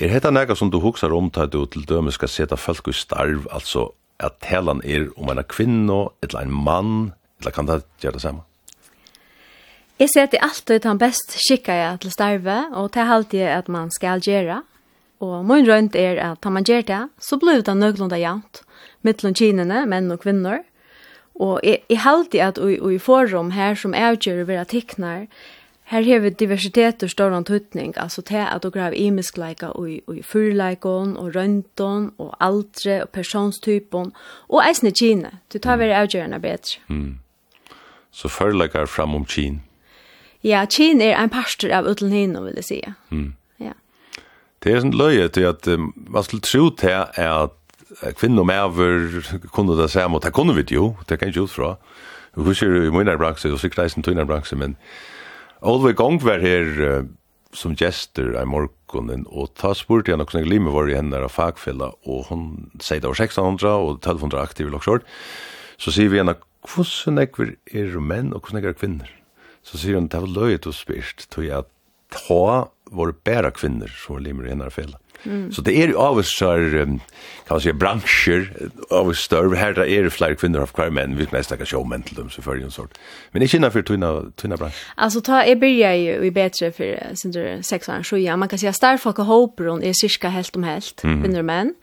Er 0.00 0.10
hetta 0.10 0.32
nega 0.32 0.56
som 0.58 0.70
du 0.72 0.80
hugsar 0.82 1.12
om 1.14 1.28
til 1.30 1.50
du 1.52 1.60
til 1.70 1.84
døme 1.86 2.10
skal 2.14 2.30
seta 2.32 2.56
folk 2.56 2.88
i 2.88 2.96
starv, 2.96 3.44
altså 3.52 3.90
at 4.18 4.40
talan 4.42 4.80
er 4.84 5.10
om 5.16 5.28
en 5.30 5.42
kvinno, 5.44 6.14
eller 6.22 6.46
en 6.46 6.56
mann, 6.64 7.12
eller 7.40 7.54
kan 7.54 7.68
det 7.68 7.82
gjøre 8.00 8.16
det 8.16 8.24
samme? 8.24 8.42
Jeg 10.00 10.10
ser 10.10 10.26
at 10.26 10.32
det 10.32 10.42
alltid 10.42 10.74
er 10.74 10.84
den 10.88 10.98
best 10.98 11.36
skikka 11.38 11.74
jeg 11.76 12.00
til 12.02 12.14
starve, 12.14 12.58
og 12.72 12.90
det 12.94 13.02
er 13.02 13.12
alltid 13.14 13.46
at 13.46 13.68
man 13.68 13.90
skal 13.94 14.22
gjøre. 14.24 14.62
Og 15.22 15.46
min 15.46 15.68
rønt 15.68 15.96
er 15.96 16.18
at 16.18 16.42
tar 16.42 16.50
man 16.54 16.66
gjør 16.66 16.84
det, 16.88 17.00
så 17.22 17.38
blir 17.38 17.62
det 17.62 17.76
nøglunda 17.78 18.18
jant, 18.18 18.62
mittlun 19.06 19.38
kinene, 19.38 19.84
menn 19.86 20.10
og 20.10 20.24
kvinner. 20.24 20.64
Og 21.38 21.60
jeg, 21.64 21.84
jeg 21.88 22.02
held 22.02 22.34
at 22.34 22.58
i, 22.58 22.76
i 22.76 22.98
forum 22.98 23.52
her 23.54 23.78
som 23.78 23.94
avgjør 23.94 24.42
å 24.42 24.48
være 24.50 24.70
tikkner, 24.74 25.26
her 25.92 26.02
har 26.06 26.22
vi 26.24 26.30
diversitet 26.30 27.02
og 27.04 27.10
større 27.10 27.36
antutning, 27.36 27.92
altså 28.00 28.22
til 28.24 28.40
at 28.40 28.64
dere 28.64 28.80
har 28.80 28.94
imiskleika 28.96 29.72
i, 29.76 29.98
i 30.08 30.22
fyrleikon, 30.24 31.16
og 31.20 31.34
rønton, 31.36 32.12
og 32.18 32.30
aldre, 32.40 33.02
og 33.02 33.10
personstypon, 33.12 34.14
og 34.48 34.62
eisne 34.64 34.94
kine, 34.96 35.34
du 35.52 35.58
tar 35.58 35.76
vi 35.82 35.90
avgjørende 35.92 36.40
bedre. 36.40 36.80
Mm. 36.88 37.18
Så 38.10 38.28
fyrleikar 38.28 38.86
fram 38.86 39.14
om 39.14 39.26
kine? 39.28 39.60
Ja, 40.42 40.64
kine 40.66 41.04
er 41.12 41.20
en 41.20 41.30
pastor 41.30 41.70
av 41.70 41.86
utlenhino, 41.86 42.42
vil 42.46 42.56
jeg 42.62 42.64
si. 42.64 42.80
Mm. 43.10 43.34
Det 44.62 44.72
är 44.72 44.80
sånt 44.80 44.94
löje 44.94 45.48
at 45.48 45.68
um, 45.68 45.92
man 45.96 46.22
skulle 46.22 46.40
tro 46.40 46.70
til 46.70 46.88
at, 46.88 47.50
att 48.02 48.16
kvinnor 48.16 48.44
med 48.44 48.54
över 48.54 49.22
kunde 49.52 49.76
det 49.76 49.88
säga 49.88 50.08
mot 50.08 50.22
det 50.22 50.32
kunde 50.32 50.54
vi 50.54 50.62
ju 50.70 50.94
det 51.08 51.18
kan 51.18 51.30
ju 51.30 51.44
ut 51.44 51.50
från 51.50 51.76
vi 52.36 52.44
kusher 52.44 52.84
i 52.84 52.90
mina 52.90 53.16
braxer 53.16 53.52
och 53.52 53.60
sig 53.60 53.70
reisen 53.70 54.02
till 54.02 54.14
mina 54.14 54.24
braxer 54.24 54.56
men 54.56 54.76
all 55.60 55.82
the 55.82 55.92
gång 55.92 56.18
var 56.18 56.38
här 56.38 57.06
som 57.52 57.74
gäster 57.74 58.42
i 58.42 58.44
morgonen 58.44 59.26
och 59.26 59.54
ta 59.54 59.74
spurt 59.74 60.08
jag 60.08 60.20
också 60.20 60.38
glimme 60.38 60.70
var 60.70 60.90
i 60.90 60.94
henne 60.94 61.18
av 61.18 61.28
fagfälla 61.28 61.92
och 62.02 62.26
hon 62.26 62.70
säger 62.80 63.00
det 63.00 63.08
var 63.08 63.14
600, 63.14 63.74
och 63.74 63.98
1200 63.98 64.42
aktiva 64.42 64.76
och 64.76 65.02
så 65.76 65.92
ser 65.92 66.08
vi 66.08 66.18
henne 66.18 66.34
hvordan 66.62 67.18
ekver 67.18 67.56
er 67.74 67.98
menn 67.98 68.32
og 68.32 68.40
hvordan 68.42 68.60
ekver 68.60 68.74
er 68.74 68.78
kvinner? 68.78 69.10
Så 69.62 69.78
sier 69.78 69.98
hun 69.98 70.08
det 70.10 70.20
var 70.22 70.30
løyet 70.30 70.66
og 70.66 70.74
spyrst, 70.74 71.26
tog 71.30 71.46
jeg 71.46 71.66
ta 72.14 72.68
var 72.92 73.14
bara 73.24 73.50
kvinnor 73.50 73.86
som 73.86 74.14
var 74.14 74.20
limmer 74.20 74.46
i 74.46 74.48
hennar 74.48 74.70
fela. 74.70 74.98
Mm. 75.24 75.52
Så 75.52 75.62
det 75.62 75.72
är 75.72 75.88
ju 75.88 75.94
oss 75.94 76.42
um, 76.42 76.98
kan 77.46 77.54
man 77.54 77.60
säga 77.60 77.74
branscher 77.74 78.70
av 78.90 79.08
oss 79.08 79.18
större 79.18 79.56
här 79.56 79.72
där 79.72 79.84
är 79.84 80.02
det 80.02 80.10
fler 80.10 80.34
kvinnor 80.34 80.60
av 80.60 80.66
kvar 80.66 80.90
män 80.90 81.16
vi 81.16 81.26
mest 81.30 81.50
lika 81.50 81.66
showmen 81.66 82.02
till 82.02 82.14
dem 82.14 82.30
så 82.30 82.42
för 82.42 82.56
en 82.56 82.70
sort. 82.70 82.98
Men 83.30 83.42
inte 83.42 83.70
för 83.70 83.82
tunna 83.82 84.22
tunna 84.36 84.56
bransch. 84.56 84.74
Alltså 84.94 85.20
ta 85.20 85.42
är 85.42 85.56
börja 85.56 85.96
ju 85.96 86.24
i 86.24 86.30
bättre 86.30 86.72
för 86.72 87.14
sen 87.14 87.30
det 87.30 87.62
sex 87.62 87.88
år 87.88 88.02
så 88.02 88.18
ja 88.18 88.36
man 88.36 88.48
kan 88.48 88.58
säga 88.58 88.72
star 88.72 88.96
folk 88.96 89.18
och 89.18 89.26
hope 89.26 89.62
hon 89.62 89.82
är 89.82 89.92
cirka 89.92 90.28
helt 90.28 90.56
om 90.56 90.62
helt 90.62 91.04
mm. 91.04 91.22
kvinnor 91.22 91.42
män. 91.42 91.74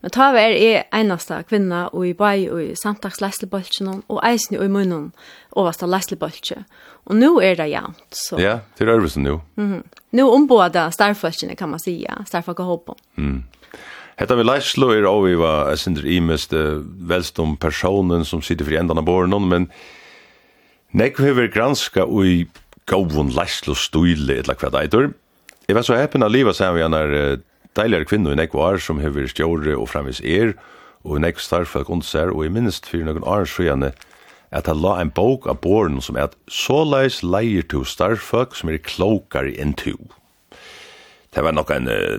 Men 0.00 0.10
ta 0.14 0.28
vær 0.32 0.54
er 0.54 0.84
einasta 0.94 1.40
kvinna 1.42 1.88
og 1.88 2.06
i 2.06 2.14
bai 2.14 2.46
og 2.46 2.62
i 2.62 2.74
samtags 2.78 3.18
leslebøltjen 3.20 4.04
og 4.06 4.20
eisen 4.22 4.58
og 4.58 4.64
i 4.64 4.70
munnen 4.70 5.08
oversta 5.58 5.88
leslebøltjen. 5.90 6.66
Og 7.08 7.16
nu 7.16 7.38
er 7.40 7.56
det 7.56 7.70
jævnt. 7.70 8.02
Så. 8.12 8.36
Ja, 8.40 8.58
det 8.78 8.84
er 8.84 8.94
øvelsen 8.94 9.22
nu. 9.24 9.40
Mm. 9.56 9.82
Nu 10.12 10.30
om 10.30 10.46
båda 10.48 10.90
starfolkene 10.90 11.56
kan 11.56 11.68
man 11.68 11.80
sige. 11.80 12.06
Starfolk 12.26 12.60
och 12.60 12.66
hopp. 12.66 12.90
Mm. 13.16 13.44
Hetta 14.18 14.34
vi 14.34 14.42
Leislo 14.42 14.90
er 14.90 15.06
og 15.06 15.24
vi 15.28 15.36
var 15.38 15.76
sindr 15.78 16.06
imest 16.06 16.52
velstum 17.08 17.56
personen 17.56 18.24
som 18.26 18.42
sitter 18.42 18.66
fri 18.66 18.76
endan 18.76 18.98
av 18.98 19.06
borgen, 19.06 19.46
men 19.48 19.68
nekv 20.90 21.22
hever 21.22 21.46
granska 21.54 22.02
ui 22.02 22.48
gavun 22.90 23.30
Leislo 23.30 23.76
stile 23.78 24.40
etla 24.40 24.56
hva 24.58 24.72
deitur. 24.74 25.12
Jeg 25.68 25.76
var 25.76 25.86
så 25.86 26.00
heppen 26.00 26.26
av 26.26 26.34
livet 26.34 26.56
sem 26.56 26.74
vi 26.74 26.82
annar 26.82 27.14
deiligere 27.78 28.08
kvinner 28.10 28.34
i 28.34 28.40
nekv 28.40 28.58
var 28.58 28.82
som 28.82 28.98
hever 28.98 29.30
stjåre 29.30 29.76
og 29.78 29.86
framvis 29.92 30.20
er, 30.24 30.56
og 31.06 31.22
nekv 31.22 31.38
starfalk 31.38 31.88
ondsar, 31.88 32.34
og 32.34 32.42
jeg 32.42 32.56
minst 32.56 32.90
fyrir 32.90 33.06
noen 33.06 33.22
arns 33.22 33.54
sjøyane, 33.54 33.92
at 34.50 34.66
han 34.66 34.80
la 34.80 34.96
en 35.00 35.10
bok 35.14 35.46
av 35.50 35.60
båren 35.64 36.00
som 36.04 36.16
er 36.16 36.28
at 36.28 36.36
såleis 36.48 37.20
leier 37.22 37.66
to 37.68 37.84
starfolk 37.84 38.56
som 38.56 38.72
er 38.72 38.82
klokare 38.84 39.52
enn 39.60 39.74
to. 39.76 39.96
Det 41.34 41.42
var 41.44 41.52
nok 41.52 41.70
en 41.74 41.88
uh, 41.92 42.16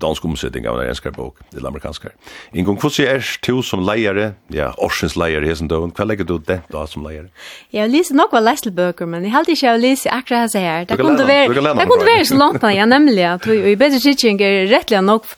dansk 0.00 0.24
omsetning 0.28 0.66
av 0.68 0.76
en 0.80 0.90
enskar 0.90 1.14
bok, 1.16 1.40
til 1.54 1.66
amerikanskar. 1.66 2.12
Ingon, 2.52 2.76
sier 2.92 3.16
er 3.16 3.30
du 3.46 3.62
som 3.64 3.80
leiere, 3.86 4.34
ja, 4.52 4.72
Orsens 4.84 5.16
leiere 5.16 5.48
hessen 5.48 5.70
døven, 5.72 5.94
hva 5.96 6.04
legger 6.04 6.28
du 6.28 6.36
det 6.44 6.58
da 6.72 6.84
som 6.90 7.06
leiere? 7.06 7.30
Jeg 7.72 7.86
har 7.86 7.92
lyst 7.92 8.12
nok 8.16 8.34
av 8.36 8.44
leselbøker, 8.44 9.08
men 9.08 9.24
jeg 9.24 9.32
har 9.32 9.48
ikke 9.48 9.70
jeg 9.70 9.82
lyst 9.82 10.08
akkurat 10.12 10.44
hans 10.44 10.56
her. 10.60 10.84
Det 10.84 10.98
kunne 11.00 11.24
være 11.24 12.26
så 12.28 12.36
langt 12.36 12.66
ja, 12.76 12.84
nemlig, 12.84 13.24
at 13.24 13.46
vi 13.48 13.72
i 13.72 13.78
bedre 13.78 14.02
kitchen 14.04 14.40
er 14.42 14.66
rettelig 14.68 15.00
nok 15.06 15.30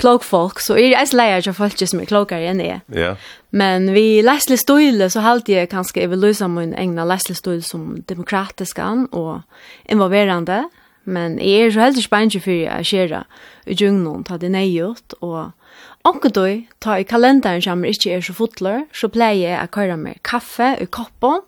klok 0.00 0.24
folk, 0.24 0.62
så 0.64 0.78
er 0.80 0.94
jeg 0.94 1.12
leier 1.12 1.44
til 1.44 1.56
folk 1.56 1.76
som 1.84 2.00
er 2.00 2.08
klokere 2.08 2.54
enn 2.54 2.62
jeg. 2.64 2.80
Ja. 2.96 3.16
Men 3.56 3.90
vi 3.94 4.22
lesle 4.24 4.56
støyle 4.60 5.08
så 5.12 5.22
halte 5.24 5.54
jeg 5.54 5.70
kanskje 5.72 6.02
jeg 6.02 6.12
vil 6.12 6.24
løse 6.24 6.48
min 6.50 6.74
egna 6.76 7.06
lesle 7.08 7.36
støyle 7.36 7.64
som 7.64 7.94
demokratisk 8.08 8.80
og 9.12 9.40
involverande. 9.88 10.64
Men 11.06 11.38
jeg 11.38 11.68
er 11.68 11.70
så 11.74 11.84
heldig 11.86 12.02
spennende 12.04 12.42
for 12.42 12.50
jeg 12.52 12.88
skjer 12.88 13.14
i 13.66 13.74
djungelen, 13.74 14.24
ta 14.26 14.38
det 14.42 14.50
nøyot, 14.50 15.18
og 15.22 15.52
Onkel 16.06 16.30
då 16.30 16.62
ta 16.78 16.98
i 16.98 17.04
kalenderen 17.04 17.62
som 17.62 17.84
ikke 17.84 18.12
er 18.14 18.20
så 18.22 18.32
fotler, 18.32 18.84
så 18.94 19.08
pleier 19.10 19.50
jeg 19.50 19.58
å 19.58 19.70
køre 19.74 19.96
med 19.98 20.20
kaffe 20.22 20.68
i 20.78 20.86
koppen, 20.86 21.40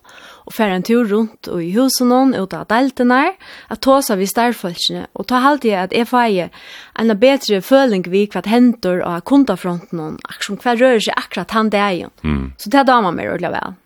og 0.49 0.55
fære 0.57 0.81
en 0.81 0.87
tur 0.89 1.07
rundt 1.07 1.47
og 1.47 1.63
i 1.63 1.71
husen 1.77 2.11
noen, 2.11 2.35
ut 2.35 2.57
av 2.57 2.67
deltene, 2.73 3.37
at 3.71 3.83
ta 3.87 4.01
seg 4.03 4.19
vi 4.19 4.27
stærfølsene, 4.27 5.07
og 5.15 5.29
ta 5.31 5.45
halte 5.45 5.71
jeg 5.71 5.87
at 5.87 5.95
jeg 5.95 6.11
får 6.11 6.51
en 6.99 7.15
bedre 7.23 7.61
føling 7.63 8.03
vi 8.11 8.27
hva 8.27 8.43
henter 8.51 9.05
og 9.07 9.23
kundafronten, 9.31 9.95
noen, 10.01 10.19
akkurat 10.27 10.67
hva 10.67 10.75
rører 10.81 11.05
seg 11.07 11.15
akkurat 11.15 11.55
han 11.55 11.71
det 11.71 11.85
er. 11.85 12.11
Mm. 12.27 12.49
Så 12.59 12.73
det 12.73 12.83
er 12.83 12.91
damer 12.91 13.15
meg 13.15 13.31
ordentlig 13.31 13.55
vel. 13.61 13.79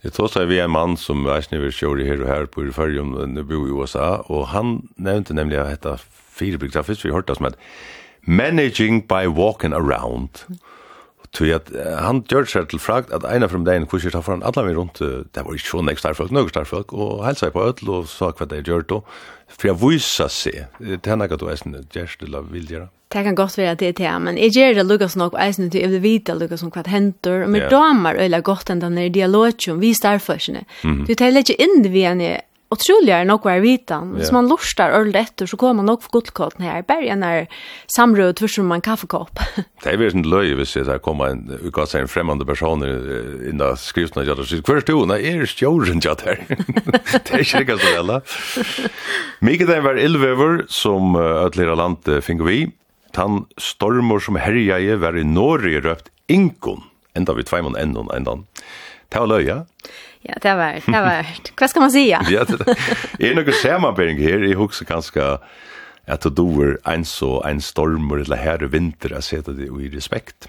Jeg 0.00 0.14
tog 0.16 0.30
seg 0.32 0.48
vi 0.48 0.56
en 0.62 0.72
mann 0.72 0.96
som 0.96 1.26
er 1.28 1.44
vil 1.50 1.74
kjøre 1.76 2.06
her 2.08 2.22
og 2.22 2.28
her 2.28 2.46
på 2.48 2.64
Yrfarium, 2.64 3.12
nu 3.28 3.42
bor 3.44 3.66
i 3.68 3.74
USA, 3.74 4.22
og 4.32 4.48
han 4.48 4.88
nevnte 4.96 5.34
nemlig 5.36 5.58
at 5.60 5.84
dette 5.84 5.98
firebrygg, 6.08 6.72
først 6.72 7.04
vi 7.04 7.12
hørte 7.12 7.28
det 7.28 7.36
som 7.36 7.46
et 7.50 7.58
managing 8.24 9.02
by 9.08 9.28
walking 9.28 9.74
around. 9.74 10.46
Mm. 10.48 10.56
Tui 11.30 11.52
at 11.54 11.68
han 12.02 12.24
gjør 12.26 12.48
seg 12.50 12.70
til 12.72 12.80
fragt 12.82 13.12
at 13.14 13.22
eina 13.28 13.46
frum 13.50 13.62
dagen 13.66 13.86
kurser 13.90 14.10
tar 14.10 14.24
foran 14.26 14.42
alla 14.46 14.64
vi 14.66 14.74
rundt, 14.74 14.98
det 14.98 15.44
var 15.46 15.54
ikke 15.54 15.76
sånn 15.76 15.90
ek 15.92 16.00
starfolk, 16.02 16.32
nøyga 16.34 16.50
starfolk, 16.50 16.90
og 16.90 17.22
helsa 17.22 17.46
jeg 17.46 17.54
på 17.54 17.66
ødel 17.68 17.92
og 17.94 18.08
sa 18.10 18.32
hva 18.34 18.48
det 18.50 18.64
gjør 18.66 18.82
då, 18.90 18.98
for 19.46 19.70
jeg 19.70 19.78
vysa 19.78 20.26
seg, 20.26 20.64
det 20.82 21.06
er 21.06 21.20
nek 21.20 21.36
at 21.36 21.42
du 21.42 21.46
eisen 21.50 21.76
gjerst 21.94 22.26
eller 22.26 22.42
vil 22.48 22.64
vilgjera. 22.64 22.90
Det 23.10 23.24
kan 23.26 23.34
godt 23.34 23.56
være 23.58 23.72
at 23.74 23.80
det 23.82 23.88
er 23.88 23.96
det, 23.98 24.10
men 24.22 24.36
jeg 24.38 24.54
gjør 24.54 24.76
det 24.78 24.86
lukkast 24.86 25.18
nok 25.18 25.38
eisen 25.42 25.70
til 25.70 25.82
jeg 25.82 25.90
vil 25.96 26.02
vite 26.04 26.34
lukkast 26.38 26.66
om 26.66 26.70
hva 26.74 26.84
det 26.86 26.92
henter, 26.94 27.44
og 27.46 27.50
med 27.50 27.64
yeah. 27.64 27.72
damer 27.72 28.18
øyla 28.22 28.42
godt 28.46 28.70
enn 28.70 28.82
den 28.82 28.98
er 29.02 29.10
dialogen 29.10 29.80
vi 29.82 29.90
starfolkene. 29.98 30.62
Mm. 30.86 31.00
Du 31.08 31.14
tar 31.18 31.34
ikke 31.40 31.58
inn 31.58 31.82
vi 31.90 32.04
enn 32.06 32.22
otroligare 32.70 33.24
nog 33.24 33.44
var 33.44 33.58
vitan. 33.58 34.14
Yeah. 34.14 34.26
Så 34.26 34.34
man 34.34 34.48
lustar 34.48 34.90
öl 34.90 35.16
efter 35.16 35.46
så 35.46 35.56
kommer 35.56 35.74
man 35.74 35.86
nog 35.86 36.02
för 36.02 36.10
guldkott 36.10 36.58
när 36.58 36.82
bergen 36.82 37.22
är 37.22 37.46
samråd 37.86 38.38
för 38.38 38.46
som 38.46 38.66
man 38.66 38.80
kaffekopp. 38.80 39.38
det 39.82 39.90
är 39.90 39.96
väl 39.96 40.16
inte 40.16 40.28
löj 40.28 40.54
vi 40.54 40.66
ser 40.66 40.84
där 40.84 40.98
komma 40.98 41.28
en 41.28 41.58
vi 41.62 41.70
kan 41.70 41.86
säga 41.86 42.02
en 42.02 42.08
främmande 42.08 42.44
person 42.46 42.84
i 42.84 43.50
den 43.52 43.76
skriften 43.76 44.26
jag 44.26 44.46
så 44.46 44.62
kvar 44.62 44.80
stod 44.80 45.08
när 45.08 45.18
är 45.18 45.46
stjorden 45.46 46.00
jag 46.04 46.16
där. 46.16 46.44
det 47.10 47.32
är 47.32 47.60
inte 47.60 47.78
så 47.78 47.98
alla. 47.98 48.20
Mycket 49.40 49.66
det 49.66 49.80
var 49.80 49.94
elvever 49.94 50.64
som 50.68 51.16
ödlera 51.16 51.74
land 51.74 51.98
fick 52.22 52.40
vi. 52.40 52.70
Tan 53.12 53.46
stormor 53.56 54.20
som 54.20 54.36
herjaje 54.36 54.96
var 54.96 55.18
i 55.18 55.24
Norge 55.24 55.80
röpt 55.80 56.08
inkon. 56.26 56.82
Enda 57.14 57.32
vi 57.34 57.42
två 57.42 57.62
man 57.62 57.76
ändon 57.76 58.10
ändan. 58.10 58.46
var 59.14 59.26
löj, 59.26 59.44
Ja. 59.44 59.66
Ja, 60.22 60.34
det 60.42 60.54
var 60.54 60.92
det 60.92 61.00
var. 61.00 61.26
Vad 61.60 61.70
ska 61.70 61.80
man 61.80 61.90
säga? 61.90 62.26
ja, 62.30 62.44
det 63.18 63.28
är 63.28 63.34
något 63.34 63.54
samarbete 63.54 64.22
här 64.22 64.44
i 64.44 64.54
huset 64.54 64.88
ganska 64.88 65.38
att 66.06 66.20
det 66.20 66.30
doer 66.30 66.78
en 66.84 67.04
så 67.04 67.42
en 67.44 67.60
storm 67.60 68.10
eller 68.10 68.36
här 68.36 68.58
vinter 68.58 69.12
att 69.12 69.24
sätta 69.24 69.52
det 69.52 69.64
i 69.64 69.88
respekt. 69.88 70.48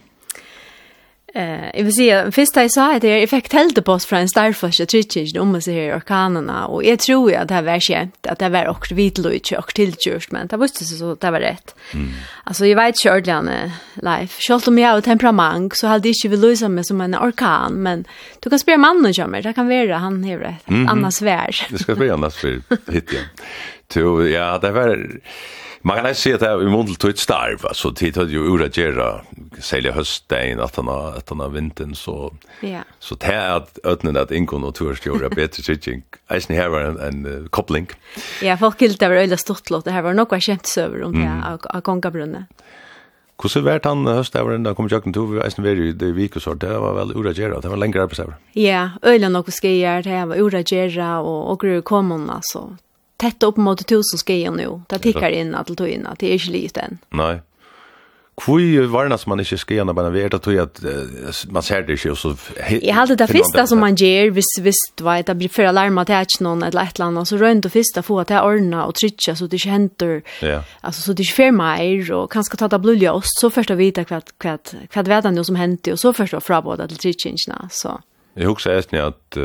Eh, 1.34 1.78
jag 1.78 1.84
vill 1.84 1.94
säga, 1.94 2.32
först 2.32 2.56
jag 2.56 2.72
sa 2.72 2.96
att 2.96 3.04
jag 3.04 3.30
fick 3.30 3.54
helt 3.54 3.86
på 3.86 3.92
oss 3.92 4.06
från 4.06 4.28
Starflash 4.28 4.82
och 4.82 4.88
Trichage, 4.88 5.38
om 5.40 5.52
man 5.52 5.62
ser 5.62 5.98
orkanerna, 5.98 6.68
och 6.68 6.84
jag 6.84 7.00
tror 7.00 7.32
ju 7.32 7.38
att 7.38 7.48
det 7.48 7.54
här 7.54 7.62
var 7.62 7.80
känt, 7.80 8.28
att 8.28 8.40
det 8.40 8.50
var 8.50 8.68
också 8.68 8.96
vitlöjt 8.96 9.52
och 9.52 9.74
tillkört, 9.74 10.32
men 10.32 10.48
det 10.48 10.58
visste 10.58 10.86
sig 10.86 10.98
så 10.98 11.12
att 11.12 11.20
det 11.20 11.32
var 11.32 11.40
rätt. 11.40 11.76
Mm. 11.94 12.10
Alltså, 12.44 12.66
jag 12.66 12.76
vet 12.76 12.96
inte 12.96 13.12
ordentligt, 13.12 13.72
Leif. 13.94 14.40
Självt 14.40 14.68
om 14.68 14.80
jag 14.80 14.90
har 14.90 15.02
temperament, 15.02 15.78
så 15.78 15.88
hade 15.88 16.08
jag 16.08 16.16
inte 16.16 16.28
vill 16.28 16.40
lösa 16.40 16.70
mig 16.70 16.84
som 16.84 17.02
en 17.02 17.16
orkan, 17.16 17.74
men 17.74 18.06
du 18.40 18.50
kan 18.50 18.60
spela 18.60 18.78
mannen 18.78 19.14
som 19.14 19.32
det 19.32 19.54
kan 19.54 19.68
vara, 19.68 19.98
han 19.98 20.24
har 20.24 20.40
ett 20.40 20.68
mm 20.68 20.86
-hmm. 20.86 20.90
annars 20.90 21.14
svär. 21.14 21.68
Du 21.70 21.78
ska 21.78 21.96
spela 21.96 22.14
annat 22.14 22.34
svär, 22.34 22.62
hittar 22.92 23.18
jag. 23.96 24.30
ja, 24.30 24.58
det 24.62 24.72
var... 24.72 25.20
Man 25.84 26.04
kan 26.04 26.16
se 26.16 26.34
att 26.34 26.40
det 26.40 26.48
är 26.48 26.62
i 26.62 26.70
mån 26.70 26.96
till 26.96 27.10
ett 27.10 27.18
starv. 27.18 27.66
Alltså 27.66 27.94
tid 27.94 28.18
hade 28.18 28.32
ju 28.32 28.40
ura 28.40 28.68
gera 28.68 29.22
sälja 29.60 29.92
höstdagen 29.92 30.60
att 30.60 30.76
han 30.76 30.88
har 30.88 31.14
att 31.18 31.30
han 31.30 31.40
har 31.40 31.50
vintern 31.50 31.96
så 31.96 32.34
yeah. 32.62 32.84
så 33.00 33.16
det 33.16 33.26
är 33.26 33.56
att 33.56 33.80
ötnen 33.84 34.18
att 34.18 34.32
inkon 34.32 34.64
och 34.64 34.76
turst 34.76 35.06
göra 35.06 35.30
bättre 35.36 35.64
sitting. 35.64 36.04
Eisen 36.30 36.56
här 36.56 36.70
var 36.70 36.82
en, 36.82 36.98
en 37.00 37.48
koppling. 37.50 37.88
Ja, 38.42 38.58
folk 38.58 38.82
gillar 38.82 39.10
det 39.10 39.22
öliga 39.22 39.38
stort 39.38 39.70
låt. 39.70 39.86
Det 39.86 39.92
här 39.92 40.02
var 40.02 40.14
något 40.14 40.44
känt 40.44 40.68
söver 40.68 41.04
om 41.04 41.14
det 41.14 41.58
av 41.70 41.82
Kongabrunne. 41.82 42.46
Hvordan 43.42 43.66
vært 43.66 43.88
han 43.90 44.06
høstavren 44.06 44.66
da 44.66 44.76
kom 44.78 44.86
jeg 44.92 45.02
til 45.08 45.40
å 45.40 45.42
eisen 45.42 45.66
være 45.66 45.88
i 45.90 45.94
det 45.98 46.12
vik 46.14 46.36
og 46.38 46.44
sånt, 46.46 46.62
det 46.62 46.76
var 46.78 46.94
vel 47.00 47.16
uragjera, 47.18 47.58
det 47.64 47.72
var 47.72 47.80
lengre 47.82 48.04
arbeidsavr. 48.06 48.36
Ja, 48.54 48.92
øyla 49.02 49.32
nokko 49.34 49.54
skeier, 49.56 50.04
det 50.06 50.20
var 50.30 50.38
uragjera 50.38 51.16
og, 51.26 51.40
og 51.50 51.64
gru 51.64 51.82
komon, 51.82 52.30
altså 52.30 52.68
tätt 53.22 53.44
upp 53.44 53.58
mot 53.58 53.88
tusen 53.88 54.18
skejer 54.26 54.52
nu. 54.52 54.82
Det 54.90 55.00
tickar 55.00 55.30
in 55.30 55.56
att 55.56 55.78
ta 55.78 55.88
in 55.88 56.06
att 56.08 56.20
det 56.20 56.28
är 56.28 56.34
inte 56.34 56.52
liten. 56.52 56.98
Nej. 57.10 57.42
Kvui 58.38 58.88
varnas 58.88 59.28
man 59.28 59.40
inte 59.40 59.58
ska 59.58 59.86
men 59.86 59.96
bara 59.96 60.10
veta 60.10 60.38
att 60.38 60.48
att 60.48 61.46
man 61.50 61.64
ser 61.64 61.82
det 61.82 62.06
ju 62.06 62.16
så 62.16 62.36
Jag 62.82 62.96
hade 62.96 63.16
det 63.16 63.28
första 63.28 63.68
som 63.68 63.80
man 63.80 63.96
ger 63.96 64.32
visst 64.32 64.60
visst 64.62 65.02
vad 65.02 65.26
det 65.26 65.36
blir 65.36 65.50
för 65.50 65.64
alarma 65.64 66.06
till 66.06 66.16
att 66.16 66.40
någon 66.40 66.64
eller 66.64 66.84
ett 66.84 67.00
land 67.00 67.28
så 67.28 67.38
runt 67.38 67.66
och 67.66 67.72
första 67.72 68.02
få 68.02 68.20
att 68.20 68.32
ordna 68.32 68.86
och 68.86 68.96
trycka 68.96 69.36
så 69.36 69.48
det 69.48 69.56
inte 69.56 69.70
händer. 69.70 70.22
Ja. 70.42 70.64
Alltså 70.82 71.02
så 71.02 71.14
det 71.14 71.24
är 71.24 71.36
för 71.36 71.52
mig 71.52 72.14
och 72.14 72.32
kanske 72.32 72.58
ta 72.58 72.68
det 72.68 72.80
blulja 72.80 73.14
oss 73.14 73.30
så 73.42 73.50
första 73.50 73.76
vita 73.76 74.04
kvart 74.04 74.30
kvart 74.38 74.72
kvart 74.90 75.08
vet 75.08 75.24
han 75.24 75.46
som 75.46 75.56
hänt 75.56 75.88
och 75.88 76.00
så 76.00 76.14
första 76.14 76.40
fra 76.40 76.62
båda 76.62 76.88
till 76.88 76.98
tryckingarna 76.98 77.70
så. 77.72 78.02
Jag 78.34 78.50
husar 78.50 78.76
nästan 78.76 79.00
att 79.00 79.38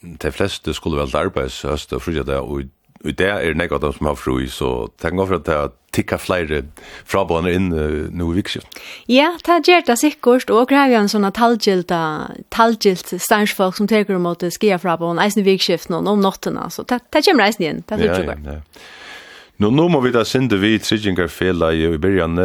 de 0.00 0.32
flesta 0.32 0.72
skulle 0.72 0.96
väl 0.96 1.16
arbeta 1.16 1.68
höst 1.68 1.92
och 1.92 2.02
frida 2.02 2.22
där 2.22 2.40
och 2.40 2.60
Og 3.02 3.16
det 3.18 3.28
er 3.28 3.56
nekka 3.58 3.80
dem 3.82 3.94
som 3.96 4.08
har 4.10 4.18
fru, 4.18 4.36
så 4.46 4.72
tenk 5.02 5.18
over 5.18 5.40
at 5.40 5.46
det 5.48 5.54
er 5.58 5.72
tikka 5.92 6.16
flere 6.22 6.62
frabående 7.08 7.52
inn 7.52 7.68
uh, 7.74 8.06
nå 8.14 8.30
i 8.32 8.38
vikskift. 8.38 8.80
Ja, 9.10 9.32
det 9.44 9.58
gjør 9.68 9.84
det 9.90 9.98
sikkert, 10.00 10.52
og 10.54 10.70
greier 10.70 11.02
en 11.02 11.10
sånn 11.10 11.26
talgilt, 11.36 11.92
talgilt 12.54 13.12
stansfolk 13.12 13.76
som 13.76 13.90
teker 13.90 14.16
om 14.16 14.30
at 14.30 14.46
skia 14.54 14.78
frabående, 14.80 15.24
eisen 15.26 15.42
i 15.42 15.48
vikskift 15.50 15.90
nå, 15.92 16.00
om 16.06 16.22
nottena, 16.22 16.68
så 16.72 16.86
det, 16.88 17.02
det 17.12 17.24
kommer 17.26 17.48
eisen 17.48 17.66
igjen, 17.66 17.82
det 17.88 17.98
er 17.98 18.06
ja, 18.06 18.20
ja, 18.32 18.56
ja. 18.56 18.60
Nå, 19.60 19.68
nå 19.70 19.84
må 19.92 20.00
vi 20.02 20.10
da 20.14 20.24
synde 20.26 20.56
vi 20.58 20.74
tryggingarfela 20.82 21.68
i 21.76 21.90
byrjan, 22.00 22.38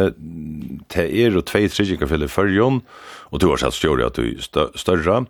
det 0.92 1.06
er 1.06 1.34
jo 1.34 1.42
tvei 1.46 1.64
tryggingarfela 1.72 2.28
i 2.28 2.32
fyrjon, 2.32 2.82
og 3.32 3.40
du 3.42 3.48
har 3.50 3.62
satt 3.62 3.78
stjåri 3.78 4.04
at 4.06 4.18
du 4.18 4.26
er 4.28 4.74
større, 4.78 5.22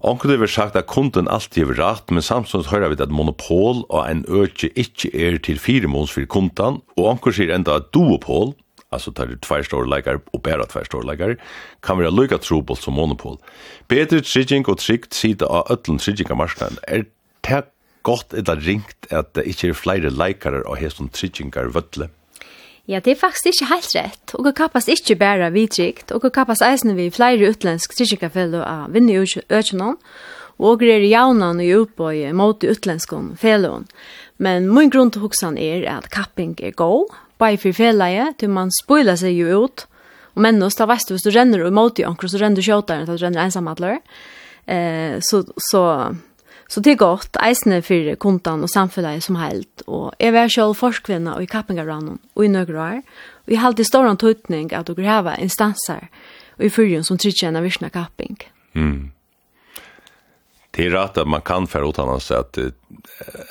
Onkel 0.00 0.32
har 0.32 0.48
sagt 0.48 0.76
at 0.80 0.88
kunden 0.88 1.28
alltid 1.28 1.66
har 1.68 1.76
rett, 1.76 2.10
men 2.10 2.24
samtidig 2.24 2.70
hører 2.70 2.88
vi 2.88 3.02
at 3.04 3.12
monopol 3.12 3.82
og 3.92 4.06
en 4.06 4.22
øke 4.28 4.70
ikke 4.72 5.10
er 5.12 5.36
til 5.44 5.60
fire 5.60 5.90
måneder 5.92 6.14
for 6.14 6.28
kunden, 6.32 6.80
og 6.96 7.08
onkel 7.10 7.34
sier 7.36 7.52
enda 7.52 7.76
at 7.76 7.90
duopol, 7.92 8.54
altså 8.88 9.12
tar 9.12 9.28
det 9.28 9.42
tvær 9.44 9.66
store 9.68 9.90
leikere 9.92 10.22
og 10.32 10.42
bare 10.46 10.64
tvær 10.72 10.88
store 10.88 11.04
leikere, 11.10 11.36
kan 11.84 12.00
være 12.00 12.14
lykka 12.16 12.40
trobult 12.40 12.80
som 12.80 12.96
monopol. 12.96 13.36
Bedre 13.92 14.22
trygging 14.24 14.64
og 14.72 14.80
trygt 14.80 15.14
sida 15.14 15.50
av 15.50 15.68
ötlen 15.74 16.00
tryggingamarsknaden 16.00 16.80
er 16.88 17.04
det 17.44 17.66
godt 18.02 18.32
eller 18.32 18.56
ringt 18.64 19.10
at 19.12 19.34
det 19.36 19.44
ikke 19.52 19.68
er 19.68 19.76
flere 19.76 20.10
leikere 20.10 20.64
og 20.64 20.80
hesson 20.80 21.12
tryggingar 21.12 21.68
vødle. 21.76 22.08
Ja, 22.90 22.98
det 22.98 23.12
er 23.12 23.20
faktisk 23.20 23.52
ikke 23.52 23.68
helt 23.70 23.92
rett. 23.94 24.32
Og 24.34 24.46
det 24.48 24.56
kappes 24.58 24.88
ikke 24.90 25.14
bare 25.20 25.52
vidtrykt, 25.54 26.10
og 26.10 26.24
det 26.24 26.32
kappes 26.34 26.62
eisen 26.66 26.96
vi 26.98 27.06
flere 27.14 27.52
utlensk 27.52 27.94
trikkerfeller 27.94 28.64
av 28.66 28.96
vinne 28.96 29.14
i 29.14 29.20
økjennom, 29.46 29.98
og 30.60 30.82
det 30.82 30.96
er 30.96 31.06
jaunan 31.06 31.62
i 31.62 31.70
utbøy 31.72 32.26
mot 32.36 32.66
utlenskon 32.66 33.36
fellon. 33.38 33.86
Men 34.42 34.66
min 34.74 34.90
grunn 34.90 35.12
til 35.14 35.22
hoksan 35.22 35.56
er 35.60 35.86
at 35.88 36.10
kapping 36.10 36.56
er 36.58 36.74
god, 36.74 37.14
bare 37.38 37.60
for 37.62 37.76
felleie, 37.76 38.32
til 38.40 38.50
man 38.52 38.74
spoiler 38.74 39.16
seg 39.16 39.38
jo 39.38 39.62
ut, 39.64 39.86
og 40.34 40.42
menn 40.42 40.62
oss, 40.62 40.76
da 40.78 40.88
veist 40.90 41.08
du, 41.08 41.14
hvis 41.14 41.28
du 41.28 41.30
renner 41.34 41.62
mot 41.74 41.98
i 41.98 42.06
anker, 42.06 42.28
så 42.28 42.42
renner 42.42 42.58
du 42.58 42.66
kjøtaren, 42.66 43.06
så 43.06 43.16
renner 43.22 43.46
ensamadler. 43.46 44.00
Eh, 44.66 45.16
så, 45.24 45.44
så 45.70 45.82
Så 46.70 46.78
det 46.86 46.92
er 46.92 47.00
godt, 47.00 47.34
eisene 47.42 47.80
for 47.82 48.12
kontan 48.22 48.62
og 48.62 48.70
samfunnet 48.70 49.24
som 49.24 49.40
helt, 49.40 49.82
og 49.90 50.12
jeg 50.22 50.30
var 50.36 50.50
selv 50.54 50.76
forskvinna 50.78 51.32
og 51.34 51.42
i 51.42 51.48
kappingarranen 51.50 52.20
og 52.36 52.44
i 52.46 52.50
nøyre 52.50 52.76
år, 52.78 53.00
og 53.42 53.50
jeg 53.50 53.58
har 53.58 53.72
alltid 53.72 53.88
stor 53.88 54.06
antutning 54.06 54.70
at 54.76 54.86
dere 54.86 55.08
hava 55.08 55.34
instanser 55.42 56.06
og 56.60 56.68
i 56.68 56.70
fyrjen 56.70 57.02
som 57.02 57.18
trykker 57.18 57.58
virkna 57.64 57.90
kapping. 57.90 58.38
Mm. 58.78 59.10
Det 60.70 60.86
er 60.86 60.94
rett 60.94 61.18
at 61.18 61.26
man 61.26 61.42
kan 61.42 61.66
fære 61.66 61.90
utan 61.90 62.12
hans 62.12 62.30
at 62.30 62.54
jeg 62.60 62.72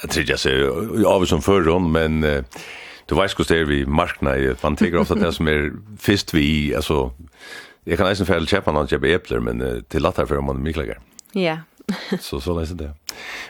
trykker 0.08 0.40
seg 0.40 1.04
av 1.04 1.26
som 1.28 1.44
förrun, 1.44 1.91
men 1.91 2.22
du 2.24 3.16
vet 3.18 3.36
hvordan 3.36 3.52
det 3.52 3.58
er 3.60 3.68
vi 3.68 3.82
markna 3.84 4.38
i, 4.40 4.54
man 4.64 4.80
tenker 4.80 5.02
ofte 5.02 5.18
at 5.18 5.26
det 5.26 5.34
som 5.36 5.50
er 5.52 5.74
fyrst 6.00 6.32
vi, 6.32 6.72
altså, 6.72 7.10
jeg 7.84 8.00
kan 8.00 8.08
eisen 8.08 8.30
fære 8.30 8.48
kjøpe 8.48 8.72
noen 8.72 8.88
kjøpe 8.88 9.12
epler, 9.12 9.44
men 9.44 9.84
til 9.91 10.08
latter 10.08 10.30
for 10.30 10.40
om 10.40 10.54
man 10.54 10.64
er 10.64 10.70
myklager. 10.70 11.04
Ja, 11.36 11.58
så 12.20 12.41
så 12.41 12.60
läser 12.60 12.76
det. 12.76 12.94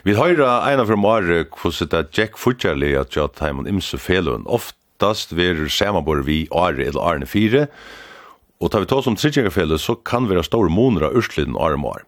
Vi 0.02 0.14
har 0.14 0.28
en 0.70 0.80
av 0.80 0.88
de 0.88 1.00
mer 1.00 1.44
kusset 1.44 2.18
Jack 2.18 2.38
Futcherly 2.38 2.96
att 2.96 3.16
jag 3.16 3.34
tar 3.34 3.46
hem 3.46 3.66
imse 3.66 3.98
felun. 3.98 4.46
Oftast 4.46 5.32
ver 5.32 5.68
samma 5.68 6.02
bor 6.02 6.22
vi 6.22 6.48
Are 6.50 6.84
eller 6.84 7.10
Arne 7.10 7.26
4. 7.26 7.66
Och 8.60 8.70
tar 8.70 8.80
vi 8.80 8.86
tar 8.86 9.02
som 9.02 9.16
tredje 9.16 9.78
så 9.78 9.94
kan 9.94 10.28
vi 10.28 10.36
ha 10.36 10.42
stor 10.42 10.68
monra 10.68 11.10
ursliden 11.10 11.56
armar. 11.56 12.04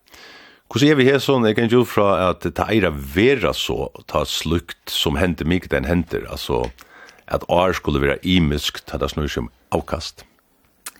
Hvordan 0.69 0.89
er 0.89 0.95
vi 0.95 1.05
her 1.05 1.19
sån 1.19 1.45
jag 1.45 1.57
kan 1.57 1.69
jo 1.69 1.85
fra 1.85 2.31
at 2.31 2.43
det 2.43 2.59
er 2.59 2.91
vera 2.91 3.53
så, 3.53 3.91
ta 4.07 4.25
slukt 4.25 4.89
som 4.89 5.17
hender 5.17 5.45
mig 5.45 5.69
den 5.69 5.85
händer 5.85 6.25
altså 6.31 6.71
at 7.27 7.45
ar 7.49 7.73
skulle 7.73 8.01
vara 8.01 8.17
imisk, 8.23 8.81
ta 8.87 8.99
det 8.99 9.11
snur 9.13 9.29
som 9.29 9.51
avkast. 9.73 10.25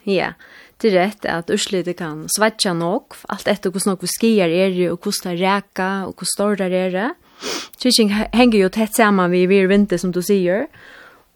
Ja, 0.03 0.13
yeah 0.13 0.33
er 0.83 0.95
rett 0.97 1.25
at 1.29 1.51
urslite 1.53 1.93
kan 1.97 2.25
svetja 2.31 2.73
nok, 2.73 3.17
alt 3.29 3.47
etter 3.47 3.71
hvordan 3.71 3.93
nok 3.93 4.03
vi 4.03 4.09
skier 4.11 4.49
er 4.49 4.73
det, 4.73 4.89
og 4.91 4.99
hvordan 5.03 5.37
det 5.37 5.43
reka, 5.43 5.91
og 6.07 6.15
hvordan 6.17 6.33
større 6.33 6.69
er 6.71 6.91
det. 6.91 7.11
Kyrkjen 7.81 8.11
henger 8.33 8.59
jo 8.59 8.71
tett 8.73 8.95
sammen 8.95 9.31
vi 9.31 9.45
vir 9.51 9.69
vinter, 9.71 9.99
som 9.99 10.11
du 10.15 10.21
sier, 10.23 10.67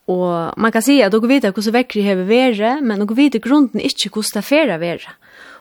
og 0.08 0.56
man 0.56 0.72
kan 0.72 0.84
si 0.84 1.02
at 1.04 1.12
dere 1.12 1.28
vet 1.28 1.48
hvordan 1.50 1.76
vekkere 1.76 2.06
hever 2.06 2.28
være, 2.30 2.74
men 2.82 3.04
dere 3.04 3.18
vet 3.18 3.42
grunden 3.44 3.84
ikke 3.84 4.10
hvordan 4.14 4.40
det 4.40 4.48
fære 4.48 4.80
være. 4.80 5.16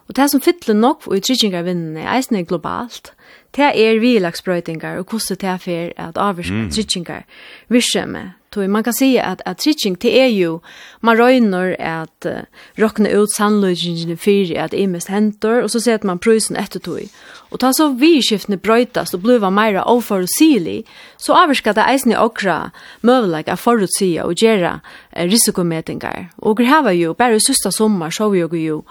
Og 0.07 0.15
det 0.15 0.31
som 0.31 0.41
fyller 0.41 0.79
nok 0.79 1.09
og 1.09 1.19
utrykkingarvinnene 1.19 2.05
er 2.05 2.13
eisne 2.15 2.45
globalt, 2.47 3.11
det 3.57 3.73
er 3.75 3.99
vilagsbrøytingar 3.99 5.01
og 5.01 5.11
hvordan 5.11 5.41
det 5.41 5.51
er 5.51 5.59
for 5.59 5.95
at 6.07 6.21
avvirke 6.21 6.55
mm. 6.55 6.67
utrykkingar 6.69 7.25
virksomhet 7.69 8.37
Tui, 8.51 8.69
man 8.69 8.85
kan 8.85 8.93
säga 8.93 9.25
att 9.25 9.41
att 9.45 9.59
teaching 9.59 9.97
till 9.97 10.11
är 10.11 10.27
ju 10.27 10.59
man 11.01 11.17
röjner 11.17 11.77
att 11.81 12.27
uh, 12.27 12.33
rockna 12.75 13.09
ut 13.09 13.33
sannolikheten 13.33 14.17
för 14.17 14.59
att 14.59 14.71
det 14.71 14.87
mest 14.87 15.09
händer 15.09 15.63
och 15.63 15.71
så 15.71 15.81
ser 15.81 16.01
man 16.03 16.19
prisen 16.19 16.57
efter 16.57 16.81
tui. 16.81 17.09
Och 17.49 17.61
ta 17.61 17.73
så 17.73 17.89
vi 17.89 18.23
skiftne 18.23 18.57
brötas 18.57 19.15
och 19.15 19.21
bliva 19.21 19.51
mera 19.51 19.85
oförutsigelig 19.85 20.87
så 21.17 21.35
avskar 21.35 21.75
det 21.75 21.83
eisen 21.83 22.17
okra 22.17 22.71
mövlag 23.01 23.51
att 23.51 23.61
förutsia 23.61 24.25
och 24.25 24.43
göra 24.43 24.81
eh, 25.11 25.29
risikomätningar. 25.29 26.29
Och 26.37 26.57
det 26.57 26.65
här 26.65 26.83
var 26.83 26.93
ju 26.93 27.15
bara 27.15 27.41
sista 27.41 27.71
sommar 27.71 28.11
så 28.11 28.29
vi 28.29 28.59
ju 28.59 28.83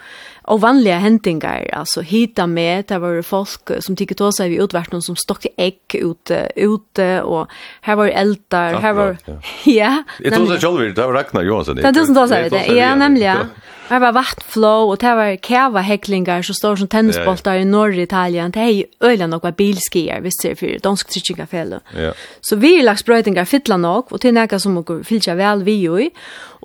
og 0.47 0.61
vanliga 0.61 0.97
händingar 0.97 1.69
alltså 1.73 2.01
hita 2.01 2.47
med 2.47 2.85
det 2.87 2.97
var 2.97 3.21
folk 3.21 3.71
som 3.79 3.95
tycker 3.95 4.15
då 4.15 4.31
seg 4.31 4.49
vi 4.49 4.57
utvärt 4.63 4.93
som 5.01 5.15
stockade 5.15 5.53
egg 5.57 5.79
ute 5.93 6.51
ute 6.55 7.21
og 7.23 7.49
her 7.81 7.95
var 7.95 8.07
eldar 8.07 8.79
her 8.81 8.93
var 8.93 9.17
ja. 9.63 10.03
Det 10.19 10.31
tog 10.31 10.47
sig 10.47 10.93
det 10.93 11.05
var 11.05 11.13
Ragnar 11.13 11.43
Johansson 11.43 11.75
det 11.75 11.93
tog 11.93 12.29
sig 12.29 12.49
det 12.49 12.65
ja. 12.65 12.95
nämligen 12.95 13.37
Det 13.85 13.99
var 14.01 14.15
vattflå, 14.15 14.73
og 14.89 14.97
det 14.97 15.11
var 15.13 15.35
kæva-heklingar 15.45 16.41
som 16.47 16.55
står 16.57 16.79
som 16.81 16.87
tennisboltar 16.89 17.59
i 17.61 17.67
norr 17.69 17.93
Italien. 18.01 18.49
Det 18.51 18.61
er 18.61 18.71
jo 18.73 19.11
øyla 19.11 19.27
nokva 19.29 19.51
bilskier, 19.53 20.23
hvis 20.25 20.39
det 20.41 20.51
er 20.51 20.57
fyrir 20.57 20.81
dansk 20.81 21.11
tritsingafelle. 21.13 21.79
Ja. 21.93 22.15
Så 22.41 22.57
vi 22.57 22.79
lagt 22.81 23.03
sprøytingar 23.03 23.45
fytla 23.45 23.77
nok, 23.77 24.09
og 24.11 24.23
til 24.23 24.33
nekka 24.33 24.57
som 24.59 24.79
okkur 24.81 25.03
fylltja 25.05 25.37
vel 25.37 25.61
vi 25.67 25.77
jo 25.83 25.99
i. 26.01 26.09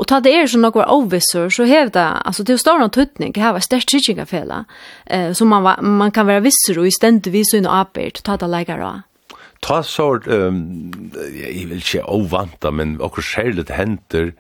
Og 0.01 0.09
ta 0.09 0.23
det 0.25 0.33
er 0.33 0.49
som 0.49 0.65
nokva 0.65 0.89
ovisser, 0.89 1.53
så 1.53 1.69
hev 1.69 1.93
det, 1.93 2.09
altså 2.25 2.45
til 2.45 2.57
er 2.57 2.65
stor 2.65 2.81
noen 2.81 2.95
tuttning, 2.97 3.37
det 3.37 3.53
var 3.53 3.61
størst 3.69 3.93
tritsingafelle, 3.93 4.65
eh, 5.07 5.33
som 5.37 5.53
man, 5.53 5.67
var, 5.67 5.85
man 5.85 6.11
kan 6.17 6.27
være 6.27 6.47
visser 6.49 6.81
og 6.81 6.89
i 6.89 6.95
stendu 6.95 7.29
inn 7.37 7.69
og 7.69 7.83
apert, 7.83 8.25
ta 8.25 8.41
det 8.41 8.49
leikar 8.49 8.81
av. 8.81 9.03
Ta 9.61 9.83
sort, 9.85 10.25
um, 10.25 10.89
jeg 11.37 11.69
vil 11.69 11.83
ikke 11.83 12.07
ovanta, 12.09 12.73
men 12.73 12.97
okkur 12.97 13.23
særligt 13.23 13.77
henter, 13.77 14.33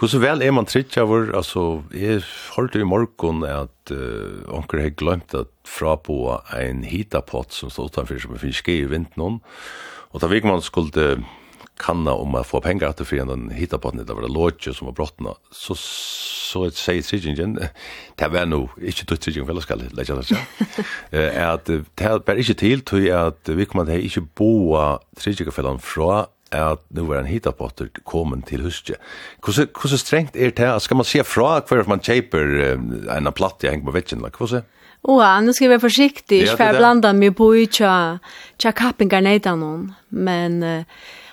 Hur 0.00 0.08
så 0.08 0.18
väl 0.18 0.42
är 0.42 0.50
man 0.50 0.66
tritt 0.66 0.96
av 0.98 1.08
vår, 1.08 1.30
altså, 1.36 1.82
jeg 1.94 2.24
hørte 2.56 2.80
i 2.82 2.86
morgon 2.88 3.44
at 3.46 3.92
uh, 3.94 4.42
onkel 4.50 4.82
har 4.82 4.96
glömt 4.98 5.34
at 5.38 5.52
fra 5.64 5.94
på 5.96 6.16
en 6.58 6.82
hitapott 6.82 7.52
som 7.54 7.70
står 7.70 7.92
utanför 7.92 8.18
som 8.18 8.34
finns 8.38 8.62
ske 8.62 8.80
i 8.80 8.90
vinten 8.90 9.22
hon, 9.22 9.38
og 10.10 10.20
da 10.20 10.30
vik 10.30 10.44
man 10.44 10.62
skulle 10.62 11.22
kanna 11.78 12.14
om 12.14 12.34
å 12.34 12.42
få 12.44 12.60
pengar 12.60 12.88
att 12.88 13.06
för 13.06 13.16
en 13.16 13.50
hitapotten 13.50 14.06
det 14.06 14.14
var 14.14 14.22
det 14.22 14.28
låtje 14.28 14.74
som 14.74 14.86
var 14.86 14.92
brottna, 14.92 15.34
så 15.50 15.74
så 15.74 16.64
et 16.64 16.76
sier 16.76 17.26
igen. 17.26 17.58
det 18.14 18.28
var 18.30 18.46
nå 18.46 18.68
inte 18.78 19.06
tog 19.06 19.18
Tridjingen 19.18 19.46
for 19.48 19.58
jeg 19.58 19.62
skal 19.62 19.80
legge 19.90 20.14
det. 20.14 20.26
Seg, 20.28 20.38
at 21.54 21.66
det 21.66 22.26
var 22.26 22.38
inte 22.38 22.54
till 22.54 22.80
till 22.80 23.10
at 23.12 23.48
vi 23.48 23.64
kom 23.64 23.80
at 23.80 23.88
inte 23.88 24.20
boa 24.20 24.28
boa 24.36 24.98
Tridjingen 25.18 25.80
fra 25.80 26.26
at 26.54 26.78
nu 26.90 27.10
er 27.10 27.20
en 27.20 27.26
hitapotter 27.26 27.88
kommen 28.04 28.42
til 28.42 28.62
huske. 28.62 28.94
Hvordan, 29.44 29.98
strengt 29.98 30.36
er 30.36 30.50
det? 30.50 30.82
Skal 30.82 30.96
man 30.96 31.04
se 31.04 31.24
fra 31.24 31.60
hver 31.68 31.88
man 31.88 32.00
kjøper 32.00 32.76
en 33.16 33.32
platt 33.32 33.64
jeg 33.64 33.70
henger 33.70 33.90
på 33.90 33.96
vekken? 33.98 34.24
Hvordan? 34.38 34.64
Åh, 35.06 35.42
nu 35.42 35.52
ska 35.52 35.64
vi 35.64 35.68
vara 35.68 35.80
försiktig, 35.80 36.42
Jag 36.42 36.56
för 36.56 36.64
jag 36.64 37.16
mig 37.16 37.30
på 37.30 37.56
i 37.56 37.66
tja, 37.66 38.18
tja 38.58 38.72
kappingar 38.72 39.20
nejda 39.20 39.54
någon. 39.54 39.92
Men, 40.08 40.62
uh, 40.62 40.82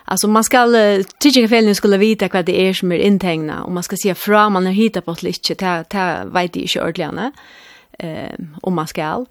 alltså 0.05 0.27
man 0.27 0.43
ska, 0.43 0.65
uh, 0.65 1.03
tidsingarfällningen 1.03 1.75
skulle 1.75 1.97
vita 1.97 2.29
vad 2.33 2.45
det 2.45 2.61
är 2.61 2.73
som 2.73 2.91
är 2.91 2.97
intägna. 2.97 3.63
Och 3.63 3.71
man 3.71 3.83
ska 3.83 3.95
se 4.03 4.15
fra 4.15 4.49
man 4.49 4.65
har 4.65 4.73
hittat 4.73 5.05
på 5.05 5.11
ett 5.11 5.23
litet, 5.23 5.59
det 5.89 6.23
vet 6.33 6.55
jag 6.55 6.63
inte 6.63 6.81
ordentligt. 6.81 7.33
Uh, 8.03 8.47
om 8.61 8.73
man 8.73 8.87
ska. 8.87 9.01
Uh, 9.01 9.25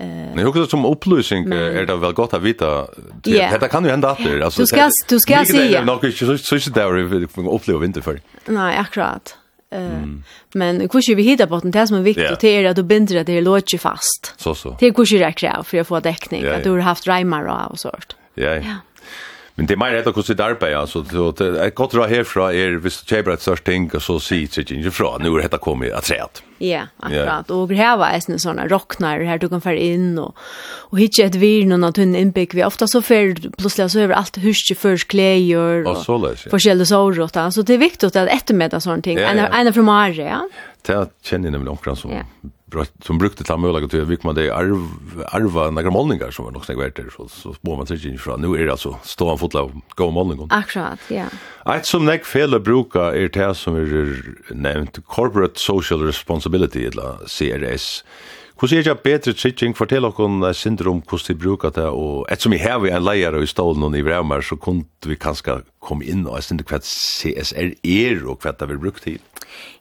Eh. 0.00 0.06
Men 0.34 0.46
också 0.46 0.66
som 0.66 0.84
upplysning 0.84 1.52
är 1.52 1.86
det 1.86 1.96
väl 1.96 2.12
gott 2.12 2.34
att 2.34 2.42
vita. 2.42 2.86
Det 3.22 3.58
det 3.60 3.68
kan 3.68 3.84
ju 3.84 3.90
hända 3.90 4.10
att 4.10 4.20
alltså. 4.44 4.62
Du 4.62 4.66
ska 4.66 4.90
du 5.08 5.20
ska 5.20 5.44
se. 5.44 5.58
Det 5.58 5.76
är 5.76 5.84
nog 5.84 6.04
inte 6.04 6.18
så 6.18 6.38
så 6.38 6.58
så 6.58 6.70
där 6.70 6.92
uppleva 7.54 7.84
inte 7.84 8.02
för. 8.02 8.20
Nej, 8.46 8.76
akkurat. 8.76 9.36
Eh. 9.72 9.88
Men 10.54 10.88
hur 10.92 11.00
ska 11.00 11.14
vi 11.14 11.22
hitta 11.22 11.46
på 11.46 11.60
den 11.64 11.88
som 11.88 11.96
är 11.96 12.02
viktigt 12.02 12.24
yeah. 12.24 12.38
det 12.40 12.48
är 12.48 12.64
att 12.70 12.76
du 12.76 12.82
binder 12.82 13.24
det 13.24 13.32
är 13.32 13.42
låter 13.42 13.78
fast. 13.78 14.34
Så 14.36 14.54
så. 14.54 14.76
Det 14.80 14.86
är 14.86 14.92
hur 15.12 15.18
det 15.18 15.24
är 15.24 15.62
för 15.62 15.78
att 15.78 15.88
få 15.88 16.00
täckning 16.00 16.46
att 16.46 16.64
du 16.64 16.70
har 16.70 16.78
haft 16.78 17.06
reimar 17.06 17.68
och 17.70 17.78
sånt. 17.78 18.16
Ja. 18.34 18.54
Ja. 18.54 18.74
Men 19.54 19.66
det 19.66 19.74
är 19.74 19.78
mer 19.78 19.90
rätt 19.90 20.06
att 20.06 20.14
kosta 20.14 20.44
arbete 20.44 20.78
alltså 20.78 21.04
så 21.04 21.32
det 21.32 21.74
gott 21.74 21.90
dra 21.90 22.06
härifrån 22.06 22.50
är 22.50 22.70
visst 22.70 23.10
chebra 23.10 23.34
ett 23.34 23.42
sorts 23.42 23.62
ting 23.62 23.90
och 23.94 24.02
så 24.02 24.20
sitt 24.20 24.54
det 24.54 24.70
inte 24.70 24.90
fra 24.90 25.18
nu 25.18 25.28
är 25.28 25.42
detta 25.42 25.58
kommer 25.58 25.90
att 25.90 26.04
säga 26.04 26.24
att. 26.24 26.42
Ja, 26.58 26.82
akkurat. 26.96 27.50
Och 27.50 27.70
här 27.70 27.96
var 27.96 28.06
en 28.28 28.38
såna 28.38 28.66
rocknar 28.66 29.20
här 29.20 29.38
du 29.38 29.48
kan 29.48 29.60
för 29.60 29.72
in 29.72 30.18
och 30.18 30.36
och 30.90 30.98
hitta 30.98 31.22
ett 31.22 31.34
vir 31.34 31.66
någon 31.66 31.84
att 31.84 31.96
hon 31.96 32.16
inbygg 32.16 32.54
vi 32.54 32.64
ofta 32.64 32.86
så 32.86 33.02
för 33.02 33.50
plötsligt 33.56 33.92
så 33.92 34.00
över 34.00 34.14
allt 34.14 34.38
husje 34.38 34.76
förs 34.76 35.04
kläder 35.04 35.86
och 35.86 35.96
så 35.96 36.18
där. 36.18 36.50
Förskälla 36.50 36.84
så 36.84 37.10
rått 37.12 37.36
alltså 37.36 37.62
det 37.62 37.74
är 37.74 37.78
viktigt 37.78 38.16
att 38.16 38.28
eftermedda 38.28 38.80
sånt 38.80 39.04
ting. 39.04 39.18
En 39.18 39.38
en 39.38 39.74
från 39.74 39.84
Maria. 39.84 40.28
Ja. 40.28 40.48
Det 40.86 40.96
kjenner 41.26 41.50
jeg 41.50 41.54
nemlig 41.56 41.72
omkring 41.74 41.96
som, 41.98 42.12
yeah. 42.14 42.88
som 43.04 43.18
brukte 43.20 43.44
ta 43.44 43.56
mulighet 43.60 43.92
til 43.92 44.04
å 44.06 44.18
man 44.24 44.38
det 44.38 44.46
arv, 44.54 44.86
arva 45.28 45.68
noen 45.74 45.92
målninger 45.92 46.32
som 46.32 46.46
var 46.46 46.54
nok 46.56 46.64
snakket 46.64 46.96
der, 46.96 47.10
så, 47.12 47.26
så 47.28 47.52
må 47.66 47.76
man 47.76 47.90
ikke 47.90 48.14
innfra. 48.14 48.38
Nå 48.40 48.54
er 48.56 48.64
det 48.64 48.76
altså 48.78 48.94
stå 49.04 49.28
en 49.32 49.40
fotla 49.40 49.66
og 49.68 49.94
gå 50.00 50.10
målninger. 50.14 50.48
Akkurat, 50.56 51.04
ja. 51.12 51.28
Yeah. 51.28 51.76
Et 51.76 51.88
som 51.88 52.06
nek 52.08 52.24
fele 52.28 52.60
bruker 52.64 53.12
er 53.12 53.32
det 53.34 53.50
som 53.60 53.76
er 53.76 54.14
nevnt 54.56 55.02
Corporate 55.10 55.60
Social 55.60 56.04
Responsibility, 56.06 56.86
eller 56.88 57.20
CRS, 57.28 58.00
Hvordan 58.60 58.78
er 58.78 58.82
det 58.82 59.00
bedre 59.00 59.32
trygging? 59.32 59.72
Fortell 59.72 60.04
dere 60.04 60.12
synder 60.12 60.52
syndrom, 60.52 60.98
hvordan 61.08 61.32
de 61.32 61.42
bruker 61.42 61.70
det, 61.72 61.86
og 61.96 62.26
ettersom 62.28 62.52
vi 62.52 62.58
har 62.60 62.82
en 62.84 63.04
leier 63.06 63.38
i 63.40 63.46
stålen 63.48 63.86
og 63.86 63.94
i 63.96 64.02
Vremer, 64.04 64.42
så 64.44 64.58
kunne 64.60 64.84
vi 65.08 65.16
kanskje 65.16 65.62
komme 65.80 66.04
inn 66.04 66.26
og 66.28 66.42
syndrom 66.44 66.68
hva 66.68 66.80
CSR 66.84 67.70
er 67.80 68.20
og 68.28 68.44
hva 68.44 68.52
det 68.52 68.68
vil 68.68 68.80
bruke 68.82 69.00
til. 69.00 69.16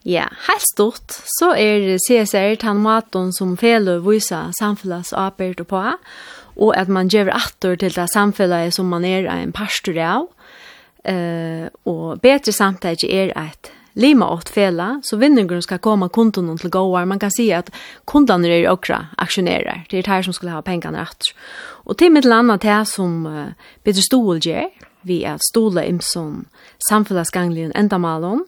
Ja, 0.07 0.29
helt 0.45 0.63
stort 0.63 1.17
så 1.35 1.49
er 1.59 1.97
CSR 2.05 2.55
den 2.61 2.79
maten 2.85 3.33
som 3.35 3.57
fele 3.59 3.97
viser 4.05 4.53
samfunnets 4.55 5.11
arbeid 5.11 5.59
på, 5.67 5.81
og 6.55 6.71
at 6.79 6.87
man 6.87 7.11
gjør 7.11 7.33
atter 7.35 7.75
til 7.75 7.91
det 7.91 8.07
samfunnet 8.13 8.71
som 8.73 8.87
man 8.87 9.03
er 9.03 9.27
en 9.27 9.51
pastor 9.51 9.99
av, 9.99 10.31
uh, 11.03 11.67
og 11.83 12.23
bedre 12.23 12.55
samtidig 12.55 13.11
er 13.11 13.35
et 13.43 13.73
lima 13.99 14.29
åt 14.29 14.49
fela, 14.49 15.01
så 15.03 15.17
vinnaren 15.17 15.61
ska 15.61 15.77
komma 15.77 16.09
konton 16.09 16.57
till 16.57 16.69
goar 16.69 17.05
Man 17.05 17.19
kan 17.19 17.31
se 17.31 17.53
att 17.53 17.71
kundan 18.05 18.45
är 18.45 18.69
också 18.69 19.05
aktionärer. 19.17 19.85
Det 19.89 19.97
är 19.97 20.03
det 20.03 20.11
här 20.11 20.21
som 20.21 20.33
skulle 20.33 20.51
ha 20.51 20.61
pengarna 20.61 21.01
rätt. 21.01 21.21
Och 21.87 21.97
till 21.97 22.11
mitt 22.11 22.25
landa 22.25 22.57
det 22.57 22.85
som 22.85 23.25
uh, 23.25 23.45
Peter 23.83 24.01
Stol 24.01 24.37
ger, 24.37 24.69
vi 25.01 25.23
är 25.23 25.33
att 25.33 25.43
stola 25.43 25.83
imson 25.83 26.45
samfällsgangligen 26.89 27.71
ändamalon. 27.75 28.45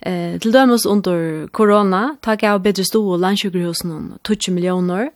Eh, 0.00 0.38
till 0.38 0.52
dömes 0.52 0.86
under 0.86 1.46
corona, 1.46 2.16
tack 2.20 2.42
av 2.42 2.62
Peter 2.62 2.82
Stol 2.82 3.20
landsjukhusen 3.20 4.18
20 4.28 4.50
miljoner. 4.52 5.10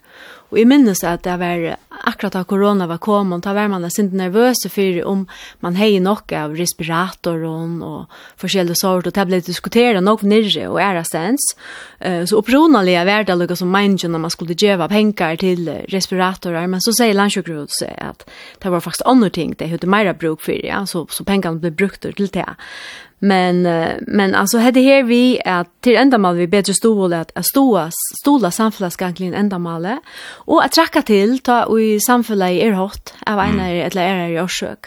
Og 0.53 0.59
jeg 0.61 0.69
minnes 0.69 1.01
at 1.09 1.25
det 1.25 1.35
var 1.41 1.63
akkurat 2.03 2.35
da 2.37 2.43
korona 2.45 2.87
var 2.91 3.01
kommet, 3.01 3.45
da 3.47 3.55
var 3.57 3.71
man 3.73 3.87
sint 3.91 4.13
nervøse 4.13 4.69
for 4.73 4.99
om 5.09 5.23
man 5.65 5.79
hei 5.79 5.97
nok 6.03 6.33
av 6.37 6.53
respiratoren 6.59 7.79
og 7.87 8.13
forskjellige 8.41 8.77
sort, 8.83 9.09
og 9.09 9.17
det 9.17 9.25
ble 9.31 9.41
diskuteret 9.41 10.05
nok 10.05 10.27
nirre 10.29 10.67
og 10.69 10.81
æra 10.83 11.07
sens. 11.09 11.55
Så 12.03 12.37
oppronelig 12.37 12.99
er 13.01 13.25
det 13.25 13.39
lukket 13.39 13.63
som 13.63 13.73
meningen 13.73 14.13
når 14.13 14.25
man 14.27 14.35
skulle 14.35 14.59
djeva 14.59 14.91
penger 14.93 15.41
til 15.41 15.71
respiratorer, 15.93 16.69
men 16.69 16.85
så 16.85 16.93
sier 16.99 17.17
landsjukkerhuset 17.17 17.97
at 17.97 18.27
det 18.63 18.75
var 18.75 18.85
faktisk 18.85 19.09
andre 19.09 19.31
ting 19.33 19.57
det 19.57 19.71
hadde 19.73 19.89
mer 19.89 20.13
bruk 20.13 20.45
for, 20.45 20.59
ja, 20.61 20.85
så, 20.85 21.07
så 21.09 21.25
pengene 21.25 21.63
ble 21.63 21.73
brukt 21.73 22.05
til 22.05 22.29
det. 22.35 22.49
Men 23.25 23.63
men 24.07 24.35
alltså 24.35 24.59
hade 24.59 24.81
här 24.81 25.03
vi 25.03 25.41
att 25.45 25.81
till 25.81 25.97
ändamål 25.97 26.37
vi 26.37 26.47
bättre 26.47 26.75
stol 26.75 27.13
att 27.13 27.31
att 27.35 27.47
stola 27.47 27.91
stola 28.19 28.51
ända 29.09 29.37
ändamålet 29.39 29.99
och 30.47 30.65
att 30.65 30.73
tracka 30.73 31.03
till 31.03 31.39
ta 31.39 31.65
och 31.65 31.81
i 31.81 32.01
samfället 32.01 32.51
i 32.51 32.59
er 32.61 32.73
hot 32.73 33.15
av 33.27 33.39
en 33.39 33.61
mm. 33.61 33.87
eller 33.87 34.03
är 34.03 34.43
det 34.43 34.49
sjuk. 34.49 34.87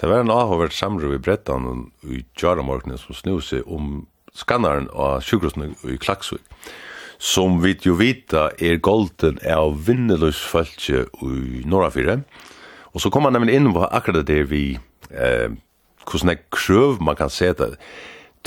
Det 0.00 0.06
var 0.06 0.18
en 0.18 0.30
avhåvert 0.30 0.72
samråd 0.72 1.14
i 1.14 1.18
Brettan 1.18 1.90
i 2.02 2.24
Jaramorknen 2.42 2.98
som 2.98 3.14
snuse 3.14 3.62
om 3.62 4.06
skannaren 4.34 4.88
av 4.92 5.22
sjukhusen 5.22 5.74
i 5.84 5.96
Klaksvik 5.98 6.42
som 7.18 7.60
vi 7.62 7.74
jo 7.82 7.96
vita 7.96 8.50
er 8.60 8.78
golden 8.82 9.38
av 9.48 9.76
vinneløs 9.86 10.38
fölkje 10.50 11.06
i 11.24 11.62
Norrafire. 11.68 12.20
Og 12.92 13.02
så 13.02 13.10
kom 13.12 13.26
han 13.28 13.36
nemlig 13.36 13.56
inn 13.56 13.72
på 13.74 13.84
akkurat 13.86 14.26
det 14.28 14.42
vi 14.50 14.78
eh, 15.10 15.52
hvordan 16.06 16.34
jeg 16.34 16.44
krøv 16.54 17.00
man 17.02 17.18
kan 17.18 17.32
se 17.32 17.52
det. 17.56 17.74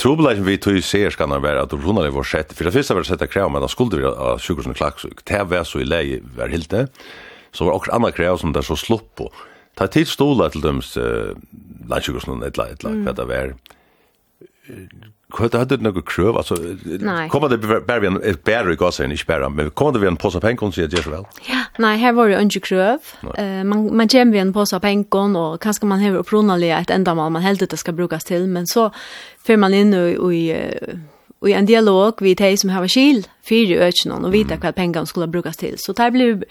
Trobelagen 0.00 0.46
vi 0.46 0.56
tog 0.56 0.78
i 0.78 0.84
seer 0.84 1.12
skal 1.12 1.28
han 1.28 1.42
være 1.44 1.66
at 1.66 1.74
Rona 1.76 2.06
var 2.08 2.24
sett, 2.24 2.54
for 2.56 2.64
det 2.64 2.72
første 2.72 2.96
var 2.96 3.04
sett 3.04 3.22
av 3.24 3.28
krav, 3.28 3.50
men 3.52 3.60
då 3.60 3.68
skulle 3.68 4.00
vi 4.00 4.08
av 4.08 4.40
sjukhusene 4.40 4.74
så 4.74 5.10
Det 5.24 5.42
var 5.50 5.64
så 5.64 5.80
i 5.80 5.84
leie 5.84 6.20
helt 6.38 6.70
det. 6.70 6.88
så 7.52 7.64
var 7.64 7.72
også 7.72 7.92
andre 7.92 8.12
krav 8.12 8.38
som 8.38 8.52
det 8.52 8.64
så 8.64 8.76
slopp 8.76 9.14
på. 9.16 9.30
Ta 9.76 9.86
tid 9.86 10.08
stola 10.08 10.48
til 10.48 10.62
døms 10.62 10.96
uh, 10.96 11.34
landsjukhusen, 11.90 12.42
et 12.42 12.58
eller 12.58 12.76
annet, 12.86 13.04
hva 13.04 13.12
det 13.12 13.26
var. 13.26 13.54
Hva 15.30 15.48
hade 15.52 15.76
det 15.76 15.84
noe 15.86 16.02
krøv? 16.02 16.36
Altså, 16.40 16.56
kommer 17.32 17.52
det 17.52 17.60
bare 17.86 18.06
en 18.06 18.18
et 18.22 18.40
bære 18.44 18.74
i 18.74 18.78
gassen, 18.80 19.12
ikke 19.12 19.26
bare, 19.26 19.50
men 19.50 19.70
kommer 19.70 19.96
det 19.96 20.02
vi 20.02 20.10
en 20.10 20.20
påse 20.20 20.40
av 20.40 20.44
pengen, 20.44 20.72
sier 20.72 20.90
det 20.90 21.04
så 21.04 21.14
vel? 21.14 21.26
Ja, 21.48 21.64
nei, 21.78 21.96
her 22.02 22.14
var 22.18 22.28
det 22.28 22.40
ikke 22.44 22.66
krøv. 22.70 23.14
Uh, 23.24 23.62
man, 23.66 23.88
man 23.96 24.08
kommer 24.08 24.32
vi 24.32 24.42
en 24.42 24.52
påse 24.56 24.76
av 24.76 24.84
pengen, 24.84 25.36
og 25.36 25.60
kanskje 25.62 25.88
man 25.90 26.02
har 26.02 26.18
opprunnelig 26.20 26.72
et 26.76 26.94
endamål 26.94 27.32
man 27.32 27.46
heldig 27.46 27.70
det 27.70 27.80
skal 27.80 27.96
brukes 27.96 28.26
til, 28.28 28.48
men 28.48 28.66
så 28.66 28.90
får 29.46 29.56
man 29.56 29.74
inn 29.74 29.94
och 29.94 30.34
i 30.34 30.54
i 31.48 31.52
en 31.52 31.66
dialog 31.66 32.14
vi 32.20 32.34
de 32.34 32.56
som 32.56 32.70
har 32.70 32.88
skil 32.88 33.26
fyra 33.42 33.86
öknen 33.86 34.24
och 34.24 34.34
vita 34.34 34.56
vad 34.62 34.74
pengarna 34.74 35.06
skulle 35.06 35.26
brukas 35.26 35.56
till. 35.56 35.74
Så 35.78 35.92
det 35.92 36.10
blev 36.10 36.44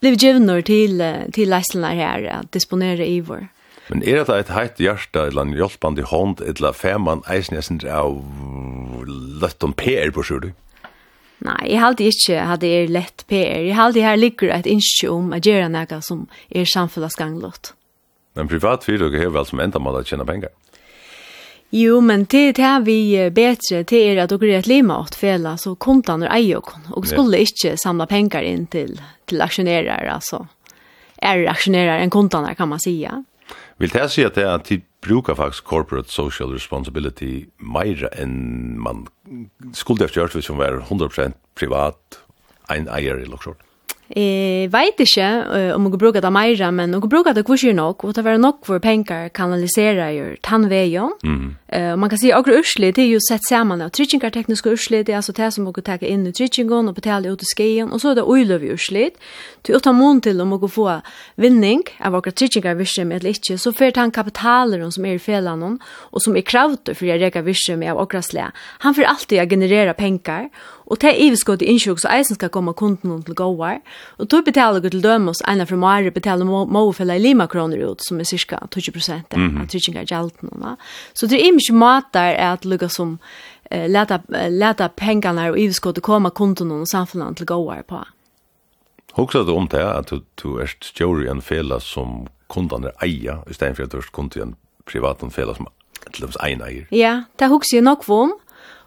blev 0.00 0.14
givna 0.14 0.62
till 0.62 1.14
till 1.32 1.50
läslarna 1.50 1.88
här 1.88 2.24
att 2.24 2.52
disponera 2.52 3.04
i 3.04 3.20
vår. 3.20 3.48
Men 3.88 4.02
er 4.02 4.24
det 4.24 4.34
et 4.34 4.50
heit 4.50 4.80
hjärta 4.82 5.28
eller 5.28 5.46
en 5.46 5.54
hjelpande 5.54 6.02
hånd 6.10 6.40
eller 6.42 6.74
femman 6.74 7.22
eisen 7.30 7.54
jeg 7.54 7.68
synes 7.68 7.84
av 7.86 8.18
lett 9.42 9.62
om 9.62 9.74
PR 9.78 10.10
på 10.14 10.24
sjur 10.26 10.42
du? 10.42 10.50
Nei, 11.46 11.60
jeg 11.68 11.82
halte 11.82 12.06
ikke 12.08 12.40
at 12.42 12.62
det 12.64 12.72
er 12.72 12.90
lett 12.90 13.26
PR. 13.28 13.62
Jeg 13.68 13.76
halte 13.76 14.02
her 14.02 14.16
ligger 14.18 14.50
et 14.54 14.66
innskje 14.66 15.10
om 15.12 15.34
å 15.36 15.38
gjøre 15.38 15.68
noe 15.70 15.98
som 16.02 16.24
er 16.48 16.66
samfunnsganglått. 16.66 17.74
Men 18.36 18.50
privat 18.50 18.84
fyrir 18.84 19.06
dere 19.06 19.28
har 19.28 19.34
vel 19.36 19.46
som 19.48 19.60
enda 19.62 19.80
mål 19.80 20.00
å 20.00 20.06
tjene 20.08 20.26
penger? 20.28 20.50
Jo, 21.74 22.00
men 22.00 22.24
det 22.30 22.58
er 22.62 22.82
vi 22.86 22.98
bedre, 23.34 23.82
til 23.84 24.12
er 24.12 24.22
at 24.22 24.32
dere 24.32 24.52
er 24.54 24.60
et 24.62 24.70
lima 24.70 25.00
åt 25.02 25.16
fela, 25.18 25.56
så 25.60 25.74
kontene 25.74 26.28
er 26.28 26.36
eier 26.38 26.62
dere, 26.64 26.92
og 26.96 27.08
skulle 27.10 27.42
ikke 27.42 27.76
samle 27.80 28.06
penger 28.10 28.46
inn 28.46 28.66
til, 28.70 28.96
til 29.26 29.42
aksjonærer, 29.42 30.06
altså. 30.12 30.44
Er 31.22 31.46
aksjonærer 31.50 32.04
enn 32.04 32.12
kontene, 32.12 32.54
kan 32.54 32.70
man 32.70 32.82
sige. 32.82 33.10
Ja. 33.10 33.18
Vil 33.78 33.92
det 33.92 34.06
si 34.10 34.24
at 34.24 34.34
det 34.38 34.44
er 34.46 34.54
at 34.54 34.68
de 34.68 34.80
brukar 35.04 35.34
faktisk 35.36 35.64
corporate 35.68 36.12
social 36.12 36.54
responsibility 36.54 37.44
meira 37.60 38.08
enn 38.16 38.78
man 38.80 39.06
skulle 39.76 40.04
efter 40.04 40.22
gjort 40.22 40.36
hvis 40.38 40.48
man 40.50 40.58
var 40.58 40.80
100% 40.88 41.36
privat, 41.58 42.20
ein 42.72 42.88
eier 42.88 43.20
i 43.20 43.28
lukkshort? 43.28 43.65
Jeg 44.14 44.70
vet 44.70 45.00
ikke 45.02 45.28
om 45.74 45.88
jeg 45.88 45.98
bruker 45.98 46.22
det 46.22 46.30
mer, 46.32 46.70
men 46.70 46.92
jeg 46.94 47.10
bruker 47.10 47.34
det 47.34 47.42
kvisjer 47.46 47.74
nok, 47.74 48.04
og 48.04 48.14
det 48.14 48.24
var 48.24 48.38
nok 48.38 48.66
hvor 48.66 48.78
penger 48.78 49.28
kanaliserer 49.34 50.12
jo 50.14 50.26
tannveien. 50.46 51.10
Mm. 51.24 51.56
Uh, 51.66 51.96
man 51.98 52.10
kan 52.10 52.20
si 52.20 52.30
at 52.30 52.46
urslig, 52.46 52.92
det 52.94 53.02
er 53.02 53.10
jo 53.16 53.20
sett 53.20 53.42
sammen 53.48 53.82
av 53.82 53.90
trykkingartekniske 53.90 54.70
urslig, 54.70 55.02
det 55.06 55.16
er 55.16 55.18
altså 55.18 55.34
det 55.34 55.48
som 55.52 55.66
man 55.66 55.74
kan 55.74 55.82
ta 55.88 55.96
inn 56.06 56.26
i 56.28 56.32
trykkingen 56.32 56.86
og 56.86 56.94
betale 56.94 57.32
ut 57.32 57.42
i 57.42 57.48
skien 57.50 57.90
og 57.90 58.00
så 58.00 58.12
er 58.12 58.20
det 58.20 58.26
uiløv 58.26 58.64
i 58.64 58.70
urslig. 58.74 59.08
Du 59.66 59.72
er 59.72 59.80
uten 59.80 59.98
mån 59.98 60.20
til 60.24 60.40
om 60.40 60.52
man 60.54 60.60
kan 60.62 60.72
få 60.72 60.86
vinning 61.40 61.82
av 61.98 62.14
våre 62.14 62.30
trykkingarvirsom 62.30 63.12
eller 63.12 63.34
ikke, 63.34 63.58
så 63.58 63.72
för 63.72 63.92
han 63.96 64.10
kapitaler 64.10 64.90
som 64.90 65.04
er 65.04 65.14
i 65.14 65.18
felene, 65.18 65.78
og 66.12 66.22
som 66.22 66.36
er 66.36 66.46
kravter 66.46 66.94
for 66.94 67.06
å 67.06 67.18
reka 67.18 67.42
virsom 67.42 67.82
av 67.82 67.98
våre. 67.98 68.52
Han 68.84 68.94
får 68.94 69.04
alltid 69.04 69.50
generera 69.50 69.94
penger, 69.94 70.48
Og 70.86 71.00
det 71.02 71.16
iverskått 71.18 71.64
i 71.64 71.70
innsjuk 71.72 71.98
så 71.98 72.10
eisen 72.14 72.38
skal 72.38 72.52
komme 72.54 72.74
kunden 72.78 73.22
til 73.26 73.34
gåvar. 73.34 73.80
Og 74.22 74.28
tog 74.30 74.44
betaler 74.46 74.84
vi 74.84 74.92
til 74.94 75.02
dømes, 75.02 75.42
ena 75.48 75.66
fra 75.66 75.78
Mare 75.80 76.12
betaler 76.14 76.46
måfella 76.46 77.16
i 77.16 77.22
lima 77.22 77.48
kroner 77.50 77.82
ut, 77.90 78.04
som 78.06 78.20
er 78.22 78.28
cirka 78.28 78.60
20 78.70 78.94
prosent 78.94 79.34
av 79.34 79.66
trykkingar 79.72 80.06
gjelten. 80.06 80.52
Så 81.14 81.26
det 81.26 81.40
er 81.40 81.50
ikke 81.50 81.74
mater 81.74 82.38
at 82.38 82.64
lukka 82.64 82.88
som 82.92 83.16
uh, 83.18 83.86
leta, 83.90 84.20
leta 84.50 84.88
pengarna 84.88 85.50
og 85.50 85.58
iverskått 85.58 86.02
komme 86.06 86.30
kunden 86.30 86.70
og 86.70 86.86
samfunnet 86.90 87.40
til 87.40 87.50
gåvar 87.50 87.82
på. 87.90 88.04
Hoksa 89.16 89.42
du 89.48 89.54
om 89.56 89.66
det, 89.72 89.80
at 89.80 90.12
du, 90.12 90.20
du 90.36 90.60
er 90.60 90.70
stjåri 90.84 91.26
en 91.32 91.42
fela 91.42 91.80
som 91.80 92.26
kundan 92.52 92.84
er 92.84 92.94
eia, 93.02 93.40
i 93.50 93.56
stedet 93.56 93.78
for 93.78 93.88
at 93.88 93.94
du 93.94 93.98
er 93.98 94.12
kundan 94.12 94.54
privat 94.86 95.24
en 95.24 95.34
fela 95.34 95.56
som 95.56 95.66
til 96.12 96.26
dem 96.26 96.36
ein 96.44 96.62
eier. 96.62 96.84
Ja, 96.94 97.14
det 97.38 97.48
hoxa 97.50 97.78
jeg 97.78 97.86
nok 97.86 98.04
om. 98.08 98.34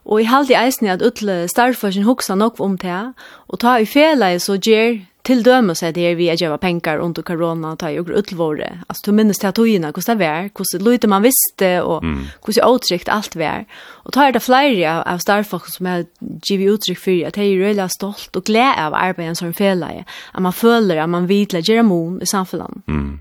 Og 0.05 0.21
jeg 0.21 0.31
halte 0.31 0.57
eisen 0.57 0.89
at 0.89 1.03
utle 1.05 1.43
starfarsen 1.51 2.07
hoksa 2.07 2.35
nok 2.35 2.59
om 2.63 2.77
det, 2.77 3.13
og 3.47 3.59
ta 3.59 3.77
i 3.79 3.87
fele 3.89 4.37
så 4.39 4.57
gjer 4.57 5.01
til 5.29 5.43
døme 5.45 5.75
seg 5.77 5.93
det 5.97 6.13
vi 6.17 6.29
er 6.31 6.39
gjeva 6.39 6.57
penger 6.61 7.01
under 7.03 7.25
korona, 7.25 7.75
ta 7.77 7.91
i 7.91 7.99
og 8.01 8.09
utlvåre. 8.09 8.69
Altså, 8.87 9.03
du 9.05 9.15
minnes 9.17 9.37
til 9.37 9.49
at 9.49 9.57
togene, 9.59 9.91
hvordan 9.93 10.17
det 10.17 10.25
var, 10.25 10.49
hvordan 10.55 10.85
lute 10.87 11.09
man 11.11 11.25
visste, 11.25 11.71
og 11.83 12.05
mm. 12.05 12.23
hvordan 12.45 12.73
uttrykt 12.73 13.11
alt 13.13 13.37
var. 13.37 13.65
Og 14.07 14.15
ta 14.15 14.25
er 14.25 14.33
det 14.33 14.43
flere 14.45 14.95
av 15.03 15.21
starfolk 15.21 15.69
som 15.69 15.89
er 15.91 16.07
givet 16.47 16.79
uttrykk 16.79 17.01
for 17.03 17.29
at 17.29 17.37
jeg 17.37 17.53
er 17.53 17.63
røyla 17.65 17.89
stolt 17.93 18.39
og 18.39 18.47
glede 18.49 18.77
av 18.87 18.97
arbeidet 18.97 19.37
som 19.37 19.53
fele, 19.53 20.05
at 20.07 20.41
man 20.41 20.55
føler 20.55 21.03
at 21.03 21.09
man 21.09 21.29
vidler 21.29 21.65
gjør 21.65 21.85
mon 21.85 22.21
i 22.23 22.29
samfunnet. 22.29 22.81
Mm. 22.87 23.19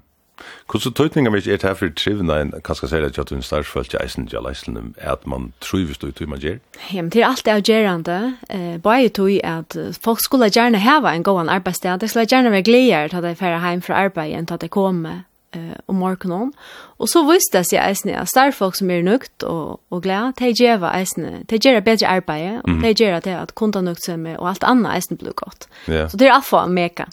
Hvordan 0.70 0.92
tøytninger 0.92 1.30
vi 1.30 1.52
er 1.52 1.56
til 1.56 1.74
for 1.74 1.88
trivende, 1.96 2.40
en, 2.40 2.52
hva 2.52 2.74
skal 2.74 2.88
jeg 2.88 3.10
si, 3.14 3.20
at 3.20 3.30
du 3.30 3.34
er 3.34 3.38
en 3.38 3.42
størst 3.42 3.90
til 3.90 4.00
eisen 4.02 4.26
til 4.26 4.44
leislen, 4.44 4.94
at 4.98 5.26
man 5.26 5.52
trives 5.60 5.98
du 5.98 6.06
i 6.08 6.26
man 6.26 6.38
gjør? 6.38 6.58
Ja, 6.92 7.02
men 7.02 7.10
det 7.10 7.22
er 7.22 7.26
alltid 7.26 7.52
avgjerende. 7.52 8.36
Eh, 8.50 8.80
bare 8.82 9.02
jeg 9.02 9.12
tøy 9.12 9.38
at 9.44 9.76
folk 10.02 10.20
skulle 10.24 10.50
gjerne 10.50 10.78
hava 10.78 11.14
en 11.14 11.22
god 11.22 11.48
arbeidssted, 11.48 11.98
de 12.00 12.08
skulle 12.08 12.26
gjerne 12.26 12.50
være 12.50 12.62
gleder 12.62 13.08
til 13.08 13.16
at 13.16 13.22
de 13.22 13.34
færre 13.34 13.70
hjem 13.70 13.82
fra 13.82 14.04
arbeid 14.04 14.34
enn 14.34 14.46
til 14.46 14.54
at 14.54 14.60
de 14.60 14.68
kommer 14.68 15.24
eh 15.52 15.76
om 15.86 15.94
morgenen. 15.94 16.52
Og 16.98 17.08
så 17.08 17.22
visste 17.24 17.58
jeg 17.58 17.66
seg 17.66 17.80
eisen 17.80 18.10
at 18.10 18.28
star 18.28 18.50
folk 18.52 18.76
som 18.76 18.90
er 18.90 19.02
nökt 19.02 19.44
og, 19.44 19.80
og 19.90 20.02
glada, 20.02 20.32
de 20.38 20.52
gjør 20.52 20.84
eisen, 20.92 21.44
de 21.48 21.58
gera 21.58 21.80
bättre 21.80 22.06
arbete 22.06 22.60
och 22.64 22.82
de 22.82 22.94
gjør 22.94 23.20
det 23.20 23.34
at 23.34 23.54
kunna 23.54 23.80
nökt 23.80 24.04
seg 24.04 24.18
med 24.18 24.36
og 24.36 24.48
alt 24.48 24.64
annet 24.64 24.92
eisen 24.94 25.16
blir 25.16 25.32
gott. 25.32 25.68
Så 25.86 26.16
det 26.16 26.26
er 26.26 26.32
är 26.32 26.36
affa 26.36 26.66
meka. 26.66 27.06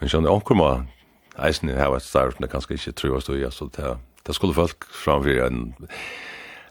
Men 0.00 0.08
sjön 0.08 0.26
omkommer 0.26 0.82
eisen 1.38 1.72
hava 1.76 2.00
starf, 2.00 2.38
men 2.40 2.50
kanskje 2.52 2.76
ikke 2.76 2.96
tru 2.98 3.14
oss 3.16 3.28
støya, 3.28 3.50
så 3.54 3.68
det, 3.76 3.96
det 4.26 4.36
skulle 4.36 4.56
folk 4.56 4.88
framfyr 4.92 5.44
en, 5.46 5.62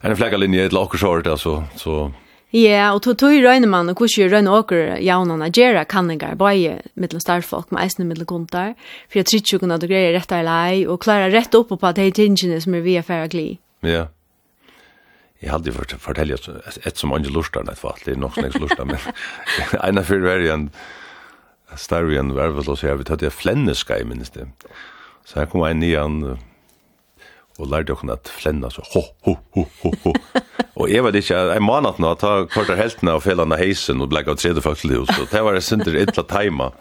en 0.04 0.18
flekka 0.18 0.40
linje, 0.42 0.68
et 0.70 0.76
lakersåret, 0.76 1.28
altså, 1.28 1.62
så... 1.80 2.12
Ja, 2.52 2.90
og 2.92 3.00
to 3.06 3.14
tog 3.16 3.32
røyne 3.32 3.68
man, 3.72 3.88
og 3.88 4.02
hvordan 4.02 4.32
røyne 4.34 4.52
åker 4.52 4.98
jaunene 5.00 5.48
gjerra 5.56 5.86
kanningar, 5.88 6.36
bare 6.36 6.82
mittel 7.00 7.22
starfolk, 7.24 7.70
med 7.72 7.86
eisene 7.86 8.10
mittel 8.10 8.28
kontar, 8.28 8.74
for 9.08 9.22
jeg 9.22 9.30
tror 9.30 9.54
jo 9.54 9.60
kunne 9.62 9.78
at 9.80 9.86
greier 9.88 10.12
rett 10.18 10.34
av 10.36 10.44
lei, 10.44 10.82
og 10.84 11.00
klarer 11.06 11.32
rett 11.32 11.56
opp 11.56 11.72
på 11.72 11.80
at 11.88 11.96
det 11.96 12.10
er 12.10 12.18
tingene 12.20 12.60
som 12.60 12.76
er 12.76 12.84
via 12.84 13.06
færre 13.08 13.32
gli. 13.32 13.46
Ja. 13.88 14.10
Jeg 15.42 15.50
hadde 15.50 15.72
jo 15.72 15.86
fortalt 16.04 16.50
et 16.86 17.00
som 17.00 17.16
andre 17.16 17.32
lustar, 17.34 17.64
et 17.72 17.80
fall, 17.80 17.98
det 18.04 18.14
er 18.14 18.20
nok 18.20 18.36
snakks 18.36 18.60
lustar, 18.62 18.86
men 18.86 19.00
en 19.88 20.02
av 20.04 20.12
fyrir 20.12 20.28
verre 20.28 20.52
enn 20.54 20.68
Astarian 21.72 22.34
var 22.36 22.54
vel 22.56 22.72
å 22.72 22.78
si, 22.78 22.90
vi 22.90 23.08
tatt 23.08 23.24
det 23.24 23.34
flenneska 23.34 24.00
i 24.00 24.08
minnes 24.08 24.34
det. 24.36 24.48
Så 25.28 25.40
her 25.40 25.50
kom 25.52 25.64
en 25.64 25.80
nian 25.80 26.22
og 27.62 27.70
lærte 27.70 27.94
dere 27.94 28.16
at 28.16 28.30
flenna 28.32 28.70
så 28.74 28.84
ho, 28.94 29.04
ho, 29.28 29.36
ho, 29.56 29.66
ho, 29.84 29.92
ho. 30.06 30.14
og 30.80 30.90
jeg 30.90 31.04
vet 31.06 31.18
ikke, 31.20 31.40
jeg 31.52 31.64
manat 31.66 32.00
nå, 32.02 32.14
ta 32.20 32.32
kvartar 32.50 32.80
heltene 32.80 33.16
og 33.18 33.24
felene 33.26 33.60
heisen 33.60 34.02
og 34.02 34.10
blekka 34.12 34.34
av 34.34 34.40
tredje 34.42 34.64
til 34.64 34.94
det, 34.94 35.02
så 35.12 35.28
det 35.30 35.44
var 35.46 35.58
en 35.58 35.66
synder 35.66 36.00
ytla 36.02 36.26
taima. 36.30 36.72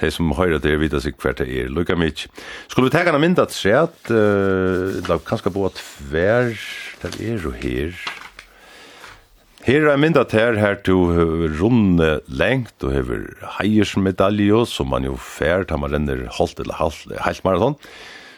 De 0.00 0.10
som 0.14 0.32
høyre 0.38 0.60
det 0.64 0.78
vita 0.80 1.02
seg 1.02 1.18
hvert 1.20 1.42
det 1.42 1.48
er, 1.52 1.70
lukka 1.72 1.96
mykje. 1.98 2.32
Skulle 2.70 2.88
vi 2.88 2.94
tega 2.96 3.14
en 3.14 3.22
mynd 3.22 3.38
til 3.38 3.54
se 3.54 3.74
at, 3.84 3.98
uh, 4.10 5.14
kanskje 5.28 5.54
bo 5.54 5.68
at 5.68 5.82
hver, 6.10 6.54
der 7.04 7.20
er 7.20 7.44
jo 7.44 7.54
her, 7.54 7.94
Her 9.68 9.84
er 9.84 9.98
mynda 10.00 10.22
til 10.24 10.56
her 10.56 10.78
du 10.80 10.94
runde 11.58 12.06
lengt 12.32 12.80
og 12.86 12.92
hever 12.94 13.26
heiersmedalje 13.58 14.62
som 14.64 14.88
man 14.88 15.04
jo 15.04 15.18
fær 15.20 15.66
tar 15.68 15.76
man 15.82 15.92
renner 15.92 16.22
halvt 16.38 16.62
eller 16.62 16.78
halvt, 16.78 17.42
maraton. 17.44 17.76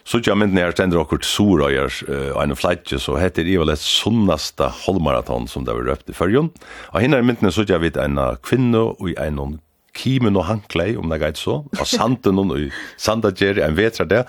Så 0.03 0.19
tja 0.19 0.35
mynda 0.35 0.65
her 0.65 0.75
stender 0.75 0.99
okkur 0.99 1.23
sura 1.23 1.69
og 1.71 1.77
er 2.11 2.41
en 2.43 2.57
flætje, 2.59 2.99
så 2.99 3.15
heter 3.23 3.47
i 3.47 3.55
vel 3.63 3.71
et 3.71 3.79
sunnasta 3.79 4.73
halvmaraton 4.81 5.47
som 5.47 5.63
det 5.63 5.77
var 5.79 5.87
røpt 5.93 6.11
i 6.11 6.17
fyrjon. 6.19 6.51
Og 6.91 6.99
hinna 7.05 7.23
er 7.23 7.29
mynda 7.31 7.55
så 7.55 7.63
tja 7.63 7.79
vidt 7.79 8.01
en 8.03 8.19
kvinne 8.43 8.83
og 8.91 9.15
en 9.15 9.61
kimen 9.95 10.35
og 10.35 10.49
hanklei, 10.51 10.97
om 10.99 11.15
det 11.15 11.23
gait 11.23 11.39
så, 11.39 11.61
og 11.63 11.87
sanden 11.87 12.43
og 12.43 12.59
sandager, 12.99 13.63
en 13.63 13.79
vetra 13.79 14.03
det. 14.17 14.25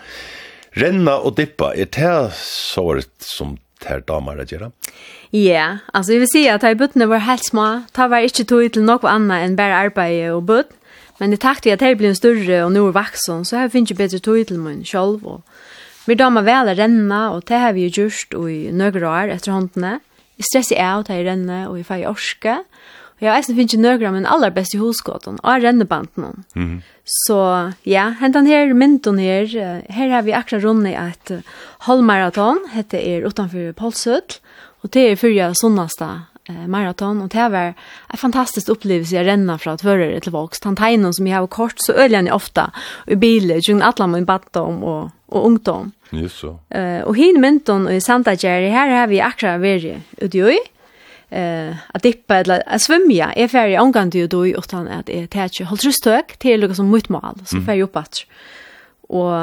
Renna 0.78 1.18
og 1.18 1.34
dippa, 1.41 1.73
er 1.73 1.90
det 1.90 2.15
så 2.38 2.86
som 3.26 3.57
her 3.86 3.99
damer 3.99 4.38
att 4.38 4.52
göra? 4.52 4.72
Ja, 5.30 5.40
yeah, 5.40 5.78
alltså 5.94 6.12
vi 6.12 6.20
vill 6.20 6.28
säga 6.28 6.56
att 6.56 6.64
jag 6.64 7.08
var 7.08 7.18
helt 7.18 7.45
små. 7.45 7.84
Det 7.91 8.08
var 8.08 8.18
inte 8.18 8.44
tog 8.44 8.74
til 8.74 8.84
något 8.84 9.03
annat 9.03 9.44
än 9.44 9.56
bara 9.56 9.78
arbete 9.78 10.32
och 10.32 10.44
but. 10.44 10.68
Men 11.18 11.32
det 11.32 11.38
takt 11.38 11.66
vi 11.66 11.72
att 11.72 11.80
blir 11.80 11.95
blev 11.95 12.14
större 12.14 12.64
och 12.64 12.72
nu 12.72 12.88
är 12.88 12.91
vaksen, 12.91 13.45
så 13.45 13.56
här 13.56 13.70
finns 13.70 13.91
ju 13.91 13.95
bättre 13.95 14.20
tog 14.20 14.48
till 14.48 14.60
mig 14.60 14.84
själv. 14.86 15.41
Vi 16.06 16.16
damer 16.16 16.41
väl 16.41 16.70
å 16.70 16.74
renna 16.74 17.32
och 17.32 17.44
det 17.48 17.58
har 17.58 17.74
vi 17.74 17.82
ju 17.82 18.03
gjort 18.03 18.34
i 18.34 18.72
några 18.72 19.10
år 19.10 19.28
efter 19.30 19.52
håndene. 19.52 19.99
Jag 20.36 20.45
stressar 20.45 20.94
av 20.94 20.99
att 20.99 21.10
jag 21.10 21.26
renna 21.26 21.70
och 21.70 21.78
jeg 21.78 21.86
får 21.86 22.08
orske. 22.08 22.64
Og 23.22 23.27
jeg 23.27 23.38
eisen 23.38 23.53
finnes 23.53 23.76
ikke 23.76 23.84
nøyre 23.84 24.07
av 24.10 24.15
min 24.15 24.26
aller 24.26 24.49
beste 24.56 24.80
hoskåten, 24.81 25.38
og 25.43 25.64
rennebanten. 25.64 26.43
Mm 26.56 26.65
-hmm. 26.65 26.81
Så 27.06 27.72
ja, 27.85 28.14
hentan 28.19 28.48
her, 28.48 28.73
mynden 28.73 29.19
her, 29.19 29.45
her 29.89 30.10
har 30.10 30.22
vi 30.22 30.31
akkurat 30.31 30.64
rundt 30.64 30.88
et 30.88 31.43
halvmaraton, 31.80 32.57
hette 32.72 32.98
er 32.98 33.26
utenfor 33.26 33.73
Polsøtl, 33.73 34.39
og 34.84 34.93
det 34.93 35.11
er 35.11 35.15
fyrja 35.15 35.53
sunnaste 35.53 36.07
eh, 36.49 36.68
maraton, 36.68 37.22
og 37.22 37.31
det 37.31 37.52
var 37.52 37.73
en 38.14 38.18
fantastisk 38.18 38.69
opplevelse 38.69 39.15
jeg 39.15 39.27
renner 39.27 39.57
fra 39.57 39.77
tvørere 39.77 40.19
til 40.19 40.31
vokst. 40.31 40.64
Han 40.64 40.76
tegner 40.76 41.11
som 41.11 41.27
jeg 41.27 41.35
har 41.35 41.48
kort, 41.48 41.77
så 41.84 41.93
øler 41.93 42.23
jeg 42.23 42.34
ofte 42.34 42.68
i 43.07 43.15
bilen, 43.15 43.61
tjungen 43.61 43.85
atler 43.85 44.07
min 44.07 44.26
badtom 44.26 44.84
og, 44.84 45.10
og 45.27 45.45
ungdom. 45.45 45.93
Yes, 46.14 46.31
så. 46.31 46.57
Uh, 46.76 47.07
og 47.07 47.15
hin 47.15 47.41
mynden 47.41 47.88
i 47.88 47.99
Santa 47.99 48.31
Jerry, 48.31 48.69
her 48.69 48.89
har 48.89 49.07
vi 49.07 49.19
akkurat 49.19 49.61
vært 49.61 50.02
ute 50.22 50.38
i 50.38 50.60
eh 51.32 51.76
att 51.94 52.03
dippa 52.03 52.36
eller 52.36 52.64
att 52.66 52.82
svimma 52.82 53.34
är 53.34 53.48
färdig 53.48 53.82
omgång 53.82 54.12
till 54.12 54.30
då 54.30 54.48
utan 54.48 54.88
att 54.88 55.06
det 55.06 55.28
täcker 55.28 55.66
håll 55.66 55.78
tröstök 55.78 56.38
till 56.38 56.60
något 56.60 56.76
som 56.76 56.91
mitt 56.91 57.10
mål 57.10 57.40
så 57.45 57.62
får 57.62 57.74
jag 57.74 57.82
upp 57.82 57.95
att 57.95 58.26
och 59.08 59.34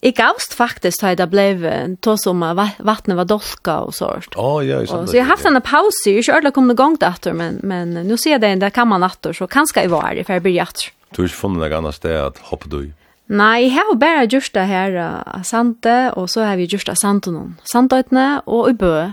i 0.00 0.10
gavst 0.10 0.54
faktiskt 0.54 1.04
att 1.04 1.16
det 1.16 1.26
blev 1.26 1.96
to 1.96 2.16
som 2.16 2.40
vattnet 2.78 3.16
var 3.16 3.24
dolka 3.24 3.78
och 3.78 3.94
sånt. 3.94 4.26
Ja, 4.36 4.62
ja, 4.62 4.86
så. 4.86 5.06
Så 5.06 5.16
jag 5.16 5.24
har 5.24 5.30
haft 5.30 5.44
en 5.44 5.60
paus, 5.60 6.06
jag 6.06 6.24
kör 6.24 6.32
alla 6.32 6.50
kom 6.50 6.70
igång 6.70 6.96
dator 6.96 7.32
men 7.32 7.60
men 7.62 7.94
nu 7.94 8.16
ser 8.16 8.30
jag 8.30 8.40
det 8.40 8.54
där 8.54 8.70
kan 8.70 8.88
man 8.88 9.00
dator 9.00 9.32
så 9.32 9.46
kanske 9.46 9.84
i 9.84 9.86
var 9.86 10.22
för 10.26 10.32
jag 10.32 10.42
blir. 10.42 10.68
Du 11.16 11.22
har 11.22 11.28
funnit 11.28 11.70
det 11.70 11.76
annars 11.76 11.98
det 11.98 12.26
att 12.26 12.38
hoppa 12.38 12.68
du. 12.68 12.92
Nei, 13.26 13.64
jeg 13.66 13.72
har 13.74 13.96
bare 13.98 14.26
gjort 14.30 14.52
det 14.54 14.64
her 14.70 14.96
av 15.26 15.42
Sante, 15.42 16.12
og 16.14 16.28
så 16.30 16.44
har 16.46 16.56
vi 16.56 16.68
gjort 16.70 16.86
det 16.86 16.92
av 16.92 17.00
Santonon. 17.00 17.56
Santøytene 17.66 18.40
og 18.46 18.68
i 18.70 18.74
Bø. 18.78 19.10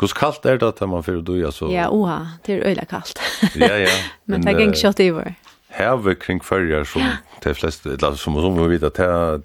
Hur 0.00 0.08
kallt 0.08 0.46
är 0.46 0.58
det 0.58 0.68
att 0.68 0.80
man 0.80 1.02
får 1.02 1.12
döja 1.12 1.52
så? 1.52 1.72
Ja, 1.72 1.88
oha, 1.88 2.28
det 2.44 2.52
är 2.52 2.58
öle 2.58 2.84
kallt. 2.84 3.20
ja, 3.54 3.66
ja. 3.66 3.88
Men, 4.24 4.40
det 4.40 4.62
gick 4.62 4.76
kött 4.76 5.00
i 5.00 5.10
vår. 5.10 5.34
vi 5.96 6.14
kring 6.14 6.40
färger 6.40 6.84
som 6.84 7.02
de 7.42 7.54
flesta, 7.54 7.88
eller 7.88 8.12
som, 8.12 8.34
som 8.34 8.62
vi 8.62 8.68
vet 8.68 8.82
att 8.82 8.94
det 8.94 9.42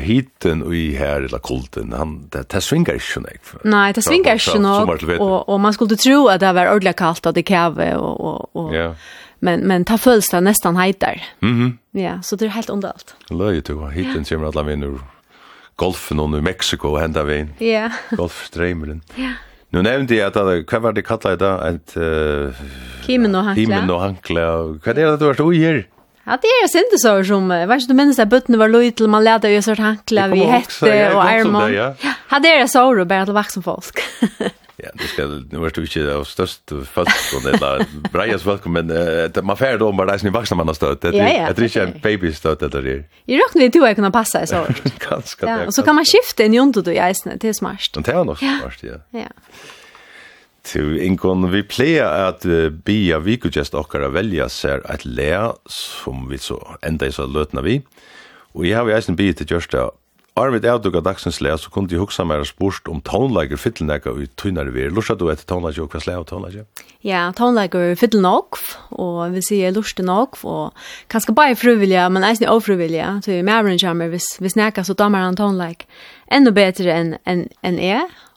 hiten 0.00 0.62
och 0.62 0.74
i 0.74 0.94
här 0.94 1.22
eller 1.22 1.38
kulten 1.38 1.92
han 1.92 2.28
det 2.28 2.48
det 2.48 2.60
svingar 2.60 2.92
ju 2.94 3.20
nej. 3.20 3.38
Nej, 3.64 3.92
det 3.92 4.02
svingar 4.02 4.54
ju 4.54 4.60
nog 4.60 5.20
och 5.20 5.48
och 5.48 5.60
man 5.60 5.74
skulle 5.74 5.96
tro 5.96 6.28
att 6.28 6.40
det 6.40 6.52
var 6.52 6.66
ordentligt 6.66 6.96
kallt 6.96 7.26
att 7.26 7.34
det 7.34 7.42
kave 7.42 7.96
och 7.96 8.20
och 8.20 8.56
och 8.56 8.74
Ja. 8.76 8.94
Men 9.38 9.60
men 9.60 9.84
ta 9.84 9.98
fullsta 9.98 10.40
nästan 10.40 10.76
heiter 10.76 11.22
Mhm. 11.40 11.60
Mm 11.60 11.78
ja, 11.90 12.22
så 12.22 12.36
det 12.36 12.44
är 12.44 12.48
helt 12.48 12.70
underligt. 12.70 13.14
Löje 13.30 13.60
du 13.60 13.90
hiten 13.90 14.24
ser 14.24 14.36
man 14.36 14.46
alla 14.46 14.62
vinner 14.62 14.98
golfen 15.76 16.20
och 16.20 16.38
i 16.38 16.40
Mexiko 16.40 16.96
hända 16.96 17.22
vi. 17.22 17.46
Ja. 17.58 17.66
Yeah. 17.66 17.92
Golfströmmen. 18.10 19.02
Ja. 19.14 19.22
Yeah. 19.22 19.34
Nu 19.68 19.82
nämnde 19.82 20.14
jag 20.14 20.26
att 20.26 20.36
vad 20.36 20.82
var 20.82 20.92
det 20.92 21.02
kallat 21.02 21.38
det 21.38 21.54
att 21.54 21.96
uh, 21.96 22.52
Kimen 23.06 23.34
och 23.34 23.42
hankla. 23.42 23.64
Kimen 23.64 23.90
och 23.90 24.00
hankla. 24.00 24.56
Vad 24.62 24.88
är 24.88 24.94
det 24.94 25.16
du 25.16 25.24
har 25.24 25.34
stått 25.34 25.56
här? 25.56 25.88
Ja, 26.26 26.38
det 26.42 26.48
är 26.48 26.68
synd 26.68 27.00
så 27.00 27.24
som, 27.24 27.48
vet 27.48 27.80
du, 27.80 27.86
du 27.86 27.94
minns 27.94 28.18
att 28.18 28.28
bötten 28.28 28.58
var 28.58 28.68
lojt 28.68 28.96
till 28.96 29.08
man 29.08 29.24
lärde 29.24 29.50
ju 29.50 29.62
sådant 29.62 29.78
hankla 29.78 30.28
vi 30.28 30.44
hette 30.44 31.14
och 31.14 31.24
armar. 31.24 31.96
Ja, 32.30 32.38
det 32.38 32.48
är 32.48 32.66
så 32.66 32.94
då 32.94 33.04
bara 33.04 33.24
till 33.24 33.34
vuxen 33.34 33.62
folk. 33.62 33.98
Ja, 34.76 34.88
det 34.94 35.04
ska 35.04 35.26
nu 35.26 35.58
vart 35.58 35.74
du 35.74 35.80
inte 35.80 36.14
av 36.14 36.24
störst 36.24 36.72
fast 36.84 37.34
och 37.34 37.42
det 37.42 37.58
där 37.58 37.86
Brian's 38.12 38.46
welcome 38.46 38.82
men 38.82 38.96
uh, 39.36 39.42
man 39.42 39.56
färd 39.56 39.82
om 39.82 39.96
bara 39.96 40.16
ni 40.22 40.30
vuxna 40.30 40.56
man 40.56 40.74
stöd 40.74 40.98
det 41.00 41.10
det 41.10 41.18
är 41.20 41.62
inte 41.62 41.82
en 41.82 42.00
baby 42.02 42.32
stött 42.32 42.60
det 42.60 42.68
där. 42.68 43.04
Jag 43.24 43.36
räknar 43.36 43.62
ju 43.62 43.70
två 43.70 43.94
kan 43.94 44.12
passa 44.12 44.46
så. 44.52 44.66
Ganska. 45.10 45.46
Ja, 45.46 45.66
och 45.66 45.74
så 45.74 45.82
kan 45.82 45.94
man 45.94 46.04
skifta 46.04 46.42
en 46.42 46.54
junto 46.54 46.80
då 46.82 46.92
i 46.92 47.10
isen 47.10 47.38
det 47.40 47.48
är 47.48 47.52
smart. 47.52 47.80
Det 47.94 48.08
är 48.08 48.24
nog 48.24 48.38
smart 48.38 48.78
ja. 48.80 48.94
Ja. 49.10 49.28
Tu 50.62 51.04
inkon 51.04 51.50
vi 51.50 51.62
plea 51.62 52.28
at 52.28 52.42
bia 52.84 53.18
vi 53.18 53.36
could 53.36 53.56
just 53.56 53.74
okkara 53.74 54.08
velja 54.08 54.48
ser 54.48 54.80
at 54.90 55.04
lea 55.04 55.52
som 55.66 56.28
vi 56.28 56.38
så 56.38 56.76
enda 56.82 57.06
i 57.06 57.12
så 57.12 57.26
løtna 57.26 57.60
vi. 57.60 57.82
Og 58.54 58.66
jeg 58.66 58.76
har 58.76 58.88
jo 58.88 58.96
eisen 58.96 59.16
bia 59.16 59.32
til 59.32 59.46
Gjørsta 59.46 59.90
Arvid 60.34 60.64
er 60.66 60.80
dukka 60.82 60.98
dagsens 60.98 61.36
lea, 61.44 61.54
så 61.54 61.70
kunne 61.70 61.92
jeg 61.94 62.00
hugsa 62.02 62.24
meg 62.26 62.40
og 62.42 62.48
spørst 62.48 62.88
om 62.90 62.98
tonelager 63.06 63.60
fyttelnega 63.60 64.16
i 64.18 64.24
tunnare 64.34 64.72
vi. 64.74 64.88
Lursa 64.90 65.14
du 65.14 65.28
etter 65.30 65.46
tonelager 65.46 65.84
og 65.84 65.92
hva 65.92 66.00
slea 66.02 66.18
av 66.18 66.24
tonelager? 66.26 66.64
Ja, 67.06 67.28
tonelager 67.38 67.94
fyttelnog, 68.00 68.58
og 68.98 69.20
vi 69.36 69.44
sier 69.46 69.70
lurste 69.76 70.02
nog, 70.02 70.34
og 70.42 70.74
kanskje 71.12 71.36
bare 71.38 71.54
frivilliga, 71.54 72.08
men 72.10 72.26
eisne 72.26 72.50
ofrivilliga, 72.50 73.20
så 73.22 73.30
vi 73.30 73.46
mævren 73.46 73.78
kommer 73.78 74.10
hvis, 74.10 74.32
hvis 74.42 74.58
neka 74.58 74.82
så 74.82 74.98
damer 74.98 75.22
han 75.22 75.38
tonelag. 75.38 75.86
Enda 76.34 76.50
betre 76.56 76.90
enn 76.90 77.14
en, 77.22 77.46
en, 77.62 77.78
en 77.78 77.78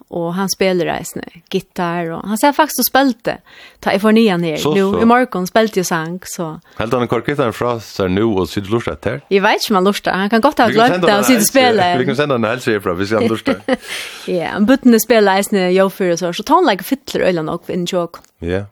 och 0.07 0.33
han 0.33 0.49
spelar 0.49 0.85
reisne 0.85 1.23
gitarr 1.49 2.11
och 2.11 2.27
han 2.27 2.37
ser 2.37 2.51
faktiskt 2.51 2.79
och 2.79 2.85
spelte. 2.85 3.37
Ta 3.79 3.91
i 3.91 3.99
förnia 3.99 4.37
ner. 4.37 4.73
Nu 4.75 5.01
i 5.01 5.05
morgon 5.05 5.47
spelte 5.47 5.79
ju 5.79 5.83
sang 5.83 6.19
så. 6.23 6.59
Helt 6.77 6.93
han 6.93 7.07
kort 7.07 7.27
gitarr 7.27 7.51
från 7.51 7.81
så 7.81 8.07
nu 8.07 8.23
och 8.23 8.49
sitt 8.49 8.69
lust 8.69 8.87
att 8.87 9.05
här. 9.05 9.21
Jag 9.27 9.41
vet 9.41 9.53
inte 9.53 9.73
man 9.73 9.83
lust 9.83 10.05
han 10.05 10.29
kan 10.29 10.41
gott 10.41 10.57
ha 10.57 10.67
glömt 10.67 11.01
det 11.01 11.19
och 11.19 11.25
sitt 11.25 11.47
spela. 11.47 11.97
vi 11.97 12.05
kan 12.05 12.15
sända 12.15 12.35
en 12.35 12.43
hälsa 12.43 12.79
från 12.79 12.97
vi 12.97 13.07
ska 13.07 13.19
lust 13.19 13.49
ja 14.27 14.47
han 14.51 14.65
butne 14.65 14.99
spela 14.99 15.35
reisne 15.35 15.71
jag 15.71 15.93
för 15.93 16.15
så 16.15 16.33
så 16.33 16.43
ton 16.43 16.67
like 16.69 16.83
fittler 16.83 17.21
eller 17.21 17.43
något 17.43 17.69
in 17.69 17.85
joke 17.85 18.19
ja. 18.39 18.65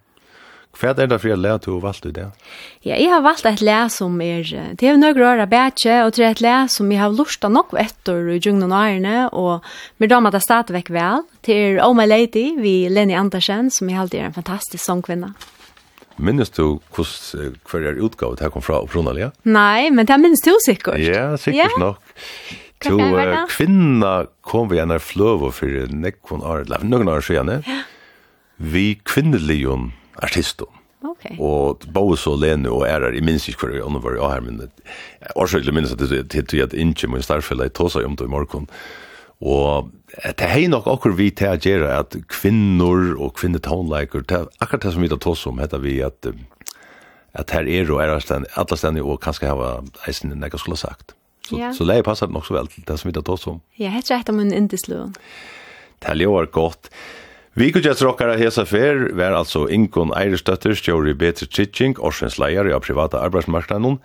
Hva 0.76 0.92
er 0.92 1.08
det 1.08 1.20
for 1.22 1.32
jeg 1.32 1.40
lær 1.40 1.60
du 1.64 1.70
har 1.72 1.84
valgt 1.86 2.08
i 2.10 2.12
det? 2.16 2.26
Ja, 2.84 2.98
jeg 3.00 3.08
har 3.12 3.24
valgt 3.24 3.48
et 3.48 3.64
lær 3.64 3.88
som 3.94 4.20
er, 4.22 4.44
det 4.76 4.90
er 4.90 4.98
noen 5.00 5.22
år 5.24 5.46
bætje, 5.48 6.02
og 6.04 6.16
det 6.18 6.26
er 6.26 6.36
et 6.36 6.44
lær 6.44 6.68
som 6.72 6.92
jeg 6.92 7.00
har 7.00 7.16
lurt 7.16 7.48
av 7.48 7.54
nok 7.56 7.76
etter 7.80 8.28
i 8.36 8.40
djungene 8.44 8.68
og 8.68 8.82
årene, 8.82 9.18
og 9.32 9.64
med 10.04 10.12
dem 10.12 10.28
at 10.28 10.36
det 10.36 10.44
stadig 10.44 10.76
vekk 10.76 10.92
vel, 10.98 11.24
til 11.48 11.80
Oh 11.84 11.96
My 11.96 12.08
Lady, 12.10 12.50
vi 12.60 12.90
Lenny 12.92 13.16
Andersen, 13.16 13.72
som 13.72 13.90
jeg 13.90 14.02
alltid 14.04 14.20
er 14.20 14.30
en 14.30 14.36
fantastisk 14.36 14.84
sångkvinne. 14.84 15.32
Minnes 16.16 16.52
du 16.56 16.80
hver 16.96 17.88
er 17.90 17.98
utgavet 18.00 18.40
her 18.44 18.52
kom 18.52 18.64
fra 18.64 18.80
opprunalig? 18.84 19.32
Nei, 19.44 19.90
men 19.92 20.08
det 20.08 20.20
minnes 20.22 20.44
du 20.44 20.54
sikkert. 20.64 21.02
Ja, 21.04 21.34
sikkert 21.40 21.76
ja. 21.76 21.82
nok. 21.82 22.16
To 22.86 23.00
uh, 23.00 23.44
kvinna 23.50 24.14
kom 24.46 24.70
vi 24.70 24.80
gjerne 24.80 25.00
fløv 25.02 25.48
og 25.48 25.54
for 25.58 25.92
nekkon 25.92 26.44
år, 26.44 26.66
eller 26.68 26.84
noen 26.88 27.10
år 27.12 27.24
siden, 27.24 27.62
ja. 27.64 27.84
vi 28.60 28.94
kvinnelion 29.08 29.94
artister. 30.24 30.70
Okay. 31.06 31.36
Og 31.38 31.84
både 31.94 32.18
så 32.18 32.34
Lene 32.40 32.72
og 32.74 32.88
Erar, 32.88 33.14
i 33.14 33.22
minst 33.22 33.50
ikke 33.50 33.68
hver 33.68 33.86
andre 33.86 34.02
var 34.02 34.16
jeg 34.18 34.32
her, 34.32 34.46
men 34.46 34.62
årsøkelig 35.36 35.74
minst 35.76 35.94
at 35.94 36.02
det 36.02 36.24
er 36.24 36.64
at 36.64 36.74
ikke 36.74 37.10
min 37.12 37.26
starfelle 37.26 37.70
tog 37.70 37.92
seg 37.94 38.08
om 38.08 38.16
det 38.18 38.26
i 38.26 38.32
morgen. 38.32 38.66
Og 39.44 39.92
det 40.24 40.48
er 40.48 40.68
nok 40.72 40.88
akkur 40.88 41.14
vi 41.18 41.30
til 41.36 41.52
å 41.52 41.60
gjøre 41.60 41.92
at 42.00 42.16
kvinnor 42.32 43.14
og 43.20 43.36
kvinnetownleiker, 43.38 44.26
akkurat 44.64 44.88
det 44.88 44.96
som 44.96 45.04
vi 45.04 45.12
tar 45.12 45.28
oss 45.30 45.46
om, 45.46 45.60
heter 45.62 45.84
vi 45.84 46.00
at 46.06 46.32
at 47.36 47.52
her 47.52 47.68
er 47.68 47.92
og 47.92 48.00
er 48.00 48.14
alle 48.14 48.78
stedene 48.78 49.04
og 49.04 49.20
kanskje 49.24 49.50
hava 49.50 49.82
eisen 50.08 50.32
enn 50.32 50.46
jeg 50.46 50.62
skulle 50.62 50.80
sagt. 50.80 51.16
Så, 51.46 51.58
ja. 51.60 51.74
så 51.76 51.86
leie 51.86 52.06
passer 52.06 52.32
nok 52.32 52.48
så 52.48 52.56
vel 52.56 52.70
til 52.72 52.86
det 52.88 52.96
som 52.98 53.10
vi 53.10 53.16
tar 53.18 53.34
oss 53.34 53.46
om. 53.52 53.60
Ja, 53.78 53.92
heter 53.94 54.24
det 54.24 54.34
om 54.34 54.40
en 54.42 54.56
indisløn. 54.56 55.14
Det 56.02 56.14
er 56.14 56.24
jo 56.24 56.40
godt. 56.52 56.90
Vikugjets 57.56 58.02
rockare 58.04 58.34
hesa 58.36 58.66
fer 58.68 59.14
var 59.16 59.32
altså 59.32 59.62
Ingun 59.72 60.10
Eirestøtter, 60.12 60.74
stjóri 60.76 61.14
Betri 61.16 61.48
Tritching, 61.48 61.96
Orsens 62.04 62.36
leier 62.36 62.68
av 62.68 62.84
privata 62.84 63.22
arbeidsmarknaden. 63.24 64.02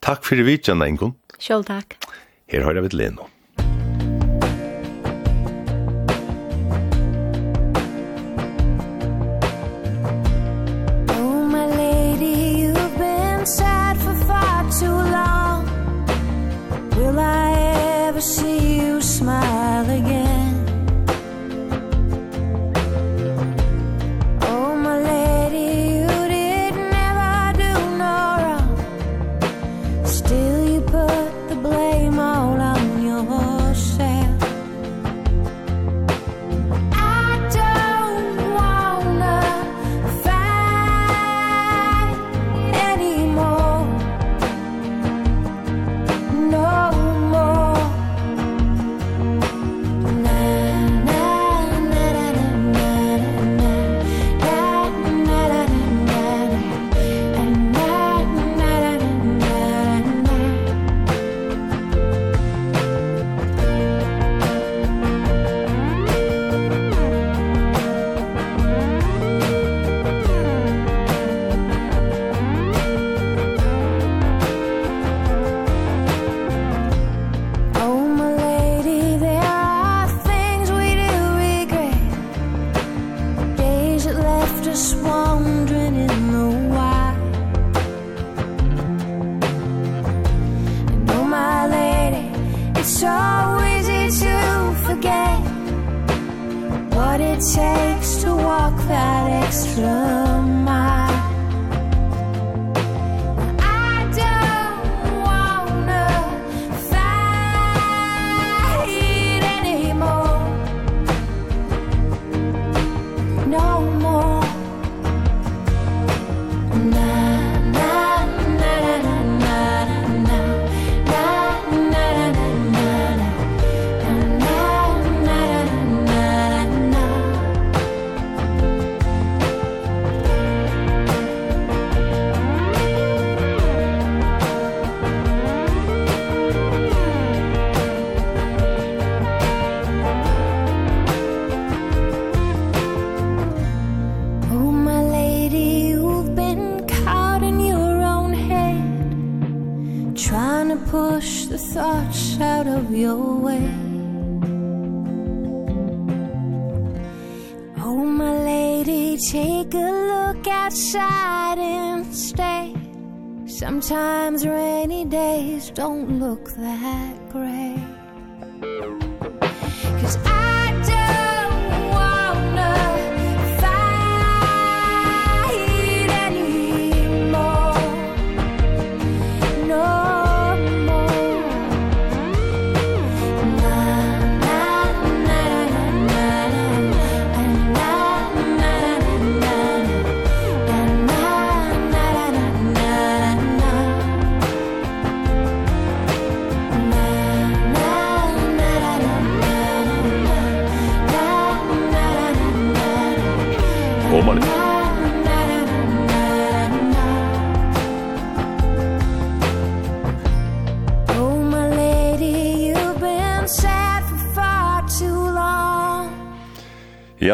Takk 0.00 0.24
fyrir 0.24 0.48
vitjana, 0.48 0.88
Ingun. 0.88 1.12
Sjálf 1.36 1.68
takk. 1.68 1.98
Her 2.48 2.64
har 2.64 2.78
jeg 2.78 2.86
vidt 2.86 2.96
Leno. 2.96 3.28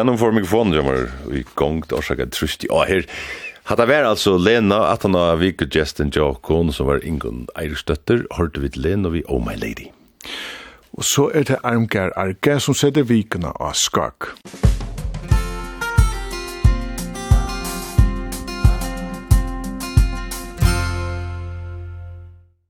gjennom 0.05 0.19
for 0.21 0.35
mikrofonen, 0.37 0.73
jeg 0.77 0.85
var 0.85 1.33
i 1.33 1.43
gång 1.55 1.81
och 1.83 1.97
orsaka 1.97 2.25
tröst. 2.25 2.63
Ja, 2.69 2.83
her. 2.85 3.05
Hadde 3.63 3.85
var 3.85 4.03
altså 4.05 4.37
Lena 4.37 4.91
at 4.91 5.01
han 5.03 5.15
har 5.15 5.39
viket 5.41 5.73
gesten 5.73 6.11
Jokon 6.13 6.71
som 6.73 6.85
var 6.85 7.01
Ingun 7.01 7.47
Eirstøtter, 7.57 8.27
hørte 8.37 8.61
vi 8.61 8.69
Lena 8.75 9.09
vi 9.09 9.23
Oh 9.25 9.41
My 9.41 9.55
Lady. 9.57 9.89
Og 10.93 11.03
så 11.03 11.31
er 11.33 11.43
det 11.43 11.57
Armgar 11.63 12.13
Arge 12.15 12.59
som 12.59 12.77
setter 12.77 13.01
vikene 13.01 13.49
av 13.49 13.73
skak. 13.73 14.29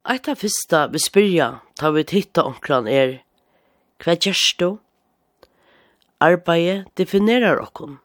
Eita 0.07 0.35
fyrsta 0.39 0.87
bespyrja 0.87 1.59
ta 1.75 1.91
vi 1.91 2.07
titta 2.07 2.47
omkran 2.47 2.87
er 2.87 3.19
Hva 3.99 4.15
gjørs 4.15 4.55
du? 4.59 4.77
Arbeidet 6.21 6.85
definerar 6.97 7.59
okkun. 7.59 7.99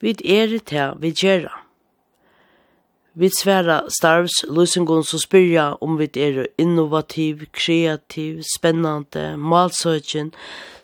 Vi 0.00 0.14
er 0.24 0.58
det 0.70 0.92
vi 1.00 1.10
gjerra. 1.10 1.66
Vi 3.18 3.30
sværa 3.32 3.80
starvs 3.88 4.44
lusingon 4.44 5.04
som 5.04 5.18
spyrja 5.18 5.76
om 5.80 5.96
vi 5.96 6.10
er 6.20 6.46
innovativ, 6.58 7.46
kreativ, 7.52 8.42
spennande, 8.44 9.36
malsøkjen, 9.36 10.34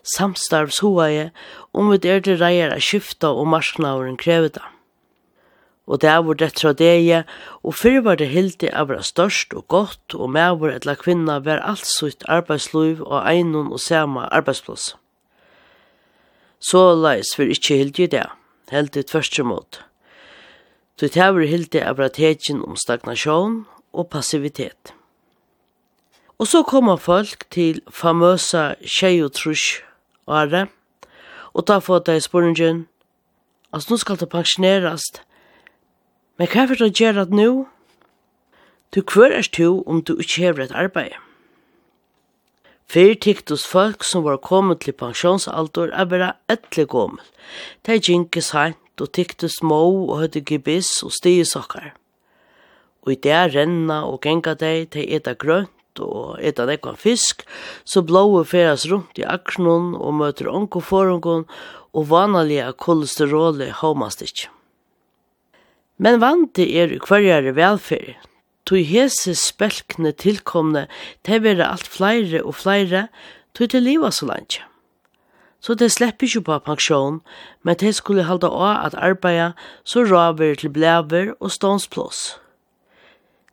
samstarvs 0.03 0.79
hoaie, 0.81 1.29
om 1.73 1.91
vi 1.91 1.99
er 2.09 2.19
det 2.25 2.39
reier 2.41 2.73
av 2.73 2.81
skifta 2.81 3.29
og 3.29 3.47
marsknauren 3.53 4.17
krevda. 4.17 4.65
Og 5.85 6.01
det 6.01 6.09
er 6.09 6.25
vår 6.25 6.39
dettra 6.41 6.73
deie, 6.73 7.21
og 7.61 7.77
fyrir 7.77 8.01
var 8.01 8.17
det 8.17 8.31
hildi 8.33 8.71
av 8.73 8.89
vera 8.89 9.05
størst 9.05 9.53
og 9.53 9.67
godt, 9.67 10.17
og 10.17 10.33
meavur 10.33 10.73
etla 10.73 10.97
kvinna 10.97 11.37
var 11.37 11.61
alt 11.61 11.85
sutt 11.85 12.25
arbeidsluiv 12.25 13.05
og 13.05 13.19
einun 13.29 13.69
og 13.69 13.79
sama 13.83 14.25
arbeidsplass. 14.31 14.95
Så 16.63 16.93
leis 16.95 17.33
for 17.35 17.49
ikkje 17.51 17.79
hildi 17.81 18.05
i 18.05 18.11
det, 18.13 18.25
heldig 18.71 19.03
tvørst 19.09 19.39
imot. 19.41 19.81
Du 20.99 21.09
tæver 21.11 21.49
hildi 21.49 21.81
av 21.83 21.99
rategjen 21.99 22.61
om 22.63 22.77
stagnasjon 22.79 23.63
og 23.91 24.07
passivitet. 24.13 24.93
Og 26.39 26.47
så 26.47 26.63
kommer 26.63 27.01
folk 27.01 27.43
til 27.51 27.81
famøsa 27.91 28.73
tjei 28.79 29.17
og 29.25 29.33
trus 29.35 29.81
åre, 30.27 30.67
og 31.53 31.67
da 31.67 31.77
får 31.83 32.05
de 32.07 32.17
spørningen, 32.23 32.87
altså 33.73 33.93
nå 33.93 33.99
skal 33.99 34.17
det 34.21 34.31
pensjonerast, 34.31 35.21
men 36.39 36.49
hva 36.49 36.63
er 36.63 36.73
det 36.73 36.87
å 36.87 36.95
gjøre 37.01 37.27
det 37.27 37.37
nå? 37.37 37.51
Du 38.95 39.01
hver 39.03 39.35
er 39.35 39.45
du 39.57 39.83
om 39.85 40.01
du 40.01 40.15
ikke 40.15 40.41
hever 40.41 40.65
et 40.65 40.75
arbeid? 40.77 41.13
Fyr 42.89 43.15
tyktus 43.15 43.65
folk 43.65 44.03
som 44.05 44.25
var 44.27 44.41
kommet 44.43 44.83
til 44.83 44.95
pensjonsaldur 44.97 45.93
er 45.93 46.07
bare 46.09 46.31
etle 46.51 46.85
gommel. 46.89 47.23
De 47.87 47.97
gynkes 47.97 48.51
heint 48.53 49.01
og 49.01 49.13
tyktus 49.15 49.59
små 49.61 49.81
og 50.05 50.17
høyde 50.21 50.43
gibiss 50.45 51.01
og 51.05 51.13
stiesokkar. 51.15 51.93
Og 53.03 53.15
i 53.15 53.21
det 53.23 53.39
renna 53.55 54.03
og 54.07 54.21
genga 54.23 54.53
deg 54.59 54.91
til 54.95 55.07
eta 55.17 55.33
grønt 55.39 56.01
og 56.01 56.39
eta 56.41 56.65
nekva 56.65 56.95
fisk, 56.97 57.43
så 57.85 58.01
blåa 58.01 58.43
feras 58.47 58.87
rundt 58.89 59.19
i 59.19 59.25
aksjonen 59.27 59.93
og 59.97 60.15
møter 60.21 60.49
onko 60.49 60.81
forungon 60.81 61.45
og 61.93 62.09
vanaliga 62.09 62.71
kolesterole 62.73 63.69
homastikk. 63.81 64.47
Men 66.01 66.19
vante 66.23 66.65
er 66.65 66.93
i 66.93 67.01
kvarjare 67.01 67.53
velferien, 67.55 68.21
Tui 68.65 68.83
hese 68.87 69.35
spelkne 69.35 70.13
tilkomne, 70.15 70.85
te 71.23 71.39
vera 71.43 71.73
alt 71.73 71.87
flere 71.87 72.43
og 72.43 72.55
flere, 72.55 73.07
tui 73.53 73.67
til 73.67 73.83
liva 73.83 74.11
så 74.11 74.29
langt. 74.29 74.61
Så 75.63 75.75
te 75.79 75.87
slipper 75.91 76.27
ikke 76.27 76.43
på 76.47 76.59
pensjon, 76.65 77.21
men 77.63 77.79
te 77.79 77.91
skulle 77.95 78.27
halda 78.27 78.49
av 78.51 78.85
at 78.87 78.95
arbeida 78.99 79.51
så 79.87 80.03
raver 80.07 80.55
til 80.59 80.71
blæver 80.75 81.33
og 81.39 81.51
stånsplås. 81.51 82.23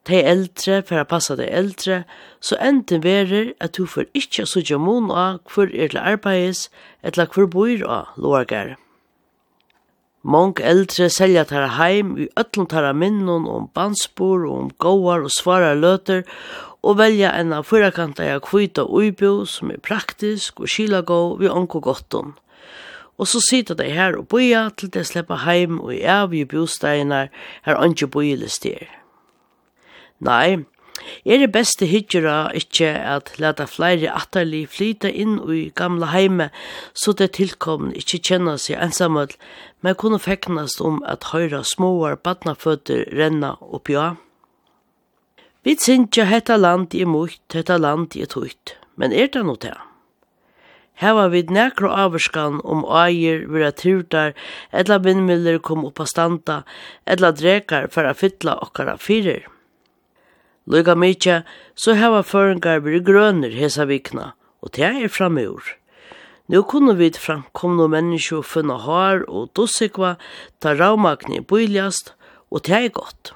Te 0.08 0.22
eldre, 0.26 0.80
for 0.86 0.98
å 0.98 1.06
passa 1.06 1.36
de 1.38 1.46
eldre, 1.46 2.02
så 2.40 2.56
enten 2.58 3.04
verer 3.04 3.52
at 3.60 3.76
du 3.76 3.84
får 3.86 4.08
ikkje 4.16 4.46
så 4.48 4.62
jamon 4.64 5.10
av 5.12 5.42
hvor 5.52 5.68
er 5.70 5.92
til 5.92 6.00
arbeids, 6.00 6.68
eller 7.02 7.28
hvor 7.30 7.50
bor 7.50 7.84
av 7.86 8.16
lårgare. 8.16 8.78
Mong 10.22 10.58
eldre 10.60 11.06
selja 11.08 11.46
tara 11.48 11.70
heim 11.78 12.12
i 12.20 12.26
öllum 12.36 12.66
tara 12.68 12.92
minnun 12.92 13.46
om 13.48 13.70
banspor 13.72 14.44
og 14.44 14.56
om 14.58 14.66
gåar 14.76 15.24
og 15.24 15.32
svarar 15.32 15.78
løter 15.80 16.26
og 16.84 16.98
velja 16.98 17.30
en 17.38 17.54
av 17.56 17.64
fyrakanta 17.68 18.26
ja 18.28 18.36
kvita 18.44 18.84
uibo 18.84 19.46
som 19.48 19.72
er 19.72 19.80
praktisk 19.80 20.60
og 20.60 20.68
skilagå 20.68 21.20
vi 21.40 21.48
onko 21.48 21.80
gottun. 21.80 22.34
Og 23.16 23.28
så 23.28 23.40
sita 23.44 23.76
de 23.76 23.88
her 23.92 24.16
og 24.16 24.28
boia 24.28 24.68
til 24.76 24.92
de 24.92 25.04
sleppa 25.04 25.40
heim 25.46 25.80
og 25.80 25.94
i 25.96 26.04
avgi 26.04 26.44
bosteinar 26.44 27.32
her 27.64 27.80
anki 27.80 28.04
boilistir. 28.04 28.88
Nei, 30.20 30.64
Er 31.24 31.42
det 31.42 31.52
beste 31.52 31.86
hyggjura 31.90 32.50
ikkje 32.56 32.90
at 33.14 33.32
leta 33.42 33.66
flere 33.70 34.12
atterli 34.12 34.64
flyta 34.68 35.10
inn 35.10 35.38
i 35.50 35.70
gamla 35.76 36.10
heime, 36.14 36.48
så 36.94 37.12
det 37.16 37.32
tilkomne 37.38 37.94
ikkje 37.98 38.22
kjenna 38.30 38.56
seg 38.58 38.80
ensamhet, 38.80 39.36
men 39.80 39.98
kunne 40.00 40.20
feknast 40.20 40.80
om 40.84 41.02
at 41.08 41.30
høyra 41.34 41.62
småar 41.64 42.18
badnaføtter 42.24 43.06
renna 43.16 43.56
oppi 43.60 43.96
av. 43.96 44.18
Vi 45.64 45.76
synsja 45.76 46.24
hetta 46.24 46.56
land 46.56 46.94
i 46.96 47.04
mukt, 47.04 47.44
hetta 47.52 47.76
land 47.76 48.16
i 48.16 48.24
tukt, 48.24 48.76
men 48.96 49.12
er 49.12 49.28
det 49.28 49.44
noe 49.44 49.60
det? 49.60 49.76
Her 51.00 51.14
var 51.16 51.30
vi 51.32 51.40
nekro 51.48 51.88
averskan 51.96 52.58
om 52.60 52.82
eier 52.84 53.46
vira 53.48 53.70
turtar, 53.72 54.34
etla 54.72 54.98
vindmiller 55.00 55.56
kom 55.64 55.86
oppa 55.88 56.04
standa, 56.08 56.58
etla 57.08 57.30
drekar 57.32 57.88
for 57.92 58.04
a 58.04 58.12
fytla 58.12 58.58
okkara 58.66 58.98
fyrer. 59.00 59.46
Lyga 60.70 60.94
mykje, 60.94 61.40
så 61.74 61.96
heva 61.98 62.22
føringar 62.22 62.78
blir 62.84 63.02
grønner 63.02 63.50
hesa 63.58 63.88
vikna, 63.90 64.32
og 64.62 64.70
det 64.76 64.86
er 64.86 65.10
framur. 65.10 65.64
Nå 66.50 66.62
kunne 66.70 66.94
vi 66.98 67.08
framkomne 67.14 67.88
menneskje 67.90 68.44
funna 68.46 68.76
har 68.84 69.24
og 69.26 69.50
dossikva, 69.58 70.14
ta 70.62 70.76
raumakne 70.78 71.42
bøyljast, 71.42 72.14
og 72.54 72.62
det 72.66 72.76
er 72.78 72.94
godt. 72.94 73.32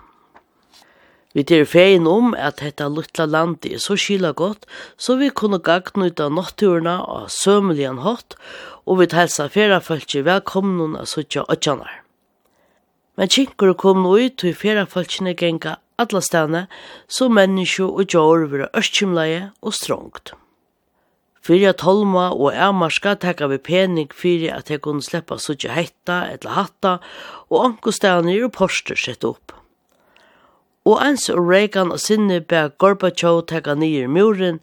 Vi 1.35 1.43
tar 1.43 1.67
feien 1.67 2.07
om 2.07 2.35
at 2.39 2.61
dette 2.63 2.87
luttla 2.87 3.27
landet 3.27 3.67
er 3.67 3.83
så 3.83 3.97
skila 3.99 4.31
godt, 4.39 4.69
så 4.97 5.17
vi 5.19 5.33
kunne 5.35 5.59
gagnuta 5.59 6.29
natturna 6.31 7.01
av 7.03 7.27
sømelian 7.35 7.99
hatt, 8.07 8.39
og 8.87 9.01
vi 9.01 9.11
helsa 9.11 9.49
fera 9.51 9.81
fölkje 9.83 10.23
velkomnuna 10.23 11.03
suttja 11.03 11.43
ötjanar. 11.51 12.05
Men 13.19 13.31
kinkur 13.31 13.75
kom 13.75 14.03
nå 14.07 14.15
ut 14.23 14.47
og 14.47 14.59
fera 14.59 14.87
fölkjene 14.87 15.35
genga 15.35 15.81
alla 15.99 16.21
stane, 16.21 16.67
så 17.09 17.29
menneskje 17.29 17.87
og 17.87 18.09
djår 18.11 18.49
vera 18.53 18.71
østkymleie 18.77 19.51
og 19.63 19.77
strongt. 19.77 20.35
Fyrir 21.45 21.75
at 21.75 21.85
holma 21.85 22.31
og 22.33 22.57
æmarska 22.57 23.19
tekka 23.21 23.51
vi 23.53 23.59
pening 23.61 24.15
fyrir 24.17 24.55
at 24.57 24.71
jeg 24.73 24.81
kunne 24.81 25.05
sleppa 25.05 25.37
sutja 25.37 25.75
hetta 25.77 26.23
eller 26.33 26.57
hatta, 26.57 26.95
og 27.53 27.65
anko 27.65 27.93
stane 27.93 28.33
er 28.33 28.97
sett 28.97 29.25
opp. 29.25 29.53
Og 30.85 31.01
ens 31.01 31.29
og 31.29 31.49
Reagan 31.49 31.93
og 31.93 32.01
sinne 32.01 32.41
beg 32.41 32.77
Gorbachev 32.79 33.47
teka 33.49 33.75
nyer 33.75 34.09
muren, 34.09 34.61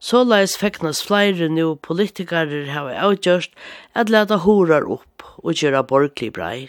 så 0.00 0.24
leis 0.24 0.56
feknas 0.58 1.02
flere 1.06 1.48
nu 1.48 1.76
politikarer 1.76 2.66
hava 2.74 2.96
avgjørst 3.06 3.52
at 3.94 4.10
leta 4.10 4.36
horar 4.36 4.88
opp 4.88 5.22
og 5.44 5.54
gjøre 5.54 5.84
borglig 5.84 6.32
brei 6.32 6.68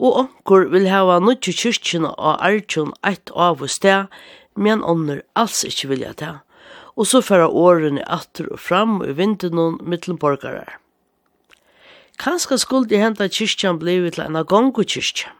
og 0.00 0.16
onkur 0.24 0.70
vil 0.72 0.88
hava 0.88 1.18
nutju 1.20 1.52
kyrkjina 1.52 2.14
og 2.16 2.40
arjun 2.40 2.94
eitt 3.04 3.32
av 3.36 3.60
og 3.60 3.70
sted, 3.70 4.08
men 4.56 4.84
onnur 4.84 5.20
alls 5.36 5.60
ikkje 5.68 5.90
vilja 5.92 6.12
ta. 6.16 6.30
Og 6.96 7.08
så 7.10 7.20
færa 7.24 7.48
årene 7.48 8.04
atter 8.08 8.48
og 8.50 8.60
fram 8.60 9.00
i 9.04 9.12
vindunnen 9.16 9.78
mittlen 9.84 10.18
borgarar. 10.20 10.78
Kanska 12.20 12.58
skuldi 12.60 12.98
henta 13.00 13.28
kyrkjan 13.28 13.78
blivi 13.80 14.10
til 14.12 14.26
ena 14.26 14.42
gongu 14.44 14.84
kyrkja. 14.84 15.32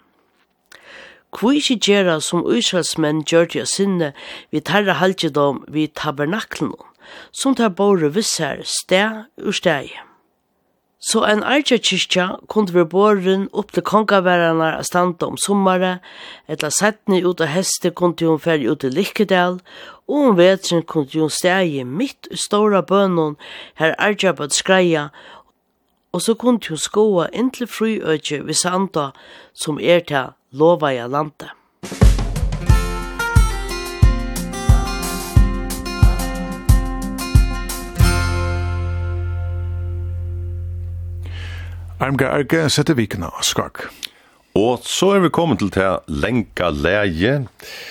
Hvor 1.30 1.54
ikkje 1.54 1.76
gjerra 1.86 2.18
som 2.24 2.44
Israelsmenn 2.44 3.22
gjørte 3.22 3.62
av 3.62 3.68
sinne 3.70 4.12
vi 4.50 4.60
tarra 4.60 4.96
halgjedom 4.98 5.64
vi 5.68 5.86
tabernaklen, 5.86 6.72
som 7.32 7.54
tar 7.54 7.70
bore 7.76 8.10
vissar 8.12 8.64
sted 8.64 9.26
ur 9.38 9.54
steg. 9.54 9.92
Så 11.00 11.22
en 11.24 11.40
arja 11.42 11.78
kyrkja 11.80 12.26
kunde 12.52 12.74
vi 12.74 12.82
båren 12.84 13.46
opp 13.56 13.70
til 13.72 13.84
kongaværarna 13.88 14.74
av 14.76 14.84
standa 14.84 15.30
om 15.30 15.38
sommare, 15.40 15.94
etla 16.44 16.68
setni 16.76 17.22
ut 17.24 17.40
av 17.40 17.48
heste 17.54 17.88
kunde 17.96 18.28
hun 18.28 18.42
færg 18.42 18.66
ut 18.68 18.82
til 18.84 18.92
Likkedal, 18.92 19.56
og 20.04 20.26
om 20.28 20.36
vetren 20.36 20.84
kunde 20.84 21.22
hun 21.22 21.32
stegi 21.32 21.86
mitt 21.88 22.28
i 22.28 22.36
stora 22.36 22.82
bønnen 22.84 23.38
her 23.80 23.96
arja 23.96 24.34
bad 24.36 24.52
skreia, 24.52 25.08
og 26.12 26.20
så 26.20 26.34
kunde 26.36 26.68
hun 26.68 26.82
skoa 26.84 27.30
inntil 27.32 27.70
fruøyøyje 27.70 28.42
vi 28.44 28.58
sanda 28.60 29.08
som 29.56 29.80
er 29.80 30.04
til 30.04 30.34
lovaja 30.52 31.08
landet. 31.08 31.48
Armga 42.00 42.30
Arge 42.32 42.62
setter 42.72 42.96
vikene 42.96 43.28
av 43.28 43.42
skak. 43.44 43.82
Og 44.56 44.86
så 44.88 45.10
er 45.14 45.20
vi 45.20 45.28
kommet 45.36 45.60
til 45.60 45.68
til 45.74 45.98
lenka 46.08 46.70
leie. 46.72 47.34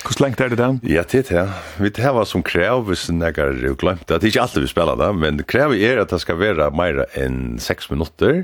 Hvordan 0.02 0.23
lengt 0.26 0.41
er 0.41 0.49
det 0.49 0.57
den? 0.57 0.80
Ja, 0.81 1.03
det 1.06 1.19
er 1.19 1.27
det. 1.30 1.44
Vi 1.77 1.91
tar 1.94 2.15
hva 2.18 2.23
som 2.26 2.41
krev, 2.41 2.88
hvis 2.90 3.06
jeg 3.06 3.22
har 3.38 3.77
glemt 3.77 4.07
det. 4.10 4.18
Det 4.18 4.23
er 4.23 4.31
ikke 4.34 4.41
alltid 4.48 4.65
vi 4.65 4.72
spiller 4.73 4.98
det, 4.98 5.11
men 5.15 5.44
krevet 5.45 5.86
er 5.86 6.02
at 6.02 6.10
det 6.10 6.19
skal 6.26 6.41
være 6.41 6.72
mer 6.73 7.06
enn 7.14 7.60
6 7.61 7.91
minutter. 7.94 8.41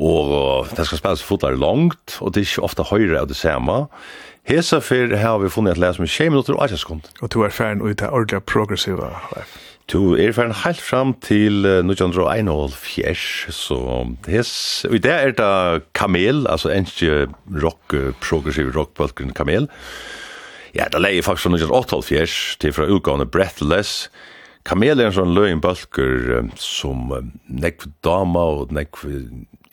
Og 0.00 0.72
det 0.72 0.88
skal 0.88 1.02
spilles 1.02 1.22
fotar 1.22 1.60
langt, 1.60 2.16
og 2.24 2.32
det 2.32 2.46
er 2.46 2.48
ikke 2.48 2.66
ofte 2.70 2.88
høyre 2.88 3.20
av 3.20 3.28
det 3.28 3.36
samme. 3.36 3.84
Hesa 4.48 4.80
fer 4.80 5.12
har 5.20 5.38
vi 5.44 5.52
funnet 5.52 5.76
et 5.76 5.84
leie 5.84 5.92
som 5.92 6.08
er 6.08 6.14
20 6.16 6.32
minutter 6.32 6.56
og 6.56 6.64
8 6.64 6.80
sekund. 6.80 7.12
Og 7.20 7.28
to 7.28 7.44
er 7.44 7.52
ferdig 7.52 7.84
ut 7.84 8.08
av 8.08 8.16
ordentlig 8.16 8.40
progressiva 8.48 9.12
leie. 9.36 9.44
Du 9.88 10.18
er 10.20 10.34
ferden 10.36 10.52
helt 10.66 10.82
fram 10.84 11.14
til 11.24 11.64
1951, 11.64 13.20
så 13.56 13.78
hes, 14.28 14.50
og 14.84 14.98
i 14.98 15.00
det 15.00 15.14
er 15.14 15.32
det 15.32 15.86
Kamel, 15.96 16.42
altså 16.44 16.68
enskje 16.74 17.22
rock, 17.62 17.96
progressiv 18.20 18.68
rockbalken 18.76 19.32
Kamel. 19.32 19.70
Ja, 20.76 20.90
det 20.92 21.00
leier 21.00 21.24
faktisk 21.24 21.48
fra 21.48 21.54
1958 21.56 22.60
til 22.60 22.76
fra 22.76 22.90
utgående 22.92 23.24
Breathless. 23.24 24.10
Kamel 24.68 25.00
er 25.00 25.08
en 25.08 25.16
sånn 25.16 25.32
løgnbalker 25.32 26.50
som 26.60 27.08
nekv 27.48 27.88
dama 28.04 28.44
og 28.58 28.76
nekv 28.76 29.08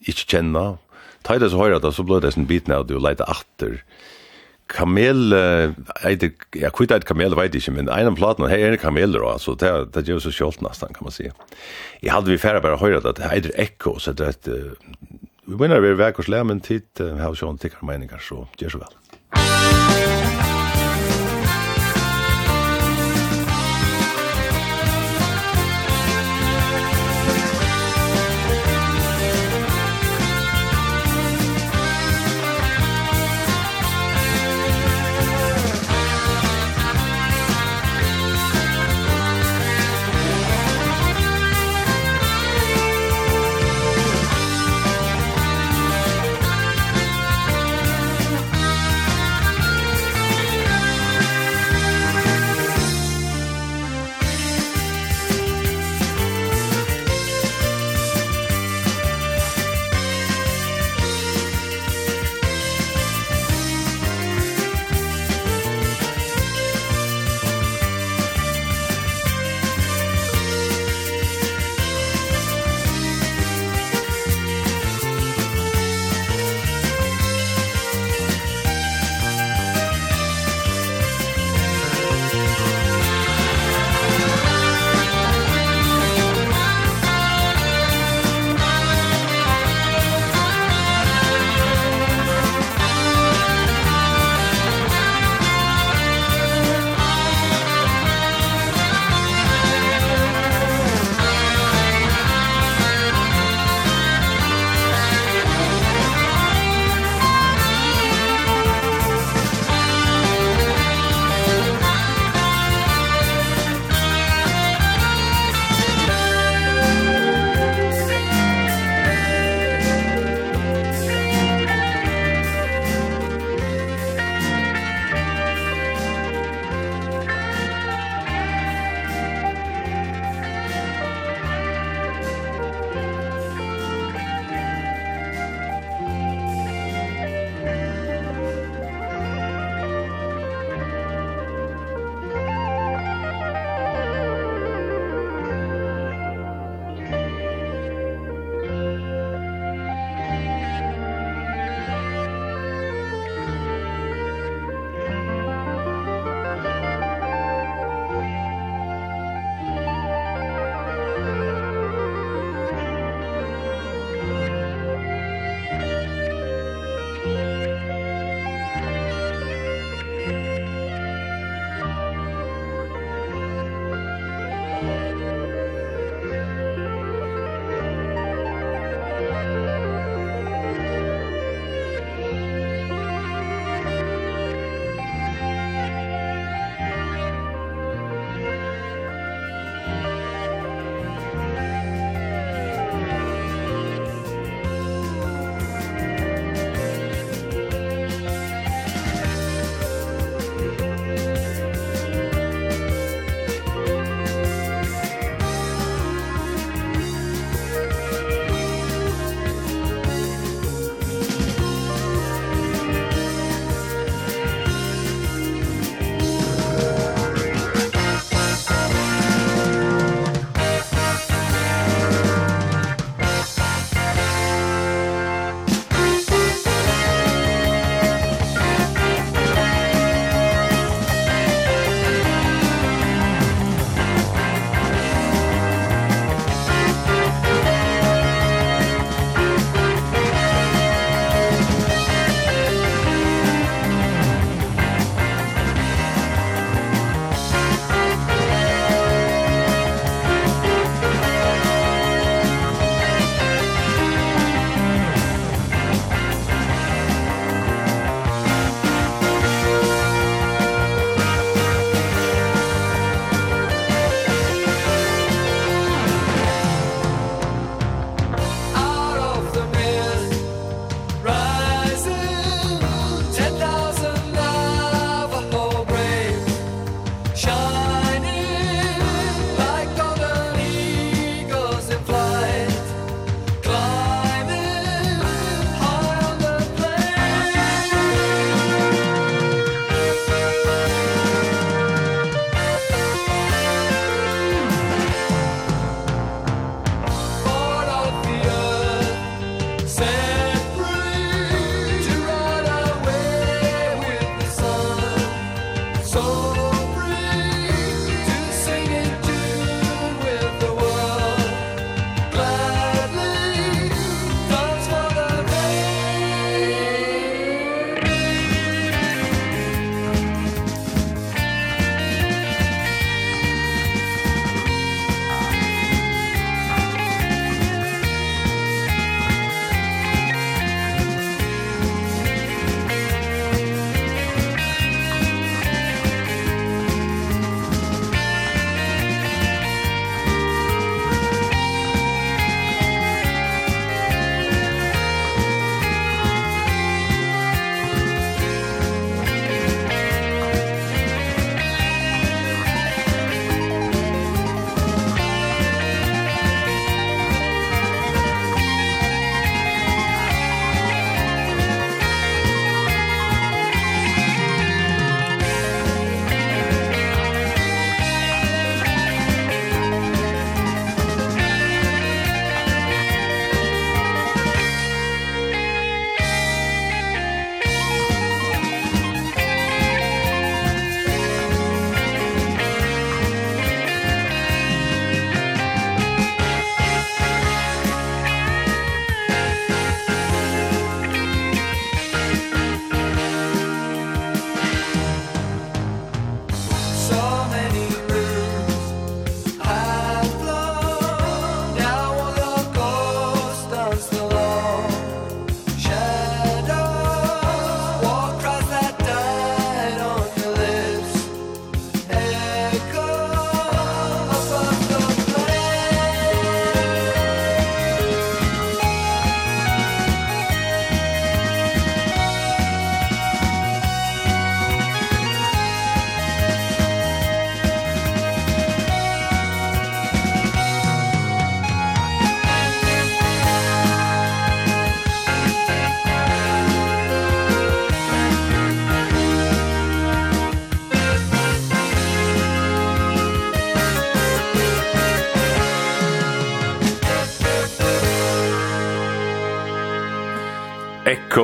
ikke 0.07 0.29
kjenna. 0.37 0.77
Ta 1.27 1.35
i 1.35 1.43
det 1.43 1.51
så 1.51 1.59
høyre 1.59 1.83
at 1.83 1.91
så 1.91 2.07
blei 2.07 2.23
det 2.23 2.37
som 2.37 2.47
biten 2.47 2.71
av 2.71 2.87
det 2.87 2.95
å 2.95 3.03
leite 3.03 3.27
atter. 3.27 3.81
Ja 3.81 4.15
Kamel, 4.71 5.29
eit, 6.01 6.23
ja, 6.57 6.71
kvitt 6.73 6.93
eit 6.95 7.05
kamel 7.05 7.35
veit 7.37 7.53
ikkje, 7.53 7.75
men 7.75 7.91
ein 7.93 8.09
av 8.09 8.15
platen, 8.17 8.47
her 8.49 8.63
er 8.65 8.73
det 8.73 8.81
kameler, 8.81 9.21
altså, 9.29 9.53
det, 9.61 9.69
det 9.93 10.07
gjør 10.09 10.23
så 10.23 10.33
kjolt 10.33 10.63
nesten, 10.65 10.95
kan 10.95 11.05
man 11.05 11.13
si. 11.13 11.29
Jeg 12.01 12.13
hadde 12.15 12.33
vi 12.33 12.41
færre 12.41 12.63
bare 12.65 12.81
høyret 12.81 13.05
at 13.05 13.21
det 13.21 13.29
eit 13.29 13.51
ekko, 13.67 13.99
så 14.01 14.15
det 14.17 14.25
er 14.25 14.33
et, 14.33 14.49
vi 15.45 15.61
mener 15.61 15.85
vi 15.85 15.93
er 15.93 16.17
og 16.17 16.29
lær, 16.33 16.43
men 16.49 16.65
tid, 16.65 16.89
jeg 16.97 17.21
har 17.21 17.37
sjån 17.37 17.61
tikkar 17.61 17.85
meningar, 17.85 18.25
så 18.25 18.47
gjør 18.57 18.79
så 18.79 18.85
vel. 18.87 20.14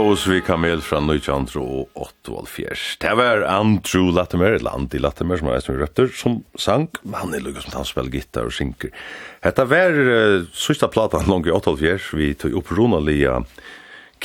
Shows 0.01 0.23
vi 0.27 0.41
kamel 0.41 0.79
fra 0.81 0.97
1908. 0.97 2.45
Det 2.99 3.11
var 3.15 3.41
Andrew 3.41 4.09
Latimer, 4.11 4.55
eller 4.57 4.73
Andy 4.73 4.97
Latimer, 4.97 5.37
som 5.37 5.49
er 5.51 5.59
som 5.61 5.75
røpter, 5.77 6.07
som 6.17 6.39
sang, 6.57 6.87
han 7.13 7.35
er 7.37 7.43
lukket 7.45 7.67
som 7.67 7.75
han 7.75 7.85
spiller 7.85 8.15
gitar 8.15 8.47
og 8.49 8.55
synker. 8.55 8.89
Hetta 9.45 9.67
var 9.69 9.93
uh, 9.93 10.47
sista 10.57 10.89
platan 10.89 11.29
langt 11.29 11.45
i 11.45 11.53
8.4, 11.53 11.99
vi 12.17 12.31
tog 12.33 12.55
upp 12.57 12.71
ronalia 12.73 13.35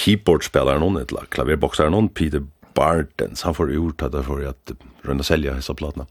keyboardspelaren 0.00 0.80
hon, 0.80 0.96
eller 1.02 1.28
klaverboxaren 1.36 1.98
hon, 1.98 2.08
Peter 2.08 2.46
Bardens, 2.72 3.44
han 3.44 3.58
får 3.58 3.74
gjort 3.76 4.06
det 4.16 4.24
for 4.30 4.46
at 4.48 4.72
runda 5.04 5.28
selja 5.28 5.58
hessa 5.58 5.76
platna. 5.76 6.08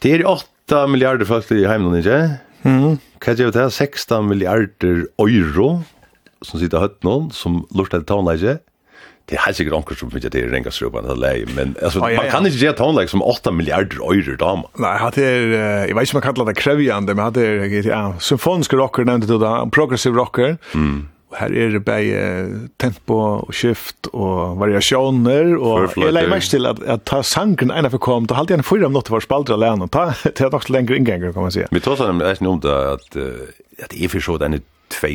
Det 0.00 0.14
er 0.16 0.24
8 0.32 0.86
milliarder 0.88 1.28
folk 1.28 1.52
i 1.52 1.66
heimland, 1.68 2.00
ikke? 2.00 2.22
Mm. 2.64 2.96
Hva 3.20 3.36
er 3.36 3.52
det? 3.52 3.68
16 3.68 4.32
milliarder 4.32 5.04
euro 5.20 5.70
som 6.40 6.60
sitter 6.60 6.82
høtt 6.82 7.04
noen, 7.04 7.28
som 7.34 7.66
lort 7.76 7.92
etter 7.92 8.08
tonleidje, 8.08 8.56
det 9.28 9.36
er 9.36 9.44
helt 9.44 9.58
sikkert 9.58 9.74
onkel 9.76 9.96
som 10.00 10.10
finner 10.12 10.32
det 10.32 10.44
renga 10.48 10.70
strupan 10.72 11.04
det 11.04 11.18
lei, 11.20 11.44
men 11.52 11.76
alltså 11.82 12.00
man 12.00 12.30
kan 12.30 12.46
inte 12.46 12.58
ge 12.58 12.72
tonlag 12.72 13.10
som 13.10 13.22
8 13.22 13.52
milliarder 13.52 14.00
euro 14.00 14.36
dam. 14.40 14.64
Nej, 14.78 14.96
hade 14.98 15.20
jeg 15.20 15.96
vet 15.96 16.08
ikke 16.08 16.16
om 16.16 16.22
jeg 16.22 16.26
kallar 16.28 16.48
det 16.48 16.56
krävjande 16.56 17.14
men 17.14 17.24
hade 17.24 17.84
ja 17.84 18.12
symfoniske 18.18 18.76
rocker 18.76 19.04
nevnte 19.04 19.28
du 19.28 19.38
da, 19.38 19.64
progressive 19.72 20.16
rocker. 20.16 20.56
Mm. 20.72 21.08
her 21.36 21.52
er 21.52 21.74
det 21.74 21.84
bare 21.84 22.20
tempo 22.80 23.16
og 23.18 23.54
skift 23.54 24.06
och 24.06 24.56
variationer 24.56 25.56
och 25.56 25.96
jeg 25.96 26.12
legger 26.12 26.30
mest 26.30 26.50
til 26.50 26.66
at, 26.66 26.80
at 26.82 27.04
ta 27.04 27.22
sangen 27.22 27.70
ena 27.70 27.90
for 27.92 27.98
kom 27.98 28.26
da 28.26 28.38
halte 28.38 28.54
jeg 28.54 28.62
en 28.62 28.64
fyra 28.64 28.88
minuter 28.88 29.12
var 29.12 29.20
spaltra 29.20 29.56
län 29.56 29.82
och 29.82 29.90
ta 29.90 30.12
det 30.24 30.52
nok 30.52 30.62
så 30.62 30.72
längre 30.72 30.96
ingångar 30.96 31.32
kan 31.32 31.42
man 31.42 31.52
si. 31.52 31.64
Vi 31.70 31.80
tar 31.80 31.96
sånn, 31.96 32.20
sen 32.20 32.26
är 32.26 32.42
nog 32.42 32.62
det 32.62 32.92
at, 32.92 33.16
att 33.84 33.94
är 33.94 34.08
för 34.08 34.20
så 34.20 34.38
den 34.38 34.60
två 34.88 35.08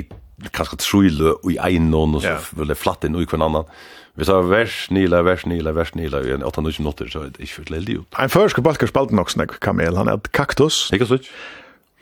kanske 0.52 0.78
trullo 0.78 1.40
och 1.44 1.52
i 1.52 1.58
en 1.58 1.94
och 1.94 2.22
så 2.22 2.38
vill 2.52 2.68
det 2.68 2.76
flatta 2.76 3.08
in 3.08 3.16
i 3.16 3.26
kvannan. 3.26 3.66
Vi 4.14 4.26
tar 4.30 4.46
vers 4.46 4.92
nila, 4.94 5.24
vers 5.26 5.46
nila, 5.50 5.74
vers 5.74 5.96
nila 5.98 6.22
i 6.22 6.36
en 6.36 6.44
8-9 6.46 6.84
minutter, 6.84 7.10
så 7.10 7.26
er 7.26 7.34
det 7.34 7.42
ikke 7.42 7.64
fyrt 7.64 7.74
leilig 7.74 7.98
ut. 8.04 8.20
En 8.22 8.30
først 8.30 8.54
skal 8.54 8.64
balkar 8.64 8.92
spalte 8.92 9.16
nok 9.18 9.34
snakk, 9.34 9.58
Kamel, 9.64 9.98
han 9.98 10.12
er 10.12 10.20
et 10.22 10.32
kaktus. 10.38 10.86
Ikke 10.94 11.08
sånn. 11.10 11.26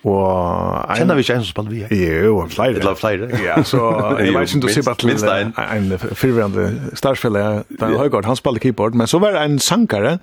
Og 0.01 0.25
en... 0.25 0.97
Kjenner 0.97 1.15
vi 1.15 1.23
ikke 1.23 1.37
en 1.37 1.43
som 1.45 1.53
spalte 1.53 1.71
vi 1.71 1.83
her? 1.85 1.93
Jo, 2.25 2.33
han 2.41 2.51
flere. 2.51 2.81
Et 2.81 2.87
la 2.87 2.95
flere. 2.97 3.29
Ja, 3.39 3.61
så 3.63 3.79
jeg 4.19 4.33
vet 4.33 4.49
ikke 4.49 4.59
om 4.59 4.65
du 4.65 4.69
sier 4.73 4.87
bare 4.87 4.99
til 4.99 5.13
en, 5.13 5.53
en 5.55 6.17
fyrverande 6.17 6.67
starsfelle, 6.99 7.45
Daniel 7.77 8.01
Høygaard, 8.01 8.27
han 8.27 8.39
spalte 8.39 8.63
keyboard, 8.65 8.97
men 8.97 9.07
så 9.07 9.21
var 9.23 9.37
det 9.37 9.45
en 9.45 9.59
sankare, 9.61 10.17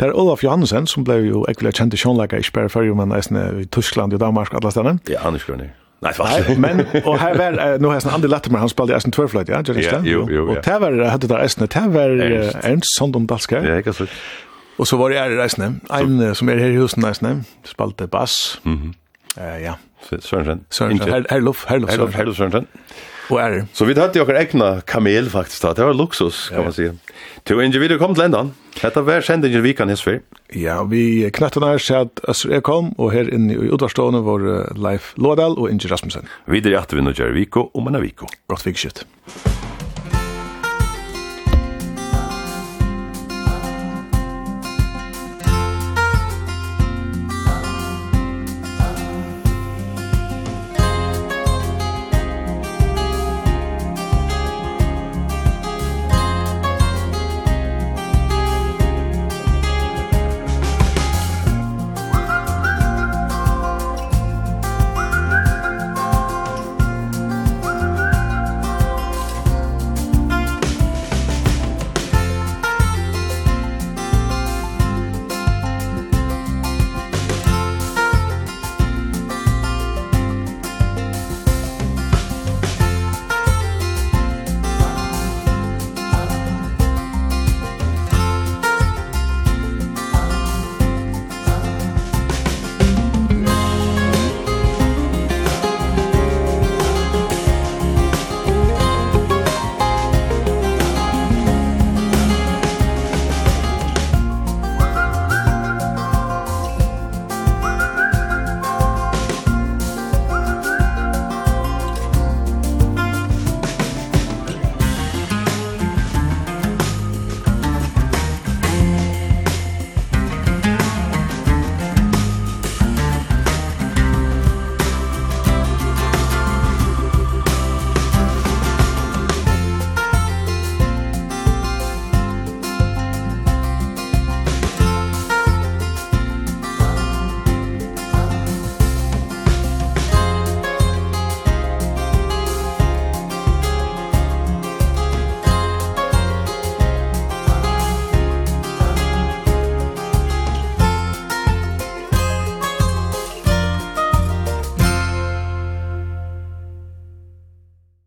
Det 0.00 0.08
er 0.08 0.16
Olaf 0.16 0.40
Johansen, 0.40 0.86
som 0.88 1.04
ble 1.04 1.18
jo 1.26 1.42
ekvilig 1.50 1.74
kjent 1.76 1.92
i 1.92 1.98
Sjånleika, 2.00 2.38
ikke 2.40 2.54
bare 2.56 2.70
før, 2.72 2.86
men 2.96 3.12
i 3.12 3.66
Tyskland 3.68 4.16
i 4.16 4.18
Danmark, 4.18 4.54
alle 4.56 4.72
stedene. 4.72 4.96
Ja, 5.12 5.20
han 5.26 5.36
er 5.36 5.42
skjønner. 5.44 5.74
Nej, 6.00 6.14
fast. 6.16 6.48
men 6.58 6.80
og 7.04 7.18
her 7.20 7.34
var 7.36 7.78
nå 7.78 7.90
har 7.90 7.98
jeg 7.98 8.02
sånn 8.06 8.14
Andy 8.14 8.28
latte 8.32 8.50
han 8.50 8.60
han 8.60 8.90
i 8.90 8.94
Eisen 8.96 9.12
Twirlflight, 9.12 9.48
ja, 9.48 9.60
det 9.62 9.76
är 9.76 10.02
det. 10.02 10.14
Og 10.40 10.62
det 10.64 10.80
var 10.80 10.96
hadde 11.10 11.28
det 11.28 11.40
Eisen, 11.42 11.66
det 11.66 11.82
var 11.92 12.14
Ernst 12.64 12.96
Sondom 12.98 13.26
Dalske. 13.26 13.60
Ja, 13.60 13.76
ikke 13.76 13.92
så. 13.92 14.06
Og 14.78 14.86
så 14.86 14.96
var 14.96 15.10
det 15.10 15.18
är 15.18 15.42
Eisen, 15.42 15.80
En 15.90 16.34
som 16.34 16.48
er 16.48 16.56
her 16.58 16.72
i 16.72 16.76
husen 16.76 17.04
Eisen, 17.04 17.46
spalte 17.64 18.06
bass. 18.06 18.60
Mhm. 18.64 18.94
Eh 19.36 19.62
ja. 19.62 19.74
Sørensen, 20.20 20.64
Sörensen. 20.70 21.26
Herlof, 21.30 21.66
Herlof, 21.68 21.90
Herlof 22.14 22.36
Sørensen. 22.36 22.66
Og 23.30 23.40
er. 23.40 23.66
Så 23.72 23.84
vi 23.84 23.94
hadde 23.94 24.18
ju 24.18 24.22
också 24.22 24.34
egna 24.34 24.80
kamel 24.80 25.30
faktisk 25.30 25.62
da, 25.62 25.72
Det 25.72 25.84
var 25.84 25.94
luksus, 25.94 26.48
kan 26.48 26.58
ja. 26.58 26.64
man 26.64 26.72
säga. 26.72 26.94
Två 27.44 27.62
individer 27.62 27.98
kom 27.98 28.14
til 28.14 28.24
ändan. 28.24 28.52
Detta 28.82 29.02
var 29.02 29.20
känd 29.20 29.44
i 29.44 29.60
vikan 29.60 29.88
hos 29.88 30.06
vi. 30.06 30.20
Ja, 30.52 30.82
vi 30.84 31.30
knätterna 31.30 31.66
här 31.66 31.78
så 31.78 31.94
att 31.94 32.20
Öster 32.28 32.52
Ekholm 32.52 32.94
og 32.98 33.12
her 33.12 33.34
inne 33.34 33.52
i 33.52 33.70
Udvarstående 33.70 34.20
var 34.20 34.40
Leif 34.74 35.12
Lådal 35.16 35.58
og 35.58 35.70
Inge 35.70 35.88
Rasmussen. 35.88 36.28
Videre 36.46 36.72
i 36.72 36.76
at 36.76 36.92
vi 36.92 37.00
nå 37.00 37.10
gör 37.10 37.32
Viko 37.32 37.60
och 37.60 37.82
Manaviko. 37.82 38.26
Rått 38.50 38.66
vikskitt. 38.66 39.04
Musik 39.26 39.69